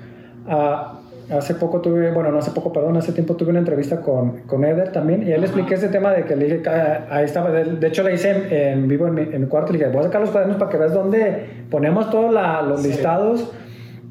ah, 0.47 1.01
hace 1.29 1.55
poco 1.55 1.81
tuve, 1.81 2.11
bueno, 2.11 2.31
no 2.31 2.39
hace 2.39 2.51
poco, 2.51 2.71
perdón, 2.71 2.97
hace 2.97 3.11
tiempo 3.11 3.35
tuve 3.35 3.49
una 3.49 3.59
entrevista 3.59 4.01
con, 4.01 4.41
con 4.41 4.63
Eder 4.63 4.91
también 4.91 5.27
y 5.27 5.31
él 5.31 5.41
le 5.41 5.47
expliqué 5.47 5.75
ese 5.75 5.87
tema 5.89 6.11
de 6.11 6.23
que 6.25 6.35
le 6.35 6.45
dije, 6.45 6.69
ah, 6.69 7.07
ahí 7.09 7.25
estaba, 7.25 7.51
de, 7.51 7.87
hecho 7.87 8.03
le 8.03 8.13
hice 8.13 8.29
en, 8.31 8.53
en 8.79 8.87
vivo 8.87 9.07
en 9.07 9.13
mi, 9.15 9.21
en 9.21 9.41
mi 9.41 9.47
cuarto, 9.47 9.71
le 9.73 9.79
dije, 9.79 9.89
voy 9.91 10.01
a 10.01 10.03
sacar 10.03 10.21
los 10.21 10.29
cuadernos 10.29 10.57
para 10.57 10.69
que 10.69 10.77
veas 10.77 10.93
dónde 10.93 11.45
ponemos 11.69 12.09
todos 12.09 12.31
los 12.67 12.81
Sí. 12.81 12.89
listados. 12.89 13.51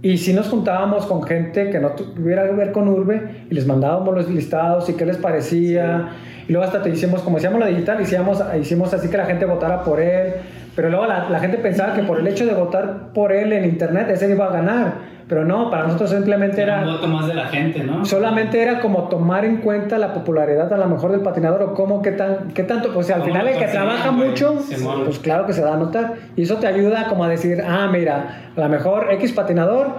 Y 0.03 0.19
si 0.19 0.35
nos 0.35 0.49
juntábamos 0.49 1.07
con 1.07 1.23
gente 1.23 1.71
que 1.71 1.79
no 1.79 1.91
tuviera 1.93 2.47
que 2.47 2.53
ver 2.53 2.73
con 2.73 2.89
Urbe 2.89 3.47
y 3.49 3.55
les 3.55 3.67
mandábamos 3.67 4.15
los 4.15 4.29
listados 4.29 4.87
y 4.91 4.93
qué 4.93 5.07
les 5.07 5.17
parecía. 5.17 6.11
Y 6.47 6.53
luego 6.53 6.67
hasta 6.67 6.83
te 6.83 6.91
hicimos, 6.91 7.23
como 7.23 7.37
decíamos 7.37 7.59
la 7.59 7.69
digital, 7.69 8.03
hicimos, 8.03 8.45
hicimos 8.61 8.93
así 8.93 9.09
que 9.09 9.17
la 9.17 9.25
gente 9.25 9.47
votara 9.47 9.83
por 9.83 10.01
él. 10.01 10.35
Pero 10.77 10.91
luego 10.91 11.07
la, 11.07 11.31
la 11.31 11.39
gente 11.41 11.57
pensaba 11.57 11.95
que 11.95 12.03
por 12.03 12.19
el 12.19 12.27
hecho 12.27 12.45
de 12.45 12.53
votar 12.53 13.15
por 13.15 13.33
él 13.33 13.55
en 13.55 13.65
internet, 13.65 14.11
ese 14.11 14.31
iba 14.31 14.47
a 14.47 14.53
ganar. 14.53 15.14
Pero 15.29 15.45
no, 15.45 15.71
para 15.71 15.85
nosotros 15.85 16.11
simplemente 16.11 16.63
Era 16.63 16.81
un 16.81 16.93
voto 16.93 17.09
más 17.09 17.27
de 17.27 17.35
la 17.35 17.47
gente, 17.47 17.83
¿no? 17.83 18.05
Solamente 18.05 18.61
era 18.61 18.81
como 18.81 19.09
tomar 19.09 19.45
en 19.45 19.59
cuenta 19.59 19.97
la 19.97 20.13
popularidad 20.13 20.71
a 20.73 20.77
lo 20.77 20.87
mejor 20.87 21.13
del 21.13 21.21
patinador 21.21 21.63
o 21.63 21.75
cómo, 21.75 22.03
qué, 22.03 22.13
tan, 22.13 22.49
qué 22.53 22.63
tanto, 22.63 22.93
pues 22.93 23.11
al 23.11 23.21
¿Cómo 23.21 23.27
final 23.27 23.47
lo 23.47 23.53
el 23.53 23.59
que 23.59 23.67
trabaja 23.67 24.11
mucho, 24.11 24.59
pues 25.05 25.19
claro 25.21 25.47
que 25.47 25.53
se 25.55 25.63
da 25.63 25.75
a 25.75 25.77
notar. 25.79 26.15
Y 26.37 26.43
eso 26.43 26.57
te 26.57 26.67
ayuda 26.67 27.07
como 27.09 27.25
a 27.25 27.29
decir, 27.29 27.63
ah, 27.67 27.89
mira, 27.91 28.51
a 28.55 28.61
lo 28.61 28.69
mejor 28.69 29.09
X 29.13 29.33
patinador, 29.33 29.93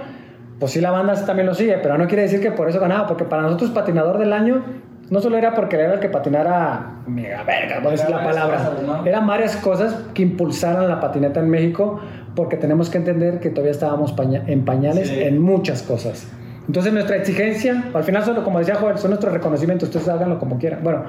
pues 0.59 0.73
sí 0.73 0.81
la 0.81 0.91
banda 0.91 1.15
también 1.25 1.47
lo 1.47 1.55
sigue, 1.55 1.79
pero 1.81 1.97
no 1.97 2.07
quiere 2.07 2.23
decir 2.23 2.39
que 2.39 2.51
por 2.51 2.69
eso 2.69 2.79
ganaba, 2.79 3.07
porque 3.07 3.23
para 3.23 3.41
nosotros 3.41 3.71
patinador 3.71 4.19
del 4.19 4.31
año 4.31 4.63
no 5.09 5.19
solo 5.19 5.37
era 5.37 5.53
porque 5.53 5.75
era 5.75 5.93
el 5.93 5.99
que 5.99 6.09
patinara 6.09 7.01
mega 7.07 7.43
verga, 7.43 7.79
por 7.81 7.91
decir 7.91 8.09
la 8.09 8.23
palabra. 8.23 8.57
cosas, 8.57 8.81
¿no? 8.81 9.05
Eran 9.05 9.27
varias 9.27 9.55
cosas 9.57 9.93
que 10.13 10.23
impulsaran 10.23 10.87
la 10.87 10.99
patineta 10.99 11.39
en 11.39 11.49
México, 11.49 11.99
porque 12.35 12.57
tenemos 12.57 12.89
que 12.89 12.97
entender 12.97 13.39
que 13.39 13.49
todavía 13.49 13.71
estábamos 13.71 14.11
paña- 14.13 14.43
en 14.47 14.65
pañales 14.65 15.07
Sí. 15.09 15.19
en 15.21 15.41
muchas 15.41 15.81
cosas. 15.83 16.27
Entonces 16.67 16.91
nuestra 16.93 17.15
exigencia, 17.17 17.85
al 17.93 18.03
final 18.03 18.23
solo 18.25 18.43
como 18.43 18.59
decía 18.59 18.75
Joel, 18.75 18.97
son 18.97 19.11
nuestros 19.11 19.31
reconocimientos, 19.33 19.87
ustedes 19.89 20.07
háganlo 20.09 20.39
como 20.39 20.57
quieran. 20.57 20.83
Bueno, 20.83 21.03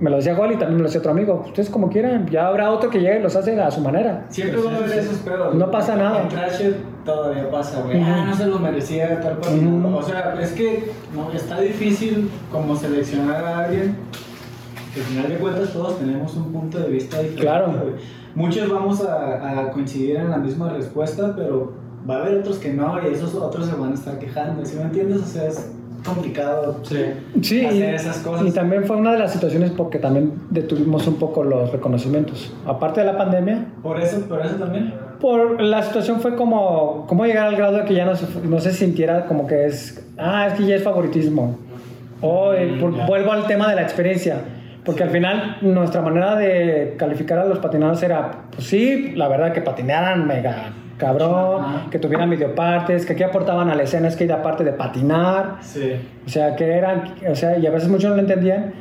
me 0.00 0.10
lo 0.10 0.16
decía 0.16 0.36
Joel 0.36 0.52
y 0.52 0.56
también 0.56 0.74
me 0.76 0.82
lo 0.82 0.84
decía 0.84 1.00
otro 1.00 1.10
amigo, 1.12 1.42
ustedes 1.46 1.70
como 1.70 1.88
quieran, 1.88 2.26
ya 2.28 2.46
habrá 2.46 2.70
otro 2.70 2.88
que 2.90 3.00
llegue 3.00 3.18
y 3.18 3.22
los 3.22 3.34
hace 3.34 3.58
a 3.60 3.70
su 3.70 3.80
manera. 3.80 4.26
Siempre 4.28 4.60
va 4.60 4.70
a 4.72 4.76
haber 4.76 4.98
esos 4.98 5.16
pedos. 5.18 5.54
No 5.54 5.70
pasa 5.70 5.96
nada. 5.96 6.22
En 6.22 6.28
Trasher 6.28 6.74
todavía 7.04 7.50
pasa, 7.50 7.80
güey. 7.82 8.00
Ujú. 8.00 8.06
Ah, 8.08 8.24
no 8.28 8.36
se 8.36 8.46
lo 8.46 8.58
merecía 8.58 9.18
tal 9.20 9.38
patinador. 9.38 9.90
Ujú. 9.90 9.96
O 9.98 10.02
sea, 10.02 10.36
es 10.40 10.52
que 10.52 10.90
no, 11.14 11.32
está 11.32 11.58
difícil 11.60 12.30
como 12.52 12.76
seleccionar 12.76 13.42
a 13.44 13.58
alguien. 13.64 13.96
Que 14.94 15.00
al 15.00 15.06
final 15.06 15.28
de 15.30 15.34
cuentas 15.36 15.72
todos 15.72 15.98
tenemos 15.98 16.34
un 16.36 16.52
punto 16.52 16.78
de 16.78 16.88
vista 16.90 17.16
diferente. 17.18 17.40
Claro. 17.42 17.72
güey. 17.72 17.94
Muchos 18.34 18.68
vamos 18.70 19.04
a, 19.04 19.60
a 19.60 19.70
coincidir 19.70 20.16
en 20.16 20.30
la 20.30 20.38
misma 20.38 20.70
respuesta, 20.70 21.34
pero 21.36 21.72
va 22.08 22.16
a 22.16 22.20
haber 22.20 22.38
otros 22.38 22.58
que 22.58 22.72
no 22.72 22.96
y 23.02 23.12
esos 23.12 23.34
otros 23.34 23.66
se 23.66 23.74
van 23.74 23.92
a 23.92 23.94
estar 23.94 24.18
quejando. 24.18 24.64
¿Sí 24.64 24.76
me 24.76 24.82
entiendes? 24.82 25.18
O 25.22 25.26
sea, 25.26 25.46
es 25.48 25.72
complicado 26.06 26.76
Sí. 26.84 26.96
Sí, 27.42 27.64
hacer 27.66 27.92
y, 27.92 27.94
esas 27.96 28.18
cosas. 28.18 28.46
y 28.46 28.52
también 28.52 28.84
fue 28.84 28.96
una 28.96 29.12
de 29.12 29.18
las 29.18 29.32
situaciones 29.32 29.72
porque 29.72 29.98
también 29.98 30.32
detuvimos 30.50 31.06
un 31.08 31.16
poco 31.16 31.42
los 31.42 31.72
reconocimientos. 31.72 32.52
Aparte 32.66 33.00
de 33.00 33.06
la 33.06 33.18
pandemia, 33.18 33.66
Por 33.82 34.00
eso, 34.00 34.20
por 34.28 34.40
eso 34.46 34.54
también. 34.54 34.94
por 35.20 35.60
la 35.60 35.82
situación 35.82 36.20
fue 36.20 36.36
como, 36.36 37.04
como 37.08 37.26
llegar 37.26 37.48
al 37.48 37.56
grado 37.56 37.78
de 37.78 37.84
que 37.84 37.94
ya 37.94 38.04
no 38.06 38.14
se, 38.14 38.26
no 38.44 38.60
se 38.60 38.72
sintiera 38.72 39.26
como 39.26 39.46
que 39.48 39.66
es, 39.66 40.06
ah, 40.18 40.46
es 40.46 40.54
que 40.54 40.66
ya 40.66 40.76
es 40.76 40.84
favoritismo. 40.84 41.58
O 42.20 42.52
Mm, 42.52 43.06
vuelvo 43.06 43.32
al 43.32 43.46
tema 43.46 43.68
de 43.68 43.76
la 43.76 43.82
experiencia. 43.82 44.36
Porque 44.88 45.02
al 45.02 45.10
final 45.10 45.58
nuestra 45.60 46.00
manera 46.00 46.34
de 46.34 46.94
calificar 46.96 47.38
a 47.40 47.44
los 47.44 47.58
patinadores 47.58 48.02
era, 48.02 48.30
pues 48.50 48.66
sí, 48.66 49.12
la 49.16 49.28
verdad 49.28 49.52
que 49.52 49.60
patinaran 49.60 50.26
mega 50.26 50.70
cabrón, 50.96 51.62
Ajá. 51.62 51.90
que 51.90 51.98
tuvieran 51.98 52.30
videopartes, 52.30 53.04
que 53.04 53.12
aquí 53.12 53.22
aportaban 53.22 53.68
a 53.68 53.74
la 53.74 53.82
escena 53.82 54.10
skate 54.10 54.30
aparte 54.30 54.64
de 54.64 54.72
patinar. 54.72 55.56
Sí. 55.60 55.92
O 56.26 56.28
sea, 56.30 56.56
que 56.56 56.64
eran, 56.72 57.16
o 57.30 57.34
sea, 57.34 57.58
y 57.58 57.66
a 57.66 57.70
veces 57.70 57.90
muchos 57.90 58.08
no 58.08 58.16
lo 58.16 58.22
entendían. 58.22 58.72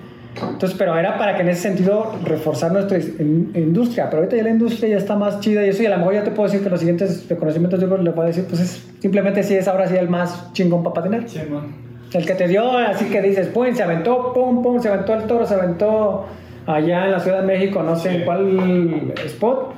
Entonces, 0.42 0.78
pero 0.80 0.98
era 0.98 1.18
para 1.18 1.36
que 1.36 1.42
en 1.42 1.50
ese 1.50 1.64
sentido 1.64 2.14
reforzar 2.24 2.72
nuestra 2.72 3.00
in- 3.00 3.52
industria. 3.54 4.06
Pero 4.10 4.20
ahorita 4.24 4.38
ya 4.38 4.44
la 4.44 4.52
industria 4.52 4.92
ya 4.92 4.98
está 4.98 5.18
más 5.18 5.42
chida 5.42 5.66
y 5.66 5.70
eso, 5.70 5.84
y 5.84 5.88
a 5.88 5.90
lo 5.90 5.98
mejor 5.98 6.14
ya 6.14 6.24
te 6.24 6.32
puedo 6.32 6.48
decir 6.48 6.64
que 6.64 6.70
los 6.70 6.80
siguientes 6.80 7.28
reconocimientos 7.28 7.82
yo 7.82 7.98
le 7.98 8.12
puedo 8.12 8.28
decir, 8.28 8.46
pues 8.48 8.62
es 8.62 8.88
simplemente 9.02 9.44
si 9.44 9.56
es 9.56 9.68
ahora 9.68 9.88
sí 9.88 9.98
el 9.98 10.08
más 10.08 10.54
chingón 10.54 10.84
para 10.84 10.94
patinar. 10.94 11.28
Sí, 11.28 11.40
man. 11.52 11.86
El 12.14 12.26
que 12.26 12.34
te 12.36 12.48
dio, 12.48 12.78
así 12.78 13.06
que 13.06 13.22
dices, 13.22 13.48
pum, 13.48 13.66
se 13.74 13.84
aventó, 13.84 14.32
pum, 14.34 14.62
pum, 14.64 14.80
se 14.80 14.88
aventó 14.90 15.14
el 15.14 15.24
toro, 15.24 15.46
se 15.46 15.56
aventó 15.56 16.26
allá 16.66 17.06
en 17.06 17.12
la 17.12 17.20
Ciudad 17.20 17.42
de 17.42 17.48
México, 17.48 17.84
no 17.84 17.96
sé 17.96 18.18
en 18.18 18.26
cuál 18.26 19.14
spot. 19.26 19.74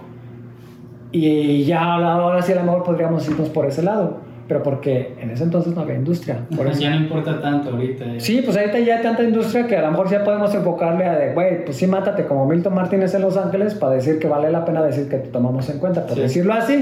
Y 1.11 1.63
ya 1.65 1.81
ahora, 1.95 2.41
sí 2.41 2.51
a 2.51 2.55
lo 2.57 2.63
mejor 2.63 2.83
podríamos 2.83 3.27
irnos 3.27 3.49
por 3.49 3.65
ese 3.65 3.81
lado. 3.81 4.17
Pero 4.47 4.63
porque 4.63 5.13
en 5.21 5.29
ese 5.29 5.43
entonces 5.43 5.75
no 5.75 5.81
había 5.81 5.93
industria. 5.95 6.39
Por 6.57 6.65
eso 6.65 6.81
Ya 6.81 6.89
no 6.89 6.95
importa 6.95 7.39
tanto 7.39 7.69
ahorita. 7.69 8.03
eh. 8.15 8.19
Sí, 8.19 8.41
pues 8.43 8.57
ahorita 8.57 8.79
ya 8.79 8.97
hay 8.97 9.03
tanta 9.03 9.21
industria 9.23 9.67
que 9.67 9.77
a 9.77 9.81
lo 9.83 9.91
mejor 9.91 10.09
ya 10.09 10.23
podemos 10.23 10.53
enfocarle 10.55 11.05
a 11.05 11.15
de, 11.19 11.33
güey, 11.33 11.63
pues 11.65 11.77
sí, 11.77 11.85
mátate 11.85 12.25
como 12.25 12.47
Milton 12.47 12.73
Martínez 12.73 13.13
en 13.13 13.21
Los 13.21 13.37
Ángeles 13.37 13.75
para 13.75 13.93
decir 13.93 14.17
que 14.17 14.27
vale 14.27 14.51
la 14.51 14.65
pena 14.65 14.81
decir 14.81 15.07
que 15.07 15.17
te 15.17 15.27
tomamos 15.29 15.69
en 15.69 15.77
cuenta, 15.77 16.01
por 16.07 16.15
Sí. 16.15 16.21
decirlo 16.21 16.53
así. 16.53 16.77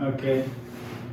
Ok. 0.00 0.22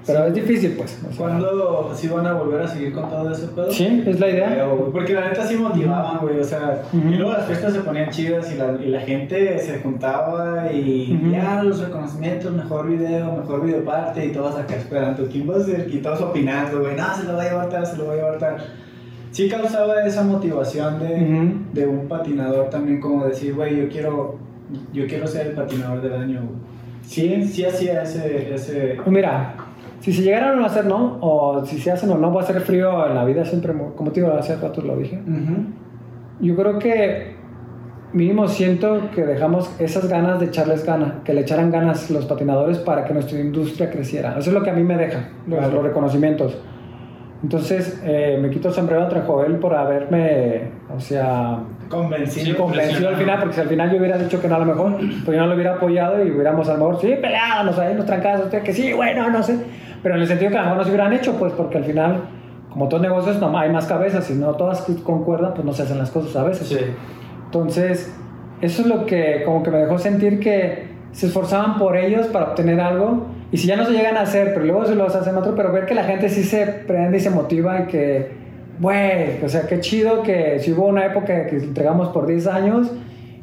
Pero 0.06 0.26
es 0.26 0.34
difícil, 0.34 0.72
pues. 0.78 1.00
o 1.02 1.08
sea. 1.08 1.18
¿Cuándo 1.18 1.92
sí 1.96 2.08
van 2.10 2.26
a 2.28 2.34
volver 2.34 2.62
a 2.62 2.68
seguir 2.68 2.92
con 2.94 3.10
todo 3.10 3.32
ese 3.32 3.48
pedo? 3.48 3.72
Sí, 3.72 4.04
es 4.06 4.20
la 4.20 4.30
idea. 4.30 4.68
Porque 4.92 5.14
la 5.14 5.30
neta 5.30 5.46
sí 5.48 5.56
motivaban, 5.56 6.18
güey. 6.20 6.40
O 6.40 6.44
sea, 6.44 6.82
Ujú. 6.92 7.08
y 7.10 7.16
luego 7.16 7.32
las 7.34 7.46
fiestas 7.46 7.74
se 7.74 7.80
ponían 7.80 8.10
chidas 8.10 8.52
y 8.52 8.58
la, 8.58 8.72
y 8.84 8.90
la 8.90 9.00
gente 9.02 9.58
se 9.60 9.80
juntaba 9.80 10.72
y 10.74 11.18
Ujú. 11.22 11.32
ya 11.32 11.64
los 11.64 11.80
reconocimientos, 11.80 12.52
mejor 12.52 12.90
video, 12.90 13.32
mejor 13.32 13.66
video 13.66 13.84
parte 13.86 14.26
y 14.26 14.32
todos 14.34 14.56
acá 14.58 14.76
esperando 14.76 15.26
quién 15.32 15.50
va 15.50 15.56
a 15.56 15.60
ser 15.62 15.88
y 15.90 15.98
todos 16.00 16.20
opinando, 16.22 16.82
güey. 16.82 16.96
No, 16.98 17.16
se 17.16 17.24
lo 17.24 17.36
va 17.38 17.44
a 17.44 17.46
llevar 17.50 17.70
tal, 17.70 17.86
se 17.86 17.96
lo 17.98 18.08
va 18.08 18.14
a 18.14 18.16
llevar 18.18 18.38
tal. 18.40 18.58
Sí 19.32 19.50
causaba 19.50 20.04
esa 20.06 20.24
motivación 20.24 21.00
de, 21.00 21.06
Ujú. 21.16 21.54
de 21.74 21.88
un 21.88 22.08
patinador 22.10 22.70
también, 22.70 23.00
como 23.00 23.26
decir, 23.26 23.56
güey, 23.56 23.78
yo 23.78 23.88
quiero, 23.90 24.36
yo 24.92 25.08
quiero 25.08 25.26
ser 25.28 25.48
el 25.48 25.54
patinador 25.54 26.02
del 26.02 26.14
año, 26.14 26.42
güey. 26.42 26.74
Sí, 27.06 27.44
sí 27.48 27.66
hacía 27.66 28.04
ese, 28.04 28.54
ese, 28.54 28.98
mira, 29.08 29.56
si 30.04 30.12
se 30.12 30.22
llegaran 30.22 30.60
a 30.62 30.66
hacer, 30.66 30.86
¿no? 30.86 31.18
O 31.22 31.64
si 31.66 31.80
se 31.80 31.90
hacen 31.90 32.10
o 32.12 32.18
no, 32.18 32.34
va 32.34 32.42
a 32.42 32.46
ser 32.46 32.60
frío 32.60 33.08
en 33.08 33.16
la 33.16 33.24
vida 33.24 33.46
siempre, 33.46 33.72
como 33.96 34.12
te 34.12 34.20
digo, 34.20 34.34
hace 34.34 34.56
rato 34.58 34.82
lo 34.82 34.98
dije. 34.98 35.16
Ujú. 35.26 35.64
Yo 36.42 36.56
creo 36.58 36.78
que 36.78 37.36
mínimo 38.12 38.50
siento 38.50 39.10
que 39.16 39.26
dejamos 39.26 39.74
esas 39.80 40.10
ganas 40.10 40.42
de 40.42 40.48
echarles 40.48 40.86
ganas, 40.86 41.14
que 41.24 41.34
le 41.34 41.40
echaran 41.42 41.72
ganas 41.72 42.12
los 42.12 42.26
patinadores 42.26 42.80
para 42.80 43.06
que 43.06 43.14
nuestra 43.14 43.40
industria 43.40 43.90
creciera. 43.90 44.32
Eso 44.38 44.50
es 44.50 44.54
lo 44.54 44.62
que 44.62 44.72
a 44.72 44.74
mí 44.74 44.84
me 44.84 44.98
deja, 44.98 45.30
los, 45.48 45.58
Claro. 45.60 45.76
los 45.76 45.84
reconocimientos. 45.86 46.58
Entonces 47.42 48.02
eh, 48.06 48.38
me 48.42 48.50
quito 48.50 48.68
el 48.70 48.74
sombrero 48.74 49.04
entre 49.04 49.22
Joel 49.22 49.56
por 49.58 49.74
haberme, 49.74 50.64
o 50.94 51.00
sea, 51.00 51.60
Convencido. 51.90 52.46
Sí, 52.46 52.54
convencido 52.54 53.10
al 53.10 53.16
final, 53.18 53.40
porque 53.40 53.56
si 53.56 53.62
al 53.62 53.68
final 53.68 53.92
yo 53.92 53.98
hubiera 54.00 54.18
dicho 54.18 54.42
que 54.42 54.48
no 54.48 54.56
a 54.56 54.60
lo 54.60 54.66
mejor, 54.66 54.98
pues 54.98 55.36
yo 55.38 55.42
no 55.42 55.48
lo 55.48 55.54
hubiera 55.54 55.76
apoyado 55.76 56.26
y 56.26 56.32
hubiéramos 56.32 56.68
a 56.70 56.74
lo 56.74 56.80
mejor, 56.80 57.02
sí, 57.02 57.14
peleábamos 57.22 57.78
ahí, 57.78 57.94
nos 57.94 58.06
trancábamos, 58.06 58.48
que 58.48 58.74
sí, 58.74 58.94
bueno, 58.94 59.30
no 59.30 59.44
sé. 59.44 59.58
Pero 60.04 60.16
en 60.16 60.22
el 60.22 60.28
sentido 60.28 60.52
que 60.52 60.58
a 60.58 60.62
lo 60.62 60.66
mejor 60.66 60.78
no 60.78 60.84
se 60.84 60.90
hubieran 60.90 61.14
hecho, 61.14 61.34
pues 61.40 61.54
porque 61.54 61.78
al 61.78 61.86
final, 61.86 62.26
como 62.70 62.90
todos 62.90 63.02
negocios, 63.02 63.40
no 63.40 63.58
hay 63.58 63.72
más 63.72 63.88
cabezas, 63.88 64.30
y 64.30 64.34
no 64.34 64.54
todas 64.56 64.82
concuerdan, 65.04 65.54
pues 65.54 65.66
no 65.66 65.74
se 65.74 65.84
hacen 65.84 65.98
las 65.98 66.12
cosas 66.12 66.36
a 66.36 66.44
veces. 66.44 66.68
Sí. 66.68 66.78
Entonces, 67.46 68.14
eso 68.62 68.82
es 68.82 68.88
lo 68.88 69.06
que 69.06 69.44
como 69.46 69.64
que 69.64 69.72
me 69.72 69.78
dejó 69.78 69.98
sentir 69.98 70.40
que 70.40 70.94
se 71.14 71.28
esforzaban 71.28 71.78
por 71.78 71.96
ellos 71.96 72.28
para 72.28 72.46
obtener 72.46 72.82
algo 72.82 73.28
y 73.52 73.58
si 73.58 73.68
ya 73.68 73.76
no 73.76 73.86
se 73.86 73.92
llegan 73.92 74.18
a 74.18 74.22
hacer, 74.22 74.54
pero 74.54 74.66
luego 74.66 74.86
se 74.86 74.96
los 74.96 75.16
hacen 75.16 75.38
otro, 75.38 75.54
pero 75.56 75.72
ver 75.72 75.86
que 75.86 75.94
la 75.94 76.06
gente 76.06 76.28
sí 76.28 76.44
se 76.44 76.66
prende 76.66 77.18
y 77.18 77.20
se 77.20 77.30
motiva 77.30 77.82
y 77.82 77.84
que, 77.86 78.32
güey, 78.80 79.44
o 79.44 79.48
sea, 79.48 79.68
qué 79.68 79.80
chido 79.80 80.24
que 80.24 80.58
si 80.60 80.72
hubo 80.72 80.88
una 80.88 81.06
época 81.06 81.46
que 81.46 81.58
entregamos 81.58 82.10
por 82.10 82.26
10 82.26 82.48
años 82.48 82.92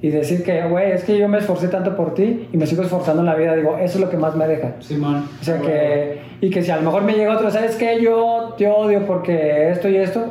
y 0.03 0.09
decir 0.09 0.43
que, 0.43 0.63
güey, 0.69 0.93
es 0.93 1.05
que 1.05 1.19
yo 1.19 1.29
me 1.29 1.39
esforcé 1.39 1.69
tanto 1.69 1.95
por 1.97 2.15
ti 2.15 2.49
y 2.53 2.57
me 2.57 2.67
sigo 2.67 2.83
esforzando 2.83 3.21
en 3.21 3.27
la 3.27 3.35
vida, 3.35 3.55
digo, 3.55 3.77
eso 3.77 3.99
es 3.99 4.01
lo 4.05 4.09
que 4.11 4.17
más 4.17 4.35
me 4.35 4.47
deja. 4.47 4.73
Simón. 4.81 5.29
O 5.41 5.45
sea 5.45 5.59
que, 5.61 6.21
y 6.41 6.49
que 6.51 6.63
si 6.63 6.71
a 6.71 6.77
lo 6.77 6.83
mejor 6.83 7.03
me 7.03 7.13
llega 7.13 7.35
otro, 7.35 7.51
¿sabes 7.51 7.77
qué? 7.77 8.01
Yo 8.01 8.55
te 8.57 8.67
odio 8.69 9.05
porque 9.07 9.71
esto 9.71 9.89
y 9.89 9.97
esto. 9.97 10.25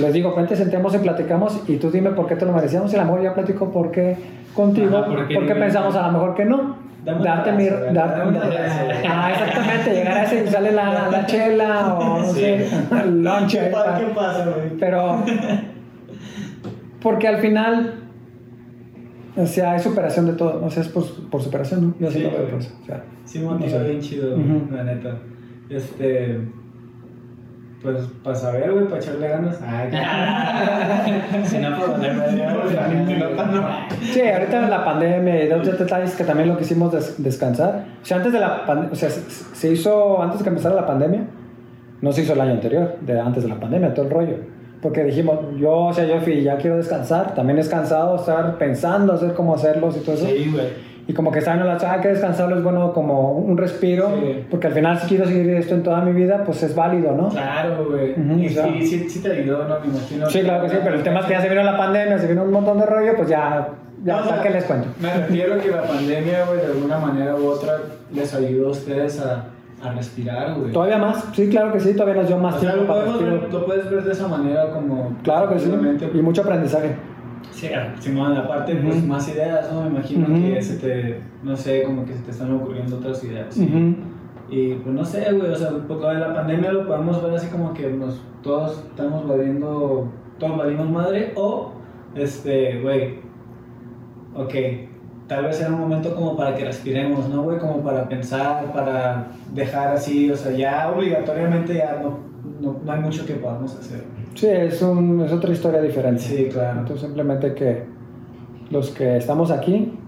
Les 0.00 0.12
digo, 0.14 0.34
vente, 0.34 0.56
sentemos 0.56 0.94
y 0.94 0.98
platicamos 0.98 1.60
y 1.68 1.76
tú 1.76 1.90
dime 1.90 2.10
por 2.10 2.26
qué 2.26 2.36
te 2.36 2.46
lo 2.46 2.52
merecíamos 2.52 2.90
y 2.92 2.96
a 2.96 3.00
lo 3.00 3.04
mejor 3.06 3.22
ya 3.22 3.34
platico 3.34 3.70
por 3.70 3.90
qué 3.90 4.16
contigo, 4.54 4.96
Ajá, 4.98 5.06
¿por 5.06 5.26
qué 5.28 5.34
porque 5.34 5.54
no? 5.54 5.60
pensamos 5.60 5.94
a 5.96 6.06
lo 6.06 6.12
mejor 6.12 6.34
que 6.34 6.44
no. 6.46 6.76
Dame 7.04 7.24
Darte 7.24 7.50
mi... 7.52 7.64
darte- 7.64 8.28
un 8.28 8.36
ah, 8.36 9.30
exactamente, 9.32 9.90
llegar 9.92 10.18
a 10.18 10.22
ese 10.24 10.44
y 10.44 10.46
sale 10.46 10.70
la, 10.70 11.08
la 11.10 11.26
chela 11.26 11.94
o 11.96 12.18
no 12.20 12.24
Sí. 12.26 12.40
sé, 12.40 12.66
el 13.02 13.22
lunch. 13.24 13.50
¿Qué, 13.52 13.58
ahí 13.60 13.72
pa- 13.72 13.84
para- 13.84 13.98
¿Qué 13.98 14.04
pasa, 14.14 14.44
güey? 14.46 14.70
pero 14.78 15.18
porque 17.02 17.28
al 17.28 17.38
final 17.38 17.94
o 19.36 19.46
sea 19.46 19.72
hay 19.72 19.80
superación 19.80 20.26
de 20.26 20.32
todo 20.34 20.64
o 20.64 20.70
sea 20.70 20.82
es 20.82 20.88
por, 20.88 21.04
por 21.30 21.40
superación 21.42 21.88
¿no? 21.88 21.94
yo 21.98 22.08
así 22.08 22.18
Sí, 22.18 22.24
lo 22.24 22.30
veo 22.30 22.48
pues 22.50 22.74
o 22.82 22.86
sea 22.86 23.04
Sí, 23.24 23.38
motiva 23.38 23.70
No 23.78 23.78
sé. 23.84 23.88
bien 23.88 24.00
chido, 24.00 24.34
Ujú. 24.36 24.68
la 24.74 24.84
neta. 24.84 25.16
Este. 25.70 26.40
Pues 27.82 27.96
para 28.22 28.36
saber, 28.36 28.70
güey, 28.72 28.84
para 28.86 28.98
echarle 28.98 29.26
ganas. 29.28 29.58
Ay, 29.62 29.90
si 31.44 31.58
no, 31.58 31.76
por 31.78 31.98
no. 31.98 33.68
Sí, 34.02 34.20
ahorita 34.20 34.68
la 34.68 34.84
pandemia 34.84 35.44
y 35.44 35.48
dos 35.48 35.78
detalles 35.78 36.14
que 36.14 36.24
también 36.24 36.48
lo 36.48 36.56
quisimos 36.58 36.92
des- 36.92 37.20
descansar. 37.22 37.84
O 38.02 38.04
sea, 38.04 38.18
antes 38.18 38.32
de 38.32 38.38
la 38.40 38.64
pandemia, 38.66 38.92
o 38.92 38.96
sea, 38.96 39.10
se, 39.10 39.22
se 39.30 39.72
hizo 39.72 40.22
antes 40.22 40.38
de 40.38 40.44
que 40.44 40.50
empezara 40.50 40.74
la 40.74 40.86
pandemia, 40.86 41.24
no 42.00 42.12
se 42.12 42.22
hizo 42.22 42.34
el 42.34 42.40
año 42.40 42.52
anterior, 42.52 42.96
de 43.00 43.18
antes 43.20 43.42
de 43.42 43.48
la 43.48 43.58
pandemia, 43.58 43.94
todo 43.94 44.04
el 44.06 44.10
rollo. 44.12 44.36
Porque 44.82 45.04
dijimos, 45.04 45.38
yo, 45.56 45.72
o 45.72 45.92
sea, 45.92 46.04
yo 46.04 46.20
fui, 46.20 46.42
ya 46.42 46.56
quiero 46.56 46.76
descansar. 46.76 47.34
También 47.34 47.58
es 47.60 47.68
cansado 47.68 48.16
estar 48.16 48.58
pensando, 48.58 49.12
hacer 49.12 49.32
cómo 49.32 49.54
hacerlos 49.54 49.96
y 49.96 50.00
todo 50.00 50.16
eso. 50.16 50.26
Sí, 50.26 50.50
güey. 50.52 50.92
Y 51.06 51.14
como 51.14 51.32
que 51.32 51.40
saben, 51.40 51.66
la 51.66 51.78
ah, 51.80 52.00
que 52.00 52.08
descansarlo 52.08 52.56
es 52.56 52.62
bueno 52.62 52.92
como 52.92 53.32
un 53.32 53.56
respiro, 53.56 54.08
Sí. 54.20 54.44
porque 54.50 54.68
al 54.68 54.72
final 54.72 54.98
si 55.00 55.08
quiero 55.08 55.26
seguir 55.26 55.50
esto 55.50 55.74
en 55.74 55.82
toda 55.82 56.00
mi 56.00 56.12
vida, 56.12 56.44
pues 56.44 56.62
es 56.62 56.74
válido, 56.76 57.12
¿no? 57.12 57.28
Claro, 57.28 57.86
güey. 57.90 58.14
Y 58.40 58.46
o 58.46 58.50
sea. 58.50 58.64
sí, 58.66 58.86
sí, 58.86 59.08
sí 59.08 59.20
te 59.20 59.32
ayudó, 59.32 59.66
¿no? 59.66 59.80
Me 59.80 59.86
imagino. 59.86 60.30
Sí, 60.30 60.40
claro 60.40 60.62
que 60.64 60.70
sí, 60.70 60.76
pero 60.82 60.94
el 60.94 61.02
tema 61.02 61.20
es 61.20 61.26
que 61.26 61.32
ya 61.32 61.40
se 61.40 61.48
vino 61.48 61.62
la 61.64 61.76
pandemia, 61.76 62.18
se 62.18 62.28
vino 62.28 62.44
un 62.44 62.52
montón 62.52 62.78
de 62.78 62.86
rollo, 62.86 63.16
pues 63.16 63.28
ya, 63.28 63.68
ya, 64.04 64.16
No, 64.16 64.20
o 64.20 64.24
sea, 64.24 64.30
¿para 64.30 64.42
qué 64.42 64.50
les 64.50 64.64
cuento? 64.64 64.88
Me 65.00 65.12
refiero 65.12 65.58
que 65.60 65.70
la 65.70 65.82
pandemia, 65.82 66.44
güey, 66.46 66.60
de 66.60 66.66
alguna 66.66 66.98
manera 66.98 67.34
u 67.34 67.46
otra 67.46 67.78
les 68.12 68.32
ayudó 68.34 68.68
a 68.68 68.70
ustedes 68.70 69.20
a, 69.20 69.44
a 69.82 69.92
respirar, 69.92 70.54
güey. 70.54 70.72
Todavía 70.72 70.98
más, 70.98 71.24
sí, 71.32 71.48
claro 71.48 71.72
que 71.72 71.80
sí, 71.80 71.94
todavía 71.94 72.22
nos 72.22 72.28
dio 72.28 72.38
más 72.38 72.56
O 72.56 72.60
sea, 72.60 72.72
tiempo 72.72 72.92
lo, 72.92 72.98
para 73.00 73.12
podemos 73.16 73.52
lo 73.52 73.66
puedes 73.66 73.90
ver 73.90 74.04
de 74.04 74.12
esa 74.12 74.28
manera 74.28 74.70
como... 74.70 75.16
Claro 75.22 75.52
que 75.52 75.58
sí, 75.58 75.72
y 76.14 76.22
mucho 76.22 76.42
aprendizaje. 76.42 76.94
Sí, 77.50 77.68
Simón, 77.98 78.36
aparte, 78.36 78.76
pues 78.76 78.98
Ujú. 78.98 79.06
más 79.06 79.28
ideas, 79.28 79.72
¿no? 79.72 79.82
Me 79.82 79.88
imagino 79.88 80.26
que 80.26 80.62
se 80.62 80.76
te, 80.78 81.20
no 81.42 81.56
sé, 81.56 81.82
como 81.82 82.04
que 82.04 82.14
se 82.14 82.22
te 82.22 82.30
están 82.30 82.54
ocurriendo 82.54 82.96
otras 82.96 83.22
ideas. 83.24 83.58
Y 84.48 84.74
pues 84.74 84.94
no 84.94 85.04
sé, 85.04 85.32
güey, 85.32 85.50
o 85.50 85.56
sea, 85.56 85.70
pues, 85.70 86.00
lo 86.00 86.08
de 86.08 86.18
la 86.18 86.34
pandemia 86.34 86.72
lo 86.72 86.86
podemos 86.86 87.22
ver 87.22 87.34
así 87.34 87.48
como 87.48 87.72
que 87.72 87.90
nos, 87.90 88.20
todos 88.42 88.84
estamos 88.90 89.26
valiendo, 89.26 90.08
todos 90.38 90.58
valimos 90.58 90.90
madre, 90.90 91.32
o, 91.36 91.72
este, 92.14 92.80
güey, 92.82 93.20
ok, 94.34 94.54
tal 95.34 95.44
vez 95.46 95.60
era 95.60 95.70
un 95.70 95.80
momento 95.80 96.14
como 96.14 96.36
para 96.36 96.54
que 96.54 96.64
respiremos, 96.64 97.28
¿no, 97.28 97.42
güey? 97.42 97.58
Como 97.58 97.78
para 97.82 98.08
pensar, 98.08 98.70
para 98.72 99.28
dejar 99.54 99.94
así, 99.96 100.30
o 100.30 100.36
sea, 100.36 100.52
ya 100.52 100.90
obligatoriamente 100.94 101.74
ya 101.74 102.00
no, 102.02 102.18
no, 102.60 102.76
no 102.84 102.92
hay 102.92 103.00
mucho 103.00 103.24
que 103.24 103.34
podamos 103.34 103.74
hacer. 103.76 104.04
Sí, 104.34 104.46
es, 104.46 104.80
un, 104.82 105.20
es 105.22 105.32
otra 105.32 105.50
historia 105.52 105.80
diferente. 105.80 106.20
Sí, 106.22 106.48
claro. 106.52 106.80
Entonces 106.80 107.06
simplemente 107.06 107.54
que 107.54 107.84
los 108.70 108.90
que 108.90 109.16
estamos 109.16 109.50
aquí, 109.50 109.98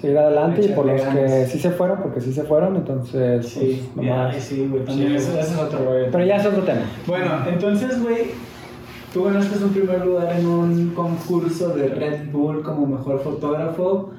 seguir 0.00 0.16
adelante 0.18 0.64
y 0.64 0.68
por 0.68 0.86
los 0.86 1.00
Echarle 1.00 1.20
que 1.24 1.28
ganas. 1.30 1.48
sí 1.50 1.58
se 1.58 1.70
fueron, 1.70 1.98
porque 2.02 2.20
sí 2.20 2.32
se 2.32 2.42
fueron, 2.44 2.76
entonces 2.76 3.46
Sí, 3.46 3.88
pues, 3.94 4.06
nomás- 4.06 4.36
sí, 4.36 4.66
güey, 4.70 4.84
también 4.84 5.08
Sí. 5.10 5.16
eso, 5.16 5.38
eso 5.38 5.40
es 5.54 5.58
otro 5.58 5.84
rollo. 5.84 6.06
Pero 6.10 6.24
ya 6.24 6.36
es 6.36 6.46
otro 6.46 6.62
tema. 6.62 6.82
Bueno, 7.06 7.30
entonces, 7.50 8.02
güey, 8.02 8.30
tú 9.12 9.24
ganaste 9.24 9.62
un 9.62 9.70
primer 9.72 10.04
lugar 10.06 10.34
en 10.38 10.46
un 10.46 10.90
concurso 10.94 11.70
de 11.70 11.88
Red 11.88 12.30
Bull 12.32 12.62
como 12.62 12.86
mejor 12.86 13.20
fotógrafo, 13.20 14.10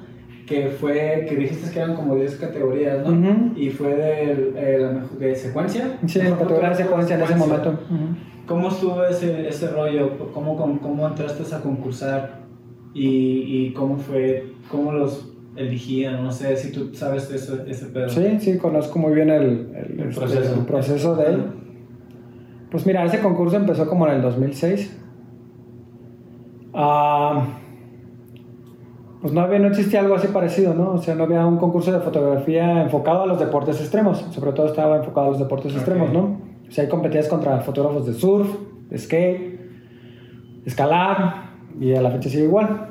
que 0.52 0.68
fue, 0.70 1.26
que 1.28 1.36
dijiste 1.36 1.70
que 1.72 1.78
eran 1.80 1.94
como 1.96 2.14
10 2.14 2.36
categorías, 2.36 3.06
¿no? 3.06 3.12
Ujú. 3.12 3.52
Y 3.58 3.70
fue 3.70 3.94
de, 3.94 4.52
eh, 4.56 4.78
la 4.80 4.90
mejor, 4.92 5.18
de 5.18 5.34
secuencia. 5.34 5.98
Sí, 6.06 6.18
Mejor 6.20 6.38
categoría 6.40 6.68
de 6.70 6.74
secuencia 6.74 7.16
en 7.16 7.22
ese 7.22 7.36
momento. 7.36 7.70
Ujú. 7.70 8.04
¿Cómo 8.46 8.68
estuvo 8.68 9.04
ese, 9.04 9.48
ese 9.48 9.68
rollo? 9.68 10.18
¿Cómo, 10.34 10.56
cómo, 10.56 10.78
cómo 10.80 11.06
entraste 11.06 11.54
a 11.54 11.60
concursar? 11.60 12.42
¿Y, 12.92 13.08
y 13.68 13.72
cómo 13.72 13.96
fue, 13.96 14.52
cómo 14.70 14.92
los 14.92 15.32
eligían? 15.56 16.22
No 16.22 16.30
sé 16.32 16.56
si 16.56 16.72
tú 16.72 16.90
sabes 16.94 17.28
de 17.30 17.36
eso, 17.36 17.64
ese 17.66 17.86
pedo. 17.86 18.08
Sí, 18.10 18.38
sí, 18.40 18.58
conozco 18.58 18.98
muy 18.98 19.14
bien 19.14 19.30
el, 19.30 19.42
el- 19.74 20.00
El 20.00 20.08
este, 20.08 20.20
proceso. 20.20 20.54
el 20.54 20.66
proceso 20.66 21.16
de 21.16 21.24
él. 21.26 21.42
Pues 22.70 22.84
mira, 22.86 23.04
ese 23.04 23.20
concurso 23.20 23.56
empezó 23.56 23.86
como 23.88 24.06
en 24.08 24.14
el 24.14 24.22
2006. 24.22 24.98
Ah, 26.74 27.46
pues 29.22 29.32
no, 29.32 29.40
había, 29.40 29.60
no 29.60 29.68
existía 29.68 30.00
algo 30.00 30.16
así 30.16 30.26
parecido, 30.26 30.74
¿no? 30.74 30.94
O 30.94 30.98
sea, 30.98 31.14
no 31.14 31.22
había 31.22 31.46
un 31.46 31.56
concurso 31.56 31.92
de 31.92 32.00
fotografía 32.00 32.82
enfocado 32.82 33.22
a 33.22 33.26
los 33.26 33.38
deportes 33.38 33.80
extremos. 33.80 34.18
Sobre 34.32 34.50
todo 34.50 34.66
estaba 34.66 34.96
enfocado 34.96 35.28
a 35.28 35.30
los 35.30 35.38
deportes 35.38 35.72
extremos, 35.76 36.12
¿no? 36.12 36.40
O 36.68 36.70
sea, 36.70 36.82
ahí 36.82 36.90
competías 36.90 37.28
contra 37.28 37.60
fotógrafos 37.60 38.04
de 38.04 38.14
surf, 38.14 38.48
de 38.90 38.98
skate, 38.98 39.60
escalar, 40.66 41.52
y 41.78 41.94
a 41.94 42.02
la 42.02 42.10
fecha 42.10 42.28
sigue 42.28 42.44
igual. 42.44 42.88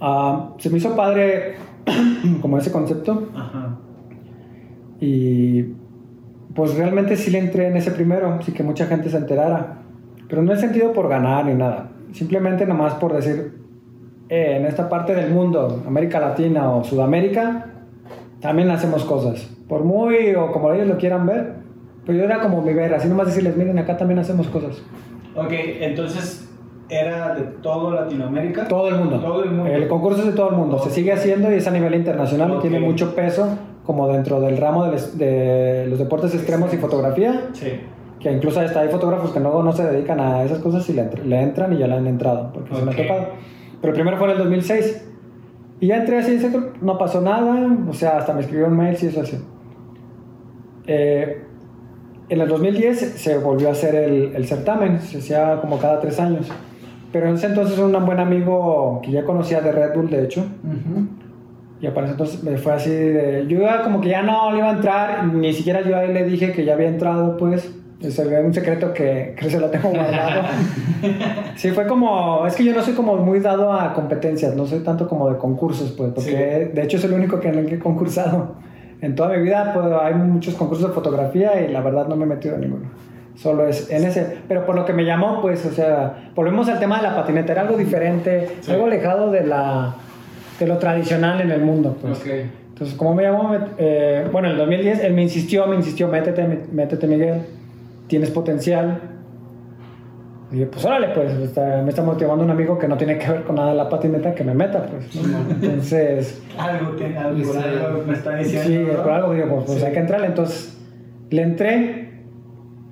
Ah, 0.00 0.54
se 0.56 0.70
me 0.70 0.78
hizo 0.78 0.96
padre 0.96 1.56
como 2.40 2.56
ese 2.56 2.72
concepto. 2.72 3.28
Ajá. 3.36 3.76
Y 4.98 5.74
pues 6.54 6.74
realmente 6.74 7.16
sí 7.16 7.30
le 7.30 7.38
entré 7.38 7.66
en 7.66 7.76
ese 7.76 7.90
primero, 7.90 8.40
sí 8.40 8.52
que 8.52 8.62
mucha 8.62 8.86
gente 8.86 9.10
se 9.10 9.18
enterara. 9.18 9.82
Pero 10.26 10.42
no 10.42 10.52
en 10.52 10.58
sentido 10.58 10.94
por 10.94 11.08
ganar 11.08 11.44
ni 11.44 11.54
nada. 11.54 11.90
Simplemente 12.12 12.64
nomás 12.64 12.94
por 12.94 13.12
decir, 13.12 13.57
eh, 14.28 14.56
en 14.58 14.66
esta 14.66 14.88
parte 14.88 15.14
del 15.14 15.30
mundo, 15.30 15.82
América 15.86 16.20
Latina 16.20 16.70
o 16.72 16.84
Sudamérica, 16.84 17.66
también 18.40 18.70
hacemos 18.70 19.04
cosas. 19.04 19.48
Por 19.68 19.84
muy 19.84 20.34
o 20.34 20.52
como 20.52 20.72
ellos 20.72 20.86
lo 20.88 20.96
quieran 20.98 21.26
ver. 21.26 21.54
Pero 22.06 22.18
yo 22.18 22.24
era 22.24 22.40
como 22.40 22.62
mi 22.62 22.72
ver, 22.72 22.94
así 22.94 23.06
nomás 23.08 23.26
decirles, 23.26 23.56
miren, 23.56 23.78
acá 23.78 23.96
también 23.96 24.18
hacemos 24.18 24.46
cosas. 24.48 24.82
Ok, 25.36 25.52
entonces 25.80 26.48
era 26.88 27.34
de 27.34 27.42
todo 27.62 27.90
Latinoamérica. 27.90 28.66
Todo 28.66 28.88
el 28.88 28.94
mundo. 28.96 29.18
Todo 29.20 29.44
el 29.44 29.50
mundo. 29.50 29.70
El 29.70 29.86
concurso 29.88 30.20
es 30.20 30.26
de 30.28 30.32
todo 30.32 30.50
el 30.50 30.56
mundo. 30.56 30.78
Se 30.78 30.90
sigue 30.90 31.12
haciendo 31.12 31.52
y 31.52 31.56
es 31.56 31.66
a 31.68 31.70
nivel 31.70 31.94
internacional 31.94 32.50
Ok. 32.52 32.58
y 32.64 32.68
tiene 32.68 32.80
mucho 32.80 33.14
peso 33.14 33.46
como 33.84 34.08
dentro 34.08 34.40
del 34.40 34.56
ramo 34.56 34.84
de, 34.84 34.92
les- 34.92 35.18
de 35.18 35.86
los 35.90 35.98
deportes 35.98 36.34
extremos 36.34 36.72
y 36.72 36.78
fotografía. 36.78 37.48
Sí. 37.52 37.72
que 38.20 38.32
incluso 38.32 38.58
hasta 38.60 38.80
hay 38.80 38.88
fotógrafos 38.88 39.30
que 39.30 39.38
no, 39.40 39.62
no 39.62 39.72
se 39.72 39.84
dedican 39.84 40.18
a 40.18 40.42
esas 40.42 40.58
cosas 40.58 40.88
y 40.90 40.92
le, 40.94 41.08
le 41.24 41.40
entran 41.40 41.72
y 41.74 41.78
ya 41.78 41.86
le 41.86 41.94
han 41.94 42.06
entrado, 42.08 42.50
porque 42.52 42.74
se 42.74 42.82
me 42.82 42.90
ha 42.90 42.96
tocado. 42.96 43.26
Pero 43.80 43.92
el 43.92 43.94
primero 43.94 44.16
fue 44.16 44.26
en 44.26 44.32
el 44.32 44.38
2006. 44.38 45.04
Y 45.80 45.86
ya 45.88 45.98
entré 45.98 46.18
así, 46.18 46.40
no 46.80 46.98
pasó 46.98 47.20
nada, 47.20 47.68
o 47.88 47.92
sea, 47.92 48.18
hasta 48.18 48.32
me 48.32 48.40
escribieron 48.40 48.76
mails 48.76 49.02
y 49.02 49.06
eso 49.06 49.20
así. 49.20 49.38
Eh, 50.88 51.44
en 52.28 52.40
el 52.40 52.48
2010 52.48 52.98
se 52.98 53.38
volvió 53.38 53.68
a 53.68 53.72
hacer 53.72 53.94
el, 53.94 54.34
el 54.34 54.46
certamen, 54.46 55.00
se 55.00 55.18
hacía 55.18 55.60
como 55.60 55.78
cada 55.78 56.00
tres 56.00 56.18
años. 56.18 56.48
Pero 57.12 57.28
en 57.28 57.34
ese 57.34 57.46
entonces 57.46 57.78
un 57.78 57.92
buen 58.04 58.20
amigo 58.20 59.00
que 59.02 59.12
ya 59.12 59.24
conocía 59.24 59.60
de 59.60 59.72
Red 59.72 59.94
Bull, 59.94 60.10
de 60.10 60.24
hecho, 60.24 60.44
y 61.80 61.88
para 61.88 62.06
ese 62.06 62.12
entonces 62.12 62.42
me 62.42 62.58
fue 62.58 62.72
así 62.72 62.90
de... 62.90 63.46
Yo 63.48 63.58
iba 63.58 63.82
como 63.82 64.00
que 64.00 64.08
ya 64.08 64.22
no 64.22 64.50
le 64.50 64.58
iba 64.58 64.70
a 64.70 64.74
entrar, 64.74 65.26
ni 65.26 65.52
siquiera 65.52 65.80
yo 65.82 65.96
a 65.96 66.04
él 66.04 66.12
le 66.12 66.24
dije 66.24 66.52
que 66.52 66.64
ya 66.64 66.74
había 66.74 66.88
entrado, 66.88 67.36
pues. 67.36 67.72
Es 68.00 68.16
un 68.18 68.54
secreto 68.54 68.92
que, 68.94 69.34
que 69.36 69.50
se 69.50 69.58
lo 69.58 69.68
tengo 69.70 69.88
guardado. 69.90 70.42
sí, 71.56 71.70
fue 71.70 71.86
como... 71.86 72.46
Es 72.46 72.54
que 72.54 72.64
yo 72.64 72.72
no 72.72 72.80
soy 72.82 72.94
como 72.94 73.16
muy 73.16 73.40
dado 73.40 73.72
a 73.72 73.92
competencias, 73.92 74.54
no 74.54 74.66
soy 74.66 74.80
tanto 74.80 75.08
como 75.08 75.28
de 75.30 75.36
concursos, 75.36 75.92
pues. 75.92 76.12
Porque 76.14 76.68
Sí. 76.70 76.74
de 76.76 76.82
hecho 76.82 76.96
es 76.96 77.04
el 77.04 77.12
único 77.12 77.40
que 77.40 77.48
en 77.48 77.58
el 77.58 77.66
que 77.66 77.74
he 77.74 77.78
concursado. 77.78 78.54
En 79.00 79.14
toda 79.14 79.36
mi 79.36 79.42
vida 79.42 79.72
pues, 79.74 79.86
hay 80.00 80.14
muchos 80.14 80.54
concursos 80.54 80.88
de 80.88 80.94
fotografía 80.94 81.60
y 81.60 81.72
la 81.72 81.80
verdad 81.80 82.06
no 82.08 82.14
me 82.16 82.24
he 82.24 82.28
metido 82.28 82.54
en 82.54 82.60
ninguno. 82.62 82.84
Solo 83.34 83.66
es 83.66 83.90
en 83.90 84.04
ese. 84.04 84.26
Pero 84.48 84.64
por 84.66 84.74
lo 84.76 84.84
que 84.84 84.92
me 84.92 85.04
llamó, 85.04 85.40
pues, 85.40 85.64
o 85.66 85.70
sea, 85.72 86.30
volvemos 86.34 86.68
al 86.68 86.78
tema 86.80 86.96
de 86.98 87.02
la 87.04 87.14
patineta. 87.16 87.52
Era 87.52 87.62
algo 87.62 87.76
diferente, 87.76 88.48
Sí. 88.60 88.70
algo 88.72 88.86
alejado 88.86 89.30
de, 89.30 89.44
la, 89.46 89.94
de 90.58 90.66
lo 90.66 90.78
tradicional 90.78 91.40
en 91.40 91.50
el 91.50 91.60
mundo, 91.62 91.96
pues. 92.00 92.18
Ok. 92.20 92.26
Entonces, 92.70 92.96
como 92.96 93.14
me 93.14 93.24
llamó, 93.24 93.56
eh, 93.78 94.26
bueno, 94.30 94.46
en 94.48 94.52
el 94.52 94.58
2010 94.58 95.00
él 95.04 95.12
me 95.14 95.22
insistió, 95.22 95.66
me 95.66 95.74
insistió, 95.76 96.06
métete, 96.08 96.46
métete 96.72 97.06
Miguel, 97.08 97.40
tienes 98.08 98.30
potencial. 98.30 99.00
Y 100.50 100.64
pues 100.64 100.82
órale, 100.84 101.08
pues 101.14 101.30
está- 101.34 101.82
me 101.82 101.90
está 101.90 102.02
motivando 102.02 102.42
un 102.42 102.50
amigo 102.50 102.78
que 102.78 102.88
no 102.88 102.96
tiene 102.96 103.18
que 103.18 103.30
ver 103.30 103.42
con 103.44 103.56
nada 103.56 103.70
de 103.70 103.76
la 103.76 103.88
patineta, 103.88 104.34
que 104.34 104.44
me 104.44 104.54
meta, 104.54 104.86
pues. 104.86 105.14
¿no? 105.26 105.38
Entonces, 105.50 106.42
Algo, 106.58 106.96
que, 106.96 107.16
algo, 107.16 107.52
algo 107.52 108.02
me 108.06 108.14
está 108.14 108.34
diciendo. 108.36 108.66
sí, 108.90 108.96
¿no? 108.96 109.02
por 109.02 109.12
algo 109.12 109.34
digo, 109.34 109.46
pues, 109.56 109.64
pues, 109.66 109.78
Sí. 109.80 109.84
hay 109.86 109.92
que 109.92 109.98
entrarle. 109.98 110.26
Entonces, 110.28 110.78
le 111.30 111.42
entré 111.42 112.08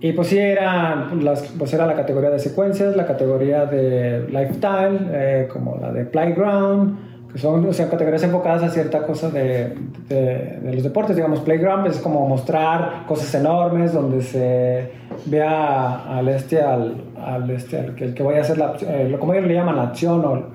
y 0.01 0.13
pues 0.13 0.29
sí, 0.29 0.39
era, 0.39 1.09
las, 1.19 1.43
pues 1.59 1.73
era 1.73 1.87
la 1.87 1.95
categoría 1.95 2.29
de 2.29 2.39
secuencias, 2.39 2.95
la 2.95 3.07
categoría 3.07 3.65
de 3.65 4.27
lifestyle, 4.29 5.09
eh, 5.11 5.49
como 5.51 5.79
la 5.81 5.91
de 5.91 6.05
playground, 6.05 6.99
que 7.33 7.39
son 7.39 7.65
o 7.67 7.73
sea, 7.73 7.89
categorías 7.89 8.23
enfocadas 8.23 8.63
a 8.65 8.69
cierta 8.69 9.05
cosa 9.07 9.31
de, 9.31 9.73
de, 10.11 10.59
de 10.63 10.73
los 10.75 10.83
deportes. 10.83 11.17
Digamos, 11.17 11.41
playground 11.41 11.87
es 11.87 11.97
como 12.01 12.29
mostrar 12.29 13.07
cosas 13.09 13.35
enormes 13.35 13.95
donde 13.95 14.21
se 14.21 14.91
vea 15.27 16.17
al 16.19 16.29
este, 16.29 16.61
al, 16.63 16.95
al 17.25 17.51
este, 17.51 17.79
al 17.79 17.95
que, 17.95 18.05
el 18.05 18.15
que 18.15 18.23
vaya 18.23 18.39
a 18.39 18.43
hacer 18.43 18.59
la, 18.59 18.75
eh, 18.81 19.17
como 19.19 19.35
ellos 19.35 19.47
le 19.47 19.55
llaman 19.55 19.77
la 19.77 19.83
acción 19.85 20.25
o, 20.25 20.49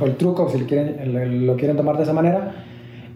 o 0.00 0.04
el 0.06 0.16
truco, 0.16 0.48
si 0.48 0.58
lo 0.58 0.66
quieren, 0.66 0.96
el- 1.00 1.46
lo 1.46 1.56
quieren 1.56 1.76
tomar 1.76 1.96
de 1.96 2.02
esa 2.02 2.12
manera. 2.12 2.52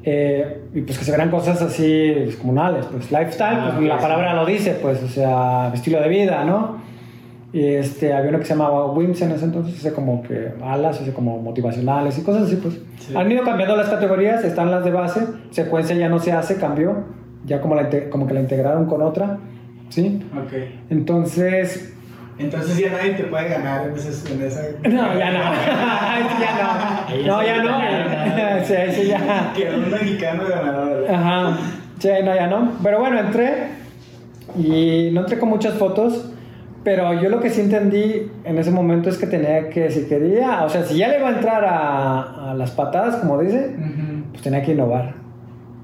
Eh, 0.02 0.62
y 0.74 0.80
pues 0.80 0.98
que 0.98 1.04
se 1.04 1.10
verán 1.10 1.30
cosas 1.30 1.60
así 1.60 2.12
pues, 2.24 2.36
comunales, 2.36 2.86
pues 2.90 3.10
lifestyle, 3.12 3.58
Ah, 3.60 3.72
pues 3.76 3.86
la 3.86 3.98
palabra 3.98 4.32
lo 4.34 4.46
dice, 4.46 4.78
pues, 4.80 5.02
o 5.02 5.08
sea, 5.08 5.70
estilo 5.74 6.00
de 6.00 6.08
vida, 6.08 6.42
¿no? 6.44 6.76
Y 7.52 7.66
este, 7.74 8.12
había 8.14 8.30
uno 8.30 8.38
que 8.38 8.44
se 8.46 8.54
llamaba 8.54 8.86
WIMS 8.92 9.22
en 9.22 9.32
ese 9.32 9.44
entonces, 9.44 9.76
ese 9.76 9.92
como 9.92 10.22
que 10.22 10.52
alas, 10.62 11.00
ese 11.02 11.12
como 11.12 11.38
motivacionales 11.42 12.16
y 12.18 12.22
cosas 12.22 12.44
así, 12.44 12.56
pues. 12.56 12.80
Sí. 12.98 13.14
Han 13.16 13.30
ido 13.30 13.42
cambiando 13.42 13.76
las 13.76 13.88
categorías, 13.90 14.42
están 14.44 14.70
las 14.70 14.84
de 14.84 14.90
base, 14.92 15.26
secuencia 15.50 15.94
ya 15.96 16.08
no 16.08 16.18
se 16.20 16.32
hace, 16.32 16.56
cambió, 16.56 17.04
ya 17.44 17.60
como, 17.60 17.74
la, 17.74 17.88
como 18.08 18.26
que 18.26 18.34
la 18.34 18.40
integraron 18.40 18.86
con 18.86 19.02
otra, 19.02 19.38
¿sí? 19.90 20.22
Ok. 20.34 20.52
Entonces, 20.88 21.94
Entonces 22.38 22.78
ya 22.78 22.90
nadie 22.92 23.12
te 23.12 23.24
puede 23.24 23.48
ganar 23.50 23.86
en, 23.86 23.94
ese, 23.94 24.32
en 24.32 24.42
esa. 24.42 24.62
no, 24.88 25.18
ya 25.18 25.30
no, 25.30 25.38
ya 27.22 27.22
no, 27.22 27.36
no, 27.36 27.42
ya 27.46 27.62
no, 27.62 28.64
sí, 28.64 28.74
ese 28.74 29.06
ya. 29.08 29.52
Que 29.54 29.68
un 29.68 29.90
mexicano 29.90 30.44
ganador. 30.48 31.10
Ajá, 31.10 31.58
sí, 31.98 32.08
no, 32.24 32.34
ya 32.34 32.46
no. 32.46 32.72
Pero 32.82 33.00
bueno, 33.00 33.20
entré 33.20 33.68
y 34.58 35.10
no 35.12 35.20
entré 35.20 35.38
con 35.38 35.50
muchas 35.50 35.74
fotos, 35.74 36.32
pero 36.82 37.20
yo 37.20 37.28
lo 37.28 37.40
que 37.40 37.50
sí 37.50 37.60
entendí 37.60 38.30
en 38.44 38.58
ese 38.58 38.70
momento 38.70 39.10
es 39.10 39.18
que 39.18 39.26
tenía 39.26 39.68
que, 39.68 39.90
si 39.90 40.06
quería, 40.06 40.64
o 40.64 40.68
sea, 40.70 40.82
si 40.84 40.96
ya 40.96 41.08
le 41.08 41.18
iba 41.18 41.28
a 41.28 41.32
entrar 41.32 41.64
a, 41.64 42.52
a 42.52 42.54
las 42.54 42.70
patadas, 42.70 43.16
como 43.16 43.38
dice, 43.38 43.76
pues 44.30 44.42
tenía 44.42 44.62
que 44.62 44.72
innovar. 44.72 45.12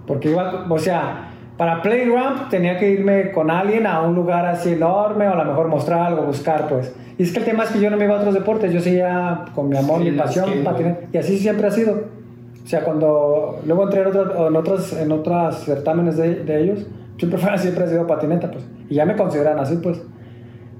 Porque 0.07 0.31
iba, 0.31 0.67
o 0.71 0.79
sea, 0.79 1.29
para 1.57 1.83
Playground 1.83 2.49
tenía 2.51 2.77
que 2.77 2.91
irme 2.91 3.33
con 3.33 3.51
alguien 3.51 3.87
a 3.87 4.03
un 4.03 4.15
lugar 4.15 4.45
así 4.47 4.73
enorme, 4.73 5.27
o 5.29 5.33
a 5.33 5.37
lo 5.37 5.45
mejor 5.45 5.69
mostrar 5.69 6.01
algo, 6.01 6.23
buscar, 6.23 6.69
pues. 6.69 6.95
Y 7.19 7.23
es 7.23 7.33
que 7.33 7.39
el 7.39 7.45
tema 7.45 7.65
es 7.65 7.71
que 7.71 7.81
yo 7.81 7.91
no 7.91 7.97
me 7.97 8.05
iba 8.05 8.17
a 8.17 8.19
otros 8.19 8.35
deportes, 8.35 8.73
yo 8.73 8.81
seguía 8.81 9.47
con 9.55 9.69
mi 9.69 9.77
amor, 9.77 10.03
Sí, 10.03 10.11
mi 10.11 10.19
pasión, 10.19 10.47
skate, 10.47 10.65
patinar, 10.65 11.01
y 11.13 11.17
así 11.17 11.39
siempre 11.39 11.67
ha 11.67 11.71
sido. 11.71 12.17
O 12.63 12.69
sea, 12.69 12.83
cuando 12.83 13.61
luego 13.65 13.85
entré 13.85 14.03
en, 14.03 14.09
otros 14.09 14.35
en, 14.49 14.57
otros, 14.57 14.93
en 14.93 15.13
otros 15.13 15.65
certámenes 15.65 16.17
de, 16.17 16.45
de 16.45 16.63
ellos, 16.63 16.87
siempre, 17.17 17.39
fue, 17.39 17.57
siempre 17.59 17.85
ha 17.85 17.89
sido 17.89 18.07
patineta, 18.07 18.51
pues. 18.51 18.67
Y 18.91 18.97
ya 18.97 19.07
me 19.07 19.17
consideran 19.17 19.59
así, 19.59 19.77
pues. 19.77 20.03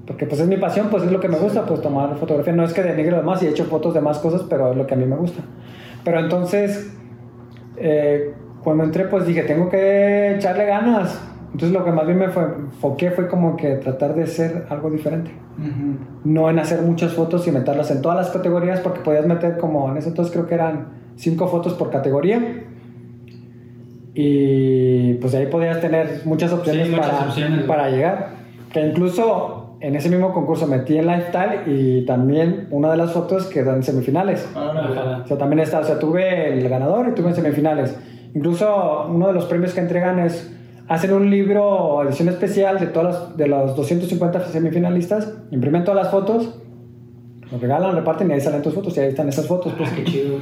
Porque 0.05 0.25
pues 0.25 0.39
es 0.39 0.47
mi 0.47 0.55
pasión, 0.55 0.87
pues 0.89 1.03
es 1.03 1.11
lo 1.11 1.19
que 1.19 1.27
me 1.27 1.37
gusta, 1.37 1.65
pues 1.65 1.81
tomar 1.81 2.15
fotografía. 2.15 2.53
No 2.53 2.63
es 2.63 2.73
que 2.73 2.81
denigre 2.81 3.11
lo 3.11 3.17
demás 3.17 3.43
y 3.43 3.47
he 3.47 3.49
hecho 3.49 3.65
fotos 3.65 3.93
de 3.93 3.99
más 3.99 4.19
cosas, 4.19 4.43
pero 4.49 4.71
es 4.71 4.77
lo 4.77 4.87
que 4.87 4.93
a 4.93 4.97
mí 4.97 5.05
me 5.05 5.17
gusta. 5.17 5.41
Pero 6.05 6.19
entonces, 6.19 6.93
eh, 7.75 8.33
cuando 8.67 8.83
entré, 8.83 9.05
pues 9.05 9.25
dije, 9.25 9.43
tengo 9.43 9.69
que 9.69 10.35
echarle 10.35 10.65
ganas. 10.65 11.17
Entonces 11.53 11.71
lo 11.71 11.85
que 11.85 11.91
más 11.93 12.05
bien 12.05 12.19
me 12.19 12.27
fue, 12.27 12.43
enfoqué 12.43 13.11
fue 13.11 13.29
como 13.29 13.55
que 13.55 13.75
tratar 13.75 14.13
de 14.13 14.27
ser 14.27 14.65
algo 14.69 14.89
diferente. 14.89 15.31
Ujú. 15.57 15.95
No 16.25 16.49
en 16.49 16.59
hacer 16.59 16.81
muchas 16.81 17.13
fotos 17.13 17.47
y 17.47 17.51
meterlas 17.51 17.91
en 17.91 18.01
todas 18.01 18.17
las 18.17 18.29
categorías, 18.29 18.81
porque 18.81 18.99
podías 18.99 19.25
meter 19.25 19.57
como, 19.57 19.89
en 19.89 19.95
ese 19.95 20.09
entonces 20.09 20.33
creo 20.33 20.47
que 20.47 20.55
eran 20.55 20.87
cinco 21.15 21.47
fotos 21.47 21.75
por 21.75 21.89
categoría. 21.91 22.65
Y 24.13 25.13
pues 25.13 25.33
ahí 25.33 25.45
podías 25.45 25.79
tener 25.79 26.23
muchas 26.25 26.51
opciones, 26.51 26.89
muchas 26.89 27.09
para, 27.09 27.25
opciones, 27.25 27.63
para 27.63 27.89
llegar. 27.89 28.31
Que 28.73 28.85
incluso 28.85 29.77
en 29.79 29.95
ese 29.95 30.09
mismo 30.09 30.33
concurso 30.33 30.67
metí 30.67 30.97
en 30.97 31.07
lifestyle 31.07 31.61
y 31.67 32.05
también 32.05 32.67
una 32.71 32.91
de 32.91 32.97
las 32.97 33.13
fotos 33.13 33.45
quedó 33.45 33.73
en 33.73 33.83
semifinales. 33.83 34.45
Ahora, 34.53 35.21
O 35.23 35.25
sea, 35.25 35.37
también 35.37 35.59
está, 35.59 35.79
o 35.79 35.85
sea, 35.85 35.97
tuve 35.97 36.59
el 36.59 36.67
ganador 36.67 37.07
y 37.07 37.11
tuve 37.15 37.29
en 37.29 37.35
semifinales. 37.35 37.97
Incluso 38.37 39.07
uno 39.09 39.27
de 39.27 39.33
los 39.33 39.45
premios 39.45 39.73
que 39.73 39.79
entregan 39.79 40.19
es, 40.19 40.53
hacen 40.87 41.11
un 41.11 41.27
libro 41.31 42.03
edición 42.03 42.29
especial 42.29 42.79
de, 42.79 42.85
todas 42.85 43.15
las- 43.15 43.37
de 43.37 43.47
los 43.47 43.75
250 43.75 44.45
semifinalistas, 44.45 45.33
imprimen 45.49 45.83
todas 45.83 46.03
las 46.03 46.11
fotos, 46.11 46.59
lo 47.51 47.57
regalan, 47.57 47.95
reparten 47.95 48.29
y 48.29 48.33
ahí 48.33 48.41
salen 48.41 48.61
tus 48.61 48.75
fotos 48.75 48.95
y 48.95 48.99
ahí 48.99 49.07
están 49.09 49.27
esas 49.27 49.47
fotos. 49.47 49.73
Pues. 49.75 49.89
Ah, 49.91 49.93
qué 49.95 50.03
chido. 50.03 50.35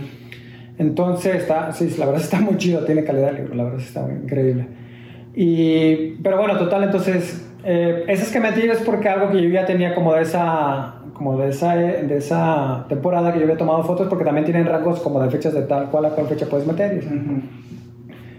Entonces, 0.78 1.36
está, 1.36 1.72
sí, 1.72 1.96
la 1.98 2.06
verdad 2.08 2.22
está 2.22 2.42
muy 2.42 2.58
chido, 2.58 2.82
tiene 2.82 3.06
calidad 3.06 3.30
el 3.30 3.36
libro, 3.38 3.56
la 3.56 3.64
verdad 3.64 3.80
está 3.80 4.02
muy 4.02 4.16
increíble. 4.24 4.68
Y, 5.34 6.16
pero 6.22 6.38
bueno, 6.38 6.58
total, 6.58 6.84
entonces, 6.84 7.48
eh, 7.64 8.04
esas 8.10 8.30
que 8.30 8.42
metí 8.42 8.62
es 8.64 8.80
porque 8.80 9.08
algo 9.08 9.32
que 9.32 9.42
yo 9.42 9.48
ya 9.50 9.66
tenía 9.66 9.96
como 9.96 10.14
de 10.14 10.24
esa, 10.24 10.96
como 11.14 11.38
de 11.38 11.48
esa, 11.50 11.76
de 11.78 12.18
esa 12.18 12.86
temporada 12.90 13.32
que 13.32 13.40
yo 13.40 13.46
había 13.46 13.58
tomado 13.58 13.84
fotos, 13.84 14.08
porque 14.10 14.26
también 14.26 14.44
tienen 14.44 14.66
rangos 14.66 15.00
como 15.00 15.22
de 15.22 15.30
fechas 15.30 15.54
de 15.54 15.62
tal 15.62 15.90
cual 15.90 16.06
a 16.06 16.10
cual 16.10 16.28
fecha 16.28 16.46
puedes 16.48 16.68
meter. 16.68 17.02
Y, 17.02 17.06
Ujú. 17.08 17.42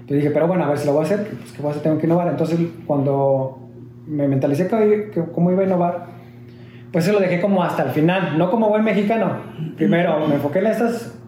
Entonces 0.07 0.23
dije, 0.23 0.31
pero 0.31 0.47
bueno, 0.47 0.63
a 0.65 0.69
ver 0.69 0.79
si 0.79 0.87
lo 0.87 0.93
voy 0.93 1.03
a 1.03 1.05
hacer, 1.05 1.27
pues 1.27 1.51
que 1.53 1.61
voy 1.61 1.69
a 1.69 1.71
hacer, 1.73 1.83
tengo 1.83 1.99
que 1.99 2.07
innovar. 2.07 2.29
Entonces, 2.29 2.61
cuando 2.87 3.59
me 4.07 4.29
mentalicé 4.29 4.69
que, 4.69 5.11
que 5.13 5.25
cómo 5.35 5.51
iba 5.51 5.63
a 5.63 5.67
innovar, 5.67 6.07
pues 6.93 7.05
se 7.05 7.13
lo 7.13 7.19
dejé 7.19 7.41
como 7.41 7.63
hasta 7.65 7.83
el 7.83 7.91
final, 7.91 8.39
no 8.39 8.49
como 8.49 8.69
buen 8.69 8.85
mexicano. 8.85 9.33
Primero 9.77 10.27
me 10.29 10.37
enfoqué 10.37 10.61
en 10.61 10.67
estas, 10.69 11.19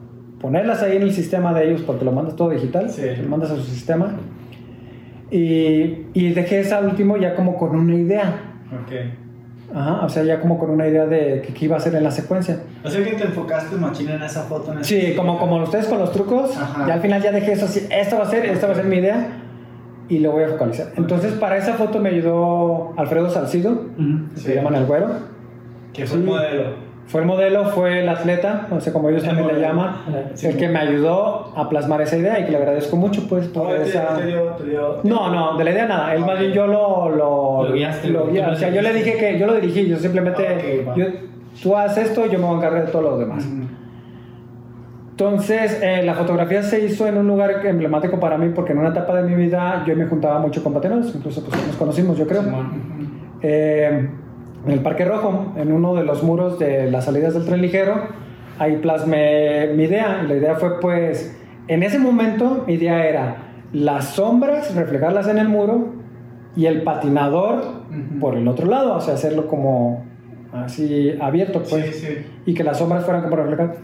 ponerlas 0.41 0.81
ahí 0.85 0.97
en 0.97 1.03
el 1.03 1.13
sistema 1.13 1.53
de 1.53 1.69
ellos, 1.69 1.83
porque 1.83 2.05
lo 2.05 2.13
mandas 2.13 2.37
todo 2.37 2.51
digital, 2.51 2.89
Sí. 2.89 3.03
lo 3.21 3.29
mandas 3.29 3.51
a 3.51 3.57
su 3.57 3.63
sistema. 3.65 4.15
Y, 5.31 6.07
y 6.15 6.31
dejé 6.31 6.61
esa 6.61 6.81
último 6.81 7.17
ya 7.17 7.35
como 7.35 7.57
con 7.59 7.77
una 7.77 7.95
idea. 7.97 8.41
Ok. 8.83 8.93
Ajá, 9.75 10.05
o 10.05 10.09
sea, 10.09 10.23
ya 10.25 10.41
como 10.41 10.59
con 10.59 10.71
una 10.71 10.87
idea 10.89 11.05
de 11.07 11.43
que 11.47 11.53
qué 11.53 11.67
iba 11.67 11.77
a 11.77 11.79
hacer 11.79 11.95
en 11.95 12.03
la 12.03 12.11
secuencia. 12.11 12.61
O 12.83 12.89
sea 12.89 13.05
que 13.05 13.13
te 13.13 13.25
enfocaste 13.25 13.77
machina 13.77 14.15
en 14.15 14.23
esa 14.23 14.43
foto. 14.45 14.73
En 14.73 14.83
Sí, 14.83 15.13
como, 15.15 15.39
como 15.39 15.63
ustedes 15.63 15.87
con 15.87 15.99
los 15.99 16.11
trucos, 16.13 16.57
Ajá. 16.57 16.87
ya 16.87 16.95
al 16.95 17.01
final 17.01 17.23
ya 17.23 17.33
dejé 17.33 17.53
eso 17.53 17.67
así, 17.67 17.87
esta 17.91 18.17
va 18.17 18.25
a 18.25 18.31
ser, 18.31 18.47
esta 18.47 18.67
va 18.67 18.73
a 18.73 18.77
ser 18.77 18.87
mi 18.87 18.97
idea 18.97 19.27
y 20.09 20.21
lo 20.21 20.33
voy 20.33 20.45
a 20.45 20.49
focalizar. 20.49 20.89
Entonces 20.97 21.33
para 21.35 21.59
esa 21.59 21.75
foto 21.75 21.99
me 22.01 22.09
ayudó 22.09 22.95
Alfredo 22.97 23.29
Salcido, 23.29 23.73
Ujú. 23.73 24.29
que 24.35 24.41
Sí. 24.41 24.47
se 24.47 24.55
llaman 24.55 24.75
el 24.75 24.87
güero. 24.87 25.09
Que 25.93 26.07
fue 26.07 26.19
Sí. 26.19 26.25
modelo. 26.25 26.88
Fue 27.09 27.23
el 27.23 27.27
modelo, 27.27 27.65
fue 27.71 28.01
el 28.01 28.09
atleta, 28.09 28.67
no 28.71 28.81
sé 28.81 28.93
cómo 28.93 29.09
ellos 29.09 29.23
El 29.23 29.29
también 29.31 29.47
le 29.49 29.53
modelo. 29.55 29.69
llaman, 29.69 29.97
Sí. 30.35 30.47
el 30.47 30.57
que 30.59 30.69
me 30.69 30.79
ayudó 30.79 31.53
a 31.57 31.69
plasmar 31.69 32.03
esa 32.03 32.17
idea 32.19 32.39
y 32.39 32.45
que 32.45 32.51
le 32.51 32.59
agradezco 32.59 32.97
mucho 32.97 33.27
pues 33.29 33.49
por 33.49 33.67
Oh, 33.67 33.71
te- 33.71 33.83
esa... 33.83 34.15
te 34.17 34.27
dio- 34.27 34.45
te 34.59 34.65
dio- 34.65 35.01
No, 35.05 35.33
no, 35.35 35.57
de 35.57 35.65
la 35.65 35.71
idea 35.71 35.87
nada. 35.87 36.15
Él 36.15 36.21
más 36.25 36.39
bien 36.39 36.53
yo 36.53 36.67
lo... 36.67 37.09
Lo, 37.09 37.65
Lo 37.69 37.73
guiaste, 37.73 38.09
lo 38.09 38.27
guía. 38.31 38.51
O 38.53 38.55
sea, 38.57 38.69
yo 38.71 38.83
le 38.83 38.93
dije 38.93 39.17
que 39.17 39.39
yo 39.39 39.47
lo 39.47 39.55
dirigí, 39.55 39.89
yo 39.89 39.97
simplemente... 39.97 40.85
Va. 40.87 40.95
yo- 40.95 41.07
tú 41.63 41.75
haces 41.77 42.09
esto 42.11 42.27
y 42.27 42.31
yo 42.31 42.39
me 42.39 42.45
voy 42.45 42.55
a 42.55 42.59
encargar 42.59 42.85
de 42.87 42.93
todo 42.93 43.03
lo 43.03 43.19
demás. 43.19 43.45
Entonces, 45.11 45.81
eh, 45.83 46.03
la 46.05 46.15
fotografía 46.15 46.63
se 46.63 46.85
hizo 46.85 47.07
en 47.07 47.17
un 47.19 47.27
lugar 47.27 47.67
emblemático 47.67 48.21
para 48.21 48.39
mí 48.39 48.51
porque 48.55 48.73
en 48.73 48.79
una 48.79 48.91
etapa 48.91 49.17
de 49.21 49.23
mi 49.29 49.35
vida 49.35 49.83
yo 49.87 49.97
me 49.97 50.07
juntaba 50.07 50.39
mucho 50.39 50.63
con 50.63 50.73
patineros, 50.75 51.13
incluso 51.15 51.43
pues, 51.45 51.67
nos 51.67 51.77
conocimos, 51.77 52.17
yo 52.17 52.27
creo. 52.27 52.43
Simón. 52.45 53.09
Eh, 53.43 54.09
en 54.67 54.73
el 54.73 54.81
Parque 54.81 55.05
Rojo, 55.05 55.53
en 55.57 55.73
uno 55.73 55.95
de 55.95 56.05
los 56.05 56.23
muros 56.23 56.59
de 56.59 56.91
las 56.91 57.05
salidas 57.05 57.35
del 57.35 57.45
tren 57.45 57.63
ligero, 57.63 57.95
ahí 58.59 58.77
plasmé 58.77 59.69
mi 59.75 59.85
idea. 59.85 60.23
La 60.27 60.35
idea 60.35 60.57
fue, 60.57 60.81
pues, 60.81 61.37
en 61.69 61.83
ese 61.83 61.99
momento 61.99 62.65
mi 62.67 62.75
idea 62.75 63.07
era 63.09 63.37
las 63.73 64.15
sombras, 64.15 64.75
reflejarlas 64.75 65.29
en 65.29 65.39
el 65.39 65.49
muro 65.49 65.87
y 66.57 66.67
el 66.67 66.83
patinador 66.83 67.63
por 68.21 68.37
el 68.37 68.49
otro 68.49 68.67
lado, 68.67 68.97
o 68.97 69.01
sea, 69.01 69.15
hacerlo 69.15 69.47
como 69.47 70.05
así 70.53 71.13
abierto, 71.21 71.63
pues 71.69 71.97
Sí, 71.97 72.07
sí. 72.07 72.15
y 72.47 72.55
que 72.55 72.65
las 72.65 72.79
sombras 72.79 73.05
fueran 73.05 73.23
como 73.23 73.37
reflejadas. 73.37 73.77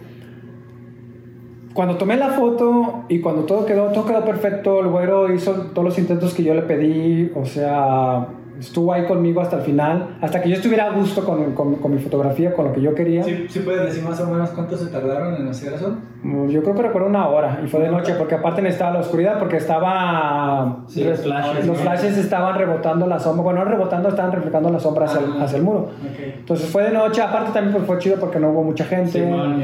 Cuando 1.75 1.97
tomé 1.97 2.17
la 2.17 2.29
foto 2.31 3.05
y 3.09 3.21
cuando 3.21 3.43
todo 3.45 3.67
quedó, 3.67 3.89
todo 3.89 4.07
quedó 4.07 4.25
perfecto, 4.25 4.81
el 4.81 4.89
güero 4.89 5.33
hizo 5.33 5.53
todos 5.73 5.85
los 5.85 5.99
intentos 5.99 6.33
que 6.33 6.45
yo 6.45 6.55
le 6.55 6.63
pedí, 6.63 7.33
o 7.35 7.45
sea, 7.45 8.29
estuvo 8.67 8.93
ahí 8.93 9.05
conmigo 9.05 9.41
hasta 9.41 9.57
el 9.57 9.63
final, 9.63 10.17
hasta 10.21 10.41
que 10.43 10.49
yo 10.49 10.57
estuviera 10.57 10.87
a 10.87 10.91
gusto 10.91 11.25
con, 11.25 11.53
con, 11.55 11.77
con 11.77 11.95
mi 11.95 11.99
fotografía, 12.01 12.53
con 12.55 12.67
lo 12.67 12.73
que 12.73 12.81
yo 12.81 12.95
quería. 12.95 13.23
¿Sí, 13.23 13.47
¿Sí 13.49 13.61
puedes 13.61 13.85
decir 13.85 14.03
más 14.05 14.21
o 14.21 14.27
menos 14.27 14.51
cuánto 14.51 14.77
se 14.77 14.87
tardaron 14.87 15.35
en 15.37 15.49
hacer 15.49 15.73
eso? 15.75 15.97
Mm, 16.23 16.49
Yo 16.49 16.63
creo 16.63 16.75
que 16.75 16.83
recuerdo 16.83 17.09
una 17.09 17.29
hora 17.29 17.61
y 17.65 17.69
fue 17.69 17.81
de 17.81 17.91
noche 17.91 18.15
porque 18.19 18.35
aparte 18.37 18.63
necesitaba 18.63 18.95
la 18.95 19.01
oscuridad 19.01 19.39
porque 19.39 19.59
estaba 19.59 20.79
Sí, 20.89 21.05
los 21.05 21.21
flashes, 21.21 21.67
los 21.67 21.79
flashes 21.79 22.17
estaban 22.19 22.59
rebotando 22.59 23.07
la 23.07 23.19
sombra, 23.21 23.43
bueno, 23.45 23.65
no 23.65 23.71
rebotando, 23.71 24.09
estaban 24.09 24.33
reflejando 24.33 24.71
la 24.71 24.81
sombra 24.81 25.05
hacia, 25.07 25.21
el, 25.21 25.31
Ajá. 25.33 25.45
hacia 25.45 25.59
el 25.59 25.63
muro. 25.65 25.79
Ok. 25.81 26.21
Entonces 26.39 26.69
fue 26.69 26.85
de 26.85 26.91
noche, 26.93 27.23
aparte 27.23 27.53
también 27.53 27.75
pues, 27.75 27.87
fue 27.87 27.99
chido 27.99 28.17
porque 28.19 28.39
no 28.39 28.51
hubo 28.51 28.63
mucha 28.63 28.85
gente. 28.85 29.11
Simón. 29.13 29.63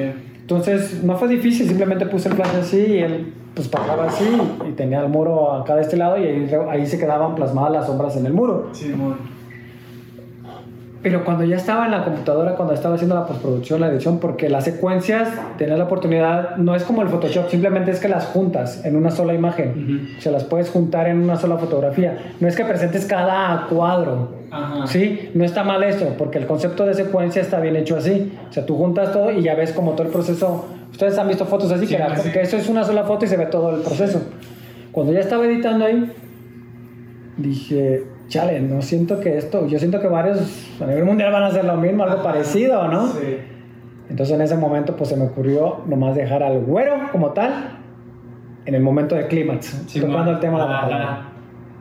Entonces 0.50 1.04
no 1.04 1.16
fue 1.16 1.28
difícil, 1.28 1.68
simplemente 1.68 2.06
puse 2.06 2.28
el 2.28 2.34
flash 2.34 2.56
así 2.60 2.78
y 2.78 2.98
él 2.98 3.32
pues 3.54 3.68
pasaba 3.68 4.06
así 4.06 4.26
y 4.68 4.72
tenía 4.72 5.00
el 5.00 5.08
muro 5.08 5.52
acá 5.52 5.76
de 5.76 5.82
este 5.82 5.96
lado 5.96 6.18
y 6.18 6.26
ahí, 6.26 6.50
ahí 6.68 6.86
se 6.86 6.98
quedaban 6.98 7.36
plasmadas 7.36 7.72
las 7.72 7.86
sombras 7.86 8.16
en 8.16 8.26
el 8.26 8.32
muro. 8.32 8.68
Simón. 8.72 9.16
Pero 11.02 11.24
cuando 11.24 11.44
ya 11.44 11.54
estaba 11.54 11.84
en 11.84 11.92
la 11.92 12.04
computadora, 12.04 12.56
cuando 12.56 12.74
estaba 12.74 12.96
haciendo 12.96 13.14
la 13.14 13.26
postproducción, 13.26 13.80
la 13.80 13.88
edición, 13.88 14.18
porque 14.18 14.50
las 14.50 14.64
secuencias, 14.64 15.28
tener 15.56 15.78
la 15.78 15.84
oportunidad, 15.84 16.56
no 16.56 16.74
es 16.74 16.82
como 16.82 17.02
el 17.02 17.08
Photoshop, 17.08 17.48
simplemente 17.48 17.92
es 17.92 18.00
que 18.00 18.08
las 18.08 18.26
juntas 18.26 18.84
en 18.84 18.96
una 18.96 19.12
sola 19.12 19.32
imagen. 19.32 20.10
O 20.18 20.20
sea, 20.20 20.32
las 20.32 20.44
puedes 20.44 20.68
juntar 20.68 21.06
en 21.06 21.22
una 21.22 21.36
sola 21.36 21.58
fotografía. 21.58 22.18
No 22.40 22.48
es 22.48 22.56
que 22.56 22.64
presentes 22.64 23.06
cada 23.06 23.66
cuadro. 23.68 24.39
Ajá. 24.50 24.86
Sí, 24.86 25.30
no 25.34 25.44
está 25.44 25.62
mal 25.64 25.82
esto, 25.84 26.14
porque 26.18 26.38
el 26.38 26.46
concepto 26.46 26.84
de 26.86 26.94
secuencia 26.94 27.40
está 27.42 27.60
bien 27.60 27.76
hecho 27.76 27.96
así. 27.96 28.32
O 28.48 28.52
sea, 28.52 28.66
tú 28.66 28.76
juntas 28.76 29.12
todo 29.12 29.30
y 29.30 29.42
ya 29.42 29.54
ves 29.54 29.72
como 29.72 29.92
todo 29.92 30.06
el 30.06 30.12
proceso. 30.12 30.66
Ustedes 30.90 31.16
han 31.18 31.28
visto 31.28 31.44
fotos 31.46 31.70
así, 31.70 31.86
Sí, 31.86 31.94
que, 31.94 31.98
la- 32.00 32.16
sí. 32.16 32.30
que 32.32 32.40
eso 32.40 32.56
es 32.56 32.68
una 32.68 32.82
sola 32.84 33.04
foto 33.04 33.24
y 33.24 33.28
se 33.28 33.36
ve 33.36 33.46
todo 33.46 33.74
el 33.76 33.82
proceso. 33.82 34.20
Cuando 34.92 35.12
ya 35.12 35.20
estaba 35.20 35.44
editando 35.46 35.84
ahí, 35.84 36.10
dije, 37.36 38.04
chale, 38.28 38.60
no 38.60 38.82
siento 38.82 39.20
que 39.20 39.36
esto, 39.38 39.66
yo 39.66 39.78
siento 39.78 40.00
que 40.00 40.08
varios 40.08 40.40
a 40.80 40.86
nivel 40.86 41.04
mundial 41.04 41.32
van 41.32 41.44
a 41.44 41.46
hacer 41.46 41.64
lo 41.64 41.76
mismo, 41.76 42.02
algo 42.04 42.22
parecido, 42.22 42.88
¿no? 42.88 43.06
Sí. 43.08 43.36
Entonces 44.08 44.34
en 44.34 44.40
ese 44.42 44.56
momento 44.56 44.96
pues 44.96 45.08
se 45.10 45.16
me 45.16 45.24
ocurrió 45.26 45.82
nomás 45.86 46.16
dejar 46.16 46.42
al 46.42 46.60
güero 46.60 46.94
como 47.12 47.30
tal 47.30 47.78
en 48.66 48.74
el 48.74 48.82
momento 48.82 49.14
de 49.14 49.26
clímax, 49.28 49.84
Sí, 49.86 50.00
tocando 50.00 50.18
man. 50.18 50.28
el 50.34 50.40
tema 50.40 50.60
de 50.62 50.68
la 50.68 50.78
Ajá. 50.78 50.86
batalla. 50.88 51.18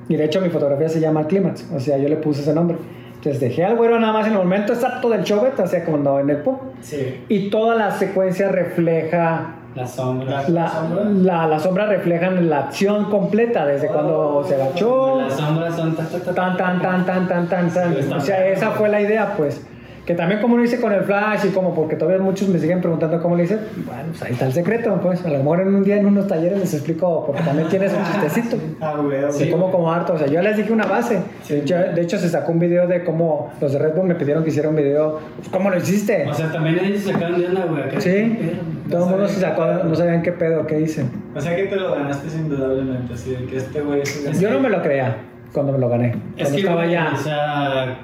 Y 0.10 0.16
de 0.18 0.26
hecho 0.26 0.42
mi 0.42 0.50
fotografía 0.50 0.90
se 0.90 1.00
llama 1.00 1.26
Clímax, 1.28 1.72
o 1.74 1.80
sea, 1.80 1.98
yo 1.98 2.10
le 2.10 2.18
puse 2.18 2.42
ese 2.42 2.54
nombre. 2.54 2.78
Entonces 3.16 3.40
dejé 3.40 3.64
al 3.66 3.76
güero 3.78 4.00
nada 4.00 4.12
más 4.14 4.26
en 4.28 4.34
el 4.34 4.40
momento 4.40 4.74
exacto 4.74 5.10
del 5.10 5.24
showbet, 5.24 5.60
o 5.60 5.68
sea, 5.68 5.86
como 5.86 6.20
en 6.20 6.30
el 6.30 6.38
pop. 6.38 6.62
Sí. 6.82 7.24
Y 7.30 7.50
toda 7.50 7.76
la 7.76 7.92
secuencia 7.92 8.50
refleja, 8.50 9.56
La 9.76 9.86
sombra. 9.86 10.48
la, 10.50 10.68
sombra? 10.70 11.04
la, 11.04 11.48
la 11.48 11.60
sombra 11.60 11.86
refleja 11.86 12.32
la 12.32 12.60
acción 12.60 13.06
completa, 13.10 13.66
desde 13.66 13.88
cuando 13.88 14.44
se 14.48 14.56
agachó, 14.56 15.22
Las 15.22 15.34
sombras 15.34 15.76
son 15.76 15.96
ta, 15.96 16.04
ta, 16.08 16.20
ta, 16.20 16.34
tan, 16.34 16.58
tan, 16.58 16.82
tan, 16.82 17.06
tan, 17.06 17.28
tan, 17.28 17.48
tan, 17.50 17.70
tan. 17.74 17.94
Sí, 17.96 18.10
O 18.16 18.20
sea, 18.20 18.48
esa 18.48 18.72
fue 18.72 18.90
la 18.90 19.02
idea, 19.02 19.34
pues. 19.38 19.62
Que 20.06 20.16
también 20.16 20.42
como 20.42 20.58
lo 20.58 20.64
hice 20.64 20.80
con 20.82 20.92
el 20.92 21.04
flash 21.04 21.46
y 21.46 21.50
como 21.50 21.76
porque 21.76 21.96
todavía 21.96 22.20
muchos 22.24 22.48
me 22.50 22.58
siguen 22.58 22.82
preguntando 22.82 23.22
cómo 23.22 23.36
lo 23.36 23.44
hice, 23.44 23.58
bueno, 23.86 24.04
pues 24.10 24.24
ahí 24.24 24.32
está 24.34 24.48
el 24.48 24.54
secreto, 24.54 25.00
pues. 25.02 25.24
A 25.24 25.30
lo 25.30 25.38
mejor 25.38 25.62
en 25.62 25.76
un 25.76 25.84
día 25.84 25.98
en 25.98 26.08
unos 26.08 26.28
talleres 26.28 26.58
les 26.60 26.74
explico, 26.74 27.26
porque 27.28 27.44
también 27.44 27.68
tienes 27.70 27.94
un 27.98 28.04
chistecito. 28.04 28.58
Ah, 28.82 28.96
güey. 29.00 29.22
De 29.22 29.32
Sí. 29.32 29.50
cómo 29.52 29.70
como 29.72 29.92
harto, 29.92 30.14
o 30.14 30.18
sea, 30.18 30.28
yo 30.28 30.42
les 30.42 30.58
dije 30.58 30.74
una 30.74 30.86
base. 30.86 31.20
De 31.48 31.60
hecho, 31.60 31.76
de 31.78 32.02
hecho, 32.02 32.18
se 32.18 32.28
sacó 32.30 32.52
un 32.52 32.60
video 32.60 32.88
de 32.88 33.04
cómo 33.04 33.52
los 33.62 33.72
de 33.74 33.80
Red 33.80 33.94
Bull 33.96 34.08
me 34.08 34.16
pidieron 34.16 34.44
que 34.44 34.50
hiciera 34.50 34.70
un 34.70 34.76
video. 34.76 35.20
pues, 35.38 35.50
¿Cómo 35.50 35.70
lo 35.70 35.78
hiciste? 35.78 36.28
O 36.28 36.34
sea, 36.34 36.52
también 36.52 36.80
ellos 36.84 37.02
se 37.04 37.14
sacaron 37.14 37.40
de 37.40 37.48
onda, 37.48 37.66
güey. 37.66 37.84
Sí, 38.02 38.52
todo 38.90 39.04
el 39.06 39.10
mundo 39.12 39.28
se 39.28 39.40
sacó, 39.42 39.66
no 39.84 39.94
sabían 39.94 40.24
qué 40.24 40.32
pedo, 40.32 40.66
qué 40.66 40.82
hice. 40.82 41.06
O 41.36 41.40
sea 41.40 41.56
que 41.56 41.66
te 41.66 41.76
lo 41.76 41.92
ganaste 41.94 42.36
indudablemente, 42.36 43.14
así 43.14 43.32
de 43.36 43.46
que 43.46 43.58
este 43.58 43.82
güey 43.82 44.02
es 44.02 44.26
un... 44.28 44.34
Yo 44.40 44.50
no 44.50 44.60
me 44.60 44.70
lo 44.70 44.82
creía 44.82 45.18
cuando 45.54 45.72
me 45.74 45.78
lo 45.78 45.88
gané. 45.90 46.16
Es 46.38 46.50
Cuando 46.50 46.56
que, 46.56 46.62
estaba 46.62 46.86
ya. 46.88 47.12
o 47.14 47.18
sea, 47.18 47.98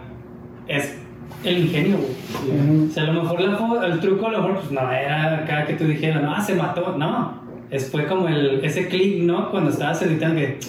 es 0.68 0.96
el 1.46 1.60
ingenio, 1.60 1.98
güey. 1.98 2.88
O 2.88 2.92
sea, 2.92 3.04
a 3.04 3.08
lo 3.08 3.24
mejor 3.24 3.42
la 3.42 3.88
el 3.88 4.00
truco, 4.00 4.28
a 4.28 4.32
lo 4.32 4.38
mejor, 4.40 4.60
pues 4.60 4.72
no 4.72 4.92
era 4.92 5.40
acá 5.40 5.66
que 5.66 5.74
tú 5.74 5.86
dijeras, 5.86 6.22
no, 6.22 6.42
se 6.42 6.56
mató. 6.56 6.96
No, 6.98 7.42
es, 7.70 7.90
fue 7.90 8.06
como 8.06 8.28
el, 8.28 8.64
ese 8.64 8.88
clic, 8.88 9.24
¿no? 9.24 9.52
Cuando 9.52 9.72
estabas 9.72 10.02
editando 10.02 10.36
que, 10.36 10.60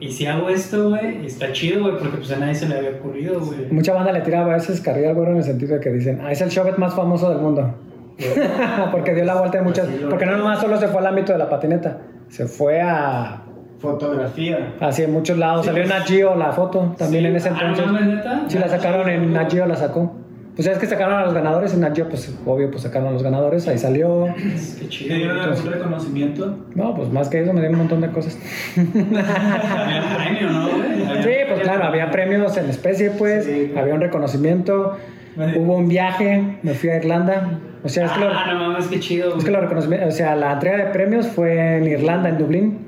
y 0.00 0.12
si 0.12 0.26
hago 0.26 0.48
esto, 0.48 0.90
güey, 0.90 1.26
está 1.26 1.52
chido, 1.52 1.82
güey, 1.82 1.98
porque 1.98 2.18
pues 2.18 2.30
a 2.32 2.36
nadie 2.36 2.54
se 2.54 2.68
le 2.68 2.76
había 2.76 2.90
ocurrido, 2.90 3.40
güey. 3.40 3.66
Mucha 3.70 3.92
banda 3.94 4.12
le 4.12 4.20
tira 4.20 4.44
a 4.44 4.48
veces 4.48 4.80
carrilla 4.80 5.10
al 5.10 5.14
güero 5.16 5.32
en 5.32 5.38
el 5.38 5.44
sentido 5.44 5.74
de 5.74 5.80
que 5.80 5.90
dicen, 5.90 6.20
ah, 6.22 6.30
es 6.30 6.40
el 6.40 6.50
showbet 6.50 6.78
más 6.78 6.94
famoso 6.94 7.28
del 7.30 7.38
mundo. 7.38 7.74
porque 8.92 9.14
dio 9.14 9.24
la 9.24 9.34
vuelta 9.36 9.58
en 9.58 9.64
muchas. 9.64 9.86
Porque 10.08 10.26
no 10.26 10.36
nomás 10.36 10.60
solo 10.60 10.76
se 10.78 10.88
fue 10.88 11.00
al 11.00 11.06
ámbito 11.06 11.32
de 11.32 11.38
la 11.38 11.48
patineta, 11.48 11.98
se 12.28 12.46
fue 12.46 12.80
a. 12.80 13.42
Fotografía. 13.78 14.74
Así 14.80 15.04
en 15.04 15.12
muchos 15.12 15.38
lados. 15.38 15.60
Sí, 15.64 15.68
Salió 15.68 15.84
en. 15.84 15.88
Nat 15.88 16.04
Geo 16.04 16.34
la 16.34 16.50
foto 16.50 16.96
también 16.98 17.22
Sí. 17.22 17.28
en 17.28 17.36
ese 17.36 17.48
Ah, 17.50 17.52
entonces. 17.60 17.86
¿no 17.86 17.92
mames, 17.92 18.08
neta? 18.08 18.42
Sí, 18.48 18.58
la 18.58 18.68
sacaron 18.68 19.08
en 19.08 19.32
Nat 19.32 19.52
Geo, 19.52 19.66
la 19.66 19.76
sacó. 19.76 20.16
Pues 20.58 20.66
es 20.66 20.76
que 20.78 20.86
sacaron 20.88 21.14
a 21.14 21.24
los 21.24 21.34
ganadores 21.34 21.72
en 21.72 21.82
Nat 21.82 21.96
pues 22.10 22.34
obvio, 22.44 22.68
pues 22.68 22.82
sacaron 22.82 23.06
a 23.06 23.10
los 23.12 23.22
ganadores, 23.22 23.68
ahí 23.68 23.78
salió. 23.78 24.26
Qué 24.36 24.42
¿Te 24.80 24.88
chido. 24.88 25.14
dieron 25.14 25.36
güey. 25.38 25.50
algún 25.50 25.72
reconocimiento? 25.72 26.58
No, 26.74 26.96
pues 26.96 27.12
más 27.12 27.28
que 27.28 27.42
eso 27.42 27.52
me 27.52 27.60
dieron 27.60 27.76
un 27.76 27.86
montón 27.86 28.00
de 28.00 28.08
cosas. 28.10 28.36
Había 28.76 30.16
premio, 30.16 30.50
¿no? 30.50 30.68
Sí, 31.22 31.30
pues 31.48 31.60
claro, 31.62 31.84
había 31.84 32.10
premios 32.10 32.56
en 32.56 32.70
especie, 32.70 33.10
pues, 33.12 33.44
Sí. 33.44 33.72
había 33.78 33.94
un 33.94 34.00
reconocimiento, 34.00 34.96
hubo 35.56 35.76
un 35.76 35.88
viaje, 35.88 36.58
me 36.64 36.74
fui 36.74 36.90
a 36.90 36.96
Irlanda. 36.96 37.60
O 37.84 37.88
sea, 37.88 38.06
es 38.06 38.10
que 38.12 38.18
lo, 38.20 38.26
Ah, 38.32 38.52
no 38.52 38.58
mames, 38.70 38.88
qué 38.88 38.98
chido, 38.98 39.38
es 39.38 39.44
que 39.44 39.52
lo 39.52 39.60
reconocimiento, 39.60 40.08
o 40.08 40.10
sea, 40.10 40.34
la 40.34 40.54
entrega 40.54 40.78
de 40.78 40.86
premios 40.86 41.28
fue 41.28 41.76
en 41.76 41.86
Irlanda, 41.86 42.30
en 42.30 42.38
Dublín. 42.38 42.87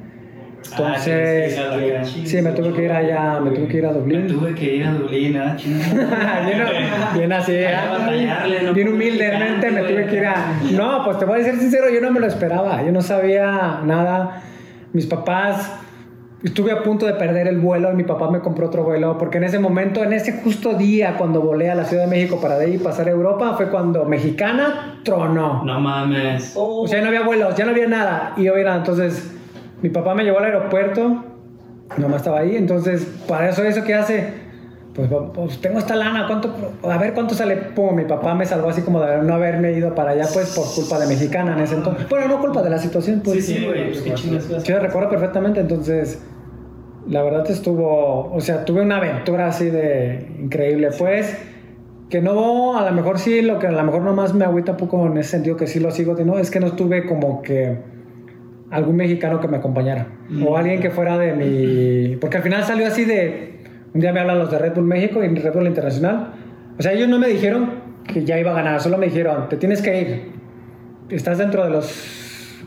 Entonces, 0.62 1.58
Ah, 1.58 2.04
sí, 2.04 2.26
sí, 2.26 2.42
me 2.42 2.52
tuve 2.52 2.72
que 2.74 2.84
ir 2.84 2.92
allá, 2.92 3.40
me 3.40 3.50
tuve 3.50 3.66
que 3.68 3.78
ir 3.78 3.86
a 3.86 3.92
Me 3.92 3.98
Dublín. 3.98 4.26
tuve 4.28 4.54
que 4.54 4.76
ir 4.76 4.84
a 4.86 4.92
Dublín, 4.92 5.36
¿ah? 5.36 5.56
bien, 5.64 6.62
bien 7.14 7.32
así, 7.32 7.56
¿no? 8.64 8.72
bien 8.74 8.88
humildemente 8.88 9.70
me 9.70 9.82
tuve 9.82 10.06
que 10.06 10.16
ir 10.16 10.26
a... 10.26 10.60
No, 10.72 11.02
pues 11.04 11.18
te 11.18 11.24
voy 11.24 11.40
a 11.40 11.44
decir 11.44 11.58
sincero, 11.60 11.86
yo 11.90 12.00
no 12.00 12.10
me 12.10 12.20
lo 12.20 12.26
esperaba, 12.26 12.82
yo 12.84 12.92
no 12.92 13.00
sabía 13.00 13.80
nada. 13.84 14.42
Mis 14.92 15.06
papás, 15.06 15.72
estuve 16.44 16.72
a 16.72 16.82
punto 16.82 17.06
de 17.06 17.14
perder 17.14 17.48
el 17.48 17.58
vuelo 17.58 17.90
y 17.92 17.96
mi 17.96 18.04
papá 18.04 18.30
me 18.30 18.40
compró 18.40 18.66
otro 18.66 18.84
vuelo, 18.84 19.16
porque 19.18 19.38
en 19.38 19.44
ese 19.44 19.58
momento, 19.58 20.04
en 20.04 20.12
ese 20.12 20.40
justo 20.42 20.74
día 20.74 21.14
cuando 21.16 21.40
volé 21.40 21.70
a 21.70 21.74
la 21.74 21.84
Ciudad 21.84 22.04
de 22.04 22.10
México 22.10 22.38
para 22.40 22.58
de 22.58 22.66
ahí 22.66 22.78
pasar 22.78 23.08
a 23.08 23.10
Europa, 23.10 23.54
fue 23.56 23.70
cuando 23.70 24.04
Mexicana 24.04 24.98
tronó. 25.04 25.62
No 25.64 25.80
mames. 25.80 26.52
O 26.56 26.86
sea, 26.86 26.98
ya 26.98 27.02
no 27.02 27.08
había 27.08 27.22
vuelos, 27.22 27.54
ya 27.56 27.64
no 27.64 27.70
había 27.70 27.86
nada. 27.88 28.34
Y 28.36 28.44
yo 28.44 28.56
era, 28.56 28.76
entonces, 28.76 29.36
mi 29.82 29.88
papá 29.90 30.14
me 30.14 30.24
llevó 30.24 30.38
al 30.38 30.44
aeropuerto, 30.44 31.24
nomás 31.96 32.18
estaba 32.18 32.40
ahí, 32.40 32.56
entonces, 32.56 33.06
para 33.26 33.48
eso, 33.48 33.62
¿eso 33.64 33.82
qué 33.84 33.94
hace? 33.94 34.50
Pues, 34.94 35.08
pues, 35.32 35.60
tengo 35.60 35.78
esta 35.78 35.94
lana, 35.94 36.26
¿cuánto? 36.26 36.52
A 36.82 36.98
ver 36.98 37.14
cuánto 37.14 37.34
sale. 37.34 37.56
Pum, 37.56 37.94
mi 37.94 38.04
papá 38.04 38.34
me 38.34 38.44
salvó 38.44 38.68
así 38.68 38.82
como 38.82 39.00
de 39.00 39.18
no 39.22 39.34
haberme 39.34 39.72
ido 39.72 39.94
para 39.94 40.10
allá, 40.10 40.26
pues, 40.32 40.54
por 40.54 40.66
culpa 40.74 40.98
de 40.98 41.06
mexicana 41.06 41.54
en 41.54 41.60
ese 41.60 41.76
entonces. 41.76 42.08
Bueno, 42.08 42.28
no 42.28 42.40
culpa 42.40 42.62
de 42.62 42.70
la 42.70 42.78
situación, 42.78 43.20
pues. 43.24 43.46
Sí, 43.46 43.54
sí, 43.54 43.64
güey, 43.64 43.92
pues 43.92 44.02
qué 44.02 44.14
chingas. 44.14 44.48
Sí, 44.62 44.72
recuerdo 44.72 45.08
perfectamente, 45.08 45.60
entonces 45.60 46.20
la 47.06 47.22
verdad 47.22 47.48
estuvo, 47.50 48.32
o 48.32 48.40
sea, 48.40 48.64
tuve 48.64 48.82
una 48.82 48.98
aventura 48.98 49.46
así 49.46 49.66
de 49.70 50.28
increíble, 50.38 50.90
pues, 50.98 51.36
que 52.08 52.20
no, 52.20 52.76
a 52.76 52.88
lo 52.88 52.92
mejor 52.92 53.18
sí, 53.18 53.42
lo 53.42 53.58
que 53.58 53.68
a 53.68 53.72
lo 53.72 53.82
mejor 53.82 54.02
nomás 54.02 54.34
me 54.34 54.44
agüita 54.44 54.72
un 54.72 54.78
poco 54.78 55.06
en 55.06 55.16
ese 55.16 55.30
sentido 55.30 55.56
que 55.56 55.66
sí 55.66 55.80
lo 55.80 55.90
sigo, 55.90 56.14
no, 56.24 56.38
es 56.38 56.50
que 56.50 56.60
no 56.60 56.72
tuve 56.72 57.06
como 57.06 57.42
que 57.42 57.78
algún 58.70 58.96
mexicano 58.96 59.40
que 59.40 59.48
me 59.48 59.56
acompañara, 59.58 60.06
o 60.44 60.52
Mm. 60.52 60.54
alguien 60.56 60.80
que 60.80 60.90
fuera 60.90 61.18
de 61.18 61.32
mi, 61.32 62.16
porque 62.16 62.36
al 62.36 62.42
final 62.42 62.62
salió 62.64 62.86
así 62.86 63.04
de, 63.04 63.60
un 63.92 64.00
día 64.00 64.12
me 64.12 64.20
hablan 64.20 64.38
los 64.38 64.50
de 64.50 64.58
Red 64.58 64.74
Bull 64.74 64.84
México 64.84 65.22
y 65.24 65.28
Red 65.28 65.52
Bull 65.52 65.66
Internacional, 65.66 66.32
o 66.78 66.82
sea, 66.82 66.92
ellos 66.92 67.08
no 67.08 67.18
me 67.18 67.26
dijeron 67.28 67.70
que 68.06 68.24
ya 68.24 68.38
iba 68.38 68.52
a 68.52 68.54
ganar, 68.54 68.80
solo 68.80 68.96
me 68.98 69.06
dijeron, 69.06 69.48
te 69.48 69.56
tienes 69.56 69.82
que 69.82 70.00
ir, 70.00 70.30
estás 71.10 71.38
dentro 71.38 71.64
de 71.64 71.70
los 71.70 71.86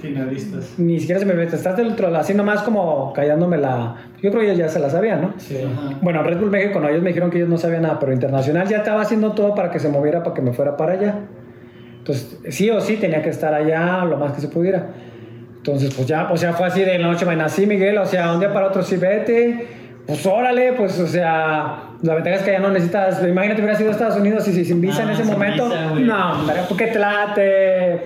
Finalistas. 0.02 0.74
ni 0.78 1.00
siquiera 1.00 1.20
se 1.22 1.26
me 1.26 1.34
mete, 1.34 1.56
estás 1.56 1.78
dentro, 1.78 2.08
de 2.08 2.14
la- 2.14 2.20
así 2.20 2.34
nomás 2.34 2.62
como 2.64 3.14
callándome 3.14 3.58
la... 3.58 3.96
Yo 4.22 4.30
creo 4.32 4.42
que 4.42 4.48
ellos 4.48 4.58
ya 4.58 4.68
se 4.68 4.80
la 4.80 4.90
sabían, 4.90 5.22
¿no? 5.22 5.34
Sí. 5.38 5.58
Ajá. 5.64 5.98
Bueno, 6.02 6.24
Red 6.24 6.40
Bull 6.40 6.50
México 6.50 6.80
no, 6.82 6.90
ellos 6.90 7.02
me 7.02 7.10
dijeron 7.10 7.30
que 7.30 7.38
ellos 7.38 7.50
no 7.50 7.58
sabían 7.58 7.84
nada, 7.84 8.00
pero 8.00 8.12
Internacional 8.12 8.68
ya 8.68 8.78
estaba 8.78 9.02
haciendo 9.02 9.32
todo 9.32 9.56
para 9.56 9.72
que 9.72 9.80
se 9.80 9.88
moviera, 9.88 10.22
para 10.22 10.34
que 10.34 10.42
me 10.42 10.52
fuera 10.52 10.76
para 10.76 10.94
allá. 10.94 11.16
Entonces, 12.00 12.38
sí 12.50 12.70
o 12.70 12.82
sí 12.82 12.98
tenía 12.98 13.22
que 13.22 13.30
estar 13.30 13.54
allá 13.54 14.04
lo 14.04 14.18
más 14.18 14.34
que 14.34 14.42
se 14.42 14.50
pudiera. 14.50 14.88
Entonces, 15.66 15.94
pues 15.96 16.08
ya, 16.08 16.30
o 16.30 16.36
sea, 16.36 16.52
fue 16.52 16.68
así 16.68 16.82
de 16.82 16.98
la 17.00 17.08
noche 17.08 17.26
mañana, 17.26 17.48
sí, 17.48 17.66
Miguel, 17.66 17.98
o 17.98 18.06
sea, 18.06 18.34
un 18.34 18.40
día 18.42 18.52
para 18.52 18.68
otro 18.68 18.84
sí 18.84 18.98
vete, 18.98 19.66
pues 20.06 20.26
órale, 20.26 20.74
pues, 20.74 21.00
o 21.00 21.08
sea, 21.08 21.84
la 22.02 22.16
ventaja 22.16 22.36
es 22.36 22.42
que 22.42 22.52
ya 22.52 22.60
no 22.60 22.70
necesitas, 22.70 23.24
imagínate 23.26 23.62
hubiera 23.62 23.78
sido 23.78 23.90
a 23.90 23.94
Estados 23.94 24.18
Unidos 24.18 24.46
y, 24.50 24.52
si 24.54 24.66
sin 24.66 24.82
visa 24.82 25.00
Ah, 25.00 25.04
en 25.06 25.10
ese 25.12 25.24
sin 25.24 25.32
momento, 25.32 25.70
visa, 25.70 25.90
no, 26.02 26.34
porque 26.68 26.88
te 26.88 27.00
la, 27.00 27.32
te, 27.34 28.02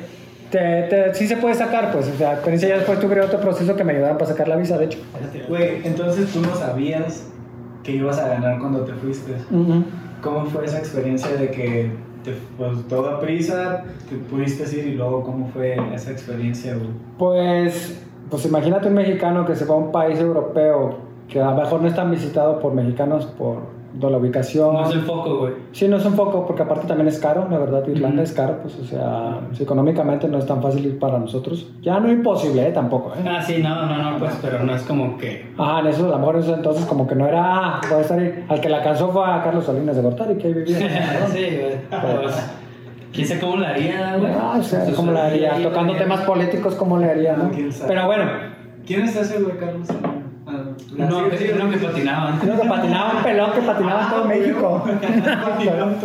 te, 0.52 0.84
te- 0.84 1.14
sí 1.16 1.28
se 1.28 1.38
puede 1.38 1.56
sacar, 1.56 1.92
pues, 1.92 2.08
o 2.08 2.16
sea, 2.16 2.34
experiencia 2.34 2.70
ya 2.70 2.76
después 2.78 3.00
tuve 3.00 3.20
otro 3.22 3.40
proceso 3.40 3.76
que 3.76 3.84
me 3.84 3.94
ayudaron 3.94 4.20
para 4.20 4.30
sacar 4.30 4.48
la 4.48 4.56
visa, 4.56 4.78
de 4.78 4.86
hecho. 4.86 5.00
Güey, 5.50 5.82
entonces 5.84 6.32
tú 6.32 6.42
no 6.42 6.54
sabías 6.56 7.26
que 7.84 7.94
ibas 7.94 8.20
a 8.20 8.28
ganar 8.28 8.60
cuando 8.60 8.82
te 8.82 8.94
fuiste. 8.94 9.32
¿Cómo 10.22 10.46
fue 10.46 10.66
esa 10.66 10.78
experiencia 10.78 11.32
de 11.38 11.50
que 11.50 11.92
te, 12.28 12.38
pues, 12.58 12.88
todo 12.88 13.10
a 13.10 13.20
prisa, 13.20 13.84
te 14.10 14.16
pudiste 14.18 14.64
ir 14.78 14.88
y 14.88 14.96
luego 14.96 15.24
cómo 15.24 15.48
fue 15.48 15.78
esa 15.94 16.12
experiencia, 16.12 16.76
güey? 16.76 16.90
Pues, 17.18 18.04
pues 18.30 18.46
imagínate 18.46 18.90
un 18.90 18.96
mexicano 18.96 19.46
que 19.46 19.56
se 19.56 19.66
va 19.66 19.76
a 19.76 19.78
un 19.78 19.92
país 19.92 20.20
europeo 20.20 20.98
que 21.30 21.42
a 21.42 21.52
lo 21.52 21.62
mejor 21.62 21.82
no 21.82 21.88
es 21.88 21.96
tan 21.96 22.12
visitado 22.12 22.60
por 22.60 22.74
mexicanos 22.74 23.26
por 23.26 23.77
de 23.94 24.10
la 24.10 24.18
ubicación. 24.18 24.74
No 24.74 24.88
es 24.88 24.94
el 24.94 25.02
foco, 25.02 25.38
güey. 25.38 25.54
Sí, 25.72 25.88
no 25.88 25.98
es 25.98 26.06
un 26.06 26.14
foco, 26.14 26.46
porque 26.46 26.64
aparte 26.64 26.88
también 26.88 27.08
es 27.08 27.20
caro, 27.20 27.48
la 27.50 27.58
verdad, 27.58 27.88
Irlanda 27.88 28.24
es 28.24 28.34
caro, 28.34 28.60
pues, 28.62 28.78
o 28.80 28.86
sea, 28.86 29.40
si 29.54 29.64
económicamente 29.64 30.28
no 30.28 30.38
es 30.38 30.46
tan 30.46 30.62
fácil 30.62 30.86
ir 30.86 31.00
para 31.00 31.20
nosotros. 31.20 31.68
Ya 31.82 32.00
no 32.00 32.12
imposible, 32.12 32.68
¿eh? 32.68 32.72
Tampoco, 32.72 33.14
¿eh? 33.16 33.26
Ah, 33.28 33.42
sí, 33.42 33.62
no, 33.62 33.86
no, 33.86 34.12
no, 34.12 34.18
pues, 34.20 34.38
pero 34.42 34.64
no 34.64 34.76
es 34.76 34.84
como 34.84 35.18
que. 35.18 35.54
Ah, 35.58 35.80
en 35.82 35.88
eso, 35.88 36.06
a 36.06 36.10
lo 36.10 36.20
mejor 36.20 36.38
eso 36.38 36.56
entonces 36.56 36.86
como 36.86 37.08
que 37.08 37.16
no 37.16 37.28
era, 37.28 37.78
ah, 37.78 37.82
estar 38.00 38.20
ahí. 38.20 38.46
Al 38.48 38.62
que 38.62 38.70
la 38.70 38.78
alcanzó 38.78 39.10
fue 39.10 39.26
a 39.26 39.44
Carlos 39.44 39.66
Salinas 39.66 39.96
de 39.96 40.02
Gortari, 40.02 40.36
que 40.36 40.48
ahí 40.48 40.54
vivía. 40.54 40.78
sí, 41.32 41.58
güey. 41.60 42.22
Pues, 42.22 42.52
quién 43.14 43.28
sabe 43.28 43.40
cómo 43.40 43.58
la 43.58 43.70
haría, 43.70 44.18
güey. 44.18 44.32
Ah, 44.34 44.58
o 44.60 44.64
sea, 44.64 44.86
Sus 44.86 44.96
¿cómo 44.96 45.12
le 45.12 45.20
haría? 45.20 45.62
Tocando 45.62 45.96
temas 45.96 46.22
políticos, 46.22 46.76
¿cómo 46.76 46.98
le 46.98 47.10
haría, 47.10 47.36
no? 47.36 47.50
¿Quién 47.50 47.72
sabe? 47.72 47.88
Pero 47.88 48.06
bueno, 48.06 48.26
¿Quién 48.88 49.02
es 49.02 49.18
ese 49.18 49.42
güey, 49.42 49.58
Carlos? 49.58 49.86
Ah, 49.90 50.14
No, 50.98 51.30
que 51.30 51.54
uno 51.54 51.70
que 51.70 51.78
patinaba 51.78 52.30
antes. 52.34 52.50
uno 52.50 52.62
que 52.62 52.68
patinaba 52.68 53.14
un 53.18 53.24
pelón 53.24 53.52
que 53.54 53.62
patinaba 53.62 54.04
en 54.04 54.10
todo 54.10 54.26
México. 54.26 54.84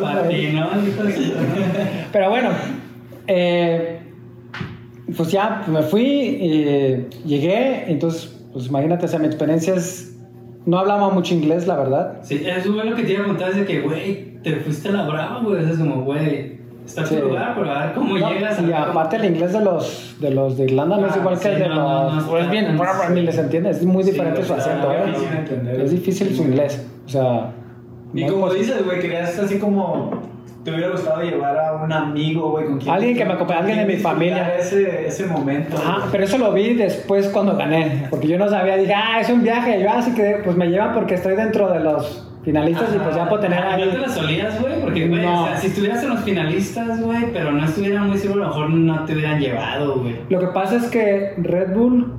Patinó, 0.03 0.69
hijo 0.87 1.03
de 1.05 1.13
su- 1.17 1.33
Pero 2.13 2.31
bueno, 2.31 2.51
eh, 3.27 4.01
pues 5.17 5.31
ya 5.31 5.63
me 5.67 5.83
fui, 5.83 6.39
eh, 6.41 7.09
llegué, 7.25 7.91
entonces, 7.91 8.39
pues 8.53 8.67
imagínate, 8.67 9.07
o 9.07 9.09
sea, 9.09 9.19
mi 9.19 9.27
experiencia 9.27 9.75
es... 9.75 10.09
No 10.65 10.79
hablaba 10.79 11.11
mucho 11.11 11.35
inglés, 11.35 11.67
la 11.67 11.77
verdad. 11.77 12.19
Sí, 12.23 12.41
eso 12.47 12.73
fue 12.73 12.85
lo 12.85 12.95
que 12.95 13.03
te 13.03 13.15
iba 13.15 13.25
a 13.25 13.27
contar, 13.27 13.51
es 13.51 13.57
de 13.57 13.65
que, 13.65 13.81
güey, 13.81 14.35
te 14.45 14.57
fuiste 14.61 14.91
a 14.91 14.93
la 14.93 15.07
brava, 15.09 15.41
güey. 15.41 15.65
Es 15.69 15.77
como, 15.77 16.03
güey, 16.05 16.61
está 16.85 17.07
Sí. 17.07 17.17
lugar, 17.17 17.55
pero 17.57 17.71
a 17.71 17.87
ver 17.87 17.95
cómo 17.95 18.19
No, 18.19 18.31
llegas 18.33 18.59
a 18.59 18.63
y 18.63 18.73
aparte 18.73 19.17
el 19.17 19.25
inglés 19.27 19.53
de 19.53 19.61
los 19.61 20.17
de 20.21 20.31
los 20.31 20.57
de 20.59 20.65
Irlanda 20.65 20.97
no 20.99 21.07
es 21.07 21.13
Ah, 21.15 21.19
igual 21.21 21.39
que 21.39 21.49
el 21.49 21.59
de 21.61 21.69
no, 21.69 21.75
los 21.75 22.27
no, 22.27 22.39
está 22.39 22.51
bien 22.51 22.77
ni 23.15 23.21
les 23.23 23.39
entiende 23.39 23.71
es 23.71 23.83
muy 23.85 24.03
diferente 24.05 24.43
su 24.43 24.53
acento 24.55 24.93
¿eh? 24.93 25.07
difícil 25.07 25.81
es 25.83 25.91
difícil 25.91 26.37
su 26.37 26.43
inglés 26.43 26.87
o 27.07 27.09
sea 27.09 27.51
Y 28.15 28.25
es 28.25 28.31
como 28.31 28.47
posible. 28.47 28.65
dices, 28.67 28.85
güey, 28.85 29.01
querías 29.01 29.39
así 29.39 29.59
como. 29.59 30.11
Te 30.65 30.71
hubiera 30.71 30.91
gustado 30.91 31.23
llevar 31.23 31.59
a 31.59 31.73
un 31.83 31.93
amigo, 31.93 32.51
güey, 32.53 32.67
con 32.67 32.79
quien. 32.79 32.95
Alguien 32.95 33.17
que 33.17 33.25
me 33.25 33.33
acompañe, 33.33 33.59
alguien 33.61 33.79
de 33.79 33.85
mi 33.87 33.97
familia. 33.99 34.55
Ese, 34.57 35.07
ese 35.09 35.27
momento. 35.27 35.77
Ajá, 35.77 35.97
güey. 36.01 36.09
pero 36.13 36.25
eso 36.25 36.39
lo 36.39 36.53
vi 36.53 36.75
después 36.75 37.29
cuando 37.31 37.57
gané 37.57 38.07
porque 38.11 38.29
yo 38.29 38.39
no 38.39 38.49
sabía 38.49 38.77
dije 38.77 38.95
ah 38.95 39.19
es 39.21 39.29
un 39.31 39.43
viaje 39.43 39.81
yo 39.83 39.91
así 39.91 40.13
que 40.15 40.41
pues 40.45 40.55
me 40.57 40.67
llevan 40.69 40.93
porque 40.95 41.15
estoy 41.15 41.35
dentro 41.37 41.69
de 41.73 41.81
los 41.81 42.29
finalistas 42.43 42.95
y 42.95 42.99
pues 42.99 43.15
ya 43.17 43.29
puedo 43.29 43.41
tener 43.43 43.59
Ah, 43.61 43.77
¿No 43.77 43.85
te 43.85 43.91
ahí 43.91 43.99
la 44.01 44.09
solías, 44.09 44.61
güey? 44.61 44.81
Porque, 44.81 45.09
güey, 45.09 45.23
No. 45.23 45.45
o 45.45 45.47
sea, 45.47 45.57
si 45.57 45.67
estuvieras 45.69 46.03
en 46.03 46.09
los 46.11 46.21
finalistas, 46.21 47.01
güey, 47.01 47.33
pero 47.33 47.53
no 47.53 47.65
estuvieran 47.65 48.09
muy 48.09 48.19
seguros, 48.19 48.47
a 48.47 48.59
lo 48.61 48.69
mejor 48.69 48.71
no 48.79 49.05
te 49.05 49.15
hubieran 49.15 49.41
llevado, 49.41 50.01
güey. 50.01 50.17
lo 50.29 50.41
que 50.41 50.47
pasa 50.49 50.77
es 50.77 50.85
que 50.91 51.35
Red 51.39 51.75
Bull 51.75 52.13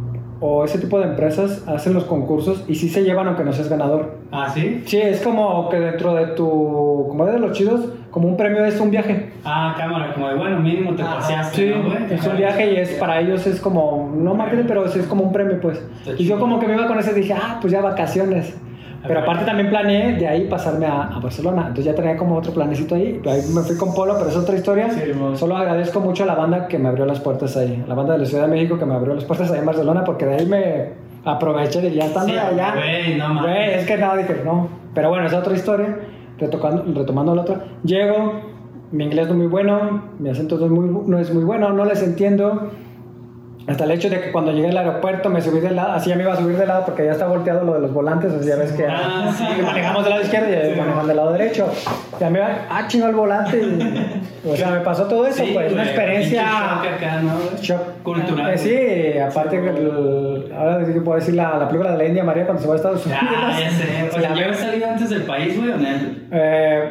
o 0.45 0.65
ese 0.65 0.77
tipo 0.77 0.99
de 0.99 1.05
empresas 1.05 1.63
hacen 1.69 1.93
los 1.93 2.03
concursos 2.03 2.65
y 2.67 2.75
sí 2.75 2.89
se 2.89 3.03
llevan 3.03 3.27
aunque 3.27 3.45
no 3.45 3.53
seas 3.53 3.69
ganador 3.69 4.17
¿Ah, 4.29 4.49
sí? 4.53 4.81
Sí, 4.85 4.97
es 4.99 5.21
como 5.21 5.69
que 5.69 5.79
dentro 5.79 6.13
de 6.15 6.25
tu, 6.27 7.05
como 7.07 7.25
de 7.25 7.39
los 7.39 7.51
chidos, 7.57 7.87
como 8.11 8.27
un 8.27 8.35
premio 8.35 8.65
es 8.65 8.79
un 8.81 8.89
viaje. 8.91 9.31
Ah, 9.45 9.73
cámara, 9.77 10.11
como 10.13 10.27
de, 10.27 10.35
bueno, 10.35 10.59
mínimo 10.59 10.95
te 10.95 11.03
Ajá, 11.03 11.15
paseaste, 11.17 11.55
Sí, 11.55 11.71
¿no, 11.73 11.83
güey? 11.89 12.13
es 12.13 12.25
un 12.27 12.35
viaje 12.35 12.73
y 12.73 12.75
es 12.77 12.89
para 12.93 13.21
ellos 13.21 13.45
es 13.47 13.61
como, 13.61 14.11
no 14.17 14.33
marketing, 14.35 14.65
pero 14.67 14.85
es, 14.85 14.95
es 14.95 15.05
como 15.05 15.23
un 15.23 15.31
premio, 15.31 15.61
pues. 15.61 15.81
Y 16.17 16.25
yo 16.25 16.39
como 16.39 16.59
que 16.59 16.67
me 16.67 16.73
iba 16.75 16.87
con 16.87 16.97
ese 16.99 17.13
dije, 17.13 17.33
ah, 17.39 17.59
pues 17.61 17.71
ya 17.71 17.81
vacaciones. 17.81 18.57
Pero 19.05 19.19
aparte 19.19 19.45
también 19.45 19.69
planeé 19.69 20.13
de 20.15 20.27
ahí 20.27 20.47
pasarme 20.47 20.85
a, 20.85 21.03
a 21.03 21.19
Barcelona. 21.19 21.61
Entonces 21.67 21.85
ya 21.85 21.95
tenía 21.95 22.15
como 22.15 22.35
otro 22.37 22.53
planecito 22.53 22.95
ahí. 22.95 23.21
Ahí 23.25 23.41
me 23.53 23.61
fui 23.61 23.75
con 23.77 23.93
Polo, 23.93 24.15
pero 24.17 24.29
es 24.29 24.35
otra 24.37 24.55
historia. 24.55 24.89
Sí. 24.91 25.01
Solo 25.35 25.57
agradezco 25.57 25.99
mucho 25.99 26.23
a 26.23 26.25
la 26.25 26.35
banda 26.35 26.67
que 26.67 26.79
me 26.79 26.87
abrió 26.89 27.05
las 27.05 27.19
puertas 27.19 27.57
ahí. 27.57 27.83
La 27.87 27.95
banda 27.95 28.13
de 28.13 28.19
la 28.19 28.25
Ciudad 28.25 28.43
de 28.45 28.49
México 28.51 28.77
que 28.79 28.85
me 28.85 28.93
abrió 28.93 29.13
las 29.13 29.25
puertas 29.25 29.51
ahí 29.51 29.59
en 29.59 29.65
Barcelona 29.65 30.03
porque 30.05 30.25
de 30.25 30.35
ahí 30.35 30.45
me 30.45 30.89
aproveché 31.25 31.81
de 31.81 31.93
ya 31.93 32.05
estando 32.05 32.31
Sí, 32.31 32.37
allá. 32.37 32.73
güey, 32.75 33.17
no. 33.17 33.41
Güey, 33.41 33.73
es 33.73 33.85
que 33.85 33.97
no, 33.97 34.15
dije, 34.15 34.41
no. 34.45 34.67
Pero 34.93 35.09
bueno, 35.09 35.25
esa 35.27 35.39
otra 35.39 35.53
historia. 35.53 35.97
Retocando, 36.39 36.83
retomando 36.99 37.35
la 37.35 37.41
otra. 37.43 37.61
Llego, 37.83 38.33
mi 38.91 39.03
inglés 39.05 39.27
no 39.27 39.33
es 39.33 39.37
muy 39.37 39.47
bueno, 39.47 40.03
mi 40.19 40.29
acento 40.29 40.57
no 40.57 40.65
es 40.65 40.71
muy, 40.71 40.89
no 41.07 41.19
es 41.19 41.33
muy 41.33 41.43
bueno, 41.43 41.71
no 41.73 41.85
les 41.85 42.01
entiendo. 42.03 42.69
Hasta 43.65 43.85
el 43.85 43.91
hecho 43.91 44.09
de 44.09 44.19
que 44.19 44.31
cuando 44.33 44.51
llegué 44.51 44.69
al 44.69 44.77
aeropuerto 44.77 45.29
me 45.29 45.41
subí 45.41 45.61
del 45.61 45.77
lado, 45.77 45.93
así 45.93 46.09
ya 46.09 46.17
me 46.17 46.23
iba 46.23 46.33
a 46.33 46.35
subir 46.35 46.57
del 46.57 46.67
lado 46.67 46.83
porque 46.85 47.05
ya 47.05 47.13
está 47.13 47.27
volteado 47.27 47.63
lo 47.63 47.73
de 47.75 47.79
los 47.79 47.93
volantes, 47.93 48.33
así 48.33 48.47
ya 48.49 48.57
ves 48.57 48.73
que, 48.73 48.85
Ah, 48.85 49.31
sí. 49.37 49.45
que 49.55 49.61
manejamos 49.61 50.03
del 50.03 50.09
lado 50.11 50.23
izquierdo 50.23 50.49
y 50.49 50.73
Sí. 50.73 50.79
manejamos 50.79 51.07
del 51.07 51.15
lado 51.17 51.31
derecho. 51.31 51.71
Ya 52.19 52.29
me 52.29 52.39
iba, 52.39 52.49
ah, 52.69 52.83
chingo 52.87 53.07
el 53.07 53.15
volante. 53.15 53.57
y- 53.61 54.49
o 54.49 54.55
sea, 54.57 54.69
me 54.71 54.81
pasó 54.81 55.05
todo 55.07 55.25
eso, 55.25 55.45
Sí, 55.45 55.51
pues, 55.53 55.71
una 55.71 55.83
experiencia. 55.85 56.41
pinche 56.43 56.89
shock 56.89 56.97
acá, 56.97 57.21
¿no, 57.21 57.33
güey? 57.37 57.61
Shock 57.61 57.81
Cultural. 58.03 58.53
Eh, 58.53 58.57
sí, 58.57 59.17
aparte 59.19 59.61
que 59.61 59.69
el- 59.69 60.51
ahora 60.57 60.85
sí 60.85 60.91
que 60.93 60.99
puedo 61.01 61.17
decir 61.19 61.35
la, 61.35 61.57
la 61.57 61.67
película 61.69 61.91
de 61.93 61.97
la 61.99 62.05
India 62.05 62.23
María 62.25 62.43
cuando 62.45 62.61
se 62.61 62.67
va 62.67 62.73
a 62.73 62.77
Estados 62.77 63.05
Unidos. 63.05 63.23
Ah, 63.25 63.57
ya 63.57 63.69
sé. 63.71 63.83
Se 63.85 64.09
O 64.09 64.11
sea, 64.11 64.21
la 64.29 64.35
¿ya 64.35 64.43
habías 64.43 64.57
salido 64.59 64.89
antes 64.89 65.09
del 65.09 65.21
país, 65.23 65.57
güey, 65.57 65.71
o 65.71 65.77
no? 65.77 65.87
Eh, 66.31 66.89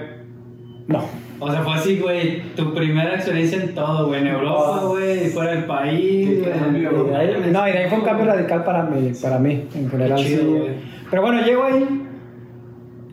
no. 0.88 1.21
O 1.44 1.50
sea, 1.50 1.62
fue 1.62 1.74
así, 1.74 1.98
güey, 1.98 2.40
tu 2.54 2.72
primera 2.72 3.16
experiencia 3.16 3.60
en 3.60 3.74
todo, 3.74 4.06
güey, 4.06 4.20
en 4.20 4.28
Europa, 4.28 4.80
güey, 4.86 5.28
fuera 5.30 5.50
del 5.50 5.64
país, 5.64 6.40
güey. 6.40 7.50
no, 7.50 7.68
y 7.68 7.72
de 7.72 7.78
ahí 7.78 7.88
fue 7.88 7.98
un 7.98 8.04
cambio 8.04 8.26
radical 8.26 8.62
para 8.62 8.84
mí, 8.84 9.10
para 9.20 9.38
mí 9.40 9.64
en 9.74 9.90
general. 9.90 10.18
Chido, 10.18 10.42
sí. 10.42 10.48
güey. 10.48 10.70
Pero 11.10 11.22
bueno, 11.22 11.42
llego 11.42 11.64
ahí. 11.64 12.08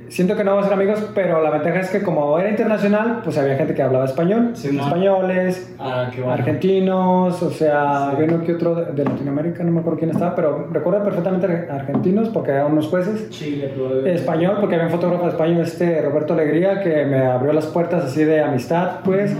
Siento 0.10 0.36
que 0.36 0.44
no 0.44 0.52
vamos 0.52 0.66
a 0.66 0.70
ser 0.70 0.78
amigos, 0.80 1.12
pero 1.14 1.42
la 1.42 1.52
ventaja 1.52 1.80
es 1.80 1.90
que 1.92 2.02
como 2.02 2.38
era 2.40 2.50
internacional, 2.50 3.22
pues 3.24 3.38
había 3.38 3.56
gente 3.56 3.74
que 3.76 3.82
hablaba 3.84 4.06
español, 4.06 4.52
Sí, 4.56 4.70
¿no? 4.76 4.84
españoles, 4.84 5.76
Ah, 5.80 6.10
bueno. 6.18 6.32
argentinos, 6.32 7.42
o 7.44 7.50
sea, 7.52 8.10
Sí. 8.10 8.16
había 8.16 8.36
uno 8.36 8.44
que 8.44 8.54
otro 8.54 8.74
de, 8.76 8.92
de 8.94 9.06
Latinoamérica, 9.06 9.64
no 9.64 9.72
me 9.72 9.80
acuerdo 9.82 10.00
quién 10.00 10.10
estaba, 10.12 10.36
pero 10.36 10.68
recuerdo 10.72 11.04
perfectamente 11.04 11.46
ar- 11.46 11.68
argentinos 11.72 12.30
porque 12.30 12.52
eran 12.52 12.72
unos 12.72 12.88
jueces. 12.88 13.30
Chile, 13.30 13.72
probablemente. 13.76 14.16
Español, 14.16 14.58
porque 14.60 14.76
había 14.76 14.88
un 14.88 14.92
fotógrafo 14.94 15.28
español, 15.30 15.62
este 15.62 16.02
Roberto 16.02 16.34
Alegría, 16.34 16.82
que 16.82 17.06
me 17.06 17.20
abrió 17.26 17.54
las 17.54 17.68
puertas 17.68 18.04
así 18.06 18.24
de 18.24 18.42
amistad, 18.42 19.02
pues. 19.06 19.36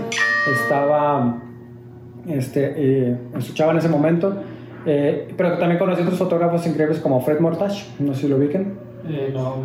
Estaba, 0.52 1.36
este, 2.28 2.74
eh, 2.76 3.16
escuchaba 3.38 3.72
en 3.72 3.78
ese 3.78 3.88
momento. 3.88 4.34
Eh, 4.86 5.28
pero 5.36 5.58
también 5.58 5.78
conocí 5.78 6.00
otros 6.02 6.16
fotógrafos 6.18 6.66
increíbles 6.66 7.00
como 7.00 7.20
Fred 7.20 7.38
Mortage, 7.40 7.84
no 7.98 8.14
sé 8.14 8.22
si 8.22 8.28
lo 8.28 8.36
ubiquen. 8.36 8.74
Eh, 9.08 9.30
no. 9.34 9.56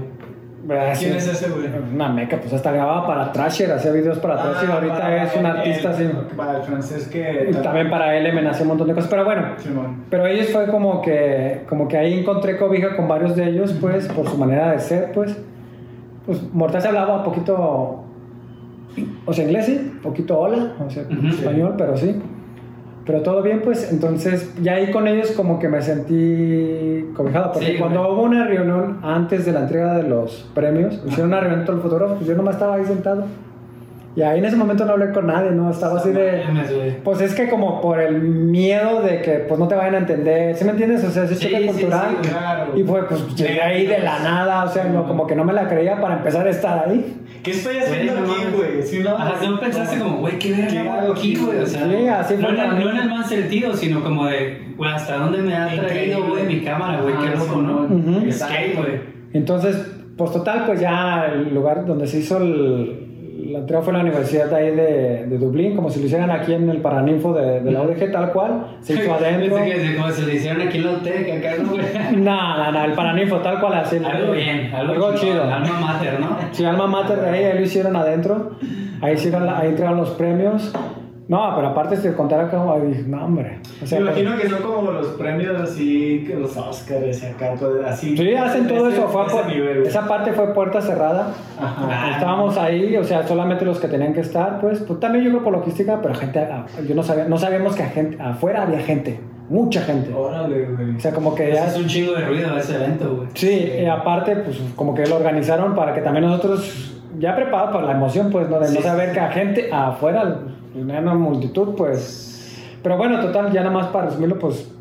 ¿Quién 0.67 1.15
es 1.15 1.27
ese, 1.27 1.49
güey? 1.49 1.67
Una 1.93 2.09
meca, 2.09 2.37
pues 2.37 2.51
hasta 2.53 2.71
grababa 2.71 3.05
para 3.05 3.31
Thrasher, 3.31 3.71
hacía 3.71 3.91
videos 3.91 4.17
para 4.19 4.35
Ah, 4.35 4.53
ahorita 4.73 4.93
para 4.99 5.23
es 5.23 5.35
un 5.35 5.45
el- 5.45 5.51
artista 5.57 5.89
así. 5.89 6.09
Para 6.35 6.57
el 6.57 6.63
francés 6.63 7.07
que. 7.07 7.49
Y 7.51 7.53
también 7.55 7.89
para 7.89 8.17
él 8.17 8.33
me 8.33 8.47
hacía 8.49 8.63
un 8.63 8.69
montón 8.69 8.87
de 8.87 8.93
cosas, 8.95 9.09
pero 9.09 9.25
bueno, 9.25 9.43
Simón. 9.57 10.05
pero 10.09 10.25
ellos 10.25 10.49
fue 10.49 10.67
como 10.67 11.01
que, 11.01 11.61
como 11.69 11.87
que 11.87 11.97
ahí 11.97 12.19
encontré 12.19 12.57
cobija 12.57 12.95
con 12.95 13.07
varios 13.07 13.35
de 13.35 13.49
ellos, 13.49 13.73
pues, 13.79 14.07
por 14.07 14.27
su 14.27 14.37
manera 14.37 14.71
de 14.71 14.79
ser, 14.79 15.11
pues. 15.11 15.37
Pues 16.25 16.41
Mortaza 16.53 16.87
hablaba 16.87 17.17
un 17.17 17.23
poquito, 17.23 18.03
o 19.25 19.33
sea, 19.33 19.43
inglés, 19.45 19.65
sí, 19.67 19.91
un 19.93 19.99
poquito 20.01 20.39
hola, 20.39 20.73
o 20.83 20.89
sea, 20.89 21.03
español, 21.29 21.75
pero 21.77 21.95
sí. 21.95 22.19
Pero 23.05 23.21
todo 23.21 23.43
bien, 23.43 23.61
pues, 23.63 23.91
entonces 23.91 24.51
ya 24.63 24.75
ahí 24.75 24.91
con 24.91 25.07
ellos 25.07 25.31
como 25.31 25.59
que 25.59 25.69
me 25.69 25.81
sentí 25.81 27.05
cobijado, 27.15 27.51
porque 27.51 27.73
Sí, 27.73 27.77
cuando 27.77 28.01
hubo 28.11 28.23
una 28.23 28.45
reunión 28.47 28.97
antes 29.03 29.45
de 29.45 29.51
la 29.51 29.61
entrega 29.61 29.95
de 29.97 30.03
los 30.03 30.49
premios, 30.55 30.99
hicieron 31.05 31.27
una 31.27 31.39
reunión 31.39 31.65
todo 31.65 31.75
el 31.75 31.81
fotógrafo, 31.83 32.15
pues 32.15 32.27
yo 32.27 32.35
nomás 32.35 32.55
estaba 32.55 32.75
ahí 32.75 32.85
sentado. 32.85 33.25
Y 34.15 34.21
ahí 34.21 34.39
en 34.39 34.45
ese 34.45 34.55
momento 34.55 34.85
no 34.85 34.93
hablé 34.93 35.11
con 35.11 35.27
nadie, 35.27 35.51
¿no? 35.51 35.69
Estaba 35.69 35.99
así 35.99 36.09
de... 36.11 36.41
Pues 37.03 37.19
es 37.19 37.33
que 37.35 37.49
como 37.49 37.81
por 37.81 37.99
el 37.99 38.21
miedo 38.21 39.01
de 39.01 39.21
que 39.21 39.31
pues 39.47 39.59
no 39.59 39.67
te 39.67 39.75
vayan 39.75 39.95
a 39.95 39.97
entender, 39.97 40.55
¿sí 40.55 40.63
me 40.63 40.71
entiendes? 40.71 41.03
O 41.03 41.11
sea, 41.11 41.25
ese 41.25 41.35
Sí, 41.35 41.45
choque 41.49 41.61
sí, 41.63 41.67
cultural. 41.67 42.07
sí, 42.21 42.29
claro. 42.29 42.71
Y 42.77 42.83
fue 42.83 43.05
pues 43.09 43.35
llegué 43.35 43.61
ahí 43.61 43.85
de 43.85 43.99
la 43.99 44.19
nada, 44.19 44.63
o 44.63 44.69
sea, 44.69 44.85
no, 44.85 45.05
como 45.05 45.27
que 45.27 45.35
no 45.35 45.43
me 45.43 45.51
la 45.51 45.67
creía 45.67 45.99
para 45.99 46.15
empezar 46.17 46.47
a 46.47 46.49
estar 46.49 46.87
ahí. 46.87 47.13
¿Qué 47.43 47.51
estoy 47.51 47.77
haciendo 47.77 48.13
aquí, 48.13 48.45
güey? 48.55 48.81
Si 48.83 48.99
no, 48.99 49.17
Ajá, 49.17 49.33
no 49.45 49.59
pensaste 49.59 49.99
como, 49.99 50.19
güey, 50.19 50.39
¿qué 50.39 50.51
verga 50.53 50.67
¿Qué 50.69 50.79
hago 50.79 51.11
aquí, 51.11 51.35
güey? 51.35 51.59
O 51.59 51.65
sea, 51.65 51.85
Sí, 51.85 52.07
así 52.07 52.33
fue 52.35 52.53
no, 52.53 52.63
en 52.63 52.79
no 52.79 52.89
en 52.91 52.97
el 52.97 53.09
mal 53.09 53.25
sentido, 53.25 53.73
sino 53.75 54.01
como 54.01 54.27
de, 54.27 54.73
güey, 54.77 54.91
¿hasta 54.93 55.17
dónde 55.17 55.39
me 55.39 55.53
ha 55.55 55.67
traído, 55.75 56.25
güey, 56.25 56.45
mi 56.45 56.61
cámara, 56.61 57.01
güey? 57.01 57.15
Qué 57.17 57.27
Ah, 57.35 57.37
loco, 57.37 57.61
¿no? 57.61 57.81
Ujú. 57.93 58.31
Skate, 58.31 58.75
güey. 58.77 59.01
Entonces, 59.33 59.91
pues 60.17 60.31
total, 60.31 60.63
pues 60.65 60.79
ya 60.79 61.25
el 61.33 61.53
lugar 61.53 61.85
donde 61.85 62.07
se 62.07 62.19
hizo 62.19 62.37
el- 62.37 63.04
la 63.55 63.61
entrega 63.61 63.81
fue 63.81 63.91
en 63.93 63.97
la 63.99 64.03
universidad 64.03 64.49
de 64.49 64.55
ahí 64.57 64.75
de, 64.75 65.25
de 65.27 65.37
Dublín, 65.37 65.77
como 65.77 65.89
si 65.89 66.01
lo 66.01 66.07
hicieran 66.07 66.29
aquí 66.29 66.53
en 66.53 66.69
el 66.69 66.81
Paraninfo 66.81 67.33
de, 67.33 67.61
de 67.61 67.71
la 67.71 67.83
UDG, 67.83 68.11
tal 68.11 68.33
cual. 68.33 68.67
Se 68.81 68.93
hizo 68.95 69.13
adentro. 69.13 69.55
Que 69.63 69.95
como 69.95 70.11
se 70.11 70.25
le 70.25 70.35
hicieron 70.35 70.61
aquí 70.61 70.77
en 70.77 70.85
la 70.85 70.91
UTEC, 70.91 71.37
acá, 71.37 71.55
¿no, 71.63 71.69
güey? 71.69 71.85
No, 72.17 72.57
no, 72.57 72.71
no, 72.73 72.83
el 72.83 72.91
Paraninfo, 72.91 73.37
tal 73.37 73.61
cual 73.61 73.75
así. 73.75 73.97
Algo 74.03 74.33
bien, 74.33 74.71
algo, 74.75 74.93
Algo 74.93 75.13
chido. 75.15 75.31
chido. 75.31 75.43
Alma 75.43 75.79
mater, 75.79 76.19
¿no? 76.19 76.37
Sí, 76.51 76.65
Alma 76.65 76.87
Mater 76.87 77.21
de 77.21 77.29
ahí, 77.29 77.43
ahí 77.45 77.53
lo 77.59 77.61
hicieron 77.65 77.95
adentro. 77.95 78.51
Ahí, 79.01 79.13
hicieron 79.13 79.47
ahí 79.47 79.69
entregaron 79.69 79.97
los 79.99 80.09
premios. 80.11 80.73
No, 81.27 81.53
pero 81.55 81.69
aparte, 81.69 81.95
si 81.97 82.03
te 82.03 82.13
contara 82.13 82.49
cómo, 82.51 82.71
ahí 82.73 82.81
dije, 82.87 83.03
no, 83.07 83.25
hombre. 83.25 83.57
O 83.81 83.85
sea, 83.87 83.99
Me 83.99 84.05
imagino 84.05 84.37
que 84.37 84.47
son 84.47 84.61
como 84.61 84.91
los 84.91 85.07
premios 85.07 85.59
así, 85.59 86.23
que 86.27 86.35
los 86.35 86.55
Oscars 86.55 87.23
y 87.23 87.25
acá, 87.25 87.55
así. 87.87 88.15
Sí, 88.15 88.35
hacen 88.35 88.67
todo 88.67 88.89
Ese- 88.89 88.99
eso. 88.99 89.07
Fue 89.07 89.45
nivel, 89.47 89.77
güey. 89.79 89.87
esa 89.87 90.07
parte 90.07 90.33
fue 90.33 90.53
puerta 90.53 90.81
cerrada. 90.81 91.33
Ajá. 91.59 91.87
Ah, 91.89 92.11
Estábamos 92.13 92.57
ahí, 92.57 92.95
o 92.95 93.03
sea, 93.03 93.27
solamente 93.27 93.65
los 93.65 93.79
que 93.79 93.87
tenían 93.87 94.13
que 94.13 94.19
estar, 94.21 94.59
pues, 94.61 94.81
pues 94.81 94.99
también 94.99 95.25
yo 95.25 95.31
creo 95.31 95.43
por 95.43 95.53
logística, 95.53 95.99
pero 96.01 96.13
gente, 96.13 96.39
ah, 96.39 96.65
yo 96.87 96.93
no 96.93 97.01
sabía, 97.01 97.25
no 97.25 97.37
sabíamos 97.39 97.75
que 97.75 97.83
a 97.83 97.87
gente, 97.89 98.21
afuera 98.21 98.61
había 98.63 98.79
gente. 98.79 99.19
mucha 99.49 99.81
gente. 99.81 100.11
Órale, 100.13 100.65
güey. 100.65 100.95
O 100.95 100.99
sea, 100.99 101.11
como 101.11 101.33
que 101.35 101.53
ya... 101.53 101.67
Es 101.67 101.77
un 101.77 101.85
chingo 101.85 102.13
de 102.13 102.25
ruido 102.25 102.57
ese 102.57 102.75
evento, 102.77 103.15
güey. 103.15 103.27
Sí, 103.35 103.73
y 103.79 103.85
aparte, 103.85 104.35
pues 104.37 104.59
como 104.75 104.93
que 104.95 105.05
lo 105.05 105.17
organizaron 105.17 105.75
para 105.75 105.93
que 105.93 106.01
también 106.01 106.25
nosotros, 106.25 106.93
ya 107.19 107.35
preparados 107.35 107.71
para 107.73 107.85
la 107.87 107.91
emoción, 107.93 108.29
pues, 108.31 108.49
¿no? 108.49 108.59
de 108.59 108.73
no 108.73 108.81
saber 108.81 109.11
que 109.11 109.19
a 109.19 109.31
gente 109.31 109.69
afuera, 109.71 110.39
una 110.75 111.13
multitud, 111.13 111.75
pues... 111.75 112.31
Pero 112.83 112.97
bueno, 112.97 113.19
total, 113.19 113.51
ya 113.51 113.61
nada 113.61 113.73
más 113.73 113.87
para 113.87 114.05
resumirlo, 114.07 114.37
pues... 114.39 114.71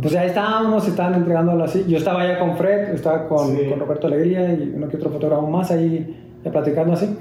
Pues 0.00 0.12
ya 0.12 0.24
estábamos, 0.24 0.86
estaban 0.86 1.14
entregándolo 1.14 1.64
así. 1.64 1.84
Yo 1.88 1.98
estaba 1.98 2.24
ya 2.24 2.38
con 2.38 2.56
Fred, 2.56 2.94
estaba 2.94 3.26
con, 3.26 3.56
Sí. 3.56 3.66
con 3.68 3.80
Roberto 3.80 4.06
Alegría 4.06 4.52
y 4.52 4.72
uno 4.76 4.88
que 4.88 4.96
otro 4.96 5.10
fotógrafo 5.10 5.46
más 5.48 5.70
ahí, 5.72 6.16
ya 6.44 6.52
platicando 6.52 6.92
así. 6.92 7.18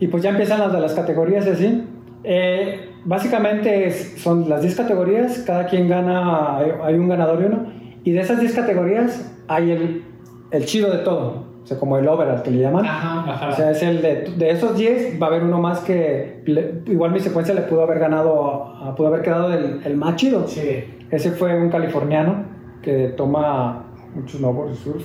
Y 0.00 0.08
pues 0.08 0.22
ya 0.22 0.30
empiezan 0.30 0.58
las 0.60 0.72
de 0.72 0.80
las 0.80 0.94
categorías 0.94 1.46
así. 1.46 1.84
Eh, 2.24 2.90
básicamente 3.04 3.92
son 3.92 4.48
las 4.48 4.62
10 4.62 4.74
categorías, 4.74 5.38
cada 5.46 5.66
quien 5.66 5.88
gana, 5.88 6.56
hay, 6.56 6.72
hay 6.82 6.94
un 6.94 7.08
ganador 7.08 7.40
y 7.40 7.44
uno. 7.44 7.66
Y 8.02 8.10
de 8.10 8.20
esas 8.20 8.40
10 8.40 8.54
categorías 8.54 9.32
hay 9.46 9.70
el, 9.70 10.04
el 10.50 10.64
chido 10.66 10.90
de 10.90 10.98
todo, 10.98 11.44
o 11.66 11.68
sea, 11.68 11.80
como 11.80 11.98
el 11.98 12.06
overall 12.06 12.42
que 12.44 12.52
le 12.52 12.58
llaman. 12.60 12.84
Ajá, 12.86 13.28
ajá. 13.28 13.48
O 13.48 13.52
sea, 13.56 13.72
es 13.72 13.82
el 13.82 14.00
de, 14.00 14.32
de 14.36 14.50
esos 14.50 14.76
10, 14.76 15.20
va 15.20 15.26
a 15.26 15.30
haber 15.30 15.42
uno 15.42 15.58
más 15.60 15.80
que 15.80 16.40
le- 16.46 16.82
igual 16.86 17.10
mi 17.10 17.18
secuencia 17.18 17.52
le 17.54 17.62
pudo 17.62 17.82
haber 17.82 17.98
ganado, 17.98 18.94
pudo 18.96 19.08
haber 19.08 19.22
quedado 19.22 19.52
el, 19.52 19.80
el 19.84 19.96
más 19.96 20.14
chido. 20.14 20.46
Sí. 20.46 20.84
Ese 21.10 21.32
fue 21.32 21.60
un 21.60 21.68
californiano 21.68 22.44
que 22.82 23.08
toma 23.16 23.84
muchos 24.14 24.38
snowboard 24.38 24.74
surf. 24.76 25.04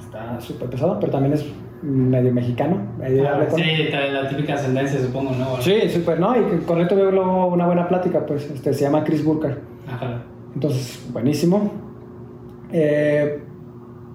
Está 0.00 0.40
súper 0.40 0.70
pesado, 0.70 0.98
pero 0.98 1.12
también 1.12 1.34
es 1.34 1.44
medio 1.82 2.32
mexicano. 2.32 2.80
Ahí 3.02 3.20
Ah, 3.20 3.44
con- 3.46 3.58
sí, 3.60 3.64
la 4.10 4.26
típica 4.30 4.54
ascendencia, 4.54 4.98
supongo, 5.00 5.32
¿no? 5.32 5.60
Sí, 5.60 5.90
súper, 5.90 6.18
¿no? 6.18 6.34
Y 6.34 6.60
con 6.64 6.78
él 6.80 6.88
tuve 6.88 7.12
luego 7.12 7.48
una 7.48 7.66
buena 7.66 7.86
plática, 7.86 8.24
pues, 8.24 8.50
este, 8.50 8.72
se 8.72 8.84
llama 8.84 9.04
Chris 9.04 9.22
Burker. 9.22 9.58
Ajá. 9.86 10.22
Entonces, 10.54 11.06
buenísimo. 11.12 11.70
Eh, 12.72 13.42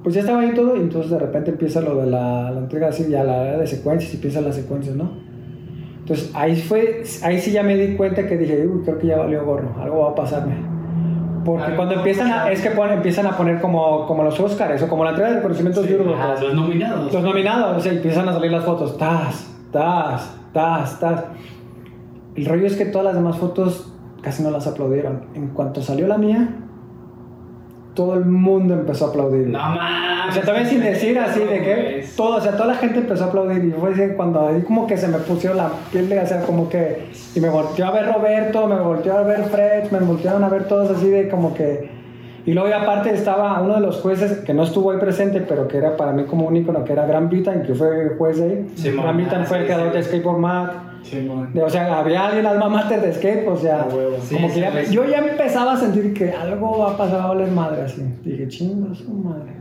pues 0.03 0.15
ya 0.15 0.21
estaba 0.21 0.41
ahí 0.41 0.53
todo 0.53 0.75
y 0.75 0.81
entonces 0.81 1.11
de 1.11 1.19
repente 1.19 1.51
empieza 1.51 1.79
lo 1.81 1.95
de 1.95 2.07
la, 2.07 2.51
la 2.51 2.59
entrega 2.59 2.89
así, 2.89 3.07
ya 3.09 3.23
la 3.23 3.57
de 3.57 3.67
secuencias 3.67 4.11
y 4.13 4.17
empiezan 4.17 4.43
las 4.45 4.55
secuencias, 4.55 4.95
¿no? 4.95 5.11
Entonces 5.99 6.31
ahí 6.33 6.55
fue, 6.57 7.03
ahí 7.23 7.39
sí 7.39 7.51
ya 7.51 7.63
me 7.63 7.75
di 7.77 7.95
cuenta 7.95 8.27
que 8.27 8.37
dije, 8.37 8.67
uy, 8.67 8.81
creo 8.83 8.99
que 8.99 9.07
ya 9.07 9.17
valió 9.17 9.45
gorro, 9.45 9.73
algo 9.81 9.99
va 10.01 10.09
a 10.11 10.15
pasarme. 10.15 10.55
Porque 11.45 11.63
Algo 11.63 11.75
cuando 11.77 11.95
empiezan 11.95 12.31
a, 12.31 12.51
es 12.51 12.61
que 12.61 12.71
ponen- 12.71 12.93
empiezan 12.97 13.25
a 13.25 13.35
poner 13.37 13.59
como, 13.61 14.05
como 14.05 14.23
los 14.23 14.37
Oscars 14.39 14.81
o 14.81 14.87
como 14.87 15.03
la 15.03 15.11
entrega 15.11 15.29
de 15.31 15.35
reconocimientos 15.37 15.87
de 15.87 15.95
Urbo, 15.95 16.13
Ajá, 16.15 16.35
los 16.41 16.53
nominados. 16.53 17.13
los 17.13 17.23
nominados, 17.23 17.77
o 17.77 17.79
sea, 17.79 17.91
empiezan 17.93 18.27
a 18.29 18.33
salir 18.33 18.51
las 18.51 18.63
fotos, 18.65 18.97
tas, 18.97 19.49
tas, 19.71 20.35
tas, 20.53 20.99
tas. 20.99 21.23
El 22.35 22.45
rollo 22.45 22.65
es 22.65 22.75
que 22.75 22.85
todas 22.85 23.05
las 23.05 23.15
demás 23.15 23.37
fotos 23.37 23.93
casi 24.21 24.41
no 24.43 24.51
las 24.51 24.67
aplaudieron. 24.67 25.23
En 25.35 25.47
cuanto 25.49 25.81
salió 25.81 26.07
la 26.07 26.17
mía, 26.17 26.49
todo 27.93 28.15
el 28.15 28.25
mundo 28.25 28.73
empezó 28.73 29.05
a 29.05 29.09
aplaudir. 29.09 29.47
No 29.47 29.59
mames. 29.59 30.29
O 30.29 30.31
sea, 30.33 30.43
también 30.43 30.67
sin 30.67 30.81
decir 30.81 31.17
así 31.19 31.39
de 31.39 31.61
que 31.61 32.07
todo, 32.15 32.37
o 32.37 32.41
sea, 32.41 32.53
toda 32.53 32.67
la 32.67 32.75
gente 32.75 32.99
empezó 32.99 33.25
a 33.25 33.27
aplaudir 33.27 33.63
y 33.63 33.71
fue 33.71 33.93
así 33.93 34.01
cuando 34.15 34.47
ahí 34.47 34.61
como 34.61 34.87
que 34.87 34.97
se 34.97 35.07
me 35.07 35.17
pusieron 35.19 35.57
la 35.57 35.69
piel 35.91 36.09
de 36.09 36.19
hacer 36.19 36.43
como 36.45 36.69
que 36.69 37.09
y 37.35 37.39
me 37.39 37.49
volteó 37.49 37.85
a 37.85 37.91
ver 37.91 38.11
Roberto, 38.11 38.67
me 38.67 38.79
volteó 38.79 39.17
a 39.17 39.23
ver 39.23 39.43
Fred, 39.45 39.91
me 39.91 39.99
voltearon 39.99 40.43
a 40.43 40.49
ver 40.49 40.67
todos 40.67 40.97
así 40.97 41.09
de 41.09 41.29
como 41.29 41.53
que 41.53 41.89
y 42.45 42.53
luego 42.53 42.73
aparte 42.75 43.13
estaba 43.13 43.61
uno 43.61 43.75
de 43.75 43.81
los 43.81 44.01
jueces 44.01 44.39
que 44.39 44.53
no 44.53 44.63
estuvo 44.63 44.91
ahí 44.91 44.97
presente, 44.99 45.41
pero 45.41 45.67
que 45.67 45.77
era 45.77 45.95
para 45.95 46.11
mí 46.11 46.23
como 46.25 46.47
un 46.47 46.55
ícono, 46.57 46.83
que 46.83 46.93
era 46.93 47.05
Gran 47.05 47.29
Britain, 47.29 47.63
que 47.63 47.73
fue 47.73 48.15
juez 48.17 48.37
de 48.39 48.43
ahí. 48.45 48.71
Sí, 48.75 48.91
Gran. 48.91 49.15
Britain 49.17 49.41
Ah, 49.41 49.45
fue 49.45 49.57
el 49.57 49.63
sí, 49.63 49.67
creador 49.67 49.91
sí. 49.91 49.97
de 49.97 50.03
Skateboard 50.03 50.39
Mat. 50.39 50.71
O 51.63 51.69
sea, 51.69 51.99
había 51.99 52.25
alguien 52.27 52.45
alma 52.45 52.69
mater 52.69 53.01
de 53.01 53.13
skate, 53.13 53.47
o 53.47 53.57
sea. 53.57 53.85
Sí, 54.21 54.35
como 54.35 54.47
sí, 54.47 54.53
que 54.55 54.59
ya- 54.61 54.83
yo 54.83 55.05
ya 55.05 55.17
empezaba 55.19 55.73
a 55.73 55.77
sentir 55.77 56.13
que 56.13 56.31
algo 56.31 56.79
va 56.79 56.91
a 56.91 56.97
pasar 56.97 57.19
a 57.21 57.33
madre 57.45 57.81
así. 57.83 58.01
Dije, 58.23 58.47
chingo 58.47 58.93
su 58.95 59.11
madre. 59.11 59.51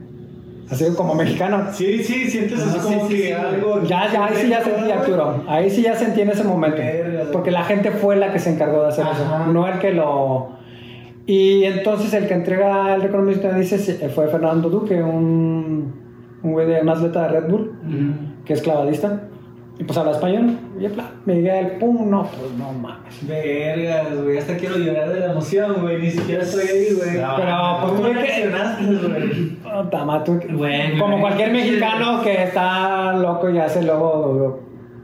Así 0.71 0.87
como 0.97 1.15
mexicano. 1.15 1.67
Sí, 1.73 2.03
sí, 2.03 2.31
sientes 2.31 2.61
así 2.63 2.79
No, 2.79 2.85
como 2.85 3.09
sí, 3.09 3.17
sí, 3.17 3.23
que 3.23 3.27
sí, 3.29 3.33
algo. 3.33 3.83
Ya, 3.83 4.11
ya, 4.11 4.25
ahí 4.27 4.35
sí 4.37 4.49
ya 4.49 4.63
sentí 4.63 4.91
Arturo. 4.91 5.45
Ahí 5.47 5.69
sí 5.69 5.83
ya 5.83 5.95
sentí 5.95 6.21
en 6.23 6.31
ese 6.31 6.45
momento. 6.45 6.81
Porque 7.33 7.51
la 7.51 7.65
gente 7.65 7.91
fue 7.91 8.17
la 8.17 8.33
que 8.33 8.39
se 8.39 8.51
encargó 8.55 8.83
de 8.83 8.89
hacer 8.89 9.05
Ajá. 9.05 9.43
eso, 9.43 9.53
no 9.53 9.69
el 9.69 9.79
que 9.81 9.93
lo. 9.93 10.62
Y 11.33 11.65
entonces 11.65 12.13
el 12.13 12.27
que 12.29 12.35
entrega 12.35 12.95
el 12.95 13.01
reconocimiento 13.03 13.57
dice 13.57 13.79
fue 14.11 14.29
Fernando 14.29 14.69
Duque, 14.69 15.03
un, 15.03 15.93
un 16.43 16.53
güey 16.53 16.67
de 16.67 16.81
un 16.83 16.89
atleta 16.91 17.23
de 17.23 17.29
Red 17.41 17.49
Bull, 17.51 17.73
que 18.45 18.53
es 18.53 18.61
clavadista. 18.61 19.29
Y 19.79 19.85
pues 19.85 19.97
habla 19.99 20.13
español. 20.13 20.59
Y 20.79 20.87
plan, 20.89 21.07
Miguel, 21.25 21.79
pum, 21.81 22.11
no, 22.11 22.25
pues 22.25 22.53
no 22.59 22.71
mames. 22.73 23.27
Vergas, 23.27 24.15
güey. 24.23 24.37
Hasta 24.37 24.57
quiero 24.59 24.77
llorar 24.77 25.09
de 25.11 25.21
la 25.21 25.33
emoción, 25.33 25.81
güey. 25.81 26.03
Ni 26.03 26.11
siquiera 26.11 26.43
estoy 26.43 26.67
ahí, 26.69 26.95
güey. 26.95 27.19
No, 27.19 27.37
Pero 27.37 27.57
pues 27.81 27.93
¿Cómo 27.93 27.97
tuve 28.03 28.11
que. 28.13 28.21
reaccionaste, 28.21 28.85
güey? 28.85 29.83
Puta, 29.85 30.05
ma, 30.05 30.23
tú- 30.25 30.39
como 31.01 31.21
cualquier 31.21 31.51
mexicano 31.53 32.21
que 32.23 32.43
está 32.43 33.15
loco 33.15 33.49
y 33.49 33.59
hace 33.59 33.83
luego. 33.83 34.61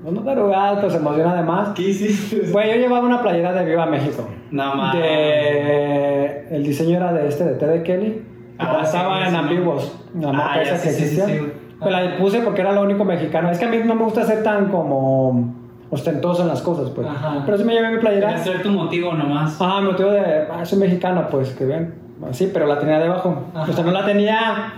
Uno 0.09 0.23
tarugadas, 0.23 0.81
pues 0.81 0.93
se 0.93 0.99
emociona 0.99 1.33
además. 1.33 1.69
¿Qué 1.75 1.83
hiciste? 1.83 2.51
Güey, 2.51 2.71
yo 2.71 2.77
llevaba 2.77 3.07
una 3.07 3.21
playera 3.21 3.53
de 3.53 3.65
Viva 3.65 3.87
México. 3.87 4.27
No 4.51 4.75
mames. 4.75 5.03
De, 5.03 6.49
el 6.57 6.63
diseño 6.65 6.97
era 6.97 7.13
de 7.13 7.29
este, 7.29 7.45
de 7.45 7.55
Ted 7.55 7.83
Kelly. 7.83 8.23
Ah, 8.59 8.81
estaba 8.83 9.23
sí, 9.23 9.29
en 9.29 9.37
Ambiguos, 9.37 9.97
la 10.19 10.29
Ah, 10.31 10.33
marca 10.33 10.57
ya, 10.57 10.63
esa 10.75 10.83
que 10.83 10.91
sí, 10.91 11.03
existía. 11.05 11.27
sí. 11.27 11.53
Pues 11.79 11.93
la 11.93 12.17
puse 12.19 12.41
porque 12.41 12.61
era 12.63 12.73
lo 12.73 12.83
único 12.83 13.05
mexicano. 13.05 13.51
Es 13.51 13.59
que 13.59 13.67
a 13.67 13.69
mí 13.69 13.79
no 13.85 13.95
me 13.95 14.03
gusta 14.03 14.25
ser 14.25 14.43
tan 14.43 14.69
como 14.69 15.55
ostentoso 15.91 16.43
en 16.43 16.49
las 16.49 16.61
cosas, 16.63 16.91
pues. 16.91 17.07
Ajá. 17.07 17.43
Pero 17.45 17.57
sí 17.59 17.65
me 17.65 17.75
llevé 17.75 17.91
mi 17.91 17.99
playera. 18.01 18.29
Quería 18.31 18.43
ser 18.45 18.63
tu 18.63 18.71
motivo 18.71 19.13
nomás. 19.13 19.57
Ah, 19.61 19.79
mi 19.81 19.89
motivo 19.93 20.11
de, 20.11 20.47
ah, 20.51 20.65
soy 20.65 20.79
mexicano, 20.81 21.29
pues, 21.31 21.51
que 21.55 21.65
vean. 21.65 21.95
Sí, 22.33 22.51
pero 22.53 22.67
la 22.67 22.81
tenía 22.81 22.99
debajo. 22.99 23.45
Ajá. 23.55 23.71
O 23.71 23.73
sea, 23.73 23.85
no 23.85 23.93
la 23.93 24.05
tenía. 24.05 24.73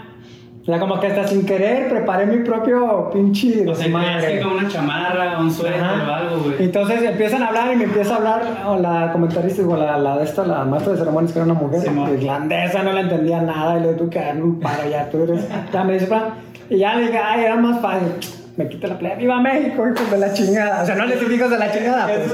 O 0.63 0.65
sea, 0.65 0.79
como 0.79 1.01
que 1.01 1.07
hasta 1.07 1.27
sin 1.27 1.47
querer 1.47 1.89
preparé 1.89 2.27
mi 2.27 2.45
propio 2.45 3.09
pinche 3.11 3.67
O 3.67 3.75
sea, 3.75 3.87
que 4.21 4.41
con 4.41 4.53
una 4.53 4.69
chamarra, 4.69 5.39
un 5.41 5.51
suéter 5.51 5.81
o 5.81 6.13
algo, 6.13 6.39
güey. 6.45 6.57
Entonces 6.61 7.03
empiezan 7.03 7.43
a 7.43 7.49
hablar 7.49 7.73
y 7.73 7.77
me 7.77 7.85
empieza 7.85 8.15
a 8.15 8.17
hablar 8.19 8.43
o 8.67 8.77
la 8.77 9.11
comentarista 9.11 9.63
o 9.63 9.77
la, 9.77 9.97
la 9.97 10.19
de 10.19 10.25
esta, 10.25 10.45
la 10.45 10.65
maestra 10.65 10.93
de 10.93 10.99
ceremonias, 10.99 11.33
que 11.33 11.39
era 11.39 11.47
una 11.51 11.59
mujer 11.59 11.81
Simón. 11.81 12.13
irlandesa, 12.13 12.83
no 12.83 12.93
le 12.93 13.01
entendía 13.01 13.41
nada 13.41 13.79
y 13.79 13.83
le 13.83 13.95
tuve 13.95 14.11
que 14.11 14.19
dar 14.19 14.43
un 14.43 14.61
paro 14.61 14.89
ya, 14.89 15.09
tú 15.09 15.23
eres, 15.23 15.49
ya 15.73 15.83
me 15.83 15.95
dice, 15.95 16.09
y 16.69 16.79
ya 16.79 16.95
le 16.95 17.07
dije, 17.07 17.19
ay, 17.19 17.45
era 17.45 17.57
más 17.57 17.81
fácil, 17.81 18.09
me 18.61 18.69
quita 18.69 18.89
la 18.89 18.99
playa, 18.99 19.15
viva 19.17 19.41
México, 19.41 19.85
hijos 19.89 20.11
de 20.11 20.19
la 20.19 20.33
chingada, 20.33 20.83
o 20.83 20.87
sea, 20.87 20.95
no 20.95 21.07
les 21.07 21.19
dije 21.21 21.35
hijos 21.35 21.51
de 21.51 21.59
la 21.59 21.73
chingada, 21.73 22.07
pues. 22.07 22.33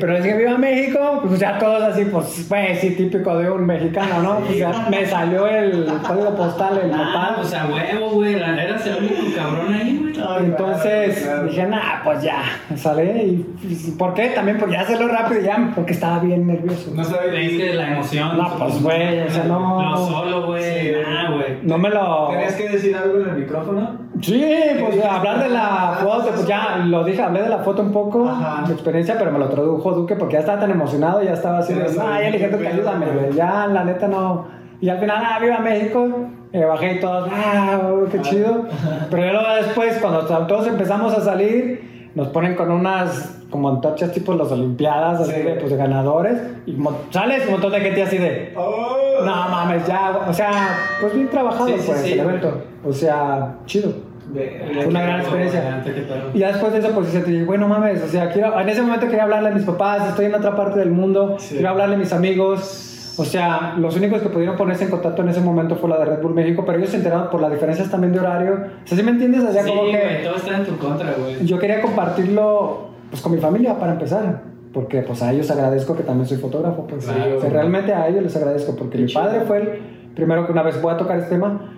Pero 0.00 0.16
dije, 0.16 0.36
viva 0.36 0.56
México, 0.58 1.22
pues 1.26 1.38
ya 1.40 1.58
todos 1.58 1.82
así, 1.82 2.04
pues, 2.06 2.46
pues 2.48 2.80
sí, 2.80 2.90
típico 2.92 3.36
de 3.36 3.50
un 3.50 3.66
mexicano, 3.66 4.22
¿no? 4.22 4.38
Pues 4.40 4.58
ya 4.58 4.86
me 4.90 5.04
salió 5.06 5.46
el 5.46 5.86
código 6.06 6.34
postal, 6.34 6.78
el 6.82 6.90
nopal. 6.90 7.34
pues 7.36 7.52
a 7.54 7.66
huevo, 7.66 8.10
güey. 8.12 8.34
la- 8.38 8.54
Eras 8.64 8.86
el 8.86 8.96
único 9.04 9.36
cabrón 9.36 9.74
ahí, 9.74 9.98
güey. 10.00 10.14
Entonces 10.46 11.18
claro, 11.18 11.32
claro. 11.40 11.46
dije, 11.48 11.66
nah, 11.66 12.02
pues 12.04 12.22
ya, 12.22 12.42
sale. 12.76 13.24
Y, 13.26 13.90
¿Por 13.98 14.14
qué? 14.14 14.28
También 14.28 14.58
porque 14.58 14.74
ya 14.74 14.80
hacerlo 14.82 15.08
rápido 15.08 15.40
y 15.40 15.44
ya, 15.44 15.72
porque 15.74 15.92
estaba 15.92 16.20
bien 16.20 16.46
nervioso. 16.46 16.92
No 16.94 17.04
sabía 17.04 17.40
Es 17.40 17.50
que 17.58 17.74
la 17.74 17.92
emoción. 17.92 18.36
No, 18.38 18.56
pues, 18.58 18.82
güey, 18.82 19.20
o 19.20 19.30
sea, 19.30 19.44
no- 19.44 19.82
No 19.82 19.96
solo, 20.06 20.46
güey. 20.46 20.62
Sí, 20.62 20.92
Ah, 21.06 21.30
güey. 21.34 21.58
No 21.62 21.76
me 21.78 21.90
lo. 21.90 22.28
¿Tenías 22.30 22.54
que 22.54 22.68
decir 22.68 22.96
algo 22.96 23.20
en 23.20 23.28
el 23.28 23.36
micrófono? 23.36 24.03
Sí, 24.20 24.44
pues 24.80 25.04
hablar 25.04 25.42
de 25.42 25.48
la 25.48 25.98
foto, 26.00 26.28
pues 26.34 26.46
ya 26.46 26.76
lo 26.86 27.04
dije, 27.04 27.20
hablé 27.20 27.42
de 27.42 27.48
la 27.48 27.58
foto 27.58 27.82
un 27.82 27.92
poco, 27.92 28.28
Ajá. 28.28 28.64
mi 28.66 28.72
experiencia, 28.72 29.16
pero 29.18 29.32
me 29.32 29.38
lo 29.38 29.48
tradujo 29.48 29.92
Duque 29.92 30.14
porque 30.14 30.34
ya 30.34 30.40
estaba 30.40 30.60
tan 30.60 30.70
emocionado, 30.70 31.22
ya 31.22 31.32
estaba 31.32 31.58
así 31.58 31.74
de, 31.74 31.84
ah, 32.00 32.20
ya 32.22 32.30
dije, 32.30 32.48
pedo, 32.48 32.68
ayúdame, 32.68 33.06
güey. 33.06 33.32
ya 33.34 33.66
la 33.66 33.84
neta 33.84 34.06
no. 34.06 34.46
Y 34.80 34.88
al 34.88 34.98
final, 34.98 35.22
ah, 35.24 35.38
viva 35.40 35.58
México, 35.58 36.08
eh, 36.52 36.64
bajé 36.64 36.94
y 36.94 37.00
todos, 37.00 37.28
ah, 37.32 37.80
qué 38.10 38.20
chido. 38.20 38.66
Pero 39.10 39.32
luego 39.32 39.54
después, 39.56 39.98
cuando 40.00 40.20
todos 40.46 40.66
empezamos 40.68 41.12
a 41.14 41.20
salir, 41.20 41.93
nos 42.14 42.28
ponen 42.28 42.54
con 42.54 42.70
unas 42.70 43.30
como 43.50 43.68
antorchas 43.68 44.12
tipo 44.12 44.34
las 44.34 44.50
Olimpiadas, 44.50 45.20
así 45.20 45.32
Sí. 45.32 45.42
de, 45.42 45.54
pues, 45.54 45.70
de 45.70 45.76
ganadores, 45.76 46.38
y 46.66 46.72
mo- 46.72 46.96
sales 47.10 47.44
un 47.46 47.52
montón 47.52 47.72
de 47.72 47.80
gente 47.80 48.02
así 48.02 48.18
de, 48.18 48.52
¡Oh! 48.56 48.96
no 49.24 49.48
mames, 49.48 49.86
ya, 49.86 50.24
o 50.28 50.32
sea, 50.32 50.76
pues 51.00 51.14
bien 51.14 51.28
trabajado 51.28 51.68
Sí, 51.68 51.74
pues 51.86 51.98
sí, 52.00 52.12
el 52.14 52.20
evento, 52.20 52.62
o 52.84 52.92
sea, 52.92 53.54
chido. 53.66 53.92
Fue 54.32 54.86
una 54.86 55.02
gran 55.02 55.20
experiencia. 55.20 55.84
Y 56.32 56.38
ya 56.38 56.48
después 56.48 56.72
de 56.72 56.78
eso, 56.80 56.90
pues 56.94 57.12
dije, 57.12 57.44
bueno, 57.44 57.68
mames, 57.68 58.02
o 58.02 58.08
sea, 58.08 58.30
quiero, 58.32 58.58
en 58.58 58.68
ese 58.68 58.80
momento 58.82 59.06
quería 59.06 59.24
hablarle 59.24 59.50
a 59.50 59.52
mis 59.52 59.64
papás, 59.64 60.08
estoy 60.08 60.26
en 60.26 60.34
otra 60.34 60.56
parte 60.56 60.78
del 60.80 60.90
mundo, 60.90 61.36
quiero 61.48 61.68
hablarle 61.68 61.96
a 61.96 61.98
mis 61.98 62.12
amigos. 62.12 62.90
O 63.16 63.24
sea, 63.24 63.74
los 63.78 63.96
únicos 63.96 64.20
que 64.22 64.28
pudieron 64.28 64.56
ponerse 64.56 64.84
en 64.84 64.90
contacto 64.90 65.22
en 65.22 65.28
ese 65.28 65.40
momento 65.40 65.76
fue 65.76 65.88
la 65.90 65.98
de 65.98 66.04
Red 66.06 66.22
Bull 66.22 66.34
México, 66.34 66.64
pero 66.66 66.78
ellos 66.78 66.90
se 66.90 66.96
enteraron 66.96 67.30
por 67.30 67.40
las 67.40 67.50
diferencias 67.52 67.90
también 67.90 68.12
de 68.12 68.20
horario. 68.20 68.54
O 68.54 68.86
sea, 68.86 68.96
¿sí 68.98 69.02
me 69.04 69.10
entiendes? 69.12 69.42
O 69.44 69.52
sea, 69.52 69.62
Sí, 69.62 69.70
como 69.70 69.84
que 69.90 70.20
todo 70.24 70.36
está 70.36 70.56
en 70.58 70.64
tu 70.64 70.76
contra, 70.78 71.12
güey. 71.18 71.44
yo 71.46 71.58
quería 71.58 71.80
compartirlo 71.80 72.88
pues 73.10 73.22
con 73.22 73.32
mi 73.32 73.38
familia 73.38 73.78
para 73.78 73.92
empezar, 73.92 74.42
porque 74.72 75.02
pues 75.02 75.22
a 75.22 75.32
ellos 75.32 75.50
agradezco 75.50 75.96
que 75.96 76.02
también 76.02 76.26
soy 76.26 76.38
fotógrafo, 76.38 76.86
pues 76.86 77.04
Claro. 77.06 77.38
o 77.38 77.40
sea, 77.40 77.50
realmente 77.50 77.92
a 77.94 78.08
ellos 78.08 78.22
les 78.24 78.36
agradezco, 78.36 78.74
porque 78.74 78.98
mi 78.98 79.12
padre 79.12 79.42
fue 79.42 79.58
el 79.58 79.68
primero 80.14 80.46
que 80.46 80.52
una 80.52 80.62
vez 80.62 80.80
voy 80.82 80.92
a 80.92 80.96
tocar 80.96 81.18
este 81.18 81.30
tema. 81.30 81.70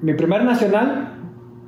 Mi 0.00 0.14
primer 0.14 0.44
nacional 0.44 1.08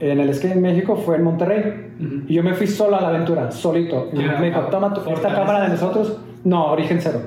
en 0.01 0.21
el 0.21 0.35
skate 0.35 0.53
en 0.57 0.63
México 0.63 0.97
fue 0.97 1.17
en 1.17 1.25
Monterrey. 1.25 1.93
Ujú. 2.01 2.15
Y 2.27 2.35
yo 2.35 2.43
me 2.43 2.55
fui 2.55 2.67
solo 2.67 2.97
a 2.97 3.01
la 3.03 3.09
aventura, 3.09 3.51
solito. 3.51 4.09
Y 4.13 4.17
me 4.19 4.47
dijo, 4.47 4.61
toma 4.63 4.93
tu- 4.93 5.09
esta 5.11 5.35
cámara 5.35 5.61
de 5.63 5.69
nosotros. 5.69 6.19
No, 6.43 6.67
origen 6.73 6.99
cero. 7.01 7.21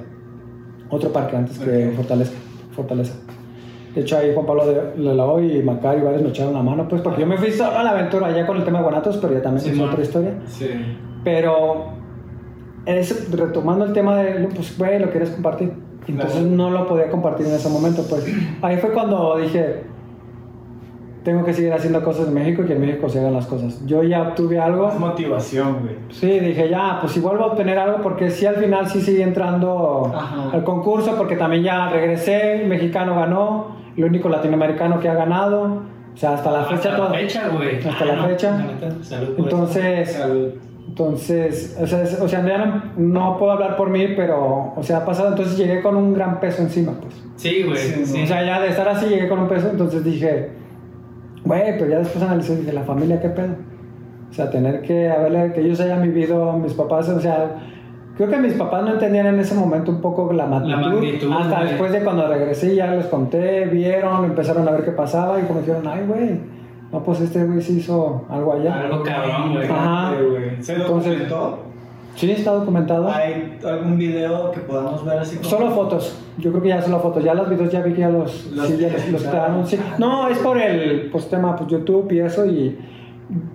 Otro 0.89 1.11
parque 1.11 1.35
antes 1.35 1.57
que 1.59 1.91
Fortaleza. 1.95 2.33
Fortaleza. 2.75 3.13
De 3.95 4.01
hecho, 4.01 4.17
ahí 4.17 4.31
Juan 4.33 4.45
Pablo 4.45 4.67
de 4.67 4.95
Lelao 4.97 5.41
y 5.41 5.61
Macari 5.63 6.01
y 6.01 6.03
varios 6.03 6.21
me 6.21 6.29
echaron 6.29 6.53
la 6.53 6.61
mano, 6.61 6.87
pues 6.87 7.01
porque 7.01 7.21
yo 7.21 7.27
me 7.27 7.37
fui 7.37 7.51
solo 7.51 7.77
a 7.79 7.83
la 7.83 7.91
aventura 7.91 8.27
allá 8.27 8.45
con 8.45 8.57
el 8.57 8.63
tema 8.63 8.77
de 8.79 8.83
guanatos, 8.83 9.17
pero 9.17 9.33
ya 9.33 9.41
también 9.41 9.63
Sí, 9.63 9.71
es 9.71 9.79
otra 9.79 10.03
historia. 10.03 10.33
Sí. 10.45 10.69
Pero 11.23 11.85
es, 12.85 13.31
retomando 13.31 13.85
el 13.85 13.93
tema 13.93 14.17
de, 14.17 14.47
pues, 14.53 14.77
güey, 14.77 14.99
lo 14.99 15.09
quieres 15.09 15.31
compartir. 15.31 15.73
Entonces 16.07 16.37
Claro. 16.39 16.55
no 16.55 16.69
lo 16.69 16.87
podía 16.87 17.09
compartir 17.09 17.47
en 17.47 17.53
ese 17.55 17.69
momento, 17.69 18.03
pues. 18.07 18.25
Ahí 18.61 18.77
fue 18.77 18.91
cuando 18.91 19.37
dije, 19.37 19.81
tengo 21.27 21.43
que 21.43 21.51
seguir 21.53 21.73
haciendo 21.73 22.01
cosas 22.01 22.29
en 22.29 22.33
México 22.35 22.61
y 22.63 22.67
que 22.67 22.73
en 22.73 22.79
México 22.79 23.09
se 23.09 23.19
hagan 23.19 23.33
las 23.33 23.47
cosas. 23.47 23.85
Yo 23.85 24.01
ya 24.01 24.21
obtuve 24.29 24.57
algo. 24.59 24.87
Es 24.87 24.97
motivación, 24.97 25.79
güey. 25.81 25.95
Sí, 26.09 26.39
dije, 26.39 26.69
ya, 26.69 26.99
pues 27.01 27.17
igual 27.17 27.35
voy 27.35 27.49
a 27.49 27.51
obtener 27.51 27.77
algo 27.77 27.97
porque 28.01 28.29
sí 28.31 28.45
al 28.45 28.55
final 28.55 28.87
sí 28.87 29.01
seguí 29.01 29.21
entrando 29.21 30.09
Ajá. 30.15 30.51
al 30.53 30.63
concurso 30.63 31.15
porque 31.17 31.35
también 31.35 31.63
ya 31.63 31.89
regresé, 31.89 32.61
el 32.61 32.69
mexicano 32.69 33.13
ganó, 33.13 33.75
el 33.97 34.05
único 34.05 34.29
latinoamericano 34.29 35.01
que 35.01 35.09
ha 35.09 35.15
ganado, 35.15 35.63
o 36.13 36.15
sea, 36.17 36.35
hasta 36.35 36.49
la 36.49 36.63
fecha 36.63 36.75
Hasta 36.91 36.95
todo. 36.95 37.09
la 37.09 37.15
fecha, 37.19 37.49
güey. 37.49 37.85
Hasta 37.85 38.05
la 38.05 38.23
fecha. 38.23 38.57
neta, 38.59 39.03
salud 39.03 39.35
por 39.35 39.47
eso. 39.47 39.57
Entonces, 39.57 40.11
Salud. 40.13 40.49
entonces, 40.87 41.77
o 41.81 41.85
sea, 41.87 42.03
es- 42.03 42.21
o 42.21 42.27
sea, 42.29 42.45
ya 42.47 42.57
no, 42.57 42.83
no 42.95 43.37
puedo 43.37 43.51
hablar 43.51 43.75
por 43.75 43.89
mí, 43.89 44.07
pero, 44.15 44.73
o 44.77 44.81
sea, 44.81 44.99
ha 44.99 45.05
pasado, 45.05 45.27
entonces 45.29 45.57
llegué 45.57 45.81
con 45.81 45.97
un 45.97 46.13
gran 46.13 46.39
peso 46.39 46.61
encima, 46.61 46.93
pues. 47.01 47.13
Sí, 47.35 47.63
güey. 47.63 47.77
Sí, 47.77 48.05
Sí, 48.05 48.23
O 48.23 48.27
sea, 48.27 48.45
ya 48.45 48.61
de 48.61 48.69
estar 48.69 48.87
así 48.87 49.07
llegué 49.07 49.27
con 49.27 49.39
un 49.39 49.47
peso, 49.49 49.67
entonces 49.69 50.03
dije, 50.05 50.49
güey, 51.47 51.77
pero 51.77 51.89
ya 51.89 51.99
después 51.99 52.23
analicé 52.23 52.53
y 52.53 52.57
dije, 52.57 52.73
la 52.73 52.83
familia, 52.83 53.19
¿qué 53.19 53.29
pedo? 53.29 53.55
O 54.29 54.33
sea, 54.33 54.49
tener 54.49 54.81
que, 54.81 55.09
haberle, 55.09 55.53
que 55.53 55.61
ellos 55.61 55.79
hayan 55.79 56.01
vivido, 56.01 56.53
mis 56.53 56.73
papás, 56.73 57.09
o 57.09 57.19
sea, 57.19 57.55
creo 58.15 58.29
que 58.29 58.37
mis 58.37 58.53
papás 58.53 58.83
no 58.83 58.93
entendían 58.93 59.27
en 59.27 59.39
ese 59.39 59.55
momento 59.55 59.91
un 59.91 60.01
poco 60.01 60.31
la 60.33 60.45
magnitud. 60.45 60.81
magnitud, 60.81 61.31
hasta 61.31 61.55
güey. 61.57 61.67
después 61.69 61.91
de 61.91 62.03
cuando 62.03 62.27
regresé 62.27 62.75
ya 62.75 62.87
les 62.93 63.05
conté, 63.07 63.65
vieron, 63.65 64.25
empezaron 64.25 64.67
a 64.67 64.71
ver 64.71 64.83
qué 64.83 64.91
pasaba 64.91 65.39
y 65.39 65.43
como 65.43 65.61
dijeron, 65.61 65.87
ay, 65.87 66.05
güey, 66.07 66.39
no, 66.91 67.03
pues 67.03 67.21
este 67.21 67.43
güey 67.43 67.61
sí 67.61 67.79
hizo 67.79 68.25
algo 68.29 68.53
allá. 68.53 68.81
Algo 68.81 69.03
cabrón, 69.03 69.53
güey. 69.53 69.69
Ajá. 69.69 70.13
¿Se 70.59 70.75
documentó? 70.75 71.66
Sí, 72.17 72.31
está 72.31 72.51
documentado. 72.51 73.07
¿Hay 73.09 73.59
algún 73.63 73.95
video 73.95 74.49
que 74.49 74.61
podamos 74.61 75.05
ver 75.05 75.19
así 75.19 75.37
como... 75.37 75.47
Solo 75.47 75.69
fotos, 75.69 76.17
yo 76.39 76.49
creo 76.49 76.63
que 76.63 76.69
ya 76.69 76.81
solo 76.81 76.99
fotos, 76.99 77.23
ya 77.23 77.35
los 77.35 77.47
videos 77.47 77.71
ya 77.71 77.83
vi 77.83 77.93
que 77.93 78.01
ya 78.01 78.09
los, 78.09 78.47
Los 78.47 78.67
sí, 78.67 78.77
ya 78.77 78.91
los, 78.91 79.07
los 79.09 79.21
quedaron, 79.21 79.67
sí. 79.67 79.79
No, 79.99 80.27
es 80.27 80.39
por 80.39 80.57
el 80.57 81.11
pues, 81.11 81.29
tema 81.29 81.55
pues, 81.55 81.69
YouTube 81.69 82.11
y 82.11 82.19
eso 82.19 82.47
y 82.47 82.75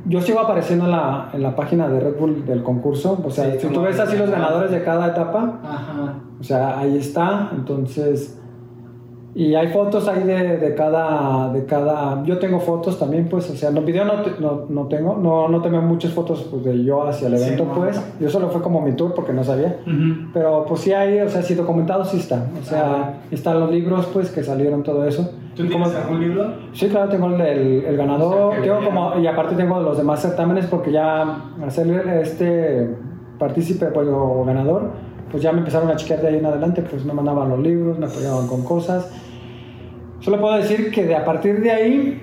yo 0.05 0.20
sigo 0.20 0.39
apareciendo 0.39 0.84
en 0.84 0.93
la, 0.93 1.30
en 1.32 1.43
la 1.43 1.56
página 1.56 1.89
de 1.89 1.98
Red 1.98 2.16
Bull 2.16 2.47
del 2.47 2.62
concurso, 2.62 3.20
o 3.24 3.30
sea, 3.30 3.51
Sí, 3.51 3.59
si 3.62 3.66
tú 3.66 3.82
ves 3.82 3.98
así 3.98 4.16
los 4.16 4.30
ganadores 4.30 4.70
de 4.70 4.84
cada 4.84 5.09
etapa, 5.09 5.59
Ajá. 5.64 6.14
o 6.40 6.44
sea, 6.44 6.78
ahí 6.78 6.97
está, 6.97 7.51
entonces... 7.52 8.39
Y 9.34 9.54
hay 9.54 9.68
fotos 9.68 10.06
ahí 10.09 10.24
de, 10.24 10.59
de 10.59 10.74
cada, 10.74 11.50
de 11.54 11.64
cada... 11.64 12.22
Yo 12.24 12.38
tengo 12.38 12.60
fotos 12.60 12.98
también, 12.98 13.28
pues, 13.30 13.48
o 13.48 13.54
sea, 13.56 13.70
en 13.70 13.76
los 13.76 13.84
videos 13.86 14.06
no, 14.06 14.20
te- 14.22 14.38
no, 14.40 14.66
no 14.68 14.88
tengo, 14.88 15.16
no, 15.16 15.48
no 15.48 15.62
tengo 15.62 15.80
muchas 15.80 16.12
fotos 16.12 16.46
pues, 16.50 16.64
de 16.64 16.84
yo 16.84 17.02
hacia 17.06 17.28
el 17.28 17.38
Sí, 17.38 17.44
evento, 17.44 17.64
no. 17.64 17.72
pues. 17.72 17.98
Yo 18.20 18.28
solo 18.28 18.50
fue 18.50 18.60
como 18.60 18.82
mi 18.82 18.92
tour 18.92 19.14
porque 19.14 19.32
no 19.32 19.42
sabía. 19.42 19.78
Pero 20.34 20.66
pues 20.68 20.80
sí 20.82 20.92
hay, 20.92 21.18
o 21.20 21.30
sea, 21.30 21.40
sí 21.40 21.54
documentado 21.54 22.04
sí 22.04 22.18
está. 22.18 22.46
O 22.60 22.64
sea, 22.64 22.84
Ah. 22.84 23.14
están 23.30 23.59
los 23.59 23.70
libros 23.70 24.04
pues 24.12 24.30
que 24.30 24.42
salieron 24.42 24.82
todo 24.82 25.06
eso. 25.06 25.30
¿Tú 25.56 25.66
tienes 25.66 25.88
como- 25.88 25.98
algún 25.98 26.20
libro? 26.20 26.52
Sí, 26.74 26.88
claro, 26.88 27.09
tengo 27.09 27.28
el, 27.28 27.40
el, 27.40 27.84
el 27.86 27.96
ganador, 27.96 28.34
O 28.34 28.50
sea, 28.52 28.60
que 28.60 28.68
tengo 28.68 28.84
como, 28.84 29.18
y 29.18 29.26
aparte 29.26 29.54
tengo 29.54 29.80
los 29.80 29.96
demás 29.96 30.20
certámenes 30.20 30.66
porque 30.66 30.92
ya 30.92 31.38
ser 31.68 31.88
este 32.20 32.90
partícipe 33.38 33.86
pues, 33.86 34.09
o 34.10 34.44
ganador, 34.44 34.90
pues 35.32 35.42
ya 35.42 35.50
me 35.50 35.59
empezaron 35.59 35.88
a 35.90 35.96
chequear 35.96 36.20
de 36.20 36.28
ahí 36.28 36.36
en 36.36 36.46
adelante, 36.46 36.82
pues 36.82 37.04
me 37.04 37.14
mandaban 37.14 37.48
los 37.48 37.59
libros, 37.59 37.98
me 37.98 38.06
apoyaban 38.06 38.46
con 38.46 38.62
cosas. 38.62 39.10
Solo 40.20 40.40
puedo 40.40 40.56
decir 40.56 40.92
que 40.92 41.04
de 41.04 41.16
a 41.16 41.24
partir 41.24 41.60
de 41.60 41.70
ahí 41.70 42.22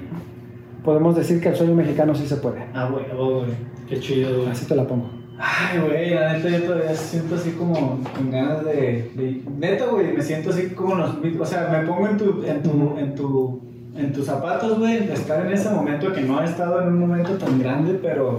podemos 0.83 1.15
decir 1.15 1.41
que 1.41 1.49
el 1.49 1.55
sueño 1.55 1.73
mexicano 1.73 2.13
sí 2.15 2.27
se 2.27 2.37
puede. 2.37 2.63
Ah, 2.73 2.87
güey, 2.89 3.05
oh, 3.17 3.39
güey. 3.39 3.51
Qué 3.89 3.99
chido, 3.99 4.37
güey. 4.37 4.49
Así 4.49 4.65
te 4.65 4.75
la 4.75 4.85
pongo. 4.85 5.09
Ay, 5.39 5.79
güey, 5.79 6.11
la 6.11 6.33
neta 6.33 6.49
yo 6.49 6.63
todavía 6.63 6.93
siento 6.93 7.35
así 7.35 7.51
como 7.51 7.99
con 8.15 8.29
ganas 8.29 8.63
de... 8.63 9.11
de 9.15 9.41
neta, 9.57 9.85
güey, 9.87 10.13
me 10.13 10.21
siento 10.21 10.51
así 10.51 10.69
como 10.69 10.95
los... 10.95 11.15
O 11.39 11.45
sea, 11.45 11.69
me 11.69 11.87
pongo 11.87 12.07
en 12.07 12.17
tu... 12.17 12.43
En 12.43 12.61
tu, 12.61 12.97
en 12.97 13.15
tu 13.15 13.69
en 13.95 14.13
tus 14.13 14.25
zapatos, 14.25 14.79
güey, 14.79 15.11
estar 15.11 15.45
en 15.45 15.51
ese 15.51 15.69
momento 15.69 16.13
que 16.13 16.21
no 16.21 16.41
he 16.41 16.45
estado 16.45 16.81
en 16.81 16.89
un 16.89 16.99
momento 16.99 17.33
tan 17.33 17.59
grande, 17.59 17.99
pero... 18.01 18.37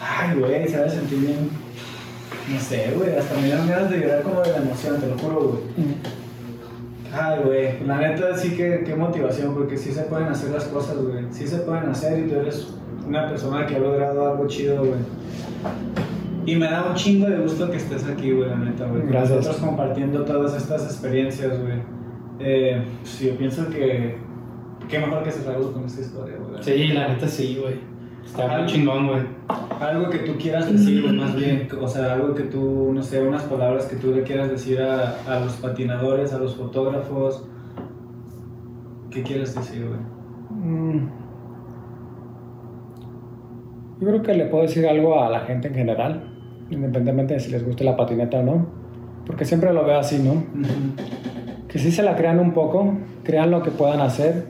Ay, 0.00 0.38
güey, 0.38 0.66
se 0.66 0.76
ha 0.76 0.82
de 0.82 0.90
sentir 0.90 1.18
bien... 1.18 1.69
No 2.52 2.60
sé, 2.60 2.92
güey, 2.96 3.16
hasta 3.16 3.34
me 3.36 3.44
dieron 3.44 3.68
ganas 3.68 3.90
de 3.90 3.98
llorar 4.00 4.22
como 4.22 4.40
de 4.40 4.52
la 4.52 4.58
emoción, 4.58 5.00
te 5.00 5.06
lo 5.06 5.18
juro, 5.18 5.40
güey. 5.40 5.62
Ay, 7.12 7.40
güey, 7.44 7.86
la 7.86 7.98
neta 7.98 8.36
sí 8.36 8.50
que 8.56 8.82
qué 8.84 8.94
motivación, 8.94 9.54
porque 9.54 9.76
sí 9.76 9.92
se 9.92 10.02
pueden 10.02 10.28
hacer 10.28 10.50
las 10.50 10.64
cosas, 10.64 10.96
güey. 10.96 11.24
Sí 11.30 11.46
se 11.46 11.58
pueden 11.58 11.88
hacer 11.88 12.18
y 12.18 12.28
tú 12.28 12.36
eres 12.36 12.68
una 13.06 13.28
persona 13.28 13.66
que 13.66 13.76
ha 13.76 13.78
logrado 13.78 14.32
algo 14.32 14.46
chido, 14.46 14.78
güey. 14.78 15.00
Y 16.46 16.56
me 16.56 16.66
da 16.66 16.84
un 16.88 16.94
chingo 16.94 17.28
de 17.28 17.38
gusto 17.38 17.70
que 17.70 17.76
estés 17.76 18.04
aquí, 18.04 18.32
güey, 18.32 18.48
la 18.48 18.56
neta, 18.56 18.86
güey. 18.86 19.02
Gracias. 19.06 19.36
Nosotros 19.36 19.56
compartiendo 19.56 20.24
todas 20.24 20.54
estas 20.54 20.84
experiencias, 20.84 21.60
güey. 21.60 21.78
Eh, 22.38 22.82
pues, 23.02 23.20
yo 23.20 23.36
pienso 23.36 23.68
que 23.68 24.16
qué 24.88 24.98
mejor 24.98 25.22
que 25.22 25.30
cerrarlos 25.30 25.70
con 25.72 25.84
esta 25.84 26.00
historia, 26.00 26.36
güey. 26.36 26.62
Sí, 26.62 26.88
la 26.88 27.08
neta 27.08 27.28
sí, 27.28 27.58
güey. 27.60 27.74
Está 28.24 28.58
muy 28.58 28.66
chingón, 28.66 29.08
güey. 29.08 29.22
Algo 29.80 30.10
que 30.10 30.18
tú 30.18 30.32
quieras 30.38 30.70
decir, 30.70 31.02
güey, 31.02 31.14
más 31.14 31.34
bien. 31.34 31.68
O 31.80 31.88
sea, 31.88 32.14
algo 32.14 32.34
que 32.34 32.44
tú, 32.44 32.92
no 32.92 33.02
sé, 33.02 33.22
unas 33.22 33.42
palabras 33.44 33.86
que 33.86 33.96
tú 33.96 34.12
le 34.12 34.22
quieras 34.22 34.50
decir 34.50 34.80
a, 34.80 35.16
a 35.26 35.40
los 35.40 35.54
patinadores, 35.54 36.32
a 36.32 36.38
los 36.38 36.54
fotógrafos. 36.54 37.44
¿Qué 39.10 39.22
quieres 39.22 39.54
decir, 39.54 39.86
güey? 39.86 40.00
Mm. 40.50 41.10
Yo 44.00 44.06
creo 44.06 44.22
que 44.22 44.34
le 44.34 44.46
puedo 44.46 44.62
decir 44.62 44.86
algo 44.86 45.22
a 45.22 45.28
la 45.28 45.40
gente 45.40 45.68
en 45.68 45.74
general, 45.74 46.22
independientemente 46.70 47.34
de 47.34 47.40
si 47.40 47.50
les 47.50 47.64
guste 47.64 47.84
la 47.84 47.96
patineta 47.96 48.38
o 48.38 48.42
no, 48.42 48.66
porque 49.26 49.44
siempre 49.44 49.74
lo 49.74 49.84
veo 49.84 49.98
así, 49.98 50.18
¿no? 50.18 50.42
Que 51.68 51.78
sí 51.78 51.92
se 51.92 52.02
la 52.02 52.16
crean 52.16 52.38
un 52.38 52.52
poco, 52.52 52.94
crean 53.24 53.50
lo 53.50 53.62
que 53.62 53.70
puedan 53.70 54.00
hacer 54.00 54.46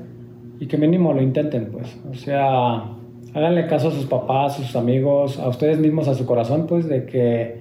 y 0.60 0.68
que 0.68 0.78
mínimo 0.78 1.12
lo 1.12 1.20
intenten, 1.20 1.70
pues. 1.72 1.98
O 2.08 2.14
sea, 2.14 2.84
háganle 3.34 3.66
caso 3.66 3.88
a 3.88 3.90
sus 3.92 4.06
papás, 4.06 4.58
a 4.58 4.62
sus 4.62 4.76
amigos, 4.76 5.38
a 5.38 5.48
ustedes 5.48 5.78
mismos, 5.78 6.08
a 6.08 6.14
su 6.14 6.26
corazón, 6.26 6.66
pues, 6.66 6.88
de 6.88 7.06
que 7.06 7.60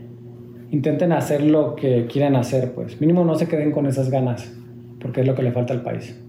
intenten 0.72 1.12
hacer 1.12 1.44
lo 1.44 1.76
que 1.76 2.08
quieren 2.08 2.36
hacer, 2.36 2.74
pues. 2.74 3.00
Mínimo 3.02 3.26
no 3.26 3.36
se 3.36 3.48
queden 3.48 3.72
con 3.72 3.86
esas 3.86 4.10
ganas, 4.10 4.52
porque 5.00 5.22
es 5.22 5.28
lo 5.28 5.36
que 5.36 5.44
le 5.44 5.52
falta 5.52 5.74
al 5.74 5.82
país. 5.82 6.20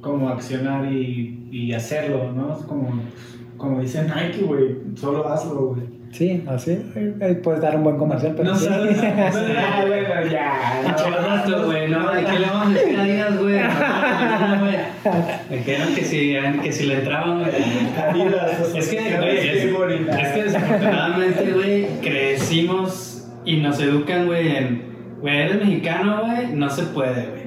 Como 0.00 0.28
accionar 0.28 0.92
y, 0.92 1.72
hacerlo, 1.72 2.32
¿no? 2.32 2.52
Es 2.52 2.64
como, 2.64 2.88
como 3.56 3.80
dice 3.80 4.02
Nike, 4.02 4.44
güey, 4.44 4.76
solo 4.94 5.26
hazlo, 5.26 5.68
güey. 5.68 5.82
Sí, 6.16 6.44
así. 6.46 6.78
Ahí- 6.94 7.14
ahí 7.20 7.34
puedes 7.42 7.60
dar 7.60 7.74
un 7.76 7.82
buen 7.82 7.96
comercial, 7.96 8.34
pero 8.36 8.50
No 8.50 8.56
sí. 8.56 8.66
sabes, 8.66 8.96
no, 9.02 10.30
ya. 10.30 10.80
no, 10.82 10.94
Pinche 10.94 11.10
rato, 11.10 11.64
güey, 11.66 11.88
no, 11.90 12.12
¿de 12.12 12.24
qué 12.24 12.38
le 12.38 12.46
vamos 12.46 12.66
a 12.66 12.70
decir 12.70 12.96
a 12.96 13.02
Adidas, 13.02 13.42
güey? 13.42 13.58
No, 13.58 14.60
güey. 14.60 14.76
Me 15.50 15.56
dijeron 15.56 15.94
que 15.94 16.04
si, 16.04 16.36
que 16.62 16.72
si 16.72 16.86
le 16.86 16.94
entraban, 17.00 17.40
güey. 17.40 17.50
Adidas, 18.10 18.74
Es 18.76 18.88
que, 18.88 19.16
güey, 19.16 19.38
es, 19.38 20.28
que 20.32 20.42
desafortunadamente, 20.44 21.52
güey, 21.52 21.86
crecimos 22.00 23.26
y 23.44 23.56
nos 23.56 23.80
educan, 23.80 24.26
güey, 24.26 24.56
en, 24.56 24.82
güey, 25.20 25.36
eres 25.36 25.56
mexicano, 25.56 26.22
güey, 26.24 26.46
no 26.54 26.70
se 26.70 26.84
puede, 26.84 27.26
güey. 27.26 27.44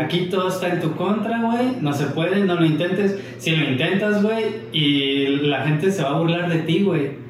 Aquí 0.00 0.28
todo 0.30 0.48
está 0.48 0.68
en 0.68 0.80
tu 0.80 0.94
contra, 0.94 1.40
güey. 1.42 1.80
No 1.80 1.92
se 1.92 2.06
puede, 2.06 2.44
no 2.44 2.54
lo 2.54 2.64
intentes. 2.64 3.18
Si 3.38 3.56
lo 3.56 3.68
intentas, 3.68 4.22
güey, 4.22 4.44
y 4.72 5.26
la 5.48 5.62
gente 5.62 5.90
se 5.90 6.02
va 6.04 6.10
a 6.10 6.18
burlar 6.20 6.48
de 6.48 6.58
ti, 6.60 6.82
güey. 6.84 7.27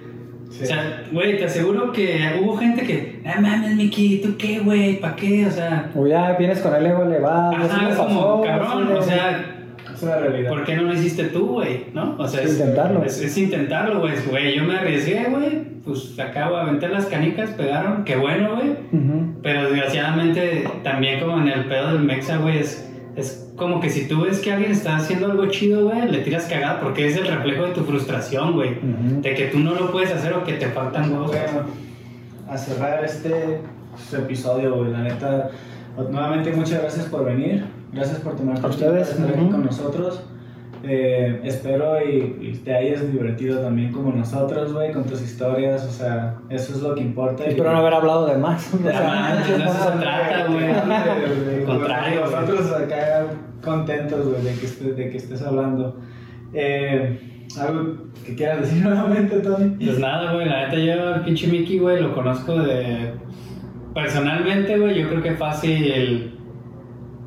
Sí. 0.50 0.64
O 0.64 0.66
sea, 0.66 1.04
güey, 1.12 1.36
te 1.38 1.44
aseguro 1.44 1.92
que 1.92 2.18
hubo 2.42 2.56
gente 2.56 2.82
que, 2.82 3.20
ah, 3.26 3.40
mames, 3.40 3.74
Miki, 3.76 4.20
¿tú 4.22 4.36
qué, 4.38 4.60
güey? 4.60 4.98
¿Para 4.98 5.14
qué? 5.14 5.46
O 5.46 5.50
sea, 5.50 5.90
O 5.94 6.06
ya 6.06 6.32
vienes 6.38 6.60
con 6.60 6.74
el 6.74 6.86
ego 6.86 7.02
elevado, 7.04 7.52
ajá, 7.54 7.88
me 7.88 7.94
como, 7.94 8.42
cabrón, 8.42 8.92
o 8.92 9.02
sea, 9.02 9.44
es 9.94 10.02
una 10.02 10.16
realidad. 10.16 10.50
¿por 10.50 10.64
qué 10.64 10.76
no 10.76 10.82
lo 10.82 10.94
hiciste 10.94 11.24
tú, 11.24 11.46
güey? 11.46 11.86
¿No? 11.92 12.16
O 12.18 12.26
sea, 12.26 12.40
Sí, 12.40 12.46
es, 12.46 12.52
intentarlo. 12.52 13.04
Es, 13.04 13.20
es 13.20 13.36
intentarlo, 13.36 14.00
güey. 14.00 14.14
Güey, 14.30 14.56
yo 14.56 14.64
me 14.64 14.76
arriesgué, 14.76 15.24
güey. 15.28 15.78
Pues 15.84 16.18
acabo 16.18 16.56
de 16.56 16.62
aventar 16.62 16.90
las 16.90 17.06
canicas, 17.06 17.50
pegaron, 17.50 18.04
qué 18.04 18.16
bueno, 18.16 18.56
güey. 18.56 18.74
Pero 19.42 19.70
desgraciadamente, 19.70 20.68
también 20.82 21.20
como 21.20 21.38
en 21.38 21.48
el 21.48 21.64
pedo 21.64 21.92
del 21.92 22.02
Mexa, 22.02 22.36
güey, 22.38 22.58
es, 22.58 22.87
es 23.18 23.50
como 23.56 23.80
que 23.80 23.90
si 23.90 24.06
tú 24.06 24.22
ves 24.22 24.38
que 24.38 24.52
alguien 24.52 24.70
está 24.70 24.96
haciendo 24.96 25.26
algo 25.26 25.46
chido, 25.46 25.88
güey, 25.88 26.08
le 26.08 26.20
tiras 26.20 26.44
cagada 26.44 26.80
porque 26.80 27.08
es 27.08 27.16
el 27.16 27.26
reflejo 27.26 27.64
de 27.64 27.72
tu 27.72 27.82
frustración, 27.82 28.52
güey. 28.52 28.78
De 29.20 29.34
que 29.34 29.46
tú 29.46 29.58
no 29.58 29.74
lo 29.74 29.90
puedes 29.90 30.12
hacer 30.12 30.32
o 30.34 30.44
que 30.44 30.52
te 30.54 30.68
faltan 30.68 31.12
huevos. 31.12 31.28
Bueno, 31.32 31.66
a 32.48 32.56
cerrar 32.56 33.04
este 33.04 33.60
su 34.08 34.16
episodio, 34.16 34.76
güey. 34.76 34.92
La 34.92 35.00
neta, 35.00 35.50
nuevamente 36.10 36.52
muchas 36.52 36.80
gracias 36.80 37.06
por 37.06 37.24
venir. 37.24 37.64
Gracias 37.92 38.20
por 38.20 38.36
tomar 38.36 38.60
tu 38.60 38.68
ustedes, 38.68 39.08
tiempo 39.08 39.26
estar 39.26 39.40
aquí 39.40 39.50
con 39.50 39.64
nosotros. 39.64 40.22
Eh, 40.84 41.40
espero 41.42 41.96
y, 42.02 42.38
y 42.40 42.52
te 42.64 42.72
hayas 42.74 43.10
divertido 43.12 43.60
también 43.60 43.90
como 43.90 44.12
nosotros, 44.12 44.72
güey, 44.72 44.92
con 44.92 45.04
tus 45.04 45.20
historias, 45.22 45.84
o 45.84 45.90
sea, 45.90 46.36
eso 46.50 46.72
es 46.72 46.82
lo 46.82 46.94
que 46.94 47.00
importa. 47.00 47.44
y- 47.44 47.48
Espero 47.50 47.72
no 47.72 47.78
haber 47.78 47.94
hablado 47.94 48.26
de 48.26 48.38
más. 48.38 48.72
O 48.74 48.78
sea, 48.78 49.02
manches, 49.02 49.48
de 49.58 49.64
eso 49.64 49.72
se 49.92 49.98
trata, 49.98 50.46
güey. 50.46 50.64
Al 50.70 51.64
Contrario. 51.64 52.20
Nosotros 52.24 52.72
acá 52.72 53.26
contentos, 53.62 54.28
güey, 54.28 54.42
de 54.42 54.54
que 54.60 54.66
estés, 54.66 54.96
de 54.96 55.10
que 55.10 55.16
estés 55.16 55.42
hablando. 55.42 55.96
Eh, 56.54 57.44
¿Algo 57.60 57.96
que 58.24 58.34
quieras 58.36 58.60
decir 58.60 58.82
nuevamente, 58.84 59.40
Tony? 59.40 59.70
Pues 59.84 59.98
nada, 59.98 60.32
güey, 60.34 60.46
la 60.48 60.66
neta 60.68 60.78
yo 60.78 61.14
al 61.14 61.24
pinche 61.24 61.48
Mickey, 61.48 61.78
güey, 61.78 62.00
lo 62.00 62.14
conozco 62.14 62.56
de... 62.62 63.12
Personalmente, 63.94 64.78
güey, 64.78 65.00
yo 65.02 65.08
creo 65.08 65.22
que 65.22 65.32
fácil 65.32 66.38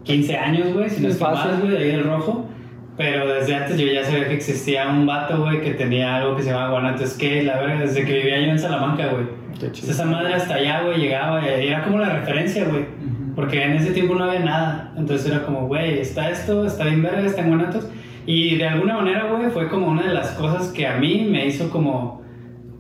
15 0.04 0.38
años, 0.38 0.74
güey, 0.74 0.90
si 0.90 1.02
no 1.02 1.10
es 1.10 1.18
que 1.18 1.24
más, 1.24 1.60
güey, 1.60 1.72
de 1.72 1.78
ahí 1.80 1.90
el 1.92 2.04
rojo. 2.06 2.46
Pero 2.98 3.28
desde 3.34 3.56
antes 3.56 3.78
yo 3.80 3.88
ya 3.88 4.04
sabía 4.04 4.28
que 4.28 4.34
existía 4.36 4.88
un 4.90 5.06
vato, 5.06 5.42
güey, 5.42 5.62
que 5.62 5.72
tenía 5.72 6.18
algo 6.18 6.36
que 6.36 6.44
se 6.44 6.50
llamaba 6.52 6.72
Guanato 6.72 7.06
Skate, 7.08 7.44
la 7.46 7.60
verdad, 7.60 7.80
desde 7.80 8.06
que 8.06 8.14
vivía 8.18 8.40
yo 8.42 8.52
en 8.52 8.60
Salamanca, 8.60 9.08
güey. 9.08 9.26
Esa 9.74 10.06
madre 10.06 10.34
hasta 10.34 10.56
allá, 10.56 10.82
güey, 10.84 11.00
llegaba 11.00 11.42
y 11.44 11.68
era 11.68 11.84
como 11.84 12.00
la 12.00 12.10
referencia, 12.10 12.66
güey. 12.66 12.86
Porque 13.36 13.64
en 13.64 13.74
ese 13.74 13.92
tiempo 13.92 14.16
no 14.16 14.26
había 14.26 14.40
nada. 14.42 14.94
Entonces 14.98 15.28
era 15.32 15.44
como, 15.44 15.68
güey, 15.68 16.00
está 16.00 16.30
esto, 16.30 16.66
está 16.66 16.84
bien 16.86 17.02
verga, 17.02 17.22
está 17.26 17.42
en 17.42 17.48
Guanatos. 17.50 17.88
Y 18.26 18.56
de 18.58 18.68
alguna 18.68 18.96
manera, 18.96 19.24
güey, 19.26 19.50
fue 19.52 19.68
como 19.70 19.88
una 19.88 20.04
de 20.04 20.14
las 20.14 20.32
cosas 20.32 20.68
que 20.70 20.86
a 20.86 20.98
mí 20.98 21.28
me 21.32 21.46
hizo 21.48 21.70
como 21.70 22.22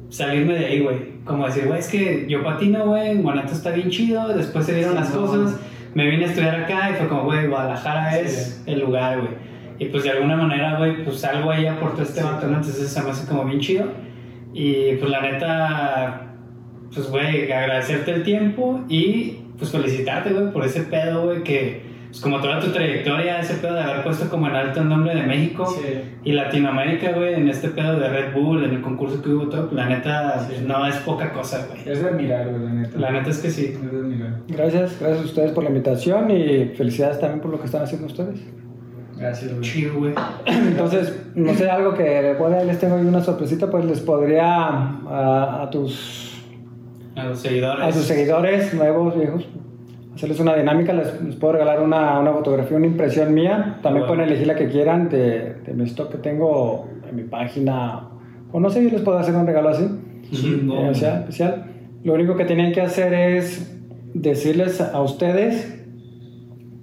salirme 0.09 0.55
de 0.55 0.65
ahí, 0.65 0.79
güey. 0.81 1.11
Como 1.23 1.45
decir, 1.45 1.65
güey, 1.67 1.79
es 1.79 1.87
que 1.87 2.25
yo 2.27 2.43
patino, 2.43 2.85
güey, 2.85 3.15
Guanatos 3.21 3.53
está 3.53 3.71
bien 3.71 3.89
chido. 3.89 4.27
Después 4.27 4.65
se 4.65 4.73
dieron 4.75 4.93
Sí, 4.93 4.99
las 4.99 5.13
no. 5.15 5.21
cosas. 5.21 5.59
Me 5.93 6.09
vine 6.09 6.25
a 6.25 6.27
estudiar 6.27 6.55
acá 6.55 6.89
y 6.91 6.93
fue 6.95 7.07
como, 7.07 7.23
güey, 7.23 7.47
Guadalajara 7.47 8.11
Sí. 8.13 8.19
es 8.25 8.63
el 8.65 8.79
lugar, 8.81 9.19
güey. 9.19 9.50
Y 9.81 9.85
pues 9.85 10.03
de 10.03 10.11
alguna 10.11 10.35
manera, 10.35 10.77
güey, 10.77 11.03
pues 11.03 11.23
algo 11.25 11.49
ahí 11.49 11.65
aportó 11.65 12.03
este 12.03 12.21
vato, 12.21 12.45
¿no? 12.45 12.57
Entonces 12.57 12.87
se 12.87 13.01
me 13.01 13.09
hace 13.09 13.27
como 13.27 13.45
bien 13.45 13.59
chido. 13.59 13.85
Y 14.53 14.95
pues 14.97 15.09
la 15.09 15.21
neta, 15.21 16.35
pues, 16.93 17.09
güey, 17.09 17.51
agradecerte 17.51 18.11
el 18.11 18.21
tiempo 18.23 18.81
y 18.87 19.37
pues 19.57 19.71
felicitarte, 19.71 20.33
güey, 20.33 20.51
por 20.51 20.63
ese 20.65 20.81
pedo, 20.81 21.23
güey, 21.25 21.41
que, 21.41 21.81
pues 22.09 22.21
como 22.21 22.39
toda 22.41 22.59
tu 22.59 22.67
trayectoria, 22.71 23.39
ese 23.39 23.55
pedo 23.55 23.73
de 23.73 23.81
haber 23.81 24.03
puesto 24.03 24.29
como 24.29 24.47
en 24.49 24.55
alto 24.55 24.81
el 24.81 24.89
nombre 24.89 25.15
de 25.15 25.23
México 25.23 25.65
Sí. 25.65 25.81
y 26.25 26.31
Latinoamérica, 26.33 27.13
güey, 27.13 27.33
en 27.33 27.47
este 27.49 27.69
pedo 27.69 27.99
de 27.99 28.07
Red 28.07 28.33
Bull, 28.35 28.63
en 28.65 28.71
el 28.75 28.81
concurso 28.81 29.19
que 29.23 29.29
hubo, 29.29 29.49
todo, 29.49 29.69
la 29.71 29.87
neta, 29.87 30.47
Sí. 30.47 30.63
no 30.63 30.85
es 30.85 30.97
poca 30.97 31.31
cosa, 31.33 31.65
güey. 31.67 31.81
Es 31.91 32.03
de 32.03 32.07
admirar, 32.09 32.49
güey, 32.49 32.61
la 32.65 32.73
neta. 32.73 32.99
La 32.99 33.11
neta 33.11 33.31
es 33.31 33.39
que 33.39 33.49
sí. 33.49 33.73
Es 33.73 33.81
de 33.91 33.97
admirar. 33.97 34.41
Gracias, 34.47 34.99
gracias 34.99 35.21
a 35.23 35.25
ustedes 35.25 35.51
por 35.53 35.63
la 35.63 35.69
invitación 35.71 36.29
y 36.29 36.65
felicidades 36.75 37.19
también 37.19 37.39
por 37.41 37.49
lo 37.49 37.59
que 37.59 37.65
están 37.65 37.81
haciendo 37.81 38.05
ustedes. 38.05 38.39
Gracias, 39.21 39.51
güey. 39.51 39.61
Chido, 39.61 39.93
güey. 39.99 40.13
Entonces, 40.47 41.27
no 41.35 41.53
sé, 41.53 41.69
algo 41.69 41.93
que, 41.93 42.03
ahí 42.07 42.67
les 42.67 42.79
tengo 42.79 42.95
ahí 42.95 43.05
una 43.05 43.21
sorpresita, 43.21 43.69
pues 43.69 43.85
les 43.85 43.99
podría 43.99 44.57
a, 44.57 45.61
a 45.63 45.69
tus, 45.69 46.43
A 47.15 47.25
los 47.25 47.39
seguidores. 47.39 47.83
a 47.85 47.91
tus 47.91 48.01
seguidores 48.07 48.73
nuevos, 48.73 49.15
viejos, 49.15 49.47
hacerles 50.15 50.39
una 50.39 50.55
dinámica, 50.55 50.91
les, 50.93 51.21
les 51.21 51.35
puedo 51.35 51.53
regalar 51.53 51.81
una, 51.81 52.19
una 52.19 52.31
fotografía, 52.33 52.75
una 52.77 52.87
impresión 52.87 53.33
mía, 53.33 53.77
también 53.83 54.05
Bueno. 54.05 54.15
pueden 54.15 54.21
elegir 54.29 54.47
la 54.47 54.55
que 54.55 54.67
quieran 54.69 55.07
de, 55.09 55.53
de 55.65 55.73
mi 55.73 55.83
stock 55.85 56.11
que 56.11 56.17
tengo 56.17 56.89
en 57.07 57.15
mi 57.15 57.23
página, 57.23 58.09
o 58.51 58.59
no 58.59 58.69
sé, 58.71 58.83
yo 58.83 58.89
les 58.89 59.01
puedo 59.01 59.17
hacer 59.19 59.35
un 59.35 59.45
regalo 59.45 59.69
así. 59.69 59.87
Eh, 60.33 60.89
o 60.89 60.93
sea, 60.95 61.19
especial. 61.19 61.65
Lo 62.03 62.13
único 62.15 62.35
que 62.35 62.45
tienen 62.45 62.71
que 62.73 62.81
hacer 62.81 63.13
es 63.13 63.71
decirles 64.13 64.81
a 64.81 64.99
ustedes 65.01 65.77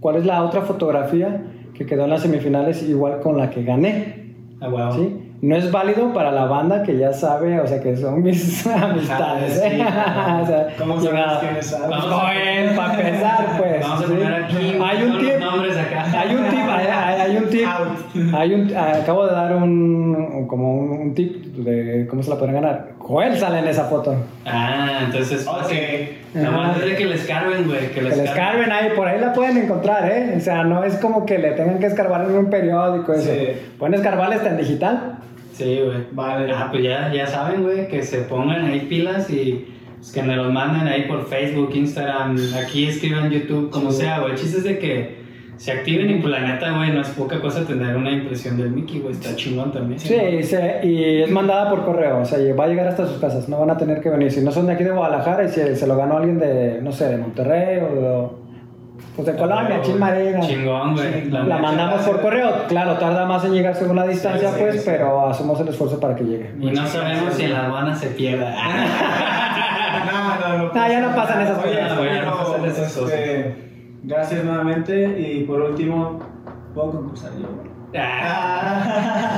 cuál 0.00 0.16
es 0.16 0.24
la 0.26 0.44
otra 0.44 0.62
fotografía 0.62 1.42
que 1.78 1.86
quedó 1.86 2.04
en 2.04 2.10
las 2.10 2.22
semifinales 2.22 2.82
igual 2.82 3.20
con 3.20 3.38
la 3.38 3.48
que 3.50 3.62
gané. 3.62 4.34
Ah, 4.60 4.68
huevo. 4.68 4.92
¿sí? 4.92 5.24
No 5.40 5.54
es 5.54 5.70
válido 5.70 6.12
para 6.12 6.32
la 6.32 6.46
banda 6.46 6.82
que 6.82 6.98
ya 6.98 7.12
sabe, 7.12 7.60
o 7.60 7.66
sea, 7.68 7.80
que 7.80 7.96
son 7.96 8.20
mis 8.24 8.66
amistades. 8.66 9.56
¿eh? 9.64 9.70
sí. 9.76 9.80
o 10.42 10.46
sea, 10.46 10.66
¿Cómo 10.76 11.00
sabes 11.00 11.38
quiénes 11.40 11.66
saben? 11.66 11.90
Vamos 11.90 12.06
Pues, 12.24 12.76
para 12.76 12.94
empezar, 12.94 13.46
pues. 13.56 13.80
Vamos 13.80 14.00
a 14.00 14.06
¿sí? 14.06 14.12
poner 14.12 14.34
aquí 14.34 14.56
Hay 14.82 15.02
un 15.04 15.18
tip. 15.20 15.30
los 15.30 15.40
nombres 15.40 15.76
acá. 15.78 16.20
Hay 16.20 16.34
un 16.34 16.44
tip, 16.50 16.58
hay, 16.68 16.86
hay- 16.88 17.20
hay 17.20 17.36
un 17.36 17.48
tip. 17.50 17.66
Out. 17.68 18.34
Hay 18.34 18.54
un, 18.54 18.76
acabo 18.76 19.26
de 19.26 19.32
dar 19.32 19.54
un, 19.54 20.46
como 20.48 20.74
un, 20.76 20.90
un 21.02 21.14
tip 21.14 21.44
de 21.58 22.08
cómo 22.08 22.20
se 22.24 22.30
la 22.30 22.36
pueden 22.38 22.54
ganar. 22.56 22.88
Joel 23.08 23.38
sale 23.38 23.60
en 23.60 23.68
esa 23.68 23.84
foto. 23.84 24.14
Ah, 24.44 25.00
entonces. 25.06 25.46
Ok. 25.46 25.72
Nomás 26.34 26.76
es 26.76 26.84
de 26.84 26.94
que 26.94 27.06
les 27.06 27.24
carben, 27.26 27.66
güey. 27.66 27.90
Que 27.90 28.02
les, 28.02 28.14
Que 28.14 28.22
les 28.22 28.30
carben 28.32 28.70
ahí, 28.70 28.90
por 28.94 29.08
ahí 29.08 29.18
la 29.18 29.32
pueden 29.32 29.56
encontrar, 29.56 30.10
¿eh? 30.12 30.34
O 30.36 30.40
sea, 30.40 30.62
no 30.62 30.84
es 30.84 30.96
como 30.96 31.24
que 31.24 31.38
le 31.38 31.52
tengan 31.52 31.78
que 31.78 31.86
escarbar 31.86 32.26
en 32.26 32.36
un 32.36 32.50
periódico, 32.50 33.14
eso. 33.14 33.32
Sí. 33.32 33.48
Pueden 33.78 33.94
escarbarle 33.94 34.34
hasta 34.36 34.50
en 34.50 34.58
digital. 34.58 35.18
Sí, 35.54 35.80
güey. 35.84 36.04
Vale. 36.12 36.52
Ah, 36.54 36.68
pues 36.70 36.84
ya, 36.84 37.10
ya 37.12 37.26
saben, 37.26 37.62
güey, 37.62 37.88
que 37.88 38.02
se 38.02 38.18
pongan 38.18 38.66
ahí 38.66 38.80
pilas 38.80 39.30
y 39.30 39.66
pues, 39.96 40.12
que 40.12 40.22
me 40.22 40.36
los 40.36 40.52
manden 40.52 40.86
ahí 40.86 41.04
por 41.08 41.26
Facebook, 41.28 41.70
Instagram, 41.74 42.36
aquí 42.62 42.86
escriban 42.88 43.30
YouTube, 43.30 43.70
como 43.70 43.90
Sí. 43.90 44.02
sea, 44.02 44.18
güey. 44.20 44.32
El 44.32 44.38
chiste 44.38 44.58
es 44.58 44.64
de 44.64 44.78
que 44.78 45.17
se 45.58 45.72
activen 45.72 46.08
y 46.10 46.14
pues 46.20 46.30
la 46.32 46.40
neta, 46.40 46.70
güey, 46.70 46.90
no 46.92 47.00
es 47.02 47.08
poca 47.10 47.40
cosa 47.40 47.64
tener 47.66 47.96
una 47.96 48.10
impresión 48.10 48.56
del 48.56 48.70
Mickey, 48.70 49.00
güey. 49.00 49.12
Está 49.12 49.34
chingón 49.36 49.70
también. 49.72 49.98
Sí, 50.00 50.42
se- 50.42 50.80
y 50.84 51.22
es 51.22 51.30
mandada 51.30 51.68
por 51.68 51.84
correo, 51.84 52.20
o 52.20 52.24
sea, 52.24 52.38
y 52.38 52.52
va 52.52 52.64
a 52.64 52.68
llegar 52.68 52.86
hasta 52.88 53.06
sus 53.06 53.18
casas, 53.18 53.48
no 53.48 53.58
van 53.60 53.70
a 53.70 53.76
tener 53.76 54.00
que 54.00 54.08
venir. 54.08 54.30
Si 54.32 54.40
no 54.40 54.50
son 54.52 54.66
de 54.66 54.72
aquí 54.74 54.84
de 54.84 54.92
Guadalajara 54.92 55.44
y 55.44 55.48
si 55.48 55.74
se 55.76 55.86
lo 55.86 55.96
ganó 55.96 56.16
alguien 56.16 56.38
de, 56.38 56.80
no 56.80 56.92
sé, 56.92 57.08
de 57.08 57.16
Monterrey 57.18 57.78
o 57.80 57.94
de, 57.94 58.28
pues 59.16 59.26
de 59.26 59.34
Colombia, 59.34 59.80
Chilmarina. 59.82 60.40
Chingón, 60.40 60.94
güey. 60.94 61.22
Sí, 61.24 61.30
la 61.30 61.58
mandamos 61.58 62.02
por 62.02 62.20
correo, 62.20 62.50
claro, 62.68 62.94
tarda 62.98 63.26
más 63.26 63.44
en 63.44 63.52
llegar 63.52 63.74
según 63.74 63.96
la 63.96 64.06
distancia, 64.06 64.50
Sí, 64.50 64.54
sí, 64.56 64.60
pues, 64.62 64.74
sí. 64.76 64.82
pero 64.86 65.28
hacemos 65.28 65.60
el 65.60 65.68
esfuerzo 65.68 65.98
para 65.98 66.14
que 66.14 66.22
llegue. 66.24 66.50
Y 66.60 66.70
no 66.70 66.86
sabemos 66.86 67.34
si 67.34 67.42
en 67.46 67.52
la 67.52 67.66
aduana 67.66 67.94
se 67.96 68.06
pierda. 68.08 68.54
No, 70.12 70.48
no, 70.48 70.58
no. 70.58 70.72
No, 70.72 70.88
ya 70.88 71.00
no 71.00 71.14
pasan 71.14 71.42
esas 71.42 71.58
Oye, 71.64 71.80
cosas. 71.80 71.96
no 72.24 72.36
pasan 72.36 72.64
esas 72.66 72.96
este, 72.96 73.67
Gracias 74.02 74.44
nuevamente 74.44 75.18
y 75.20 75.44
por 75.44 75.60
último, 75.60 76.20
¿puedo 76.74 76.92
concursar 76.92 77.30
yo? 77.40 77.48
Ah. 77.98 79.36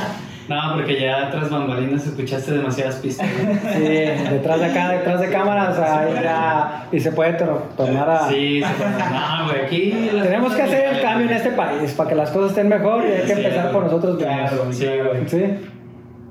No, 0.49 0.57
porque 0.75 1.01
ya 1.01 1.31
tras 1.31 1.49
bambalinas 1.49 2.05
escuchaste 2.05 2.51
demasiadas 2.53 2.97
pistas. 2.97 3.29
Sí, 3.73 3.79
detrás 3.79 4.59
de 4.59 4.67
acá, 4.67 4.89
detrás 4.91 5.21
de 5.21 5.31
cámaras, 5.31 5.79
ahí 5.79 6.13
ya- 6.23 6.87
y 6.91 6.99
se 6.99 7.13
puede 7.13 7.35
tor- 7.39 7.63
tornar 7.77 8.11
a... 8.11 8.29
Sí, 8.29 8.61
se 8.61 8.75
puede. 8.75 8.91
No, 8.91 9.47
güey, 9.49 9.65
aquí. 9.65 10.11
Tenemos 10.25 10.53
que 10.55 10.63
hacer 10.63 10.97
el 10.97 11.01
cambio 11.03 11.29
en 11.31 11.37
este 11.37 11.51
país 11.51 11.93
para 11.93 12.09
que 12.11 12.17
las 12.17 12.31
cosas 12.31 12.51
estén 12.51 12.69
mejor 12.69 13.05
y 13.07 13.13
hay 13.13 13.23
que 13.27 13.33
empezar 13.33 13.71
por 13.71 13.85
nosotros 13.85 14.17
mismos. 14.17 14.35
Claro, 14.51 14.73
Sí, 14.73 14.87
güey. 14.87 15.29
Sí. 15.29 15.70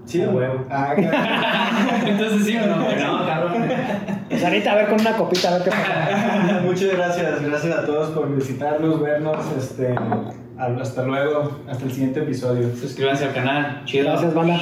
Sí, 0.10 0.20
huevo. 0.26 0.66
Ah, 0.72 0.94
claro. 0.96 2.08
Entonces 2.08 2.46
sí 2.46 2.58
o 2.58 2.66
no, 2.66 2.78
no, 2.78 3.28
cabrón. 3.28 3.70
Pues 4.28 4.44
ahorita 4.44 4.72
a 4.72 4.76
ver 4.76 4.88
con 4.88 5.00
una 5.00 5.16
copita, 5.16 5.50
a 5.50 5.54
ver 5.60 5.64
qué 5.66 5.70
pasa. 5.70 6.62
Muchas 6.66 6.92
gracias, 6.94 7.44
gracias 7.44 7.78
a 7.78 7.86
todos 7.86 8.10
por 8.10 8.36
visitarnos, 8.36 9.00
vernos, 9.02 9.38
este, 9.56 9.94
hasta 10.58 11.04
luego, 11.04 11.60
hasta 11.70 11.86
el 11.86 11.92
siguiente 11.92 12.22
episodio. 12.22 12.76
Suscríbanse 12.76 13.26
al 13.26 13.34
canal. 13.34 13.82
Chido. 13.86 14.06
Gracias, 14.06 14.34
banda. 14.34 14.60